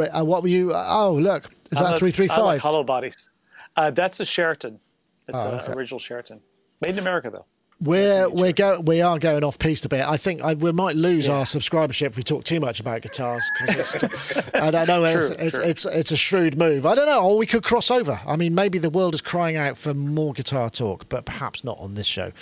Uh, 0.04 0.24
what 0.24 0.42
were 0.42 0.48
you? 0.48 0.72
Oh, 0.74 1.14
look, 1.20 1.46
is 1.70 1.80
I'm 1.80 1.92
that 1.92 1.98
three 1.98 2.10
three 2.10 2.28
like 2.28 2.60
hollow 2.60 2.84
bodies. 2.84 3.30
Uh, 3.76 3.90
that's 3.90 4.20
a 4.20 4.24
Sheraton. 4.24 4.78
It's 5.28 5.38
Oh, 5.38 5.48
an 5.54 5.60
okay. 5.60 5.72
original 5.72 5.98
Sheraton, 5.98 6.40
made 6.84 6.92
in 6.94 6.98
America 6.98 7.30
though. 7.30 7.46
We're 7.78 8.30
we're 8.30 8.54
go 8.54 8.80
we 8.80 9.02
are 9.02 9.18
going 9.18 9.44
off 9.44 9.58
piste 9.58 9.84
a 9.84 9.90
bit. 9.90 10.00
I 10.00 10.16
think 10.16 10.42
I, 10.42 10.54
we 10.54 10.72
might 10.72 10.96
lose 10.96 11.28
our 11.28 11.44
subscribership 11.44 12.06
if 12.06 12.16
we 12.16 12.22
talk 12.22 12.42
too 12.44 12.58
much 12.58 12.80
about 12.80 13.02
guitars. 13.02 13.44
it's, 13.68 14.02
I 14.54 14.70
know. 14.86 15.04
It's, 15.04 15.26
True, 15.26 15.36
it's, 15.38 15.56
true. 15.56 15.64
it's 15.64 15.84
it's 15.84 16.10
a 16.10 16.16
shrewd 16.16 16.56
move. 16.56 16.86
I 16.86 16.94
don't 16.94 17.04
know. 17.04 17.22
Or 17.22 17.36
we 17.36 17.44
could 17.44 17.62
cross 17.62 17.90
over. 17.90 18.18
I 18.26 18.36
mean, 18.36 18.54
maybe 18.54 18.78
the 18.78 18.88
world 18.88 19.12
is 19.12 19.20
crying 19.20 19.58
out 19.58 19.76
for 19.76 19.92
more 19.92 20.32
guitar 20.32 20.70
talk, 20.70 21.10
but 21.10 21.26
perhaps 21.26 21.64
not 21.64 21.78
on 21.78 21.92
this 21.94 22.06
show. 22.06 22.32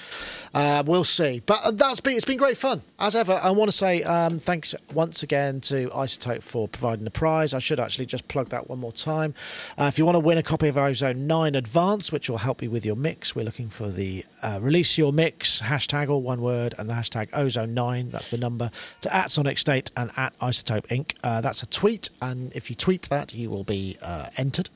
Uh, 0.54 0.84
we'll 0.86 1.02
see. 1.02 1.42
But 1.44 1.62
uh, 1.64 1.72
that's 1.72 1.98
been 1.98 2.14
it's 2.14 2.24
been 2.24 2.38
great 2.38 2.56
fun 2.56 2.82
as 3.00 3.16
ever. 3.16 3.40
I 3.42 3.50
want 3.50 3.68
to 3.72 3.76
say 3.76 4.04
um, 4.04 4.38
thanks 4.38 4.72
once 4.92 5.24
again 5.24 5.60
to 5.62 5.88
iZotope 5.88 6.44
for 6.44 6.68
providing 6.68 7.04
the 7.04 7.10
prize. 7.10 7.54
I 7.54 7.58
should 7.58 7.80
actually 7.80 8.06
just 8.06 8.28
plug 8.28 8.50
that 8.50 8.70
one 8.70 8.78
more 8.78 8.92
time. 8.92 9.34
Uh, 9.76 9.86
if 9.92 9.98
you 9.98 10.04
want 10.04 10.14
to 10.14 10.20
win 10.20 10.38
a 10.38 10.44
copy 10.44 10.68
of 10.68 10.78
Ozone 10.78 11.26
Nine 11.26 11.56
Advance, 11.56 12.12
which 12.12 12.30
will 12.30 12.38
help 12.38 12.62
you 12.62 12.70
with 12.70 12.86
your 12.86 12.94
mix, 12.94 13.34
we're 13.34 13.44
looking 13.44 13.68
for 13.68 13.88
the 13.88 14.24
uh, 14.40 14.60
release 14.62 14.96
your 14.96 15.12
mix 15.12 15.23
hashtag 15.32 16.08
all 16.08 16.22
one 16.22 16.40
word 16.40 16.74
and 16.78 16.88
the 16.88 16.94
hashtag 16.94 17.28
Ozone 17.32 17.74
Nine. 17.74 18.10
That's 18.10 18.28
the 18.28 18.38
number 18.38 18.70
to 19.02 19.14
at 19.14 19.30
Sonic 19.30 19.58
State 19.58 19.90
and 19.96 20.10
at 20.16 20.38
iZotope 20.38 20.86
Inc. 20.88 21.14
Uh, 21.22 21.40
that's 21.40 21.62
a 21.62 21.66
tweet, 21.66 22.10
and 22.20 22.54
if 22.54 22.70
you 22.70 22.76
tweet 22.76 23.02
that, 23.10 23.34
you 23.34 23.50
will 23.50 23.64
be 23.64 23.96
uh, 24.02 24.28
entered 24.36 24.70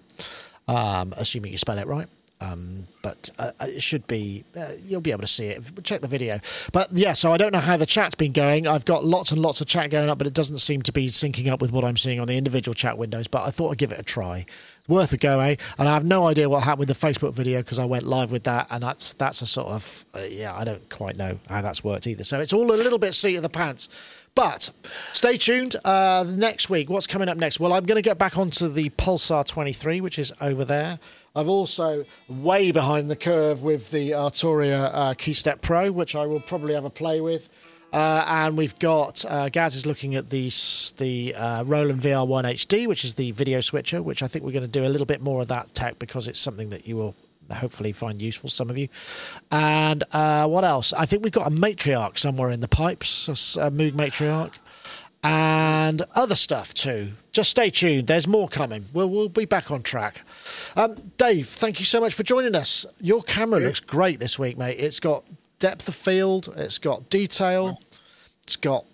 um, 0.68 1.14
assuming 1.16 1.50
you 1.50 1.58
spell 1.58 1.78
it 1.78 1.86
right. 1.86 2.06
Um, 2.40 2.86
but 3.02 3.30
uh, 3.38 3.50
it 3.60 3.82
should 3.82 4.06
be, 4.06 4.44
uh, 4.56 4.72
you'll 4.84 5.00
be 5.00 5.10
able 5.10 5.22
to 5.22 5.26
see 5.26 5.46
it. 5.46 5.84
Check 5.84 6.02
the 6.02 6.08
video. 6.08 6.40
But 6.72 6.92
yeah, 6.92 7.12
so 7.12 7.32
I 7.32 7.36
don't 7.36 7.52
know 7.52 7.60
how 7.60 7.76
the 7.76 7.86
chat's 7.86 8.14
been 8.14 8.32
going. 8.32 8.66
I've 8.66 8.84
got 8.84 9.04
lots 9.04 9.32
and 9.32 9.40
lots 9.40 9.60
of 9.60 9.66
chat 9.66 9.90
going 9.90 10.08
up, 10.08 10.18
but 10.18 10.26
it 10.26 10.34
doesn't 10.34 10.58
seem 10.58 10.82
to 10.82 10.92
be 10.92 11.08
syncing 11.08 11.50
up 11.50 11.60
with 11.60 11.72
what 11.72 11.84
I'm 11.84 11.96
seeing 11.96 12.20
on 12.20 12.28
the 12.28 12.36
individual 12.36 12.74
chat 12.74 12.96
windows. 12.96 13.26
But 13.26 13.42
I 13.42 13.50
thought 13.50 13.70
I'd 13.72 13.78
give 13.78 13.92
it 13.92 13.98
a 13.98 14.04
try. 14.04 14.46
Worth 14.86 15.12
a 15.12 15.16
go, 15.16 15.40
eh? 15.40 15.56
And 15.78 15.88
I 15.88 15.94
have 15.94 16.04
no 16.04 16.26
idea 16.26 16.48
what 16.48 16.62
happened 16.62 16.88
with 16.88 16.88
the 16.88 17.06
Facebook 17.06 17.34
video 17.34 17.58
because 17.58 17.78
I 17.78 17.84
went 17.84 18.04
live 18.04 18.30
with 18.30 18.44
that, 18.44 18.68
and 18.70 18.82
that's 18.82 19.12
that's 19.14 19.42
a 19.42 19.46
sort 19.46 19.68
of 19.68 20.06
uh, 20.14 20.20
yeah, 20.30 20.54
I 20.56 20.64
don't 20.64 20.88
quite 20.88 21.16
know 21.16 21.38
how 21.48 21.60
that's 21.60 21.84
worked 21.84 22.06
either. 22.06 22.24
So 22.24 22.40
it's 22.40 22.54
all 22.54 22.72
a 22.72 22.72
little 22.72 22.98
bit 22.98 23.14
seat 23.14 23.36
of 23.36 23.42
the 23.42 23.50
pants. 23.50 23.88
But 24.34 24.70
stay 25.12 25.36
tuned. 25.36 25.74
Uh, 25.84 26.24
next 26.28 26.70
week, 26.70 26.88
what's 26.88 27.08
coming 27.08 27.28
up 27.28 27.36
next? 27.36 27.58
Well, 27.58 27.72
I'm 27.72 27.84
going 27.84 27.96
to 27.96 28.02
get 28.02 28.18
back 28.18 28.38
onto 28.38 28.68
the 28.68 28.88
Pulsar 28.90 29.44
23, 29.44 30.00
which 30.00 30.16
is 30.16 30.32
over 30.40 30.64
there. 30.64 31.00
I've 31.38 31.48
also 31.48 32.04
way 32.28 32.72
behind 32.72 33.08
the 33.08 33.14
curve 33.14 33.62
with 33.62 33.92
the 33.92 34.10
Arturia 34.10 34.90
uh, 34.92 35.14
Keystep 35.14 35.60
Pro, 35.60 35.92
which 35.92 36.16
I 36.16 36.26
will 36.26 36.40
probably 36.40 36.74
have 36.74 36.84
a 36.84 36.90
play 36.90 37.20
with. 37.20 37.48
Uh, 37.92 38.24
and 38.26 38.58
we've 38.58 38.76
got 38.80 39.24
uh, 39.24 39.48
Gaz 39.48 39.76
is 39.76 39.86
looking 39.86 40.16
at 40.16 40.30
the 40.30 40.50
the 40.96 41.34
uh, 41.36 41.62
Roland 41.62 42.02
VR1 42.02 42.44
HD, 42.54 42.88
which 42.88 43.04
is 43.04 43.14
the 43.14 43.30
video 43.30 43.60
switcher, 43.60 44.02
which 44.02 44.20
I 44.20 44.26
think 44.26 44.44
we're 44.44 44.50
going 44.50 44.62
to 44.62 44.68
do 44.68 44.84
a 44.84 44.90
little 44.90 45.06
bit 45.06 45.22
more 45.22 45.40
of 45.40 45.48
that 45.48 45.74
tech 45.74 46.00
because 46.00 46.26
it's 46.26 46.40
something 46.40 46.70
that 46.70 46.88
you 46.88 46.96
will 46.96 47.14
hopefully 47.52 47.92
find 47.92 48.20
useful, 48.20 48.50
some 48.50 48.68
of 48.68 48.76
you. 48.76 48.88
And 49.52 50.02
uh, 50.10 50.48
what 50.48 50.64
else? 50.64 50.92
I 50.92 51.06
think 51.06 51.22
we've 51.22 51.32
got 51.32 51.46
a 51.46 51.54
matriarch 51.54 52.18
somewhere 52.18 52.50
in 52.50 52.60
the 52.60 52.68
pipes, 52.68 53.28
a 53.28 53.70
Moog 53.70 53.92
matriarch, 53.92 54.54
and 55.22 56.02
other 56.14 56.34
stuff 56.34 56.74
too. 56.74 57.12
Just 57.32 57.50
stay 57.50 57.70
tuned. 57.70 58.06
There's 58.06 58.26
more 58.26 58.48
coming. 58.48 58.84
We'll, 58.92 59.08
we'll 59.10 59.28
be 59.28 59.44
back 59.44 59.70
on 59.70 59.82
track. 59.82 60.22
Um, 60.76 61.12
Dave, 61.16 61.48
thank 61.48 61.78
you 61.80 61.84
so 61.86 62.00
much 62.00 62.14
for 62.14 62.22
joining 62.22 62.54
us. 62.54 62.86
Your 63.00 63.22
camera 63.22 63.60
looks 63.60 63.80
great 63.80 64.20
this 64.20 64.38
week, 64.38 64.56
mate. 64.58 64.76
It's 64.78 65.00
got 65.00 65.24
depth 65.58 65.88
of 65.88 65.94
field, 65.94 66.48
it's 66.56 66.78
got 66.78 67.10
detail, 67.10 67.80
it's 68.44 68.56
got 68.56 68.84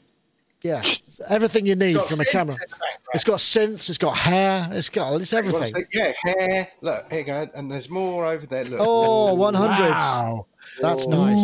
yeah, 0.62 0.82
everything 1.28 1.66
you 1.66 1.76
need 1.76 2.00
from 2.00 2.20
a 2.20 2.24
camera. 2.24 2.54
in. 2.54 2.86
It's 3.12 3.22
got 3.22 3.38
synths, 3.38 3.90
it's 3.90 3.98
got 3.98 4.16
hair, 4.16 4.66
it's 4.72 4.88
got 4.88 5.20
it's 5.20 5.34
everything. 5.34 5.66
see- 5.66 5.84
Yeah, 5.92 6.12
hair. 6.22 6.68
Look, 6.80 7.10
here 7.10 7.20
you 7.20 7.26
go. 7.26 7.46
And 7.54 7.70
there's 7.70 7.90
more 7.90 8.24
over 8.24 8.46
there. 8.46 8.64
Look. 8.64 8.80
Oh, 8.82 9.36
100s. 9.36 9.78
Wow. 9.90 10.46
That's 10.80 11.06
nice. 11.06 11.40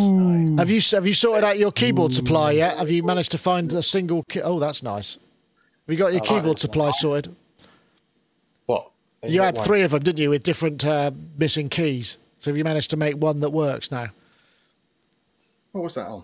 Have 0.57 0.69
you 0.69 0.81
have 0.91 1.07
you 1.07 1.13
sorted 1.13 1.43
out 1.43 1.57
your 1.57 1.71
keyboard 1.71 2.13
supply 2.13 2.51
yet? 2.51 2.77
Have 2.77 2.91
you 2.91 3.03
managed 3.03 3.31
to 3.31 3.37
find 3.37 3.71
a 3.73 3.81
single? 3.83 4.23
Key- 4.23 4.41
oh, 4.41 4.59
that's 4.59 4.83
nice. 4.83 5.15
Have 5.87 5.93
you 5.93 5.97
got 5.97 6.11
your 6.11 6.21
keyboard 6.21 6.59
supply 6.59 6.91
sorted? 6.91 7.35
What? 8.65 8.91
You 9.23 9.37
got 9.37 9.45
had 9.45 9.55
one? 9.57 9.65
three 9.65 9.81
of 9.83 9.91
them, 9.91 10.03
didn't 10.03 10.19
you, 10.19 10.29
with 10.29 10.43
different 10.43 10.85
uh, 10.85 11.11
missing 11.37 11.69
keys? 11.69 12.17
So 12.39 12.51
have 12.51 12.57
you 12.57 12.63
managed 12.63 12.89
to 12.91 12.97
make 12.97 13.15
one 13.15 13.39
that 13.41 13.51
works 13.51 13.91
now? 13.91 14.07
What 15.71 15.83
was 15.83 15.95
that 15.95 16.07
on? 16.07 16.23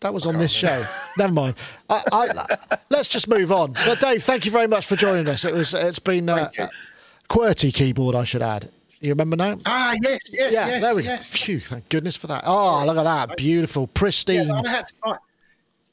That 0.00 0.14
was 0.14 0.26
on 0.26 0.38
this 0.38 0.52
show. 0.52 0.82
Never 1.18 1.32
mind. 1.32 1.56
I, 1.90 2.02
I, 2.10 2.56
let's 2.88 3.08
just 3.08 3.28
move 3.28 3.52
on. 3.52 3.74
But 3.84 4.00
Dave, 4.00 4.22
thank 4.22 4.46
you 4.46 4.50
very 4.50 4.66
much 4.66 4.86
for 4.86 4.96
joining 4.96 5.28
us. 5.28 5.44
It 5.44 5.52
was 5.52 5.74
it's 5.74 5.98
been 5.98 6.28
uh, 6.28 6.48
Thank 6.54 6.60
uh, 6.60 6.68
QWERTY 7.28 7.74
keyboard, 7.74 8.14
I 8.14 8.24
should 8.24 8.40
add. 8.40 8.70
You 9.00 9.10
remember 9.10 9.36
now? 9.36 9.56
Ah, 9.64 9.96
yes, 10.02 10.18
yes, 10.30 10.52
yeah, 10.52 10.66
yes. 10.66 10.80
there 10.82 10.94
we 10.94 11.02
go. 11.02 11.08
yes. 11.08 11.30
Phew, 11.30 11.58
thank 11.58 11.88
goodness 11.88 12.16
for 12.16 12.26
that. 12.26 12.44
Oh, 12.46 12.84
look 12.86 12.98
at 12.98 13.04
that. 13.04 13.36
Beautiful, 13.38 13.86
pristine. 13.86 14.48
Yeah, 14.48 14.62
I 14.64 14.68
had 14.68 14.86
to 14.88 14.94
buy. 15.02 15.16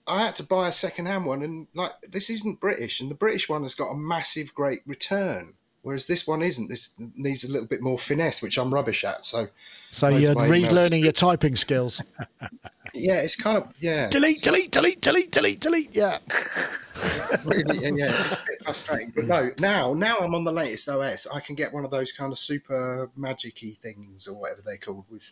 I 0.10 0.24
had 0.24 0.36
to 0.36 0.43
buy 0.43 0.68
a 0.68 0.72
second-hand 0.72 1.26
one, 1.26 1.41
and 1.43 1.68
like 1.74 1.91
this 2.10 2.30
isn't 2.30 2.60
British, 2.60 2.99
and 2.99 3.10
the 3.10 3.16
British 3.16 3.47
one 3.49 3.64
has 3.64 3.76
got 3.76 3.89
a 3.89 3.95
massive, 3.95 4.53
great 4.53 4.80
return, 4.86 5.53
whereas 5.84 6.05
this 6.08 6.28
one 6.28 6.41
isn't. 6.41 6.68
This 6.68 6.95
needs 7.16 7.45
a 7.45 7.51
little 7.51 7.68
bit 7.68 7.82
more 7.82 7.97
finesse, 7.97 8.41
which 8.41 8.58
I'm 8.58 8.74
rubbish 8.74 9.03
at. 9.05 9.26
So, 9.26 9.47
so 9.89 10.10
you're 10.10 10.32
of 10.32 10.38
my 10.38 10.47
emails. 10.47 10.68
relearning 10.68 11.03
your 11.03 11.14
typing 11.14 11.55
skills. 11.55 12.01
yeah, 12.93 13.19
it's 13.21 13.35
kind 13.35 13.57
of 13.57 13.73
yeah, 13.79 14.07
delete, 14.09 14.41
delete, 14.41 14.71
delete, 14.71 15.01
delete, 15.01 15.31
delete, 15.31 15.59
delete. 15.59 15.95
Yeah. 15.95 16.19
really, 17.45 17.85
and 17.85 17.97
yeah, 17.97 18.23
it's 18.23 18.33
a 18.33 18.39
bit 18.47 18.63
frustrating. 18.63 19.11
But 19.15 19.25
no, 19.25 19.51
now, 19.59 19.93
now 19.93 20.17
I'm 20.19 20.33
on 20.33 20.43
the 20.43 20.51
latest 20.51 20.89
OS. 20.89 21.27
I 21.27 21.39
can 21.39 21.55
get 21.55 21.73
one 21.73 21.85
of 21.85 21.91
those 21.91 22.11
kind 22.11 22.31
of 22.31 22.39
super 22.39 23.09
magic-y 23.15 23.71
things 23.81 24.27
or 24.27 24.35
whatever 24.35 24.61
they're 24.65 24.77
called 24.77 25.05
with 25.09 25.31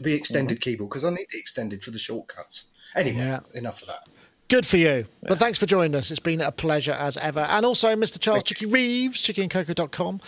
the 0.00 0.14
extended 0.14 0.60
keyboard 0.60 0.90
because 0.90 1.04
I 1.04 1.10
need 1.10 1.26
the 1.30 1.38
extended 1.38 1.82
for 1.82 1.90
the 1.90 1.98
shortcuts. 1.98 2.66
Anyway, 2.96 3.18
Yeah. 3.18 3.40
enough 3.54 3.82
of 3.82 3.88
that. 3.88 4.08
Good 4.54 4.66
for 4.66 4.76
you. 4.76 5.06
But 5.20 5.40
thanks 5.40 5.58
for 5.58 5.66
joining 5.66 5.96
us. 5.96 6.12
It's 6.12 6.20
been 6.20 6.40
a 6.40 6.52
pleasure 6.52 6.92
as 6.92 7.16
ever. 7.16 7.40
And 7.40 7.66
also, 7.66 7.88
Mr. 7.96 8.20
Charles 8.20 8.44
Chicky 8.44 8.66
Reeves, 8.66 9.20
chickyandcoco.com. 9.20 10.20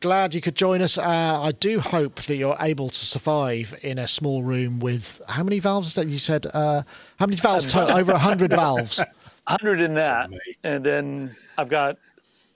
Glad 0.00 0.34
you 0.34 0.40
could 0.40 0.56
join 0.56 0.82
us. 0.82 0.98
Uh, 0.98 1.04
I 1.40 1.52
do 1.52 1.78
hope 1.78 2.16
that 2.22 2.34
you're 2.34 2.56
able 2.58 2.88
to 2.88 3.06
survive 3.06 3.76
in 3.80 4.00
a 4.00 4.08
small 4.08 4.42
room 4.42 4.80
with 4.80 5.20
how 5.28 5.44
many 5.44 5.60
valves 5.60 5.94
that 5.94 6.08
you 6.08 6.18
said? 6.18 6.46
Uh, 6.52 6.82
how 7.20 7.26
many 7.26 7.36
valves? 7.36 7.66
To- 7.66 7.94
over 7.94 8.10
100 8.10 8.50
valves. 8.50 9.00
hundred 9.46 9.80
in 9.80 9.94
that, 9.94 10.28
and 10.64 10.84
then 10.84 11.36
I've 11.56 11.68
got 11.68 11.98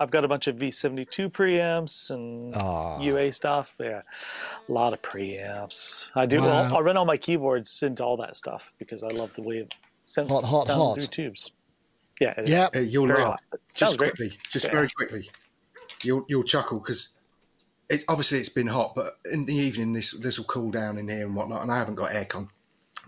I've 0.01 0.11
got 0.11 0.25
a 0.25 0.29
bunch 0.29 0.49
of 0.49 0.57
V72 0.57 1.31
preamps 1.31 2.11
and 2.11 2.53
Ah. 2.57 3.01
UA 3.01 3.31
stuff. 3.31 3.73
Yeah, 3.79 4.03
a 4.69 4.73
lot 4.73 4.93
of 4.93 5.01
preamps. 5.03 6.09
I 6.17 6.27
do. 6.27 6.41
Wow. 6.41 6.49
I'll, 6.49 6.77
I'll 6.79 6.83
run 6.83 6.97
all 6.97 7.05
my 7.05 7.17
keyboards 7.17 7.85
into 7.85 8.03
all 8.03 8.17
that 8.17 8.37
stuff 8.37 8.73
because 8.81 9.05
I 9.05 9.11
love 9.11 9.33
the 9.37 9.43
way 9.43 9.69
sounds, 10.13 10.31
Hot, 10.31 10.45
hot, 10.45 10.67
sounds 10.67 10.79
hot. 10.79 10.95
through 10.99 11.07
tubes. 11.07 11.51
Yeah, 12.21 12.35
Yeah. 12.45 12.69
Uh, 12.75 12.79
you'll 12.81 13.07
very 13.07 13.19
laugh. 13.25 13.41
hot. 13.51 13.61
Just 13.75 13.91
Sounds 13.91 13.97
great. 13.97 14.15
quickly, 14.17 14.39
just 14.51 14.67
Yeah. 14.67 14.73
very 14.73 14.89
quickly. 14.91 15.31
You'll 16.05 16.25
you'll 16.29 16.43
chuckle 16.45 16.79
because 16.79 17.11
it's 17.89 18.05
obviously 18.09 18.39
it's 18.39 18.49
been 18.49 18.67
hot, 18.69 18.95
but 18.95 19.19
in 19.31 19.45
the 19.47 19.55
evening 19.55 19.93
this 19.93 20.13
this 20.13 20.39
will 20.39 20.45
cool 20.47 20.71
down 20.71 20.99
in 20.99 21.09
here 21.09 21.27
and 21.27 21.35
whatnot, 21.35 21.63
and 21.63 21.71
I 21.73 21.79
haven't 21.79 21.97
got 21.97 22.11
aircon. 22.13 22.49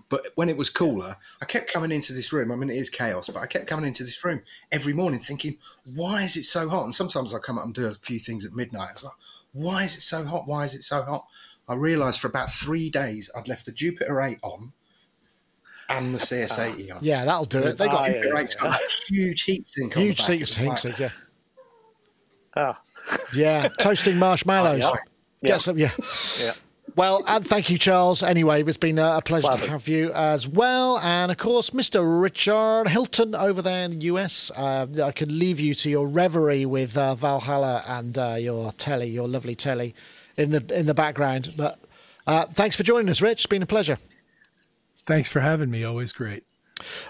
But 0.08 0.26
when 0.34 0.48
it 0.48 0.56
was 0.56 0.68
cooler, 0.70 1.16
I 1.40 1.44
kept 1.46 1.72
coming 1.72 1.90
into 1.90 2.12
this 2.12 2.32
room. 2.32 2.52
I 2.52 2.56
mean, 2.56 2.70
it 2.70 2.76
is 2.76 2.90
chaos, 2.90 3.28
but 3.28 3.40
I 3.40 3.46
kept 3.46 3.66
coming 3.66 3.86
into 3.86 4.04
this 4.04 4.22
room 4.24 4.42
every 4.70 4.92
morning 4.92 5.18
thinking, 5.18 5.56
why 5.84 6.22
is 6.22 6.36
it 6.36 6.44
so 6.44 6.68
hot? 6.68 6.84
And 6.84 6.94
sometimes 6.94 7.32
I 7.34 7.38
come 7.38 7.58
up 7.58 7.64
and 7.64 7.74
do 7.74 7.86
a 7.86 7.94
few 7.94 8.18
things 8.18 8.44
at 8.44 8.52
midnight. 8.52 8.90
It's 8.92 9.04
like, 9.04 9.14
why 9.52 9.84
is 9.84 9.96
it 9.96 10.02
so 10.02 10.24
hot? 10.24 10.46
Why 10.46 10.64
is 10.64 10.74
it 10.74 10.82
so 10.82 11.02
hot? 11.02 11.26
I 11.68 11.74
realised 11.74 12.20
for 12.20 12.28
about 12.28 12.52
three 12.52 12.90
days 12.90 13.30
I'd 13.34 13.48
left 13.48 13.64
the 13.66 13.72
Jupiter 13.72 14.20
8 14.20 14.38
on 14.42 14.72
and 15.88 16.14
the 16.14 16.18
CS80 16.18 16.96
on. 16.96 16.98
Yeah, 17.02 17.24
that'll 17.24 17.44
do 17.44 17.58
it. 17.58 17.78
They 17.78 17.86
got 17.86 18.02
Ah, 18.02 18.06
yeah, 18.06 18.12
Jupiter 18.20 18.34
8's 18.34 18.54
got 18.56 18.74
a 18.80 18.84
huge 19.08 19.42
heat 19.42 19.66
sink 19.66 19.96
on 19.96 20.02
huge 20.02 20.16
the 20.16 20.22
back. 20.22 20.38
seats, 20.46 20.56
heat 20.56 20.68
like- 20.68 20.78
sinks, 20.78 21.00
yeah. 21.00 21.10
Oh, 22.56 22.76
Yeah, 23.34 23.68
toasting 23.78 24.18
marshmallows. 24.18 24.80
yeah. 24.80 24.90
Get 25.42 25.50
Yeah. 25.50 25.58
some, 25.58 25.78
yeah. 25.78 25.90
yeah. 26.40 26.52
Well, 26.96 27.24
and 27.26 27.44
thank 27.46 27.70
you, 27.70 27.76
Charles. 27.76 28.22
Anyway, 28.22 28.62
it's 28.62 28.76
been 28.76 28.98
a 29.00 29.20
pleasure 29.24 29.48
to 29.48 29.56
Gladly. 29.56 29.68
have 29.68 29.88
you 29.88 30.12
as 30.12 30.46
well. 30.46 30.98
And 31.00 31.32
of 31.32 31.38
course, 31.38 31.70
Mr. 31.70 32.22
Richard 32.22 32.88
Hilton 32.88 33.34
over 33.34 33.60
there 33.60 33.84
in 33.84 33.98
the 33.98 34.04
US. 34.06 34.52
Uh, 34.54 34.86
I 35.04 35.10
can 35.10 35.36
leave 35.38 35.58
you 35.58 35.74
to 35.74 35.90
your 35.90 36.06
reverie 36.06 36.64
with 36.64 36.96
uh, 36.96 37.16
Valhalla 37.16 37.82
and 37.88 38.16
uh, 38.16 38.36
your 38.38 38.70
telly, 38.72 39.08
your 39.10 39.26
lovely 39.26 39.56
telly, 39.56 39.92
in 40.36 40.52
the 40.52 40.62
in 40.78 40.86
the 40.86 40.94
background. 40.94 41.54
But 41.56 41.80
uh, 42.28 42.44
thanks 42.46 42.76
for 42.76 42.84
joining 42.84 43.08
us, 43.10 43.20
Rich. 43.20 43.38
It's 43.40 43.46
been 43.46 43.62
a 43.62 43.66
pleasure. 43.66 43.98
Thanks 45.06 45.28
for 45.28 45.40
having 45.40 45.70
me. 45.70 45.84
Always 45.84 46.12
great. 46.12 46.44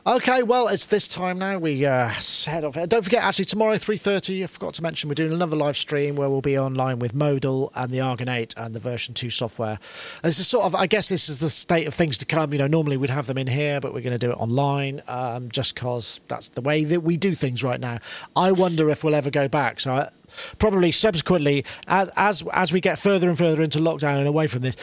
Okay, 0.07 0.43
well, 0.43 0.69
it's 0.69 0.85
this 0.85 1.09
time 1.09 1.39
now. 1.39 1.59
We 1.59 1.87
uh, 1.87 2.11
head 2.45 2.65
off. 2.65 2.75
Don't 2.75 3.03
forget, 3.03 3.25
actually, 3.25 3.47
tomorrow 3.47 3.79
three 3.79 3.97
thirty. 3.97 4.45
I 4.45 4.47
forgot 4.47 4.75
to 4.75 4.83
mention 4.83 5.09
we're 5.09 5.15
doing 5.15 5.33
another 5.33 5.57
live 5.57 5.77
stream 5.77 6.17
where 6.17 6.29
we'll 6.29 6.43
be 6.43 6.59
online 6.59 6.99
with 6.99 7.15
Modal 7.15 7.73
and 7.75 7.91
the 7.91 7.99
Argon8 7.99 8.55
and 8.57 8.75
the 8.75 8.81
version 8.81 9.15
two 9.15 9.31
software. 9.31 9.79
This 10.23 10.39
is 10.39 10.47
sort 10.47 10.67
of, 10.67 10.75
I 10.75 10.87
guess, 10.87 11.09
this 11.09 11.29
is 11.29 11.39
the 11.39 11.49
state 11.49 11.87
of 11.87 11.95
things 11.95 12.19
to 12.19 12.27
come. 12.27 12.53
You 12.53 12.59
know, 12.59 12.67
normally 12.67 12.99
we'd 12.99 13.11
have 13.11 13.27
them 13.27 13.39
in 13.39 13.47
here, 13.47 13.81
but 13.81 13.95
we're 13.95 14.03
going 14.03 14.19
to 14.19 14.27
do 14.27 14.33
it 14.33 14.39
online, 14.39 15.03
um, 15.09 15.49
just 15.51 15.75
because 15.75 16.21
that's 16.29 16.49
the 16.49 16.61
way 16.61 16.85
that 16.85 17.03
we 17.03 17.17
do 17.17 17.35
things 17.35 17.65
right 17.65 17.81
now. 17.81 17.99
I 18.37 18.53
wonder 18.53 18.91
if 18.91 19.03
we'll 19.03 19.15
ever 19.15 19.31
go 19.31 19.49
back. 19.49 19.81
So. 19.81 19.95
I, 19.95 20.11
Probably 20.59 20.91
subsequently, 20.91 21.65
as, 21.87 22.11
as 22.17 22.43
as 22.53 22.73
we 22.73 22.81
get 22.81 22.99
further 22.99 23.29
and 23.29 23.39
further 23.39 23.63
into 23.63 23.79
lockdown 23.79 24.19
and 24.19 24.27
away 24.27 24.49
from 24.49 24.63
this, 24.63 24.75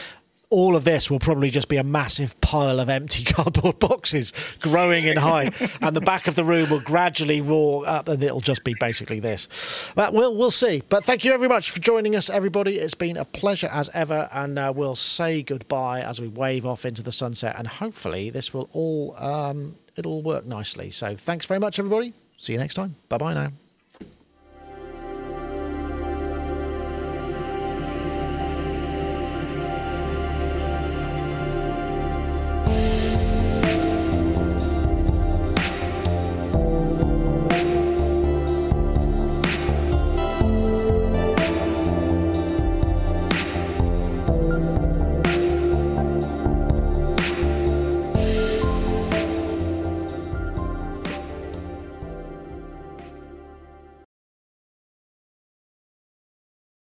all 0.51 0.75
of 0.75 0.83
this 0.83 1.09
will 1.09 1.19
probably 1.19 1.49
just 1.49 1.69
be 1.69 1.77
a 1.77 1.83
massive 1.83 2.39
pile 2.41 2.79
of 2.79 2.89
empty 2.89 3.23
cardboard 3.33 3.79
boxes 3.79 4.33
growing 4.59 5.05
in 5.05 5.17
height, 5.17 5.59
and 5.81 5.95
the 5.95 6.01
back 6.01 6.27
of 6.27 6.35
the 6.35 6.43
room 6.43 6.69
will 6.69 6.79
gradually 6.81 7.41
roar 7.41 7.87
up, 7.87 8.07
and 8.07 8.23
it'll 8.23 8.41
just 8.41 8.63
be 8.63 8.75
basically 8.79 9.19
this. 9.19 9.91
But 9.95 10.13
we'll 10.13 10.35
we'll 10.35 10.51
see. 10.51 10.83
But 10.89 11.03
thank 11.03 11.25
you 11.25 11.35
very 11.35 11.49
much 11.49 11.71
for 11.71 11.79
joining 11.79 12.15
us, 12.15 12.29
everybody. 12.29 12.75
It's 12.75 12.93
been 12.93 13.17
a 13.17 13.25
pleasure 13.25 13.69
as 13.71 13.89
ever, 13.93 14.29
and 14.31 14.59
uh, 14.59 14.73
we'll 14.75 14.95
say 14.95 15.41
goodbye 15.41 16.01
as 16.01 16.21
we 16.21 16.27
wave 16.27 16.65
off 16.65 16.85
into 16.85 17.01
the 17.01 17.11
sunset, 17.11 17.55
and 17.57 17.67
hopefully 17.67 18.29
this 18.29 18.53
will 18.53 18.69
all 18.73 19.15
um, 19.17 19.75
it'll 19.95 20.21
work 20.21 20.45
nicely. 20.45 20.91
So 20.91 21.15
thanks 21.15 21.45
very 21.45 21.59
much, 21.59 21.79
everybody. 21.79 22.13
See 22.37 22.53
you 22.53 22.59
next 22.59 22.75
time. 22.75 22.95
Bye 23.09 23.17
bye 23.17 23.33
now. 23.33 23.51